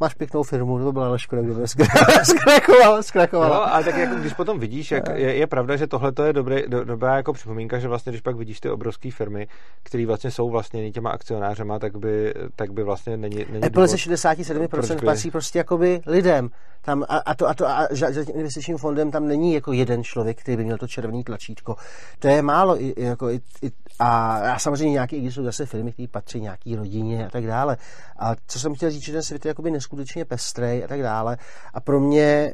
Máš 0.01 0.13
pěknou 0.13 0.43
firmu, 0.43 0.79
to 0.79 0.91
byla 0.91 1.05
ale 1.05 1.19
škoda, 1.19 1.41
kdyby 1.41 1.67
zkrachoval, 2.23 3.03
zkrachoval. 3.03 3.49
No, 3.49 3.73
ale 3.73 3.83
tak 3.83 3.97
jako, 3.97 4.15
když 4.15 4.33
potom 4.33 4.59
vidíš, 4.59 4.91
jak 4.91 5.09
je, 5.15 5.35
je 5.35 5.47
pravda, 5.47 5.75
že 5.75 5.87
tohle 5.87 6.13
je 6.25 6.33
dobrý, 6.33 6.63
do, 6.67 6.83
dobrá 6.83 7.15
jako 7.15 7.33
připomínka, 7.33 7.79
že 7.79 7.87
vlastně, 7.87 8.11
když 8.11 8.21
pak 8.21 8.35
vidíš 8.35 8.59
ty 8.59 8.69
obrovské 8.69 9.11
firmy, 9.11 9.47
které 9.83 10.05
vlastně 10.05 10.31
jsou 10.31 10.49
vlastně 10.49 10.91
těma 10.91 11.09
akcionářema, 11.09 11.79
tak 11.79 11.97
by, 11.97 12.33
tak 12.55 12.71
by 12.71 12.83
vlastně 12.83 13.17
není, 13.17 13.45
není 13.49 13.63
Apple 13.63 13.87
ze 13.87 13.95
67% 13.95 14.95
by... 14.95 15.05
patří 15.05 15.31
prostě 15.31 15.59
jakoby 15.59 16.01
lidem. 16.05 16.49
Tam 16.81 17.05
a, 17.09 17.17
a 17.17 17.35
to, 17.35 17.47
a 17.47 17.53
to 17.53 17.67
a 17.67 17.87
za 17.91 18.25
tím 18.25 18.35
investičním 18.35 18.77
fondem 18.77 19.11
tam 19.11 19.27
není 19.27 19.53
jako 19.53 19.71
jeden 19.71 20.03
člověk, 20.03 20.41
který 20.41 20.57
by 20.57 20.63
měl 20.63 20.77
to 20.77 20.87
červený 20.87 21.23
tlačítko. 21.23 21.75
To 22.19 22.27
je 22.27 22.41
málo. 22.41 22.81
I, 22.81 22.93
jako, 22.97 23.29
i, 23.29 23.41
i, 23.61 23.71
a, 23.99 24.37
a 24.53 24.59
samozřejmě 24.59 24.91
nějaký, 24.91 25.15
i 25.15 25.31
jsou 25.31 25.43
zase 25.43 25.65
firmy, 25.65 25.91
které 25.91 26.07
patří 26.07 26.41
nějaký 26.41 26.75
rodině 26.75 27.27
a 27.27 27.29
tak 27.29 27.47
dále. 27.47 27.77
A 28.19 28.35
co 28.47 28.59
jsem 28.59 28.75
chtěl 28.75 28.91
říct, 28.91 29.03
že 29.03 29.11
ten 29.11 29.23
svět 29.23 29.45
je 29.45 29.49
jakoby 29.49 29.71
neskutečně 29.91 30.25
pestrej 30.25 30.83
a 30.83 30.87
tak 30.87 31.01
dále. 31.01 31.37
A 31.73 31.81
pro 31.81 31.99
mě 31.99 32.53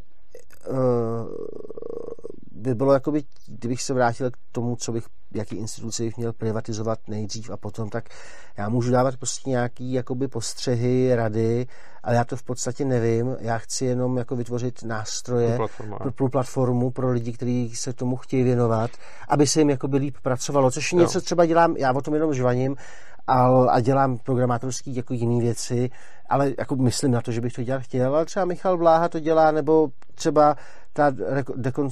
uh, 0.69 0.77
by 2.51 2.76
bylo, 2.76 2.93
jakoby, 2.93 3.23
kdybych 3.47 3.81
se 3.81 3.93
vrátil 3.93 4.31
k 4.31 4.38
tomu, 4.51 4.76
co 4.76 4.91
bych, 4.91 5.05
jaký 5.34 5.55
instituce 5.55 6.03
bych 6.03 6.18
měl 6.18 6.34
privatizovat 6.34 6.99
nejdřív 7.07 7.49
a 7.49 7.57
potom, 7.57 7.89
tak 7.89 8.09
já 8.57 8.69
můžu 8.69 8.91
dávat 8.91 9.18
prostě 9.18 9.49
nějaký 9.49 9.93
jakoby 9.93 10.27
postřehy, 10.27 11.15
rady, 11.15 11.68
ale 12.03 12.15
já 12.15 12.23
to 12.26 12.35
v 12.35 12.43
podstatě 12.43 12.85
nevím. 12.85 13.38
Já 13.39 13.57
chci 13.57 13.85
jenom 13.85 14.18
jako 14.18 14.35
vytvořit 14.35 14.84
nástroje 14.84 15.57
pro, 15.97 16.11
pro 16.11 16.30
platformu, 16.30 16.91
pro 16.91 17.11
lidi, 17.11 17.34
kteří 17.34 17.76
se 17.76 17.93
tomu 17.93 18.15
chtějí 18.15 18.43
věnovat, 18.43 18.91
aby 19.27 19.47
se 19.47 19.59
jim 19.59 19.69
jako 19.69 19.88
by 19.88 19.97
líp 19.97 20.18
pracovalo, 20.23 20.72
což 20.72 20.93
jo. 20.93 20.99
něco 20.99 21.22
třeba 21.22 21.45
dělám, 21.45 21.77
já 21.77 21.93
o 21.93 22.01
tom 22.01 22.14
jenom 22.14 22.34
žvaním, 22.34 22.76
a, 23.28 23.48
a 23.70 23.80
dělám 23.80 24.18
programátorský 24.18 24.95
jako 24.95 25.14
jiné 25.14 25.41
věci, 25.41 25.90
ale 26.30 26.54
jako 26.58 26.76
myslím 26.76 27.12
na 27.12 27.22
to, 27.22 27.32
že 27.32 27.41
bych 27.41 27.54
to 27.54 27.64
dělat 27.64 27.82
chtěl, 27.82 28.16
ale 28.16 28.26
třeba 28.26 28.45
Michal 28.45 28.78
Vláha 28.78 29.10
to 29.10 29.20
dělá, 29.20 29.52
nebo 29.52 29.90
třeba 30.16 30.56
ta 30.94 31.12
reko, 31.28 31.54
dekon, 31.56 31.90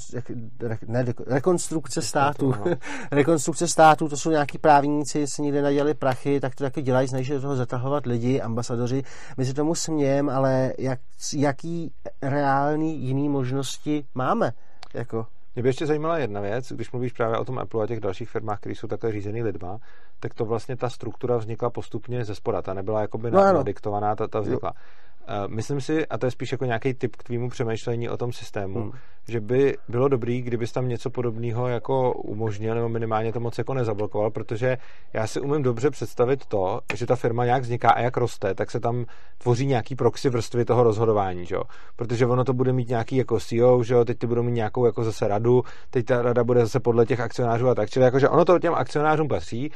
re, 0.60 0.78
ne, 0.88 1.04
deko, 1.04 1.24
rekonstrukce 1.28 2.02
státu. 2.02 2.54
rekonstrukce 3.12 3.68
státu, 3.68 4.10
to 4.10 4.18
jsou 4.18 4.32
nějaký 4.32 4.58
právníci, 4.58 5.28
se 5.28 5.42
nikde 5.42 5.62
nadělali 5.62 5.94
prachy, 5.94 6.40
tak 6.40 6.56
to 6.56 6.64
taky 6.64 6.82
dělají, 6.82 7.08
snaží 7.08 7.34
do 7.34 7.42
toho 7.42 7.56
zatahovat 7.56 8.06
lidi, 8.06 8.42
ambasadoři. 8.42 9.04
My 9.38 9.46
si 9.46 9.54
tomu 9.54 9.76
smějeme, 9.76 10.34
ale 10.34 10.74
jak, 10.80 11.00
jaký 11.36 11.92
reální 12.22 13.00
jiný 13.00 13.30
možnosti 13.30 14.06
máme? 14.16 14.52
Jako? 14.94 15.26
Mě 15.56 15.64
by 15.64 15.70
ještě 15.70 15.86
zajímala 15.86 16.18
jedna 16.18 16.42
věc, 16.42 16.72
když 16.72 16.92
mluvíš 16.92 17.14
právě 17.14 17.38
o 17.38 17.46
tom 17.46 17.60
Apple 17.60 17.84
a 17.84 17.88
těch 17.88 18.00
dalších 18.00 18.30
firmách, 18.30 18.60
které 18.60 18.76
jsou 18.76 18.88
takhle 18.88 19.12
řízený 19.12 19.44
lidma, 19.44 19.78
tak 20.26 20.34
to 20.34 20.46
vlastně 20.46 20.76
ta 20.76 20.90
struktura 20.90 21.38
vznikla 21.38 21.70
postupně 21.70 22.26
ze 22.26 22.36
spoda. 22.36 22.62
Ta 22.62 22.74
nebyla 22.74 23.02
jakoby 23.02 23.32
no, 23.32 23.54
nadiktovaná, 23.54 24.16
ta, 24.16 24.28
ta 24.28 24.40
vznikla. 24.40 24.72
Jo. 24.76 24.82
Eh, 25.28 25.48
myslím 25.48 25.82
si, 25.82 26.08
a 26.08 26.18
to 26.18 26.26
je 26.26 26.32
spíš 26.32 26.52
jako 26.52 26.66
nějaký 26.66 26.94
tip 26.94 27.16
k 27.16 27.24
tvýmu 27.24 27.50
přemýšlení 27.50 28.10
o 28.10 28.18
tom 28.18 28.34
systému, 28.34 28.80
hmm. 28.80 28.92
že 29.28 29.40
by 29.40 29.78
bylo 29.90 30.08
dobrý, 30.08 30.42
kdybys 30.42 30.72
tam 30.72 30.88
něco 30.88 31.10
podobného 31.10 31.68
jako 31.68 32.14
umožnil, 32.14 32.76
nebo 32.76 32.90
minimálně 32.90 33.34
to 33.34 33.40
moc 33.40 33.58
jako 33.58 33.74
nezablokoval, 33.74 34.32
protože 34.32 34.78
já 35.14 35.28
si 35.28 35.42
umím 35.42 35.64
dobře 35.64 35.90
představit 35.90 36.46
to, 36.46 36.80
že 36.96 37.06
ta 37.06 37.16
firma 37.16 37.46
nějak 37.46 37.64
vzniká 37.64 37.90
a 37.90 38.00
jak 38.00 38.18
roste, 38.18 38.56
tak 38.56 38.72
se 38.72 38.80
tam 38.80 39.06
tvoří 39.38 39.66
nějaký 39.66 39.96
proxy 39.96 40.30
vrstvy 40.30 40.66
toho 40.66 40.84
rozhodování, 40.84 41.46
že? 41.46 41.56
protože 41.96 42.26
ono 42.26 42.44
to 42.44 42.54
bude 42.54 42.74
mít 42.74 42.90
nějaký 42.90 43.16
jako 43.16 43.40
CEO, 43.40 43.84
že 43.84 44.06
teď 44.06 44.18
ty 44.18 44.28
budou 44.28 44.44
mít 44.44 44.52
nějakou 44.52 44.86
jako 44.86 45.04
zase 45.04 45.28
radu, 45.28 45.64
teď 45.90 46.06
ta 46.06 46.22
rada 46.22 46.44
bude 46.44 46.60
zase 46.60 46.80
podle 46.80 47.06
těch 47.06 47.20
akcionářů 47.20 47.70
a 47.70 47.76
tak, 47.76 47.90
čili 47.90 48.06
jako, 48.06 48.20
že 48.20 48.30
ono 48.30 48.46
to 48.46 48.60
těm 48.60 48.74
akcionářům 48.74 49.28
patří, 49.28 49.72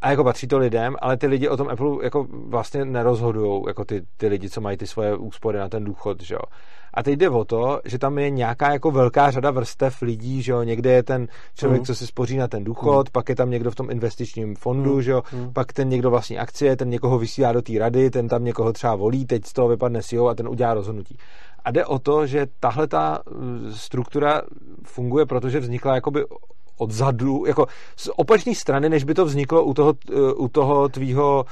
a 0.00 0.10
jako 0.10 0.24
patří 0.24 0.46
to 0.46 0.58
lidem, 0.58 0.96
ale 1.00 1.16
ty 1.16 1.26
lidi 1.26 1.48
o 1.48 1.56
tom 1.56 1.68
Apple 1.68 1.96
jako 2.02 2.26
vlastně 2.30 2.84
nerozhodují, 2.84 3.62
jako 3.66 3.84
ty, 3.84 4.02
ty 4.16 4.26
lidi, 4.26 4.50
co 4.50 4.60
mají 4.60 4.76
ty 4.76 4.86
svoje 4.86 5.16
úspory 5.16 5.58
na 5.58 5.68
ten 5.68 5.84
důchod, 5.84 6.22
že 6.22 6.34
jo. 6.34 6.40
A 6.94 7.02
teď 7.02 7.18
jde 7.18 7.30
o 7.30 7.44
to, 7.44 7.80
že 7.84 7.98
tam 7.98 8.18
je 8.18 8.30
nějaká 8.30 8.72
jako 8.72 8.90
velká 8.90 9.30
řada 9.30 9.50
vrstev 9.50 10.02
lidí, 10.02 10.42
že 10.42 10.52
jo, 10.52 10.62
někde 10.62 10.92
je 10.92 11.02
ten 11.02 11.28
člověk, 11.54 11.80
mm. 11.80 11.84
co 11.84 11.94
si 11.94 12.06
spoří 12.06 12.36
na 12.36 12.48
ten 12.48 12.64
důchod, 12.64 13.08
mm. 13.08 13.12
pak 13.12 13.28
je 13.28 13.36
tam 13.36 13.50
někdo 13.50 13.70
v 13.70 13.74
tom 13.74 13.90
investičním 13.90 14.56
fondu, 14.56 14.94
mm. 14.94 15.02
že 15.02 15.10
jo, 15.10 15.22
mm. 15.32 15.52
pak 15.52 15.72
ten 15.72 15.88
někdo 15.88 16.10
vlastní 16.10 16.38
akcie, 16.38 16.76
ten 16.76 16.90
někoho 16.90 17.18
vysílá 17.18 17.52
do 17.52 17.62
té 17.62 17.78
rady, 17.78 18.10
ten 18.10 18.28
tam 18.28 18.44
někoho 18.44 18.72
třeba 18.72 18.94
volí, 18.94 19.26
teď 19.26 19.46
z 19.46 19.52
toho 19.52 19.68
vypadne 19.68 20.02
CEO 20.02 20.26
a 20.26 20.34
ten 20.34 20.48
udělá 20.48 20.74
rozhodnutí. 20.74 21.16
A 21.64 21.70
jde 21.70 21.86
o 21.86 21.98
to, 21.98 22.26
že 22.26 22.46
tahle 22.60 22.86
ta 22.86 23.18
uh, 23.26 23.34
struktura 23.70 24.42
funguje, 24.84 25.26
protože 25.26 25.60
vznikla 25.60 25.94
jakoby 25.94 26.24
odzadu, 26.78 27.44
jako 27.46 27.66
z 27.96 28.08
opačné 28.16 28.54
strany, 28.54 28.88
než 28.88 29.04
by 29.04 29.14
to 29.14 29.24
vzniklo 29.24 29.64
u 29.64 29.74
toho, 29.74 29.94
u 30.36 30.48
toho 30.48 30.88
tvýho... 30.88 31.44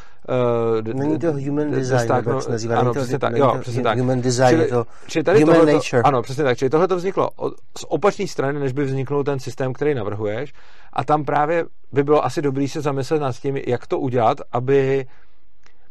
Uh, 0.83 0.95
Není 0.95 1.19
to 1.19 1.33
human 1.33 1.71
design, 1.71 2.09
tak, 2.09 2.27
no, 2.27 2.41
nazývá, 2.49 2.79
ano, 2.79 2.93
přesně 2.93 3.19
tak, 3.19 3.37
jo, 3.37 3.57
přesně 3.61 3.83
tak. 3.83 3.99
Human 3.99 4.21
design, 4.21 4.49
čili, 4.49 4.63
je 4.63 4.69
to 4.69 4.87
čili 5.07 5.23
tady 5.23 5.41
human 5.41 5.57
tohleto, 5.57 5.77
nature. 5.77 6.03
Ano, 6.03 6.23
přesně 6.23 6.45
tak, 6.45 6.59
čili 6.59 6.71
tohle 6.71 6.89
to 6.89 6.97
vzniklo 6.97 7.31
z 7.79 7.85
opačné 7.89 8.27
strany, 8.27 8.61
než 8.61 8.73
by 8.73 8.85
vzniknul 8.85 9.25
ten 9.25 9.39
systém, 9.39 9.73
který 9.73 9.95
navrhuješ 9.95 10.53
a 10.93 11.05
tam 11.05 11.25
právě 11.25 11.65
by 11.93 12.05
bylo 12.05 12.25
asi 12.25 12.43
dobrý 12.43 12.69
se 12.69 12.81
zamyslet 12.81 13.21
nad 13.21 13.37
tím, 13.37 13.57
jak 13.57 13.87
to 13.87 13.99
udělat, 13.99 14.39
aby 14.53 15.07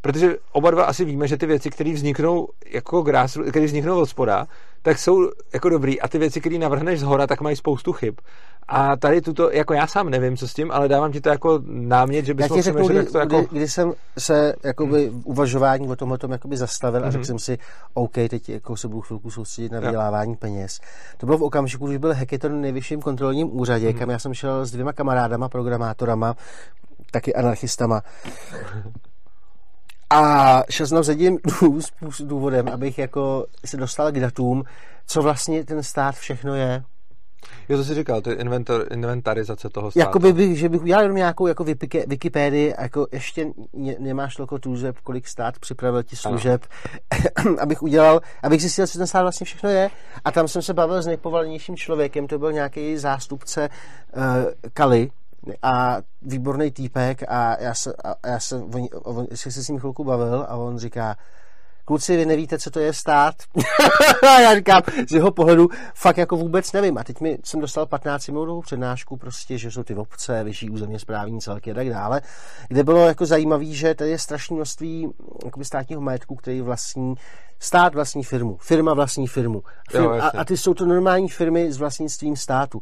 protože 0.05 0.37
oba 0.51 0.71
dva 0.71 0.83
asi 0.83 1.05
víme, 1.05 1.27
že 1.27 1.37
ty 1.37 1.45
věci, 1.45 1.69
které 1.69 1.93
vzniknou 1.93 2.47
jako 2.71 3.01
grás, 3.01 3.37
které 3.49 3.65
vzniknou 3.65 4.01
od 4.01 4.05
spoda, 4.05 4.47
tak 4.81 4.99
jsou 4.99 5.29
jako 5.53 5.69
dobrý 5.69 6.01
a 6.01 6.07
ty 6.07 6.17
věci, 6.17 6.39
které 6.39 6.57
navrhneš 6.57 6.99
z 6.99 7.03
hora, 7.03 7.27
tak 7.27 7.41
mají 7.41 7.55
spoustu 7.55 7.93
chyb. 7.93 8.15
A 8.67 8.95
tady 8.95 9.21
tuto, 9.21 9.51
jako 9.51 9.73
já 9.73 9.87
sám 9.87 10.09
nevím, 10.09 10.37
co 10.37 10.47
s 10.47 10.53
tím, 10.53 10.71
ale 10.71 10.87
dávám 10.87 11.11
ti 11.11 11.21
to 11.21 11.29
jako 11.29 11.61
námět, 11.65 12.25
že 12.25 12.33
bys 12.33 12.49
mohl 12.49 12.61
řeknu, 12.61 12.87
kdy, 12.87 13.05
to 13.05 13.17
jako... 13.17 13.37
kdy, 13.37 13.47
kdy, 13.51 13.67
jsem 13.67 13.93
se 14.17 14.53
jakoby 14.63 15.07
hmm. 15.07 15.21
uvažování 15.25 15.87
o 15.87 15.95
tom, 15.95 16.11
o 16.11 16.17
tom 16.17 16.31
jakoby 16.31 16.57
zastavil 16.57 16.99
hmm. 16.99 17.07
a 17.07 17.11
řekl 17.11 17.25
jsem 17.25 17.39
si, 17.39 17.57
OK, 17.93 18.13
teď 18.13 18.49
jako 18.49 18.77
se 18.77 18.87
budu 18.87 19.01
chvilku 19.01 19.31
soustředit 19.31 19.71
na 19.71 19.79
vydělávání 19.79 20.31
ja. 20.31 20.37
peněz. 20.39 20.79
To 21.17 21.25
bylo 21.25 21.37
v 21.37 21.43
okamžiku, 21.43 21.87
když 21.87 21.97
byl 21.97 22.13
hackathon 22.13 22.61
nejvyšším 22.61 23.01
kontrolním 23.01 23.59
úřadě, 23.59 23.89
hmm. 23.89 23.99
kam 23.99 24.09
já 24.09 24.19
jsem 24.19 24.33
šel 24.33 24.65
s 24.65 24.71
dvěma 24.71 24.93
kamarádama, 24.93 25.49
programátorama, 25.49 26.35
taky 27.11 27.35
anarchistama. 27.35 28.01
A 30.09 30.61
šel 30.69 30.87
jsem 30.87 31.03
za 31.03 31.11
jedním 31.11 31.39
důvodem, 32.23 32.67
abych 32.67 32.97
jako 32.97 33.45
se 33.65 33.77
dostal 33.77 34.11
k 34.11 34.19
datům, 34.19 34.63
co 35.07 35.21
vlastně 35.21 35.63
ten 35.63 35.83
stát 35.83 36.15
všechno 36.15 36.55
je. 36.55 36.83
Jo, 37.69 37.77
to 37.77 37.83
jsi 37.83 37.95
říkal, 37.95 38.21
to 38.21 38.29
je 38.29 38.35
inventor, 38.35 38.87
inventarizace 38.91 39.69
toho 39.69 39.91
státu. 39.91 39.99
Jakoby 39.99 40.33
bych, 40.33 40.59
že 40.59 40.69
bych 40.69 40.81
udělal 40.81 41.03
jenom 41.03 41.17
nějakou 41.17 41.47
jako 41.47 41.63
Wikipedii, 42.07 42.73
jako 42.79 43.07
ještě 43.11 43.47
ne, 43.73 43.95
nemáš 43.99 44.35
toliko 44.35 44.59
tužeb, 44.59 44.97
kolik 45.03 45.27
stát 45.27 45.59
připravil 45.59 46.03
ti 46.03 46.15
služeb, 46.15 46.65
abych 47.59 47.83
udělal, 47.83 48.21
abych 48.43 48.61
zjistil, 48.61 48.87
co 48.87 48.97
ten 48.97 49.07
stát 49.07 49.21
vlastně 49.21 49.45
všechno 49.45 49.69
je. 49.69 49.89
A 50.25 50.31
tam 50.31 50.47
jsem 50.47 50.61
se 50.61 50.73
bavil 50.73 51.01
s 51.01 51.05
nejpovalnějším 51.05 51.77
člověkem, 51.77 52.27
to 52.27 52.39
byl 52.39 52.51
nějaký 52.51 52.97
zástupce 52.97 53.69
uh, 54.17 54.23
Kali, 54.73 55.09
a 55.61 55.97
výborný 56.21 56.71
týpek 56.71 57.23
a 57.27 57.61
já 57.61 57.73
se, 57.73 57.93
a 58.03 58.27
já 58.27 58.39
se, 58.39 58.55
on, 58.55 58.87
on, 59.03 59.27
se 59.35 59.63
s 59.63 59.67
ním 59.69 59.79
chvilku 59.79 60.03
bavil 60.03 60.45
a 60.49 60.55
on 60.55 60.77
říká, 60.77 61.15
kluci, 61.85 62.17
vy 62.17 62.25
nevíte, 62.25 62.59
co 62.59 62.71
to 62.71 62.79
je 62.79 62.93
stát? 62.93 63.35
a 64.27 64.39
já 64.41 64.55
říkám, 64.55 64.81
z 65.09 65.11
jeho 65.11 65.31
pohledu 65.31 65.69
fakt 65.93 66.17
jako 66.17 66.37
vůbec 66.37 66.71
nevím. 66.71 66.97
A 66.97 67.03
teď 67.03 67.21
mi 67.21 67.37
jsem 67.43 67.59
dostal 67.59 67.85
15 67.85 68.27
minutovou 68.27 68.61
přednášku, 68.61 69.17
prostě, 69.17 69.57
že 69.57 69.71
jsou 69.71 69.83
ty 69.83 69.95
obce, 69.95 70.43
vyšší 70.43 70.69
územně 70.69 70.99
správní 70.99 71.41
celky 71.41 71.71
a 71.71 71.73
tak 71.73 71.89
dále, 71.89 72.21
kde 72.67 72.83
bylo 72.83 73.07
jako 73.07 73.25
zajímavé, 73.25 73.65
že 73.65 73.95
tady 73.95 74.09
je 74.09 74.19
strašné 74.19 74.55
množství 74.55 75.09
státního 75.61 76.01
majetku, 76.01 76.35
který 76.35 76.61
vlastní 76.61 77.15
Stát 77.59 77.95
vlastní 77.95 78.23
firmu, 78.23 78.57
firma 78.61 78.93
vlastní 78.93 79.27
firmu. 79.27 79.63
Firm, 79.91 80.03
jo, 80.03 80.11
a, 80.11 80.27
a 80.27 80.45
ty 80.45 80.57
jsou 80.57 80.73
to 80.73 80.85
normální 80.85 81.29
firmy 81.29 81.71
s 81.71 81.77
vlastnictvím 81.77 82.35
státu. 82.35 82.81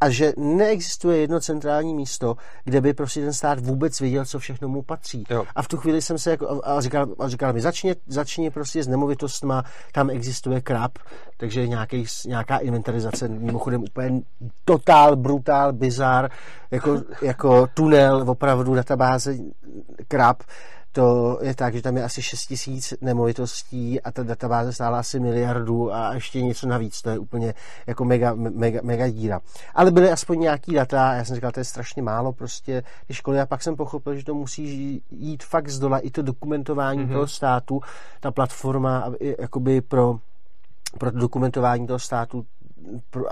A 0.00 0.10
že 0.10 0.32
neexistuje 0.36 1.18
jedno 1.18 1.40
centrální 1.40 1.94
místo, 1.94 2.36
kde 2.64 2.80
by 2.80 2.94
prostě 2.94 3.20
ten 3.20 3.32
stát 3.32 3.60
vůbec 3.60 4.00
věděl, 4.00 4.24
co 4.24 4.38
všechno 4.38 4.68
mu 4.68 4.82
patří. 4.82 5.24
Jo. 5.30 5.44
A 5.54 5.62
v 5.62 5.68
tu 5.68 5.76
chvíli 5.76 6.02
jsem 6.02 6.18
se 6.18 6.30
jako, 6.30 6.60
a 6.64 6.80
říkal, 6.80 7.06
a 7.18 7.28
říkal 7.28 7.52
mi, 7.52 7.60
začni, 7.60 7.94
začni 8.06 8.50
prostě 8.50 8.82
s 8.82 8.88
nemovitostma, 8.88 9.64
tam 9.92 10.10
existuje 10.10 10.60
krab, 10.60 10.98
takže 11.36 11.68
nějaký, 11.68 12.04
nějaká 12.26 12.58
inventarizace, 12.58 13.28
mimochodem 13.28 13.82
úplně 13.82 14.20
totál, 14.64 15.16
brutál, 15.16 15.72
bizar, 15.72 16.30
jako, 16.70 17.02
jako 17.22 17.66
tunel, 17.74 18.24
opravdu 18.30 18.74
databáze 18.74 19.36
krab, 20.08 20.42
to 20.94 21.38
je 21.42 21.54
tak, 21.54 21.74
že 21.74 21.82
tam 21.82 21.96
je 21.96 22.04
asi 22.04 22.22
6 22.22 22.46
tisíc 22.46 22.94
nemovitostí 23.00 24.00
a 24.00 24.12
ta 24.12 24.22
databáze 24.22 24.72
stála 24.72 24.98
asi 24.98 25.20
miliardu 25.20 25.94
a 25.94 26.14
ještě 26.14 26.42
něco 26.42 26.66
navíc. 26.66 27.02
To 27.02 27.10
je 27.10 27.18
úplně 27.18 27.54
jako 27.86 28.04
mega, 28.04 28.34
mega, 28.34 28.80
mega 28.82 29.08
díra. 29.08 29.40
Ale 29.74 29.90
byly 29.90 30.10
aspoň 30.10 30.40
nějaký 30.40 30.74
data 30.74 31.10
a 31.10 31.14
já 31.14 31.24
jsem 31.24 31.34
říkal, 31.34 31.52
to 31.52 31.60
je 31.60 31.64
strašně 31.64 32.02
málo 32.02 32.32
prostě 32.32 32.82
ty 33.06 33.14
školy 33.14 33.40
a 33.40 33.46
pak 33.46 33.62
jsem 33.62 33.76
pochopil, 33.76 34.14
že 34.14 34.24
to 34.24 34.34
musí 34.34 35.02
jít 35.10 35.44
fakt 35.44 35.68
z 35.68 35.78
dola 35.78 35.98
i 35.98 36.10
to 36.10 36.22
dokumentování 36.22 37.04
mm-hmm. 37.04 37.12
toho 37.12 37.26
státu, 37.26 37.80
ta 38.20 38.30
platforma 38.30 39.12
jakoby 39.38 39.80
pro, 39.80 40.18
pro 40.98 41.10
dokumentování 41.10 41.86
toho 41.86 41.98
státu 41.98 42.46
pro, 43.10 43.24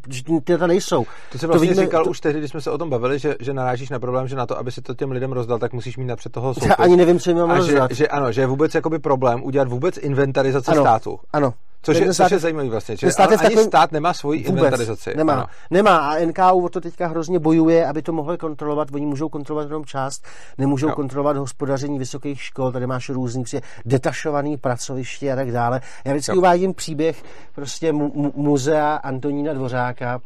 protože 0.00 0.22
ty 0.24 0.52
data 0.52 0.66
nejsou. 0.66 1.06
To 1.32 1.38
jsi 1.38 1.46
vlastně 1.46 1.74
to 1.74 1.80
říkal 1.80 2.04
to... 2.04 2.10
už 2.10 2.20
tehdy, 2.20 2.38
když 2.38 2.50
jsme 2.50 2.60
se 2.60 2.70
o 2.70 2.78
tom 2.78 2.90
bavili, 2.90 3.18
že, 3.18 3.36
že 3.40 3.52
narážíš 3.54 3.90
na 3.90 3.98
problém, 3.98 4.28
že 4.28 4.36
na 4.36 4.46
to, 4.46 4.58
aby 4.58 4.72
si 4.72 4.82
to 4.82 4.94
těm 4.94 5.10
lidem 5.10 5.32
rozdal, 5.32 5.58
tak 5.58 5.72
musíš 5.72 5.96
mít 5.96 6.06
napřed 6.06 6.32
toho 6.32 6.54
soupis. 6.54 6.68
Já 6.68 6.74
ani 6.74 6.96
nevím, 6.96 7.18
co 7.18 7.30
jim 7.30 7.38
mám 7.38 7.50
rozdat. 7.50 7.90
Že, 7.90 7.96
že, 7.96 8.08
ano, 8.08 8.32
že 8.32 8.40
je 8.40 8.46
vůbec 8.46 8.74
jakoby 8.74 8.98
problém 8.98 9.44
udělat 9.44 9.68
vůbec 9.68 9.96
inventarizaci 9.96 10.70
ano, 10.70 10.82
státu. 10.82 11.18
Ano. 11.32 11.54
Což 11.86 11.98
je, 11.98 12.14
což 12.14 12.30
je 12.30 12.38
zajímavý 12.38 12.68
vlastně, 12.68 12.96
že 12.96 13.12
stát 13.12 13.28
ani 13.28 13.38
takovým... 13.38 13.64
stát 13.64 13.92
nemá 13.92 14.14
svoji 14.14 14.38
Vůbec, 14.38 14.56
inventarizaci. 14.56 15.12
Nemá, 15.16 15.32
ano. 15.32 15.46
nemá 15.70 15.96
a 15.96 16.18
NKU 16.24 16.64
o 16.64 16.68
to 16.68 16.80
teďka 16.80 17.06
hrozně 17.06 17.38
bojuje, 17.38 17.86
aby 17.86 18.02
to 18.02 18.12
mohli 18.12 18.38
kontrolovat, 18.38 18.88
oni 18.92 19.06
můžou 19.06 19.28
kontrolovat 19.28 19.68
jenom 19.68 19.84
část, 19.84 20.24
nemůžou 20.58 20.88
jo. 20.88 20.94
kontrolovat 20.94 21.36
hospodaření 21.36 21.98
vysokých 21.98 22.42
škol, 22.42 22.72
tady 22.72 22.86
máš 22.86 23.08
různý 23.08 23.42
prostě 23.42 23.60
detašovaný 23.84 24.56
pracoviště 24.56 25.32
a 25.32 25.36
tak 25.36 25.52
dále. 25.52 25.80
Já 26.04 26.12
vždycky 26.12 26.32
jo. 26.32 26.38
uvádím 26.38 26.74
příběh 26.74 27.22
prostě 27.54 27.92
mu, 27.92 28.32
muzea 28.36 28.94
Antonína 28.94 29.52
Dvořáka, 29.52 30.20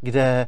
kde 0.00 0.46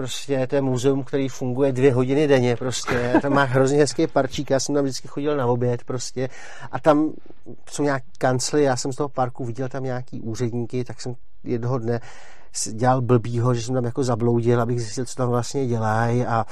prostě 0.00 0.46
to 0.46 0.54
je 0.54 0.60
muzeum, 0.62 1.04
který 1.04 1.28
funguje 1.28 1.72
dvě 1.72 1.92
hodiny 1.92 2.28
denně, 2.28 2.56
prostě, 2.56 3.18
tam 3.22 3.32
má 3.32 3.44
hrozně 3.44 3.78
hezký 3.78 4.06
parčík, 4.06 4.50
já 4.50 4.60
jsem 4.60 4.74
tam 4.74 4.84
vždycky 4.84 5.08
chodil 5.08 5.36
na 5.36 5.46
oběd, 5.46 5.84
prostě, 5.84 6.28
a 6.72 6.80
tam 6.80 7.12
jsou 7.70 7.82
nějaké 7.82 8.06
kancly, 8.18 8.62
já 8.62 8.76
jsem 8.76 8.92
z 8.92 8.96
toho 8.96 9.08
parku 9.08 9.44
viděl 9.44 9.68
tam 9.68 9.84
nějaký 9.84 10.20
úředníky, 10.20 10.84
tak 10.84 11.00
jsem 11.00 11.14
jednoho 11.44 11.78
dne 11.78 12.00
dělal 12.72 13.00
blbýho, 13.00 13.54
že 13.54 13.62
jsem 13.62 13.74
tam 13.74 13.84
jako 13.84 14.04
zabloudil, 14.04 14.60
abych 14.60 14.80
zjistil, 14.80 15.04
co 15.04 15.14
tam 15.14 15.28
vlastně 15.28 15.66
dělají. 15.66 16.26
A 16.26 16.46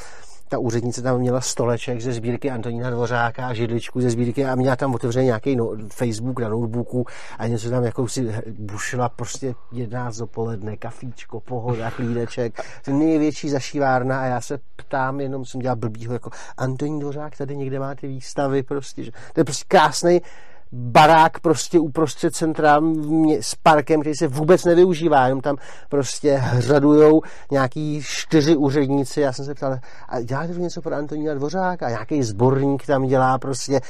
ta 0.48 0.58
úřednice 0.58 1.02
tam 1.02 1.18
měla 1.18 1.40
stoleček 1.40 2.00
ze 2.00 2.12
sbírky 2.12 2.50
Antonína 2.50 2.90
Dvořáka 2.90 3.46
a 3.46 3.54
židličku 3.54 4.00
ze 4.00 4.10
sbírky 4.10 4.44
a 4.44 4.54
měla 4.54 4.76
tam 4.76 4.94
otevřený 4.94 5.26
nějaký 5.26 5.56
no, 5.56 5.72
Facebook 5.92 6.40
na 6.40 6.48
notebooku 6.48 7.06
a 7.38 7.46
něco 7.46 7.70
tam 7.70 7.84
jako 7.84 8.08
si 8.08 8.34
bušila 8.58 9.08
prostě 9.08 9.54
11 9.72 10.16
dopoledne, 10.16 10.76
kafíčko, 10.76 11.40
pohoda, 11.40 11.90
klídeček, 11.90 12.62
největší 12.88 13.48
zašívárna 13.48 14.20
a 14.20 14.24
já 14.24 14.40
se 14.40 14.58
ptám, 14.76 15.20
jenom 15.20 15.44
jsem 15.44 15.60
dělal 15.60 15.76
blbýho, 15.76 16.12
jako 16.12 16.30
Antonín 16.56 16.98
Dvořák 16.98 17.36
tady 17.36 17.56
někde 17.56 17.78
má 17.78 17.94
ty 17.94 18.06
výstavy, 18.06 18.62
prostě, 18.62 19.04
že 19.04 19.10
to 19.32 19.40
je 19.40 19.44
prostě 19.44 19.64
krásný 19.68 20.20
barák 20.72 21.40
prostě 21.40 21.78
uprostřed 21.78 22.34
centra 22.34 22.80
s 23.40 23.54
parkem, 23.54 24.00
který 24.00 24.14
se 24.14 24.28
vůbec 24.28 24.64
nevyužívá, 24.64 25.24
jenom 25.24 25.40
tam 25.40 25.56
prostě 25.88 26.34
hřadujou 26.34 27.22
nějaký 27.50 28.02
čtyři 28.04 28.56
úředníci. 28.56 29.20
Já 29.20 29.32
jsem 29.32 29.44
se 29.44 29.54
ptal, 29.54 29.78
a 30.08 30.20
děláte 30.20 30.54
tu 30.54 30.60
něco 30.60 30.82
pro 30.82 30.94
Antonína 30.94 31.34
Dvořáka? 31.34 31.86
A 31.86 31.90
nějaký 31.90 32.22
zborník 32.22 32.86
tam 32.86 33.06
dělá 33.06 33.38
prostě 33.38 33.80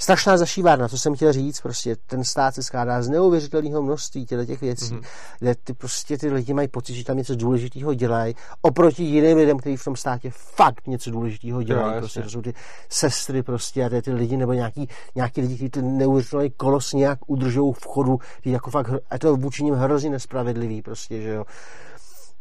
strašná 0.00 0.36
zašívárna, 0.36 0.88
co 0.88 0.98
jsem 0.98 1.14
chtěl 1.14 1.32
říct, 1.32 1.60
prostě 1.60 1.96
ten 2.06 2.24
stát 2.24 2.54
se 2.54 2.62
skládá 2.62 3.02
z 3.02 3.08
neuvěřitelného 3.08 3.82
množství 3.82 4.26
těchto 4.26 4.44
těch 4.44 4.60
věcí, 4.60 4.94
mm-hmm. 4.94 5.02
kde 5.38 5.54
ty, 5.64 5.72
prostě 5.72 6.18
ty 6.18 6.30
lidi 6.30 6.54
mají 6.54 6.68
pocit, 6.68 6.94
že 6.94 7.04
tam 7.04 7.16
něco 7.16 7.34
důležitého 7.34 7.94
dělají, 7.94 8.34
oproti 8.62 9.02
jiným 9.02 9.38
lidem, 9.38 9.58
kteří 9.58 9.76
v 9.76 9.84
tom 9.84 9.96
státě 9.96 10.30
fakt 10.34 10.86
něco 10.86 11.10
důležitého 11.10 11.62
dělají. 11.62 11.94
Jo, 11.94 12.00
prostě 12.00 12.22
to 12.22 12.30
jsou 12.30 12.42
ty 12.42 12.54
sestry 12.88 13.42
prostě 13.42 13.84
a 13.84 13.88
ty, 13.88 14.02
ty 14.02 14.12
lidi, 14.12 14.36
nebo 14.36 14.52
nějaký, 14.52 14.88
nějaký 15.14 15.40
lidi, 15.40 15.54
kteří 15.54 15.70
ten 15.70 15.98
neuvěřitelný 16.32 16.50
kolos 16.56 16.92
nějak 16.92 17.18
udržou 17.26 17.72
v 17.72 17.86
chodu, 17.86 18.20
jako 18.44 18.70
fakt, 18.70 18.90
a 19.10 19.18
to 19.18 19.36
vůči 19.36 19.64
ním 19.64 19.74
hrozně 19.74 20.10
nespravedlivý 20.10 20.82
prostě, 20.82 21.22
že 21.22 21.28
jo 21.28 21.44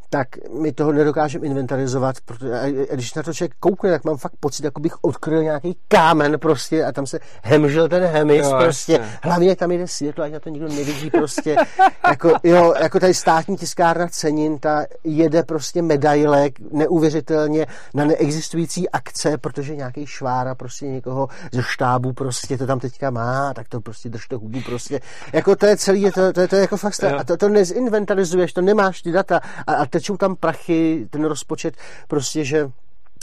tak 0.09 0.27
my 0.61 0.71
toho 0.71 0.91
nedokážeme 0.91 1.45
inventarizovat, 1.45 2.15
protože 2.25 2.59
a 2.91 2.95
když 2.95 3.13
na 3.13 3.23
to 3.23 3.33
člověk 3.33 3.53
koukne, 3.59 3.91
tak 3.91 4.05
mám 4.05 4.17
fakt 4.17 4.33
pocit, 4.39 4.65
jako 4.65 4.81
bych 4.81 5.03
odkryl 5.03 5.43
nějaký 5.43 5.77
kámen 5.87 6.39
prostě 6.39 6.85
a 6.85 6.91
tam 6.91 7.07
se 7.07 7.19
hemžil 7.43 7.89
ten 7.89 8.03
hemis 8.03 8.45
jo, 8.45 8.57
prostě. 8.63 8.91
Jasně. 8.91 9.17
Hlavně 9.21 9.55
tam 9.55 9.71
jde 9.71 9.87
světlo, 9.87 10.23
ať 10.23 10.31
na 10.31 10.39
to 10.39 10.49
nikdo 10.49 10.67
nevidí 10.67 11.09
prostě. 11.09 11.55
jako, 12.09 12.33
jo, 12.43 12.73
jako 12.81 12.99
tady 12.99 13.13
státní 13.13 13.57
tiskárna 13.57 14.07
cenin, 14.07 14.59
ta 14.59 14.85
jede 15.03 15.43
prostě 15.43 15.81
medailek 15.81 16.59
neuvěřitelně 16.71 17.65
na 17.93 18.05
neexistující 18.05 18.89
akce, 18.89 19.37
protože 19.37 19.75
nějaký 19.75 20.05
švára 20.05 20.55
prostě 20.55 20.87
někoho 20.87 21.27
ze 21.51 21.63
štábu 21.63 22.13
prostě 22.13 22.57
to 22.57 22.67
tam 22.67 22.79
teďka 22.79 23.09
má, 23.09 23.53
tak 23.53 23.67
to 23.69 23.81
prostě 23.81 24.09
držte 24.09 24.35
hubu 24.35 24.61
prostě. 24.65 24.99
Jako 25.33 25.55
to 25.55 25.65
je 25.65 25.77
celý, 25.77 26.11
to, 26.11 26.33
to, 26.33 26.47
to 26.47 26.55
je 26.55 26.61
jako 26.61 26.77
fakt, 26.77 27.03
a 27.03 27.23
to, 27.23 27.37
to 27.37 27.49
nezinventarizuješ, 27.49 28.53
to 28.53 28.61
nemáš 28.61 29.01
ty 29.01 29.11
data 29.11 29.39
a, 29.67 29.73
a 29.73 29.85
tečou 29.97 30.17
tam 30.17 30.35
prachy, 30.35 31.07
ten 31.09 31.25
rozpočet, 31.25 31.77
prostě, 32.07 32.45
že 32.45 32.71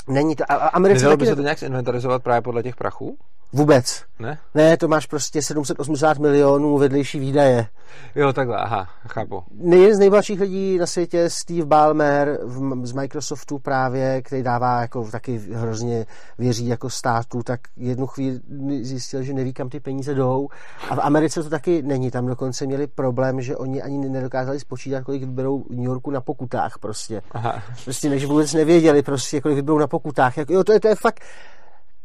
není 0.08 0.36
to... 0.36 0.44
A 0.48 0.78
Nedalo 0.78 1.16
by 1.16 1.26
se 1.26 1.36
to 1.36 1.42
nějak 1.42 1.62
inventarizovat 1.62 2.22
právě 2.22 2.42
podle 2.42 2.62
těch 2.62 2.76
prachů? 2.76 3.18
Vůbec. 3.54 4.02
Ne? 4.18 4.38
Ne, 4.54 4.76
to 4.76 4.88
máš 4.88 5.06
prostě 5.06 5.42
780 5.42 6.18
milionů 6.18 6.78
vedlejší 6.78 7.18
výdaje. 7.18 7.66
Jo, 8.14 8.32
takhle, 8.32 8.56
aha, 8.56 8.88
chápu. 9.08 9.42
Jeden 9.64 9.96
z 9.96 9.98
nejbohatších 9.98 10.40
lidí 10.40 10.78
na 10.78 10.86
světě, 10.86 11.30
Steve 11.30 11.66
Ballmer 11.66 12.38
z 12.82 12.92
Microsoftu 12.92 13.58
právě, 13.58 14.22
který 14.22 14.42
dává 14.42 14.80
jako 14.80 15.10
taky 15.10 15.40
hrozně 15.52 16.06
věří 16.38 16.66
jako 16.66 16.90
státu, 16.90 17.42
tak 17.42 17.60
jednu 17.76 18.06
chvíli 18.06 18.40
zjistil, 18.80 19.22
že 19.22 19.34
neví, 19.34 19.52
kam 19.52 19.68
ty 19.68 19.80
peníze 19.80 20.14
jdou. 20.14 20.48
A 20.90 20.94
v 20.94 21.00
Americe 21.02 21.42
to 21.42 21.50
taky 21.50 21.82
není. 21.82 22.10
Tam 22.10 22.26
dokonce 22.26 22.66
měli 22.66 22.86
problém, 22.86 23.40
že 23.40 23.56
oni 23.56 23.82
ani 23.82 24.08
nedokázali 24.08 24.60
spočítat, 24.60 25.04
kolik 25.04 25.22
vyberou 25.22 25.62
v 25.62 25.70
New 25.70 25.84
Yorku 25.84 26.10
na 26.10 26.20
pokutách 26.20 26.78
prostě. 26.78 27.22
Aha. 27.32 27.62
Prostě 27.84 28.10
než 28.10 28.24
vůbec 28.24 28.54
nevěděli 28.54 29.02
prostě, 29.02 29.40
kolik 29.40 29.56
vyberou 29.56 29.78
na 29.78 29.86
pokutách. 29.86 30.36
Jako, 30.36 30.52
jo, 30.52 30.64
to 30.64 30.72
je, 30.72 30.80
to 30.80 30.88
je 30.88 30.94
fakt 30.94 31.20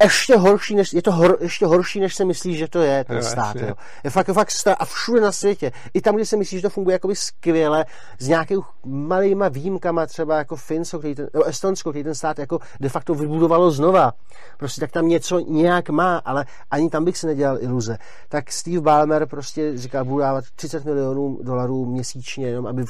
ještě 0.04 0.38
horší, 0.38 0.76
než, 0.76 0.94
je 0.94 1.02
to 1.02 1.12
hor, 1.12 1.38
ještě 1.42 1.66
horší, 1.66 2.00
než 2.00 2.16
se 2.16 2.26
myslí, 2.26 2.58
že 2.58 2.68
to 2.68 2.82
je 2.82 3.04
ten 3.04 3.18
jo, 3.18 3.24
stát. 3.24 3.56
Jo. 3.56 3.76
Je 4.04 4.10
fakt, 4.10 4.30
fakt 4.34 4.52
stát, 4.52 4.76
a 4.80 4.86
všude 4.86 5.22
na 5.22 5.32
světě. 5.32 5.72
I 5.94 6.02
tam, 6.02 6.16
kde 6.16 6.26
se 6.26 6.38
myslí, 6.38 6.58
že 6.58 6.62
to 6.62 6.70
funguje 6.70 6.94
jakoby 6.94 7.16
skvěle, 7.16 7.86
s 8.20 8.28
nějakými 8.28 8.62
malýma 8.86 9.50
výjimkama, 9.50 10.06
třeba 10.06 10.38
jako 10.38 10.56
Finsko, 10.56 11.00
který 11.00 11.16
ten, 11.16 11.28
no, 11.34 11.44
Estonsko, 11.44 11.90
který 11.90 12.04
ten 12.04 12.16
stát 12.16 12.40
jako 12.40 12.60
de 12.80 12.90
facto 12.90 13.16
vybudovalo 13.16 13.72
znova. 13.72 14.14
Prostě 14.58 14.82
tak 14.82 14.92
tam 14.92 15.08
něco 15.08 15.40
nějak 15.40 15.90
má, 15.90 16.18
ale 16.18 16.46
ani 16.72 16.90
tam 16.90 17.06
bych 17.06 17.18
se 17.18 17.28
nedělal 17.28 17.58
iluze. 17.60 17.98
Tak 18.30 18.52
Steve 18.52 18.82
Ballmer 18.82 19.26
prostě 19.26 19.78
říká, 19.78 20.04
budu 20.04 20.20
dávat 20.20 20.46
30 20.56 20.86
milionů 20.86 21.40
dolarů 21.42 21.86
měsíčně, 21.86 22.48
jenom 22.48 22.68
aby 22.68 22.86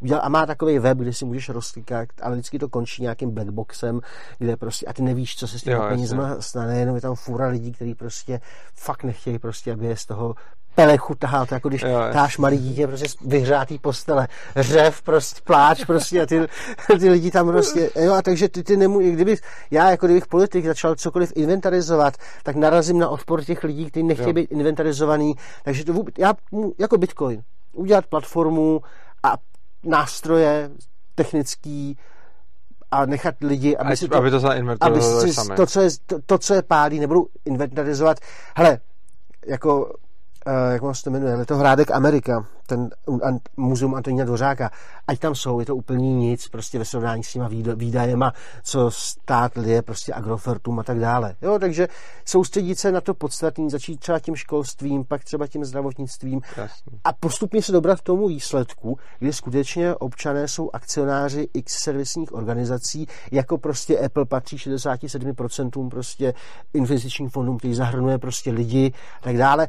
udělal, 0.00 0.24
a 0.24 0.28
má 0.28 0.46
takový 0.46 0.78
web, 0.78 0.98
kde 0.98 1.12
si 1.12 1.24
můžeš 1.24 1.48
rozklikat, 1.48 2.08
ale 2.22 2.34
vždycky 2.34 2.58
to 2.58 2.68
končí 2.68 3.02
nějakým 3.02 3.30
blackboxem, 3.30 4.00
kde 4.38 4.56
prostě, 4.56 4.86
a 4.86 4.92
ty 4.92 5.02
nevíš, 5.02 5.36
co 5.36 5.48
se 5.48 5.58
s 5.58 5.62
těmi 5.62 5.80
penězma 5.88 6.35
stane, 6.40 6.78
jenom 6.78 6.94
je 6.94 7.00
tam 7.00 7.14
fůra 7.14 7.48
lidí, 7.48 7.72
kteří 7.72 7.94
prostě 7.94 8.40
fakt 8.74 9.04
nechtějí 9.04 9.38
prostě, 9.38 9.72
aby 9.72 9.86
je 9.86 9.96
z 9.96 10.06
toho 10.06 10.34
pelechu 10.76 11.14
tahal, 11.14 11.46
to 11.46 11.54
jako 11.54 11.68
když 11.68 11.82
jo, 11.82 11.98
táš 12.12 12.38
malý 12.38 12.58
dítě 12.58 12.86
prostě 12.86 13.08
vyhřátý 13.20 13.78
postele, 13.78 14.28
řev, 14.56 15.02
prostě 15.02 15.40
pláč 15.44 15.84
prostě 15.84 16.22
a 16.22 16.26
ty, 16.26 16.40
ty 16.98 17.10
lidi 17.10 17.30
tam 17.30 17.46
prostě, 17.46 17.90
jo 17.96 18.12
a 18.12 18.22
takže 18.22 18.48
ty, 18.48 18.62
ty 18.62 18.76
nemů, 18.76 18.98
kdyby, 18.98 19.36
já 19.70 19.90
jako 19.90 20.06
kdybych 20.06 20.26
politik 20.26 20.66
začal 20.66 20.94
cokoliv 20.94 21.32
inventarizovat, 21.34 22.14
tak 22.42 22.56
narazím 22.56 22.98
na 22.98 23.08
odpor 23.08 23.44
těch 23.44 23.64
lidí, 23.64 23.86
kteří 23.86 24.06
nechtějí 24.06 24.28
jo. 24.28 24.32
být 24.32 24.52
inventarizovaný, 24.52 25.34
takže 25.64 25.84
to 25.84 25.92
vůbec, 25.92 26.14
já 26.18 26.34
jako 26.78 26.98
Bitcoin, 26.98 27.42
udělat 27.72 28.06
platformu 28.06 28.80
a 29.22 29.34
nástroje 29.84 30.70
technický, 31.14 31.98
a 32.90 33.06
nechat 33.06 33.34
lidi, 33.40 33.76
aby 33.76 33.96
si 33.96 34.08
to, 34.08 34.16
aby 34.16 34.30
to, 34.30 34.40
aby 34.80 35.02
si 35.02 35.34
to, 35.56 35.66
co 35.66 35.80
je, 35.80 35.90
to, 36.06 36.20
to, 36.26 36.38
co 36.38 36.54
je 36.54 36.62
pálí, 36.62 37.00
nebudou 37.00 37.26
inventarizovat. 37.44 38.18
Hele, 38.56 38.80
jako 39.46 39.92
jak 40.70 40.96
se 40.96 41.04
to 41.04 41.10
jmenuje, 41.10 41.34
Letohrádek 41.34 41.90
Amerika, 41.90 42.46
ten 42.66 42.90
muzeum 43.56 43.94
Antonína 43.94 44.24
Dvořáka, 44.24 44.70
ať 45.06 45.18
tam 45.18 45.34
jsou, 45.34 45.60
je 45.60 45.66
to 45.66 45.76
úplně 45.76 46.14
nic, 46.14 46.48
prostě 46.48 46.78
ve 46.78 46.84
srovnání 46.84 47.24
s 47.24 47.32
těma 47.32 47.48
výdajema, 47.74 48.32
co 48.62 48.90
stát 48.90 49.56
lidé, 49.56 49.82
prostě 49.82 50.12
agrofertum 50.14 50.78
a 50.78 50.82
tak 50.82 51.00
dále. 51.00 51.34
Jo, 51.42 51.58
takže 51.58 51.88
soustředit 52.24 52.78
se 52.78 52.92
na 52.92 53.00
to 53.00 53.14
podstatný, 53.14 53.70
začít 53.70 54.00
třeba 54.00 54.18
tím 54.18 54.36
školstvím, 54.36 55.04
pak 55.04 55.24
třeba 55.24 55.46
tím 55.46 55.64
zdravotnictvím 55.64 56.40
Jasný. 56.56 57.00
a 57.04 57.12
postupně 57.12 57.62
se 57.62 57.72
dobrat 57.72 58.00
k 58.00 58.04
tomu 58.04 58.28
výsledku, 58.28 58.98
kdy 59.18 59.32
skutečně 59.32 59.94
občané 59.94 60.48
jsou 60.48 60.70
akcionáři 60.72 61.48
x 61.54 61.78
servisních 61.78 62.34
organizací, 62.34 63.06
jako 63.32 63.58
prostě 63.58 63.98
Apple 63.98 64.24
patří 64.24 64.56
67% 64.56 65.88
prostě 65.88 66.34
investičním 66.74 67.28
fondům, 67.28 67.58
který 67.58 67.74
zahrnuje 67.74 68.18
prostě 68.18 68.50
lidi 68.50 68.92
a 69.20 69.24
tak 69.24 69.36
dále 69.36 69.68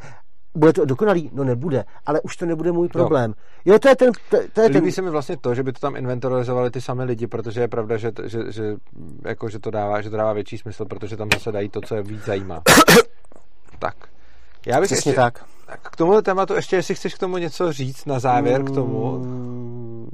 bude 0.58 0.74
to 0.74 0.86
dokonalý? 0.86 1.30
No 1.34 1.44
nebude, 1.44 1.86
ale 2.06 2.22
už 2.22 2.38
to 2.38 2.46
nebude 2.46 2.72
můj 2.72 2.88
problém. 2.88 3.34
Jo, 3.66 3.74
jo 3.74 3.80
to 3.80 3.90
je 3.90 3.96
ten... 3.96 4.12
To, 4.30 4.38
to 4.54 4.62
je 4.62 4.68
Líbí 4.68 4.82
ten... 4.82 4.92
se 4.92 5.02
mi 5.02 5.10
vlastně 5.10 5.38
to, 5.38 5.56
že 5.56 5.64
by 5.64 5.74
to 5.74 5.80
tam 5.80 5.96
inventarizovali 5.96 6.72
ty 6.72 6.82
samé 6.82 7.04
lidi, 7.04 7.28
protože 7.28 7.62
je 7.62 7.68
pravda, 7.68 7.98
že, 7.98 8.12
že, 8.24 8.52
že, 8.52 8.76
jako, 9.26 9.50
že, 9.50 9.60
to 9.60 9.72
dává, 9.72 10.02
že 10.02 10.10
to 10.10 10.18
dává 10.18 10.34
větší 10.34 10.58
smysl, 10.58 10.86
protože 10.86 11.18
tam 11.18 11.30
zase 11.34 11.52
dají 11.52 11.70
to, 11.70 11.82
co 11.82 11.96
je 11.96 12.04
víc 12.04 12.22
zajímá. 12.26 12.62
tak. 13.80 13.96
Já 14.66 14.80
bych 14.80 14.88
Přesně 14.88 15.10
ještě, 15.10 15.22
tak. 15.22 15.46
K 15.82 15.96
tomu 15.96 16.22
tématu 16.22 16.54
ještě, 16.54 16.76
jestli 16.76 16.96
chceš 16.96 17.16
k 17.16 17.20
tomu 17.20 17.38
něco 17.38 17.74
říct 17.74 18.06
na 18.06 18.20
závěr 18.20 18.64
k 18.64 18.72
tomu. 18.72 19.18
Mm, 19.18 20.10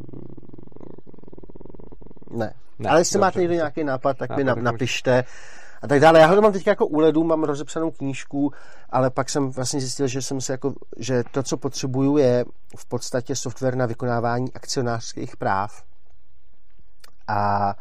ne. 2.31 2.53
ne. 2.79 2.89
Ale 2.89 2.99
jestli 2.99 3.13
dobře, 3.13 3.25
máte 3.25 3.39
někdo 3.39 3.53
nějaký 3.53 3.83
nápad, 3.83 4.17
tak 4.17 4.37
mi 4.37 4.43
napište 4.43 5.23
a 5.83 5.87
tak 5.87 5.99
dále. 5.99 6.19
Já 6.19 6.27
ho 6.27 6.41
mám 6.41 6.53
teď 6.53 6.67
jako 6.67 6.87
u 6.87 6.99
ledu, 6.99 7.23
mám 7.23 7.43
rozepsanou 7.43 7.91
knížku, 7.91 8.51
ale 8.89 9.09
pak 9.09 9.29
jsem 9.29 9.51
vlastně 9.51 9.79
zjistil, 9.79 10.07
že 10.07 10.21
jsem 10.21 10.41
se 10.41 10.53
jako, 10.53 10.73
že 10.97 11.23
to, 11.31 11.43
co 11.43 11.57
potřebuju, 11.57 12.17
je 12.17 12.45
v 12.77 12.85
podstatě 12.85 13.35
software 13.35 13.75
na 13.75 13.85
vykonávání 13.85 14.53
akcionářských 14.53 15.37
práv. 15.37 15.83
a 17.27 17.73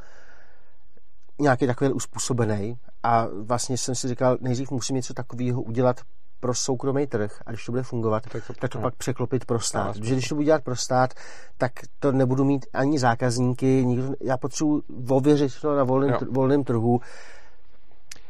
nějaký 1.41 1.67
takový 1.67 1.93
uspůsobený 1.93 2.77
a 3.03 3.27
vlastně 3.43 3.79
jsem 3.79 3.95
si 3.95 4.09
říkal, 4.09 4.39
nejdřív 4.41 4.71
musím 4.71 4.97
něco 4.97 5.15
takového 5.15 5.63
udělat 5.63 6.01
pro 6.41 6.55
soukromý 6.55 7.07
trh 7.07 7.43
a 7.47 7.51
když 7.51 7.65
to 7.65 7.73
bude 7.73 7.83
fungovat, 7.83 8.23
tak 8.33 8.47
to, 8.47 8.53
tak 8.53 8.71
to 8.71 8.79
pak 8.79 8.95
překlopit 8.95 9.45
pro 9.45 9.61
stát. 9.61 9.99
Protože 9.99 10.15
když 10.15 10.29
to 10.29 10.35
budu 10.35 10.45
dělat 10.45 10.65
pro 10.65 10.77
stát, 10.77 11.15
tak 11.59 11.73
to 11.99 12.13
nebudu 12.13 12.45
mít 12.45 12.67
ani 12.73 12.99
zákazníky, 12.99 13.85
nikdo, 13.87 14.15
já 14.21 14.37
potřebuji 14.37 14.83
ověřit 15.09 15.61
to 15.61 15.77
na 15.77 15.85
volném, 15.85 16.17
volném 16.31 16.65
trhu. 16.65 17.01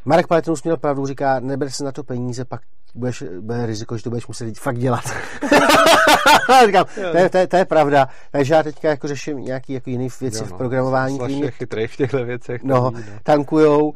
Marek 0.05 0.27
Paletinus 0.27 0.63
měl 0.63 0.77
pravdu, 0.77 1.05
říká, 1.05 1.39
neber 1.39 1.69
se 1.69 1.83
na 1.83 1.91
to 1.91 2.03
peníze, 2.03 2.45
pak 2.45 2.61
budeš, 2.95 3.23
bude 3.41 3.65
riziko, 3.65 3.97
že 3.97 4.03
to 4.03 4.09
budeš 4.09 4.27
muset 4.27 4.59
fakt 4.59 4.79
dělat. 4.79 5.03
Říkám, 6.65 6.85
to, 6.95 7.17
je, 7.17 7.29
to, 7.29 7.37
je, 7.37 7.47
to, 7.47 7.57
je, 7.57 7.65
pravda. 7.65 8.07
Takže 8.31 8.53
já 8.53 8.63
teďka 8.63 8.89
jako 8.89 9.07
řeším 9.07 9.37
nějaký 9.37 9.73
jako 9.73 9.89
jiný 9.89 10.07
věci 10.21 10.37
jo, 10.37 10.47
no. 10.49 10.55
v 10.55 10.57
programování. 10.57 11.17
Slash 11.17 11.31
je 11.31 11.51
chytrý 11.51 11.87
v 11.87 11.95
těchto 11.95 12.25
věcech. 12.25 12.63
No, 12.63 12.91
no, 12.91 13.01
tankujou. 13.23 13.93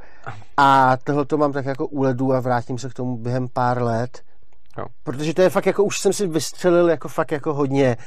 A 0.58 0.98
tohle 1.04 1.26
to 1.26 1.38
mám 1.38 1.54
tak 1.54 1.66
jako 1.66 1.88
u 1.88 2.02
ledu 2.02 2.34
a 2.34 2.40
vrátím 2.40 2.78
se 2.78 2.90
k 2.90 2.94
tomu 2.94 3.18
během 3.18 3.48
pár 3.54 3.82
let. 3.82 4.22
Jo. 4.78 4.86
Protože 5.04 5.34
to 5.34 5.42
je 5.42 5.50
fakt 5.50 5.66
jako, 5.66 5.84
už 5.84 6.00
jsem 6.00 6.14
si 6.14 6.28
vystřelil 6.28 6.90
jako 6.90 7.08
fakt 7.08 7.32
jako 7.32 7.54
hodně 7.54 7.98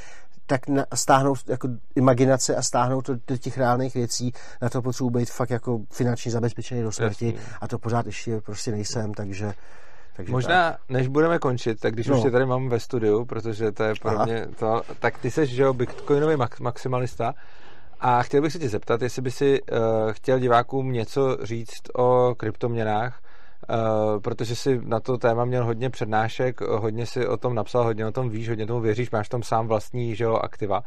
tak 0.51 0.67
na, 0.67 0.85
stáhnout 0.93 1.39
jako 1.47 1.67
imaginace 1.95 2.55
a 2.55 2.61
stáhnout 2.61 3.05
to 3.05 3.15
do 3.27 3.37
těch 3.37 3.57
reálných 3.57 3.93
věcí, 3.93 4.33
na 4.61 4.69
to 4.69 4.81
potřebuji 4.81 5.09
být 5.09 5.29
fakt 5.29 5.49
jako 5.49 5.79
finančně 5.91 6.31
zabezpečený 6.31 6.83
do 6.83 6.91
smrti 6.91 7.35
a 7.61 7.67
to 7.67 7.79
pořád 7.79 8.05
ještě 8.05 8.41
prostě 8.41 8.71
nejsem, 8.71 9.13
takže 9.13 9.53
takže 10.15 10.31
Možná, 10.31 10.71
tak. 10.71 10.79
než 10.89 11.07
budeme 11.07 11.39
končit, 11.39 11.79
tak 11.79 11.93
když 11.93 12.07
no. 12.07 12.17
už 12.17 12.23
tě 12.23 12.31
tady 12.31 12.45
mám 12.45 12.69
ve 12.69 12.79
studiu, 12.79 13.25
protože 13.25 13.71
to 13.71 13.83
je 13.83 13.93
pro 14.01 14.11
Aha. 14.11 14.25
mě 14.25 14.47
to, 14.59 14.81
tak 14.99 15.17
ty 15.17 15.31
jsi, 15.31 15.45
že 15.45 15.63
jo, 15.63 15.73
bitcoinový 15.73 16.35
maximalista 16.59 17.33
a 17.99 18.23
chtěl 18.23 18.41
bych 18.41 18.51
se 18.51 18.59
tě 18.59 18.69
zeptat, 18.69 19.01
jestli 19.01 19.21
by 19.21 19.31
si 19.31 19.61
uh, 19.61 19.77
chtěl 20.11 20.39
divákům 20.39 20.91
něco 20.91 21.37
říct 21.43 21.81
o 21.97 22.35
kryptoměnách, 22.37 23.21
protože 24.23 24.55
si 24.55 24.81
na 24.83 24.99
to 24.99 25.17
téma 25.17 25.45
měl 25.45 25.65
hodně 25.65 25.89
přednášek, 25.89 26.61
hodně 26.61 27.05
si 27.05 27.27
o 27.27 27.37
tom 27.37 27.55
napsal, 27.55 27.83
hodně 27.83 28.07
o 28.07 28.11
tom 28.11 28.29
víš, 28.29 28.49
hodně 28.49 28.67
tomu 28.67 28.81
věříš, 28.81 29.11
máš 29.11 29.29
tam 29.29 29.43
sám 29.43 29.67
vlastní 29.67 30.15
že 30.15 30.23
jo, 30.23 30.35
aktiva. 30.35 30.83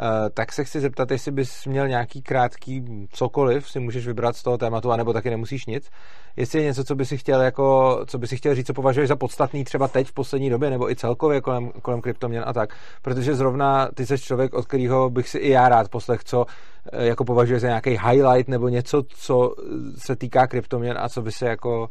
Eh, 0.00 0.30
tak 0.30 0.52
se 0.52 0.64
chci 0.64 0.80
zeptat, 0.80 1.10
jestli 1.10 1.32
bys 1.32 1.66
měl 1.66 1.88
nějaký 1.88 2.22
krátký 2.22 2.84
cokoliv, 3.10 3.70
si 3.70 3.80
můžeš 3.80 4.06
vybrat 4.06 4.36
z 4.36 4.42
toho 4.42 4.58
tématu, 4.58 4.92
anebo 4.92 5.12
taky 5.12 5.30
nemusíš 5.30 5.66
nic. 5.66 5.90
Jestli 6.36 6.58
je 6.58 6.64
něco, 6.64 6.84
co 6.84 6.94
by 6.94 7.06
si 7.06 7.16
chtěl, 7.16 7.42
jako, 7.42 7.98
co 8.06 8.18
by 8.18 8.26
si 8.26 8.36
chtěl 8.36 8.54
říct, 8.54 8.66
co 8.66 8.74
považuješ 8.74 9.08
za 9.08 9.16
podstatný 9.16 9.64
třeba 9.64 9.88
teď 9.88 10.06
v 10.06 10.12
poslední 10.12 10.50
době, 10.50 10.70
nebo 10.70 10.90
i 10.90 10.96
celkově 10.96 11.40
kolem, 11.40 11.70
kolem 11.82 12.00
kryptoměn 12.00 12.44
a 12.46 12.52
tak. 12.52 12.74
Protože 13.02 13.34
zrovna 13.34 13.88
ty 13.94 14.06
jsi 14.06 14.18
člověk, 14.18 14.54
od 14.54 14.66
kterého 14.66 15.10
bych 15.10 15.28
si 15.28 15.38
i 15.38 15.50
já 15.50 15.68
rád 15.68 15.88
poslech, 15.88 16.24
co 16.24 16.46
eh, 16.92 17.06
jako 17.06 17.24
považuje 17.24 17.60
za 17.60 17.68
nějaký 17.68 17.90
highlight 17.90 18.48
nebo 18.48 18.68
něco, 18.68 19.02
co 19.08 19.54
se 19.98 20.16
týká 20.16 20.46
kryptoměn 20.46 20.98
a 21.00 21.08
co 21.08 21.22
by 21.22 21.32
se 21.32 21.46
jako 21.46 21.88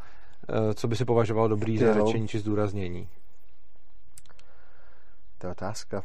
eh, 0.49 0.73
co 0.73 0.88
by 0.88 0.95
si 0.95 1.05
považoval 1.05 1.49
dobrý 1.49 1.77
za 1.77 1.93
řečení 1.93 2.27
či 2.27 2.39
zdůraznění. 2.39 3.07
To 5.38 5.47
je 5.47 5.51
otázka. 5.51 6.03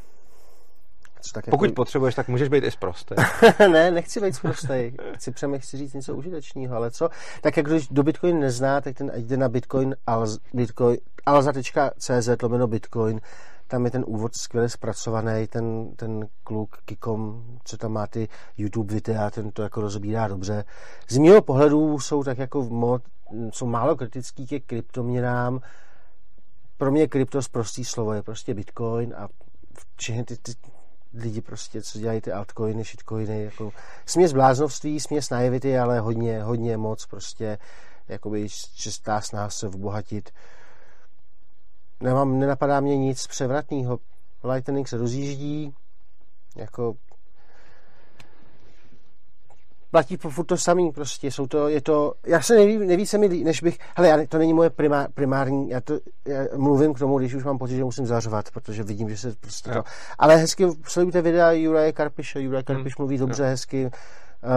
Tak 1.35 1.44
Pokud 1.51 1.65
jako... 1.65 1.74
potřebuješ, 1.74 2.15
tak 2.15 2.28
můžeš 2.28 2.49
být 2.49 2.65
i 2.65 2.70
zprostý. 2.70 3.15
ne, 3.59 3.90
nechci 3.90 4.20
být 4.20 4.35
zprostý. 4.35 4.93
Chci 5.15 5.31
přeme, 5.31 5.59
chci 5.59 5.77
říct 5.77 5.94
něco 5.94 6.15
užitečného, 6.15 6.77
ale 6.77 6.90
co? 6.90 7.09
Tak 7.40 7.57
jak 7.57 7.66
když 7.66 7.89
do 7.89 8.03
Bitcoin 8.03 8.40
nezná, 8.40 8.81
tak 8.81 8.97
ten 8.97 9.12
jde 9.15 9.36
na 9.36 9.49
Bitcoin, 9.49 9.97
alz, 10.07 10.39
Bitcoin 10.55 10.99
alza.cz 11.27 12.43
lomeno 12.43 12.66
Bitcoin, 12.66 13.20
tam 13.66 13.85
je 13.85 13.90
ten 13.90 14.05
úvod 14.07 14.35
skvěle 14.35 14.69
zpracovaný, 14.69 15.47
ten, 15.47 15.94
ten 15.97 16.28
kluk 16.44 16.77
Kikom, 16.85 17.44
co 17.65 17.77
tam 17.77 17.93
má 17.93 18.07
ty 18.07 18.28
YouTube 18.57 18.94
videa, 18.94 19.31
ten 19.31 19.51
to 19.51 19.62
jako 19.62 19.81
rozbírá 19.81 20.28
dobře. 20.28 20.65
Z 21.09 21.19
mého 21.19 21.43
pohledu 21.43 22.01
jsou 22.01 22.24
tak 22.24 22.39
jako 22.39 22.62
mod, 22.62 23.03
jsou 23.53 23.66
málo 23.66 23.97
kritický 23.97 24.47
ke 24.47 24.61
kryptoměnám. 24.61 25.61
Pro 26.77 26.90
mě 26.90 27.09
krypto 27.09 27.40
prostý 27.51 27.85
slovo 27.85 28.12
je 28.12 28.23
prostě 28.23 28.55
Bitcoin 28.55 29.15
a 29.16 29.28
všechny 29.97 30.24
ty, 30.24 30.36
ty 30.36 30.53
lidi 31.14 31.40
prostě, 31.40 31.82
co 31.82 31.98
dělají 31.98 32.20
ty 32.20 32.32
altcoiny, 32.32 32.84
shitcoiny, 32.84 33.44
jako 33.44 33.72
směs 34.06 34.32
bláznovství, 34.32 35.01
směs 35.01 35.30
naivity, 35.30 35.78
ale 35.78 36.01
hodně, 36.01 36.43
hodně 36.43 36.76
moc 36.76 37.06
prostě 37.06 37.59
jakoby 38.09 38.48
čistá 38.74 39.20
snaha 39.20 39.51
se 39.51 39.66
obohatit. 39.68 40.30
Nemám, 42.01 42.39
nenapadá 42.39 42.80
mě 42.80 42.97
nic 42.97 43.26
převratného. 43.26 43.98
Lightning 44.44 44.89
se 44.89 44.97
rozjíždí, 44.97 45.74
jako 46.56 46.94
platí 49.93 50.16
furt 50.16 50.44
to 50.44 50.56
samý 50.56 50.93
prostě, 50.93 51.31
jsou 51.31 51.47
to, 51.47 51.69
je 51.69 51.81
to, 51.81 52.14
já 52.27 52.43
se 52.43 52.56
neví, 52.56 52.78
neví 52.78 53.06
se 53.06 53.19
mi, 53.19 53.28
než 53.28 53.62
bych, 53.62 53.78
hele, 53.97 54.09
já, 54.09 54.27
to 54.28 54.39
není 54.39 54.52
moje 54.52 54.70
primár, 54.70 55.12
primární, 55.14 55.70
já 55.70 55.81
to 55.81 55.98
já 56.27 56.44
mluvím 56.56 56.94
k 56.94 56.98
tomu, 56.98 57.19
když 57.19 57.35
už 57.35 57.44
mám 57.44 57.59
pocit, 57.59 57.77
že 57.77 57.85
musím 57.85 58.06
zařvat, 58.06 58.51
protože 58.51 58.82
vidím, 58.82 59.10
že 59.10 59.16
se 59.16 59.35
prostě 59.40 59.70
to, 59.70 59.82
ale 60.19 60.36
hezky 60.36 60.66
sledujte 60.85 61.23
videa 61.23 61.52
Juraje 61.52 61.93
Karpiše, 61.93 62.40
Juraj 62.40 62.62
Karpiš 62.62 62.97
hmm. 62.97 63.05
mluví 63.05 63.19
dobře, 63.19 63.44
hezky, 63.44 63.90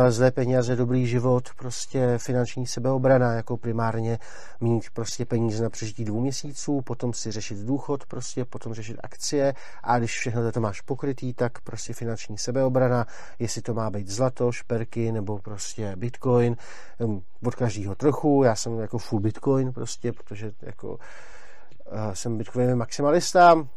zlé 0.10 0.32
peníze, 0.32 0.76
dobrý 0.76 1.08
život, 1.08 1.50
prostě 1.58 2.18
finanční 2.18 2.68
sebeobrana, 2.68 3.34
jako 3.34 3.58
primárně 3.58 4.20
mít 4.62 4.84
prostě 4.94 5.26
peníze 5.26 5.64
na 5.64 5.70
přežití 5.70 6.06
dvou 6.06 6.22
měsíců, 6.22 6.82
potom 6.82 7.14
si 7.14 7.32
řešit 7.32 7.58
důchod, 7.58 8.06
prostě 8.06 8.46
potom 8.46 8.74
řešit 8.74 8.98
akcie. 9.04 9.54
A 9.84 9.98
když 10.00 10.20
všechno 10.20 10.52
to 10.52 10.62
máš 10.62 10.82
pokrytý, 10.82 11.34
tak 11.34 11.62
prostě 11.62 11.94
finanční 11.94 12.38
sebeobrana, 12.38 13.06
jestli 13.40 13.62
to 13.62 13.74
má 13.74 13.90
být 13.90 14.10
zlato, 14.10 14.52
šperky 14.52 15.12
nebo 15.12 15.38
prostě 15.40 15.96
bitcoin, 15.96 16.56
od 17.44 17.56
každého 17.56 17.96
trochu, 17.96 18.44
já 18.46 18.56
jsem 18.56 18.80
jako 18.80 18.98
full 18.98 19.20
bitcoin 19.20 19.74
prostě, 19.74 20.12
protože 20.12 20.52
jako 20.62 20.98
jsem 22.14 22.38
bitcoinový 22.38 22.76
maximalista, 22.76 23.68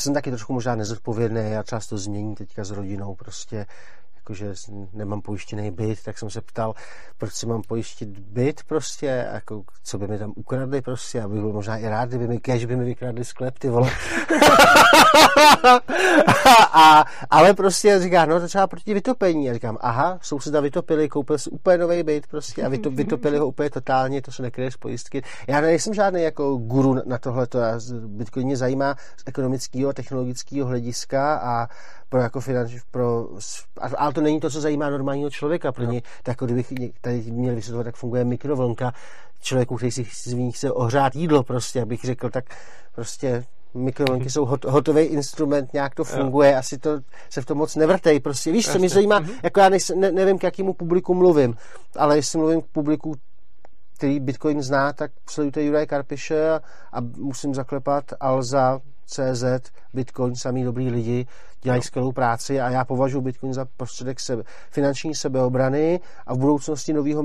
jsem 0.00 0.14
taky 0.14 0.30
trošku 0.30 0.52
možná 0.52 0.74
nezodpovědný 0.74 1.56
a 1.56 1.62
často 1.62 1.98
změní 1.98 2.34
teďka 2.34 2.64
s 2.64 2.70
rodinou 2.70 3.14
prostě 3.14 3.66
jakože 4.32 4.54
nemám 4.92 5.20
pojištěný 5.20 5.70
byt, 5.70 6.02
tak 6.04 6.18
jsem 6.18 6.30
se 6.30 6.40
ptal, 6.40 6.74
proč 7.18 7.32
si 7.32 7.46
mám 7.46 7.62
pojistit 7.62 8.08
byt 8.08 8.60
prostě, 8.66 9.26
jako 9.32 9.62
co 9.82 9.98
by 9.98 10.08
mi 10.08 10.18
tam 10.18 10.32
ukradli 10.36 10.82
prostě, 10.82 11.22
abych 11.22 11.40
byl 11.40 11.52
možná 11.52 11.76
i 11.76 11.88
rád, 11.88 12.08
kdyby 12.08 12.28
mi 12.28 12.40
cash 12.40 12.64
by 12.64 12.76
mi 12.76 12.84
vykradli 12.84 13.24
sklep, 13.24 13.58
ty 13.58 13.68
vole. 13.68 13.90
a, 16.72 17.04
ale 17.30 17.54
prostě 17.54 17.98
říká, 17.98 18.24
no 18.24 18.40
to 18.40 18.46
třeba 18.46 18.66
proti 18.66 18.94
vytopení. 18.94 19.50
A 19.50 19.54
říkám, 19.54 19.78
aha, 19.80 20.18
souseda 20.22 20.60
vytopili, 20.60 21.08
koupil 21.08 21.38
si 21.38 21.50
úplně 21.50 21.78
nový 21.78 22.02
byt 22.02 22.26
prostě 22.26 22.64
a 22.64 22.68
vytop, 22.68 22.94
vytopili 22.94 23.38
ho 23.38 23.46
úplně 23.46 23.70
totálně, 23.70 24.22
to 24.22 24.32
se 24.32 24.42
nekryje 24.42 24.70
z 24.70 24.76
pojistky. 24.76 25.22
Já 25.46 25.60
nejsem 25.60 25.94
žádný 25.94 26.22
jako 26.22 26.56
guru 26.56 26.94
na 27.06 27.18
tohle, 27.18 27.46
to 27.46 27.58
Bitcoin 28.06 28.46
mě 28.46 28.56
zajímá 28.56 28.96
z 29.16 29.22
ekonomického 29.26 29.90
a 29.90 29.92
technologického 29.92 30.68
hlediska 30.68 31.36
a 31.36 31.68
pro 32.12 32.20
jako 32.20 32.40
finanč, 32.40 32.72
pro, 32.90 33.28
ale 33.98 34.12
to 34.12 34.20
není 34.22 34.40
to, 34.40 34.50
co 34.50 34.60
zajímá 34.60 34.90
normálního 34.90 35.30
člověka. 35.30 35.72
Pro 35.72 35.84
ně, 35.84 36.02
tak 36.22 36.36
kdybych 36.40 36.72
tady 37.00 37.22
měl 37.30 37.54
vysvětlovat, 37.54 37.86
jak 37.86 37.96
funguje 37.96 38.24
mikrovlnka 38.24 38.92
člověku, 39.40 39.76
který 39.76 39.92
si 39.92 40.04
z 40.04 40.32
ní 40.32 40.52
chce 40.52 40.72
ohřát 40.72 41.16
jídlo 41.16 41.42
prostě, 41.42 41.82
abych 41.82 42.00
řekl, 42.04 42.30
tak 42.30 42.44
prostě 42.94 43.44
mikrovlnky 43.74 44.30
jsou 44.30 44.44
hot, 44.44 44.64
hotový 44.64 45.02
instrument, 45.02 45.72
nějak 45.72 45.94
to 45.94 46.04
funguje, 46.04 46.52
jo. 46.52 46.58
asi 46.58 46.78
to 46.78 46.90
se 47.30 47.42
v 47.42 47.46
tom 47.46 47.58
moc 47.58 47.76
nevrtej. 47.76 48.20
Prostě 48.20 48.52
víš, 48.52 48.72
co 48.72 48.78
mě 48.78 48.88
zajímá, 48.88 49.20
mm-hmm. 49.20 49.40
jako 49.42 49.60
já 49.60 49.68
nejsem, 49.68 50.00
ne, 50.00 50.12
nevím, 50.12 50.38
k 50.38 50.42
jakému 50.42 50.74
publiku 50.74 51.14
mluvím, 51.14 51.56
ale 51.96 52.16
jestli 52.16 52.38
mluvím 52.38 52.60
k 52.60 52.66
publiku, 52.66 53.14
který 53.96 54.20
Bitcoin 54.20 54.62
zná, 54.62 54.92
tak 54.92 55.10
sledujte 55.30 55.62
Juraj 55.62 55.86
Karpiše 55.86 56.50
a, 56.50 56.60
a 56.92 57.00
musím 57.00 57.54
zaklepat 57.54 58.04
Alza, 58.20 58.80
CZ, 59.06 59.44
Bitcoin, 59.94 60.36
samý 60.36 60.64
dobrý 60.64 60.90
lidi, 60.90 61.26
dělají 61.62 61.78
no. 61.78 61.82
skvělou 61.82 62.12
práci 62.12 62.60
a 62.60 62.70
já 62.70 62.84
považuji 62.84 63.20
Bitcoin 63.20 63.54
za 63.54 63.64
prostředek 63.76 64.20
sebe, 64.20 64.42
finanční 64.70 65.14
sebeobrany 65.14 66.00
a 66.26 66.34
v 66.34 66.38
budoucnosti 66.38 66.92
nového 66.92 67.24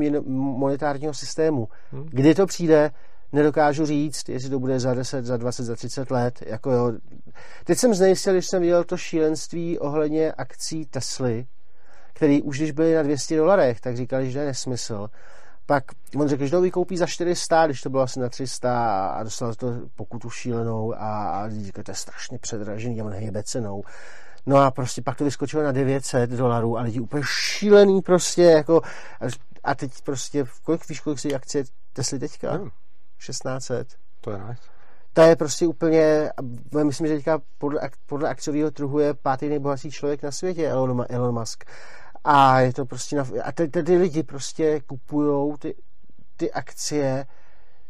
monetárního 0.58 1.14
systému. 1.14 1.68
Hmm. 1.92 2.06
Kdy 2.10 2.36
to 2.36 2.46
přijde, 2.46 2.92
nedokážu 3.32 3.86
říct, 3.86 4.30
jestli 4.30 4.50
to 4.50 4.60
bude 4.60 4.80
za 4.80 4.94
10, 4.94 5.26
za 5.26 5.38
20, 5.38 5.64
za 5.64 5.76
30 5.76 6.12
let. 6.12 6.44
Jako 6.46 6.72
jo. 6.72 6.92
Teď 7.64 7.78
jsem 7.78 7.94
znejistil, 7.94 8.34
když 8.34 8.46
jsem 8.46 8.62
viděl 8.62 8.84
to 8.84 8.98
šílenství 8.98 9.80
ohledně 9.80 10.32
akcí 10.32 10.86
Tesly, 10.86 11.46
který 12.14 12.42
už 12.42 12.58
když 12.58 12.72
byly 12.72 12.96
na 12.96 13.04
200 13.04 13.38
dolarech, 13.38 13.82
tak 13.82 13.98
říkali, 13.98 14.28
že 14.28 14.34
to 14.34 14.40
je 14.40 14.46
nesmysl. 14.46 15.10
Pak 15.68 15.84
on 16.18 16.28
řekl, 16.28 16.46
že 16.46 16.52
to 16.52 16.62
vykoupí 16.62 16.98
za 16.98 17.06
400, 17.06 17.66
když 17.66 17.82
to 17.82 17.90
bylo 17.90 18.04
asi 18.04 18.20
na 18.20 18.30
300 18.30 19.08
a 19.08 19.24
dostal 19.24 19.56
to 19.56 19.74
pokutu 19.96 20.30
šílenou 20.30 20.94
a, 20.94 21.30
a 21.30 21.44
lidi 21.44 21.64
říkali, 21.64 21.84
to 21.84 21.92
je 21.92 21.96
strašně 21.96 22.40
předražený 22.40 23.02
a 23.02 23.06
on 23.06 23.14
hejbe 23.14 23.44
cenou. 23.44 23.84
No 24.46 24.58
a 24.58 24.72
prostě 24.72 25.02
pak 25.02 25.18
to 25.18 25.24
vyskočilo 25.24 25.64
na 25.64 25.72
900 25.72 26.30
dolarů 26.30 26.78
a 26.78 26.82
lidi 26.82 27.00
úplně 27.00 27.24
šílený 27.26 28.02
prostě 28.02 28.44
jako 28.44 28.82
a 29.64 29.76
teď 29.76 30.02
prostě, 30.04 30.46
kolik 30.64 30.90
víš, 30.90 31.00
kolik 31.00 31.20
si 31.20 31.36
akcie 31.36 31.64
Tesly 31.94 32.20
teďka? 32.20 32.52
Hmm. 32.52 32.70
1600. 33.26 33.88
To 34.22 34.32
je 34.32 34.38
nice. 34.38 34.62
To 35.14 35.22
je 35.22 35.36
prostě 35.36 35.68
úplně, 35.68 36.32
myslím, 36.84 37.08
že 37.08 37.16
teďka 37.16 37.42
podle, 37.58 37.90
podle 38.06 38.30
akciového 38.30 38.72
trhu 38.72 39.00
je 39.00 39.14
pátý 39.14 39.50
nejbohatší 39.50 39.92
člověk 39.92 40.24
na 40.24 40.32
světě, 40.32 40.70
Elon, 40.70 41.06
Elon 41.10 41.40
Musk. 41.40 41.64
A 42.30 42.60
je 42.60 42.74
to 42.74 42.86
prostě, 42.86 43.16
na, 43.16 43.26
a 43.44 43.52
ty, 43.52 43.68
ty, 43.68 43.84
ty 43.84 43.98
lidi 43.98 44.24
prostě 44.24 44.80
kupujou 44.80 45.58
ty, 45.58 45.76
ty 46.38 46.52
akcie 46.52 47.26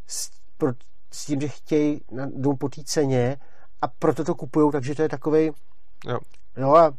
s, 0.08 0.30
pro, 0.58 0.74
s 1.12 1.26
tím, 1.26 1.42
že 1.42 1.48
chtějí 1.48 2.02
na, 2.12 2.28
jdou 2.36 2.56
po 2.56 2.70
té 2.70 2.84
ceně 2.84 3.38
a 3.82 3.88
proto 3.88 4.24
to 4.24 4.36
kupují, 4.36 4.72
takže 4.72 4.96
to 4.96 5.02
je 5.02 5.10
takový. 5.10 5.52
Jo. 6.06 6.20
jo 6.58 6.76
a 6.76 6.94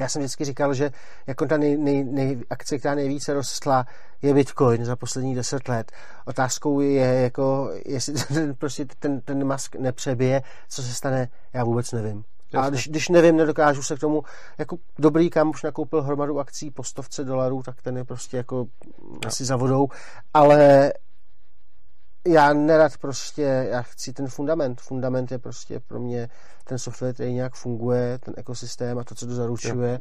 já 0.00 0.08
jsem 0.08 0.22
vždycky 0.22 0.44
říkal, 0.44 0.74
že 0.74 0.90
jako 1.26 1.46
ta 1.46 1.56
nej, 1.56 1.76
nej, 1.76 2.04
nej, 2.04 2.40
akce, 2.50 2.78
která 2.78 2.94
nejvíce 2.94 3.34
rostla, 3.34 3.86
je 4.22 4.34
Bitcoin 4.34 4.84
za 4.84 4.96
poslední 4.96 5.34
deset 5.34 5.68
let. 5.68 5.92
Otázkou 6.24 6.80
je, 6.80 7.20
jako, 7.20 7.70
jestli 7.86 8.14
ten, 8.34 8.54
prostě 8.54 8.84
ten, 8.98 9.20
ten 9.20 9.52
Musk 9.52 9.76
nepřebije, 9.76 10.42
co 10.68 10.82
se 10.82 10.94
stane, 10.94 11.28
já 11.52 11.64
vůbec 11.64 11.92
nevím. 11.92 12.24
Jasně. 12.54 12.66
A 12.66 12.70
když, 12.70 12.88
když 12.88 13.08
nevím, 13.08 13.36
nedokážu 13.36 13.82
se 13.82 13.96
k 13.96 14.00
tomu, 14.00 14.22
jako 14.58 14.76
dobrý 14.98 15.30
kam 15.30 15.50
už 15.50 15.62
nakoupil 15.62 16.02
hromadu 16.02 16.40
akcí 16.40 16.70
po 16.70 16.84
stovce 16.84 17.24
dolarů, 17.24 17.62
tak 17.62 17.82
ten 17.82 17.96
je 17.96 18.04
prostě 18.04 18.36
jako 18.36 18.56
jo. 18.56 19.18
asi 19.26 19.44
za 19.44 19.56
vodou, 19.56 19.88
ale 20.34 20.92
já 22.28 22.52
nerad 22.52 22.96
prostě, 22.96 23.66
já 23.70 23.82
chci 23.82 24.12
ten 24.12 24.28
fundament. 24.28 24.80
Fundament 24.80 25.32
je 25.32 25.38
prostě 25.38 25.80
pro 25.80 26.00
mě 26.00 26.28
ten 26.64 26.78
software, 26.78 27.14
který 27.14 27.32
nějak 27.32 27.54
funguje, 27.54 28.18
ten 28.18 28.34
ekosystém 28.36 28.98
a 28.98 29.04
to, 29.04 29.14
co 29.14 29.26
to 29.26 29.34
zaručuje. 29.34 29.92
Jo. 29.92 29.98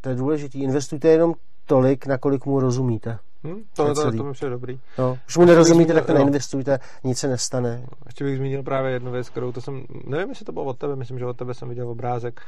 To 0.00 0.08
je 0.08 0.14
důležité. 0.14 0.58
Investujte 0.58 1.08
jenom 1.08 1.34
tolik, 1.66 2.06
nakolik 2.06 2.46
mu 2.46 2.60
rozumíte. 2.60 3.18
Hmm, 3.44 3.62
to, 3.76 3.94
to, 3.94 4.12
to, 4.12 4.24
mi 4.24 4.32
je 4.42 4.50
dobrý. 4.50 4.80
No, 4.98 5.18
když 5.26 5.36
mu 5.36 5.44
nerozumíte, 5.44 5.92
tak 5.94 6.06
to 6.06 6.14
neinvestujte, 6.14 6.78
nic 7.04 7.18
se 7.18 7.28
nestane. 7.28 7.86
Ještě 8.06 8.24
bych 8.24 8.36
zmínil 8.36 8.62
právě 8.62 8.92
jednu 8.92 9.12
věc, 9.12 9.28
kterou 9.28 9.52
to 9.52 9.60
jsem, 9.60 9.84
nevím, 10.06 10.28
jestli 10.28 10.44
to 10.44 10.52
bylo 10.52 10.64
od 10.64 10.78
tebe, 10.78 10.96
myslím, 10.96 11.18
že 11.18 11.26
od 11.26 11.36
tebe 11.36 11.54
jsem 11.54 11.68
viděl 11.68 11.88
obrázek, 11.88 12.40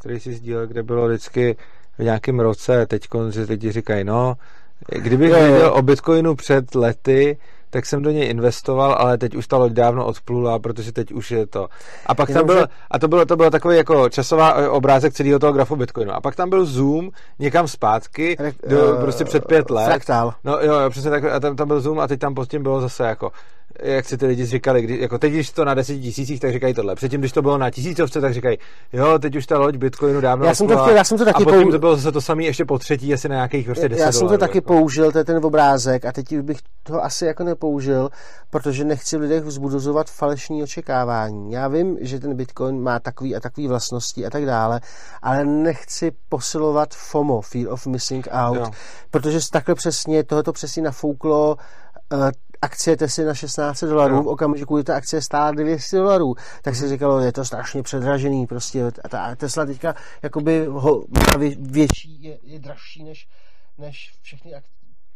který 0.00 0.20
si 0.20 0.34
sdílel, 0.34 0.66
kde 0.66 0.82
bylo 0.82 1.08
vždycky 1.08 1.56
v 1.98 2.02
nějakém 2.02 2.40
roce, 2.40 2.86
teď 2.86 3.08
že 3.30 3.42
lidi 3.42 3.72
říkají, 3.72 4.04
no, 4.04 4.36
kdybych 4.88 5.32
věděl 5.32 5.72
o 5.74 5.82
Bitcoinu 5.82 6.34
před 6.34 6.74
lety, 6.74 7.38
tak 7.70 7.86
jsem 7.86 8.02
do 8.02 8.10
něj 8.10 8.30
investoval, 8.30 8.96
ale 8.98 9.18
teď 9.18 9.34
už 9.34 9.46
ta 9.46 9.56
loď 9.56 9.72
dávno 9.72 10.06
odplula, 10.06 10.58
protože 10.58 10.92
teď 10.92 11.12
už 11.12 11.30
je 11.30 11.46
to. 11.46 11.68
A 12.06 12.14
pak 12.14 12.30
tam 12.30 12.46
byl, 12.46 12.66
a 12.90 12.98
to 12.98 13.08
bylo, 13.08 13.24
to 13.24 13.36
bylo 13.36 13.50
takový 13.50 13.76
jako 13.76 14.08
časová 14.08 14.52
eh, 14.52 14.68
obrázek 14.68 15.12
celého 15.12 15.38
toho 15.38 15.52
grafu 15.52 15.76
Bitcoinu. 15.76 16.12
A 16.12 16.20
pak 16.20 16.36
tam 16.36 16.50
byl 16.50 16.64
zoom 16.64 17.10
někam 17.38 17.68
zpátky, 17.68 18.36
do, 18.68 18.94
uh, 18.94 19.00
prostě 19.00 19.24
před 19.24 19.44
pět 19.46 19.70
let. 19.70 19.86
Fraktál. 19.86 20.34
No 20.44 20.58
jo, 20.60 20.74
jo, 20.74 20.90
přesně 20.90 21.10
tak, 21.10 21.24
a 21.24 21.40
tam, 21.40 21.56
tam 21.56 21.68
byl 21.68 21.80
zoom 21.80 22.00
a 22.00 22.06
teď 22.06 22.20
tam 22.20 22.34
pod 22.34 22.48
tím 22.48 22.62
bylo 22.62 22.80
zase 22.80 23.04
jako 23.04 23.30
jak 23.82 24.04
si 24.04 24.18
ty 24.18 24.26
lidi 24.26 24.46
říkali, 24.46 24.82
kdy, 24.82 25.00
jako 25.00 25.18
teď, 25.18 25.32
když 25.32 25.50
to 25.50 25.64
na 25.64 25.74
deseti 25.74 26.00
tisících, 26.00 26.40
tak 26.40 26.52
říkají 26.52 26.74
tohle. 26.74 26.94
Předtím, 26.94 27.20
když 27.20 27.32
to 27.32 27.42
bylo 27.42 27.58
na 27.58 27.70
tisícovce, 27.70 28.20
tak 28.20 28.34
říkají, 28.34 28.58
jo, 28.92 29.18
teď 29.18 29.36
už 29.36 29.46
ta 29.46 29.58
loď 29.58 29.76
Bitcoinu 29.76 30.20
dávno 30.20 30.46
já 30.46 30.54
jsem 30.54 30.68
to 30.68 30.76
chtěl, 30.76 30.96
já 30.96 31.04
jsem 31.04 31.18
to 31.18 31.24
taky 31.24 31.42
a 31.42 31.44
potom 31.44 31.70
to 31.70 31.78
bylo 31.78 31.96
zase 31.96 32.12
to 32.12 32.20
samé 32.20 32.44
ještě 32.44 32.64
po 32.64 32.78
třetí, 32.78 33.14
asi 33.14 33.28
na 33.28 33.34
nějakých 33.34 33.66
prostě 33.66 33.88
10 33.88 34.02
Já 34.02 34.12
jsem 34.12 34.20
dolarů, 34.20 34.38
to 34.38 34.40
taky 34.40 34.58
jako. 34.58 34.68
použil, 34.68 35.12
to 35.12 35.18
je 35.18 35.24
ten 35.24 35.44
obrázek 35.44 36.04
a 36.04 36.12
teď 36.12 36.38
bych 36.38 36.58
to 36.82 37.04
asi 37.04 37.26
jako 37.26 37.44
nepoužil, 37.44 38.10
protože 38.50 38.84
nechci 38.84 39.16
v 39.16 39.20
lidech 39.20 39.44
vzbudozovat 39.44 40.10
falešní 40.10 40.62
očekávání. 40.62 41.52
Já 41.52 41.68
vím, 41.68 41.98
že 42.00 42.20
ten 42.20 42.36
Bitcoin 42.36 42.82
má 42.82 42.98
takový 42.98 43.36
a 43.36 43.40
takový 43.40 43.68
vlastnosti 43.68 44.26
a 44.26 44.30
tak 44.30 44.46
dále, 44.46 44.80
ale 45.22 45.44
nechci 45.44 46.12
posilovat 46.28 46.94
FOMO, 46.94 47.40
Fear 47.40 47.68
of 47.68 47.86
Missing 47.86 48.28
Out, 48.30 48.56
jo. 48.56 48.70
protože 49.10 49.38
takhle 49.52 49.74
přesně, 49.74 50.24
tohoto 50.24 50.52
přesně 50.52 50.82
nafouklo 50.82 51.56
uh, 52.12 52.30
akcie 52.62 52.96
Tesly 52.96 53.24
na 53.24 53.34
16 53.34 53.84
dolarů, 53.84 54.16
no. 54.16 54.22
v 54.22 54.28
okamžiku, 54.28 54.76
kdy 54.76 54.84
ta 54.84 54.96
akcie 54.96 55.22
stála 55.22 55.50
200 55.50 55.96
dolarů, 55.96 56.34
tak 56.62 56.74
se 56.74 56.88
říkalo, 56.88 57.20
je 57.20 57.32
to 57.32 57.44
strašně 57.44 57.82
předražený, 57.82 58.46
prostě 58.46 58.86
a 59.04 59.08
ta 59.08 59.34
Tesla 59.34 59.66
teďka 59.66 59.94
jakoby 60.22 60.66
ho, 60.66 61.04
větší, 61.58 62.22
je, 62.22 62.38
je 62.42 62.58
dražší 62.58 63.04
než, 63.04 63.28
než 63.78 64.18
všechny 64.22 64.54
ak- 64.54 64.62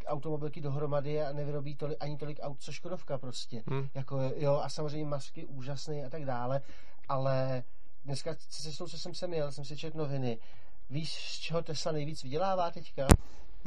automobilky 0.07 0.61
dohromady 0.61 1.23
a 1.23 1.33
nevyrobí 1.33 1.77
tolik, 1.77 1.99
ani 2.01 2.17
tolik 2.17 2.39
aut, 2.43 2.61
co 2.61 2.73
Škodovka 2.73 3.19
prostě. 3.19 3.63
Hmm. 3.67 3.89
Jako, 3.95 4.21
jo, 4.37 4.61
a 4.65 4.69
samozřejmě 4.69 5.07
masky 5.07 5.47
úžasný 5.47 6.05
a 6.05 6.11
tak 6.11 6.25
dále, 6.25 6.61
ale 7.09 7.63
dneska 8.05 8.35
cestou, 8.49 8.87
co 8.87 8.99
jsem 8.99 9.15
se 9.15 9.27
měl, 9.27 9.53
jsem 9.53 9.65
si 9.65 9.77
četl 9.77 9.99
noviny. 9.99 10.39
Víš, 10.91 11.15
z 11.15 11.39
čeho 11.39 11.63
Tesla 11.63 11.93
nejvíc 11.93 12.23
vydělává 12.23 12.71
teďka? 12.71 13.07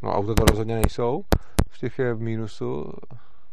No 0.04 0.16
auto 0.16 0.34
to 0.34 0.46
rozhodně 0.46 0.76
nejsou, 0.76 1.24
v 1.70 1.78
těch 1.78 2.00
je 2.00 2.14
v 2.14 2.22
mínusu. 2.22 2.92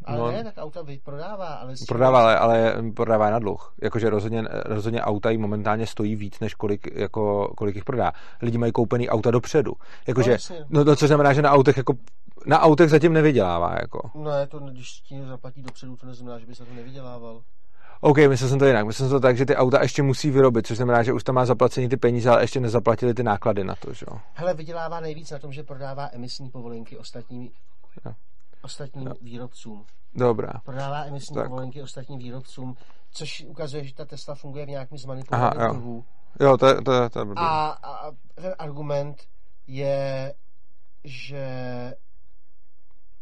Ale 0.04 0.18
no, 0.18 0.30
ne, 0.30 0.44
tak 0.44 0.54
auta 0.58 0.80
prodává, 1.04 1.46
ale... 1.46 1.74
Prodává, 1.88 2.20
ale, 2.20 2.38
ale 2.38 2.74
prodává 2.96 3.30
na 3.30 3.38
dluh. 3.38 3.74
Jakože 3.82 4.10
rozhodně, 4.10 4.44
rozhodně 4.64 5.02
auta 5.02 5.30
jí 5.30 5.38
momentálně 5.38 5.86
stojí 5.86 6.16
víc, 6.16 6.40
než 6.40 6.54
kolik, 6.54 6.88
jako, 6.94 7.52
kolik 7.56 7.74
jich 7.74 7.84
prodá. 7.84 8.12
Lidi 8.42 8.58
mají 8.58 8.72
koupený 8.72 9.08
auta 9.08 9.30
dopředu. 9.30 9.72
Jakože, 10.06 10.36
no, 10.68 10.84
no, 10.84 10.96
to 10.96 11.06
znamená, 11.06 11.32
že 11.32 11.42
na 11.42 11.50
autech 11.50 11.76
jako 11.76 11.94
na 12.46 12.60
autech 12.60 12.90
zatím 12.90 13.12
nevydělává. 13.12 13.76
Jako. 13.80 14.10
Ne, 14.14 14.46
to 14.46 14.58
když 14.58 15.00
ti 15.00 15.22
zaplatí 15.22 15.62
dopředu, 15.62 15.96
to 15.96 16.06
neznamená, 16.06 16.38
že 16.38 16.46
by 16.46 16.54
se 16.54 16.64
to 16.64 16.74
nevydělával. 16.74 17.40
OK, 18.04 18.18
myslel 18.18 18.50
jsem 18.50 18.58
to 18.58 18.64
jinak. 18.64 18.86
Myslel 18.86 19.08
jsem 19.08 19.16
to 19.16 19.20
tak, 19.20 19.36
že 19.36 19.46
ty 19.46 19.56
auta 19.56 19.82
ještě 19.82 20.02
musí 20.02 20.30
vyrobit, 20.30 20.66
což 20.66 20.76
znamená, 20.76 21.02
že 21.02 21.12
už 21.12 21.24
tam 21.24 21.34
má 21.34 21.46
zaplacení 21.46 21.88
ty 21.88 21.96
peníze, 21.96 22.30
ale 22.30 22.42
ještě 22.42 22.60
nezaplatili 22.60 23.14
ty 23.14 23.22
náklady 23.22 23.64
na 23.64 23.74
to, 23.74 23.92
že 23.92 24.06
jo? 24.10 24.18
Hele, 24.34 24.54
vydělává 24.54 25.00
nejvíc 25.00 25.30
na 25.30 25.38
tom, 25.38 25.52
že 25.52 25.62
prodává 25.62 26.08
emisní 26.12 26.50
povolenky 26.50 26.98
ostatním, 26.98 27.50
jo. 28.04 28.12
ostatním 28.62 29.06
jo. 29.06 29.14
výrobcům. 29.20 29.84
Dobrá. 30.14 30.52
Prodává 30.64 31.04
emisní 31.04 31.34
tak. 31.34 31.46
povolenky 31.46 31.82
ostatním 31.82 32.18
výrobcům, 32.18 32.74
což 33.12 33.44
ukazuje, 33.48 33.84
že 33.84 33.94
ta 33.94 34.04
Tesla 34.04 34.34
funguje 34.34 34.66
v 34.66 34.68
nějakým 34.68 34.98
zmanipulovaném 34.98 35.70
trhu. 35.70 36.04
Jo, 36.40 36.56
to, 36.56 36.82
to, 36.82 37.08
to 37.10 37.20
je 37.20 37.26
a, 37.36 37.68
a 37.82 38.10
ten 38.34 38.54
argument 38.58 39.16
je, 39.66 40.34
že 41.04 41.46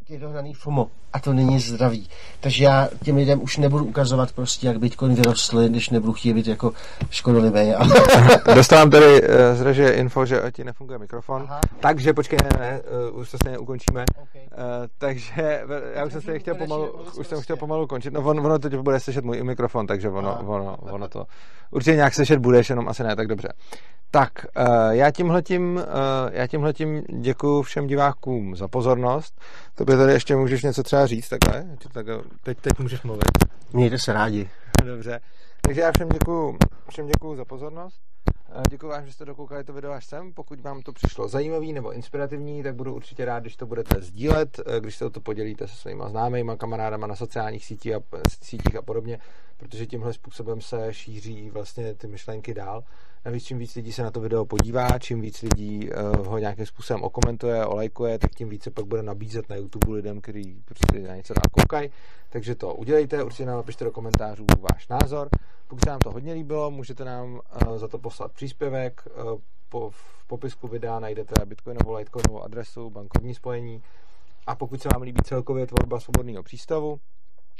je 0.09 0.19
dohnaný 0.19 0.55
FOMO 0.55 0.91
a 1.13 1.21
to 1.21 1.33
není 1.33 1.61
zdravý. 1.61 2.09
Takže 2.41 2.65
já 2.65 2.89
těm 3.05 3.17
lidem 3.17 3.43
už 3.43 3.57
nebudu 3.57 3.85
ukazovat 3.85 4.33
prostě, 4.33 4.67
jak 4.67 4.79
Bitcoin 4.79 5.15
vyrostl, 5.15 5.69
když 5.69 5.91
nebudu 5.91 6.13
chtít 6.13 6.33
být 6.33 6.47
jako 6.47 6.73
škodolivý. 7.11 7.75
Ale... 7.75 7.95
Dostávám 8.55 8.91
tady 8.91 9.23
uh, 9.23 9.29
z 9.55 9.61
režie 9.61 9.93
info, 9.93 10.27
že 10.27 10.43
ti 10.53 10.65
nefunguje 10.65 10.99
mikrofon, 10.99 11.43
Aha. 11.49 11.61
takže 11.81 12.13
počkej, 12.13 12.39
ne, 12.43 12.61
ne, 12.61 12.81
uh, 13.11 13.21
už 13.21 13.31
to 13.31 13.37
stejně 13.37 13.59
ukončíme. 13.59 14.05
Okay. 14.23 14.43
Uh, 14.43 14.87
takže 14.99 15.63
já 15.95 16.05
už 16.05 16.13
jsem 16.13 16.23
se 16.23 16.39
chtěl 16.39 16.55
pomalu, 16.55 16.93
už 17.19 17.27
jsem 17.27 17.41
chtěl 17.41 17.57
pomalu 17.57 17.87
končit. 17.87 18.13
No 18.13 18.21
on, 18.21 18.47
ono 18.47 18.59
teď 18.59 18.77
bude 18.77 19.01
slyšet 19.01 19.25
můj 19.25 19.43
mikrofon, 19.43 19.87
takže 19.87 20.09
ono, 20.09 20.39
ono, 20.47 20.77
ono 20.77 21.09
to 21.09 21.25
určitě 21.71 21.97
nějak 21.97 22.15
slyšet 22.15 22.39
budeš, 22.39 22.71
jenom 22.71 22.89
asi 22.89 23.03
ne 23.03 23.17
tak 23.17 23.27
dobře. 23.27 23.49
Tak, 24.11 24.31
uh, 24.57 24.91
já 24.91 25.11
tímhletím, 25.11 25.77
uh, 25.77 25.83
já 26.33 26.47
tímhletím 26.47 27.03
děkuji 27.21 27.63
všem 27.63 27.87
divákům 27.87 28.57
za 28.57 28.69
pozornost. 28.69 29.41
To 29.75 29.85
by 29.85 29.92
tady 29.97 30.13
ještě 30.13 30.37
můžeš 30.37 30.63
něco 30.63 30.83
třeba 30.83 31.07
říct 31.07 31.29
takhle? 31.29 31.65
Tak, 31.93 32.07
teď, 32.43 32.59
teď 32.59 32.79
můžeš 32.79 33.03
mluvit. 33.03 33.25
Mějte 33.73 33.99
se 33.99 34.13
rádi. 34.13 34.51
Dobře. 34.85 35.21
Takže 35.61 35.81
já 35.81 35.93
všem 35.93 36.09
děkuju, 36.09 36.59
všem 36.89 37.07
děkuju 37.07 37.37
za 37.37 37.45
pozornost. 37.45 38.01
Děkuji 38.71 38.89
vám, 38.89 39.07
že 39.07 39.13
jste 39.13 39.25
dokoukali 39.25 39.65
to 39.65 39.73
video 39.73 39.93
až 39.93 40.05
sem. 40.05 40.33
Pokud 40.33 40.61
vám 40.61 40.83
to 40.83 40.93
přišlo 40.93 41.29
zajímavý 41.29 41.73
nebo 41.73 41.93
inspirativní, 41.93 42.63
tak 42.63 42.75
budu 42.75 42.95
určitě 42.95 43.25
rád, 43.25 43.41
když 43.41 43.57
to 43.57 43.67
budete 43.67 44.03
sdílet, 44.03 44.61
když 44.81 44.97
se 44.97 45.05
o 45.05 45.11
to 45.11 45.21
podělíte 45.21 45.69
se 45.69 45.77
svými 45.77 46.03
známými, 46.09 46.53
kamarádama 46.59 47.07
na 47.07 47.17
sociálních 47.17 47.65
sítích 47.65 47.95
a, 47.95 48.01
sítích 48.43 48.77
a 48.77 48.83
podobně, 48.83 49.19
protože 49.57 49.87
tímhle 49.87 50.13
způsobem 50.13 50.61
se 50.61 50.95
šíří 50.95 51.51
vlastně 51.51 51.95
ty 51.95 52.07
myšlenky 52.07 52.55
dál. 52.55 52.85
Navíc 53.25 53.45
čím 53.45 53.59
víc 53.59 53.75
lidí 53.75 53.93
se 53.93 54.03
na 54.03 54.11
to 54.11 54.21
video 54.21 54.45
podívá, 54.45 54.99
čím 54.99 55.21
víc 55.21 55.43
lidí 55.43 55.91
uh, 55.91 56.27
ho 56.27 56.39
nějakým 56.39 56.67
způsobem 56.67 57.03
okomentuje, 57.03 57.67
olajkuje, 57.67 58.19
tak 58.19 58.35
tím 58.35 58.49
více 58.49 58.71
pak 58.71 58.85
bude 58.85 59.03
nabízet 59.03 59.49
na 59.49 59.57
YouTube 59.57 59.93
lidem, 59.93 60.21
kteří 60.21 60.63
prostě 60.65 61.01
na 61.01 61.17
něco 61.17 61.35
dál 61.35 61.43
koukají. 61.53 61.91
Takže 62.31 62.55
to 62.55 62.75
udělejte, 62.75 63.23
určitě 63.23 63.47
nám 63.47 63.57
napište 63.57 63.85
do 63.85 63.91
komentářů 63.91 64.47
váš 64.71 64.89
názor. 64.89 65.29
Pokud 65.69 65.85
se 65.85 65.91
nám 65.91 66.01
to 66.01 66.11
hodně 66.11 66.33
líbilo, 66.33 66.71
můžete 66.71 67.05
nám 67.05 67.33
uh, 67.33 67.77
za 67.77 67.89
to 67.89 67.99
poslat 67.99 68.33
příspěvek. 68.33 69.09
Uh, 69.25 69.41
po, 69.69 69.91
v 69.91 70.27
popisku 70.27 70.69
videa 70.69 71.01
najdete 71.01 71.47
bitcoinovou, 71.47 71.95
litecoinovou 71.95 72.43
adresu, 72.43 72.91
bankovní 72.91 73.35
spojení. 73.35 73.83
A 74.47 74.55
pokud 74.55 74.83
se 74.83 74.89
vám 74.93 75.03
líbí 75.03 75.21
celkově 75.25 75.67
tvorba 75.67 76.01
svobodného 76.01 76.43
přístavu, 76.43 77.01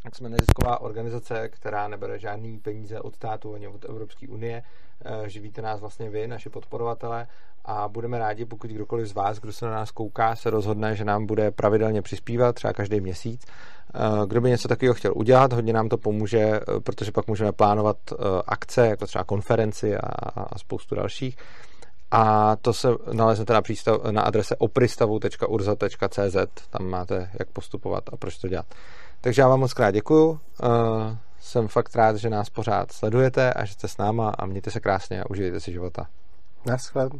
tak 0.03 0.17
jsme 0.17 0.29
nezisková 0.29 0.81
organizace, 0.81 1.49
která 1.49 1.89
nebere 1.89 2.19
žádný 2.19 2.59
peníze 2.59 3.01
od 3.01 3.15
státu 3.15 3.55
ani 3.55 3.69
od 3.69 3.85
Evropské 3.85 4.29
unie. 4.29 4.63
Eh, 5.05 5.29
živíte 5.29 5.63
nás 5.63 5.81
vlastně 5.81 6.11
vy, 6.11 6.29
naši 6.29 6.49
podporovatele 6.49 7.27
a 7.65 7.89
budeme 7.89 8.19
rádi, 8.19 8.45
pokud 8.45 8.71
kdokoliv 8.71 9.07
z 9.07 9.13
vás, 9.13 9.39
kdo 9.39 9.53
se 9.53 9.65
na 9.65 9.71
nás 9.71 9.91
kouká, 9.91 10.37
se 10.37 10.51
rozhodne, 10.51 10.97
že 10.97 11.05
nám 11.05 11.27
bude 11.27 11.51
pravidelně 11.51 12.03
přispívat, 12.03 12.55
třeba 12.55 12.73
každý 12.73 13.01
měsíc. 13.01 13.47
Eh, 13.95 14.27
kdo 14.27 14.41
by 14.41 14.51
něco 14.51 14.69
takového 14.69 14.95
chtěl 14.95 15.13
udělat, 15.17 15.53
hodně 15.53 15.73
nám 15.73 15.89
to 15.89 15.99
pomůže, 15.99 16.39
eh, 16.39 16.81
protože 16.81 17.13
pak 17.13 17.27
můžeme 17.27 17.53
plánovat 17.53 17.97
akce, 18.47 18.87
jako 18.87 19.07
třeba 19.07 19.25
konferenci 19.25 19.97
a, 19.97 20.59
spoustu 20.59 20.95
dalších. 20.95 21.37
A 22.11 22.57
to 22.57 22.73
se 22.73 22.89
naleznete 23.13 23.53
na, 23.53 23.63
přístav, 23.63 24.05
na 24.11 24.23
adrese 24.23 24.57
opristavu.urza.cz, 24.57 26.37
tam 26.71 26.87
máte, 26.87 27.31
jak 27.39 27.49
postupovat 27.49 28.05
a 28.13 28.17
proč 28.17 28.39
to 28.39 28.49
dělat. 28.49 28.67
Takže 29.25 29.43
já 29.43 29.49
vám 29.49 29.61
moc 29.61 29.73
krát 29.73 29.91
děkuju. 29.91 30.31
Uh, 30.31 30.39
jsem 31.41 31.69
fakt 31.69 31.97
rád, 31.97 32.17
že 32.17 32.31
nás 32.31 32.51
pořád 32.51 32.93
sledujete 32.93 33.53
a 33.53 33.65
že 33.65 33.73
jste 33.73 33.89
s 33.89 33.97
náma 33.97 34.31
a 34.39 34.47
mějte 34.47 34.71
se 34.71 34.81
krásně 34.81 35.23
a 35.23 35.31
užijte 35.31 35.61
si 35.61 35.73
života. 35.73 36.07
Naschle. 36.67 37.11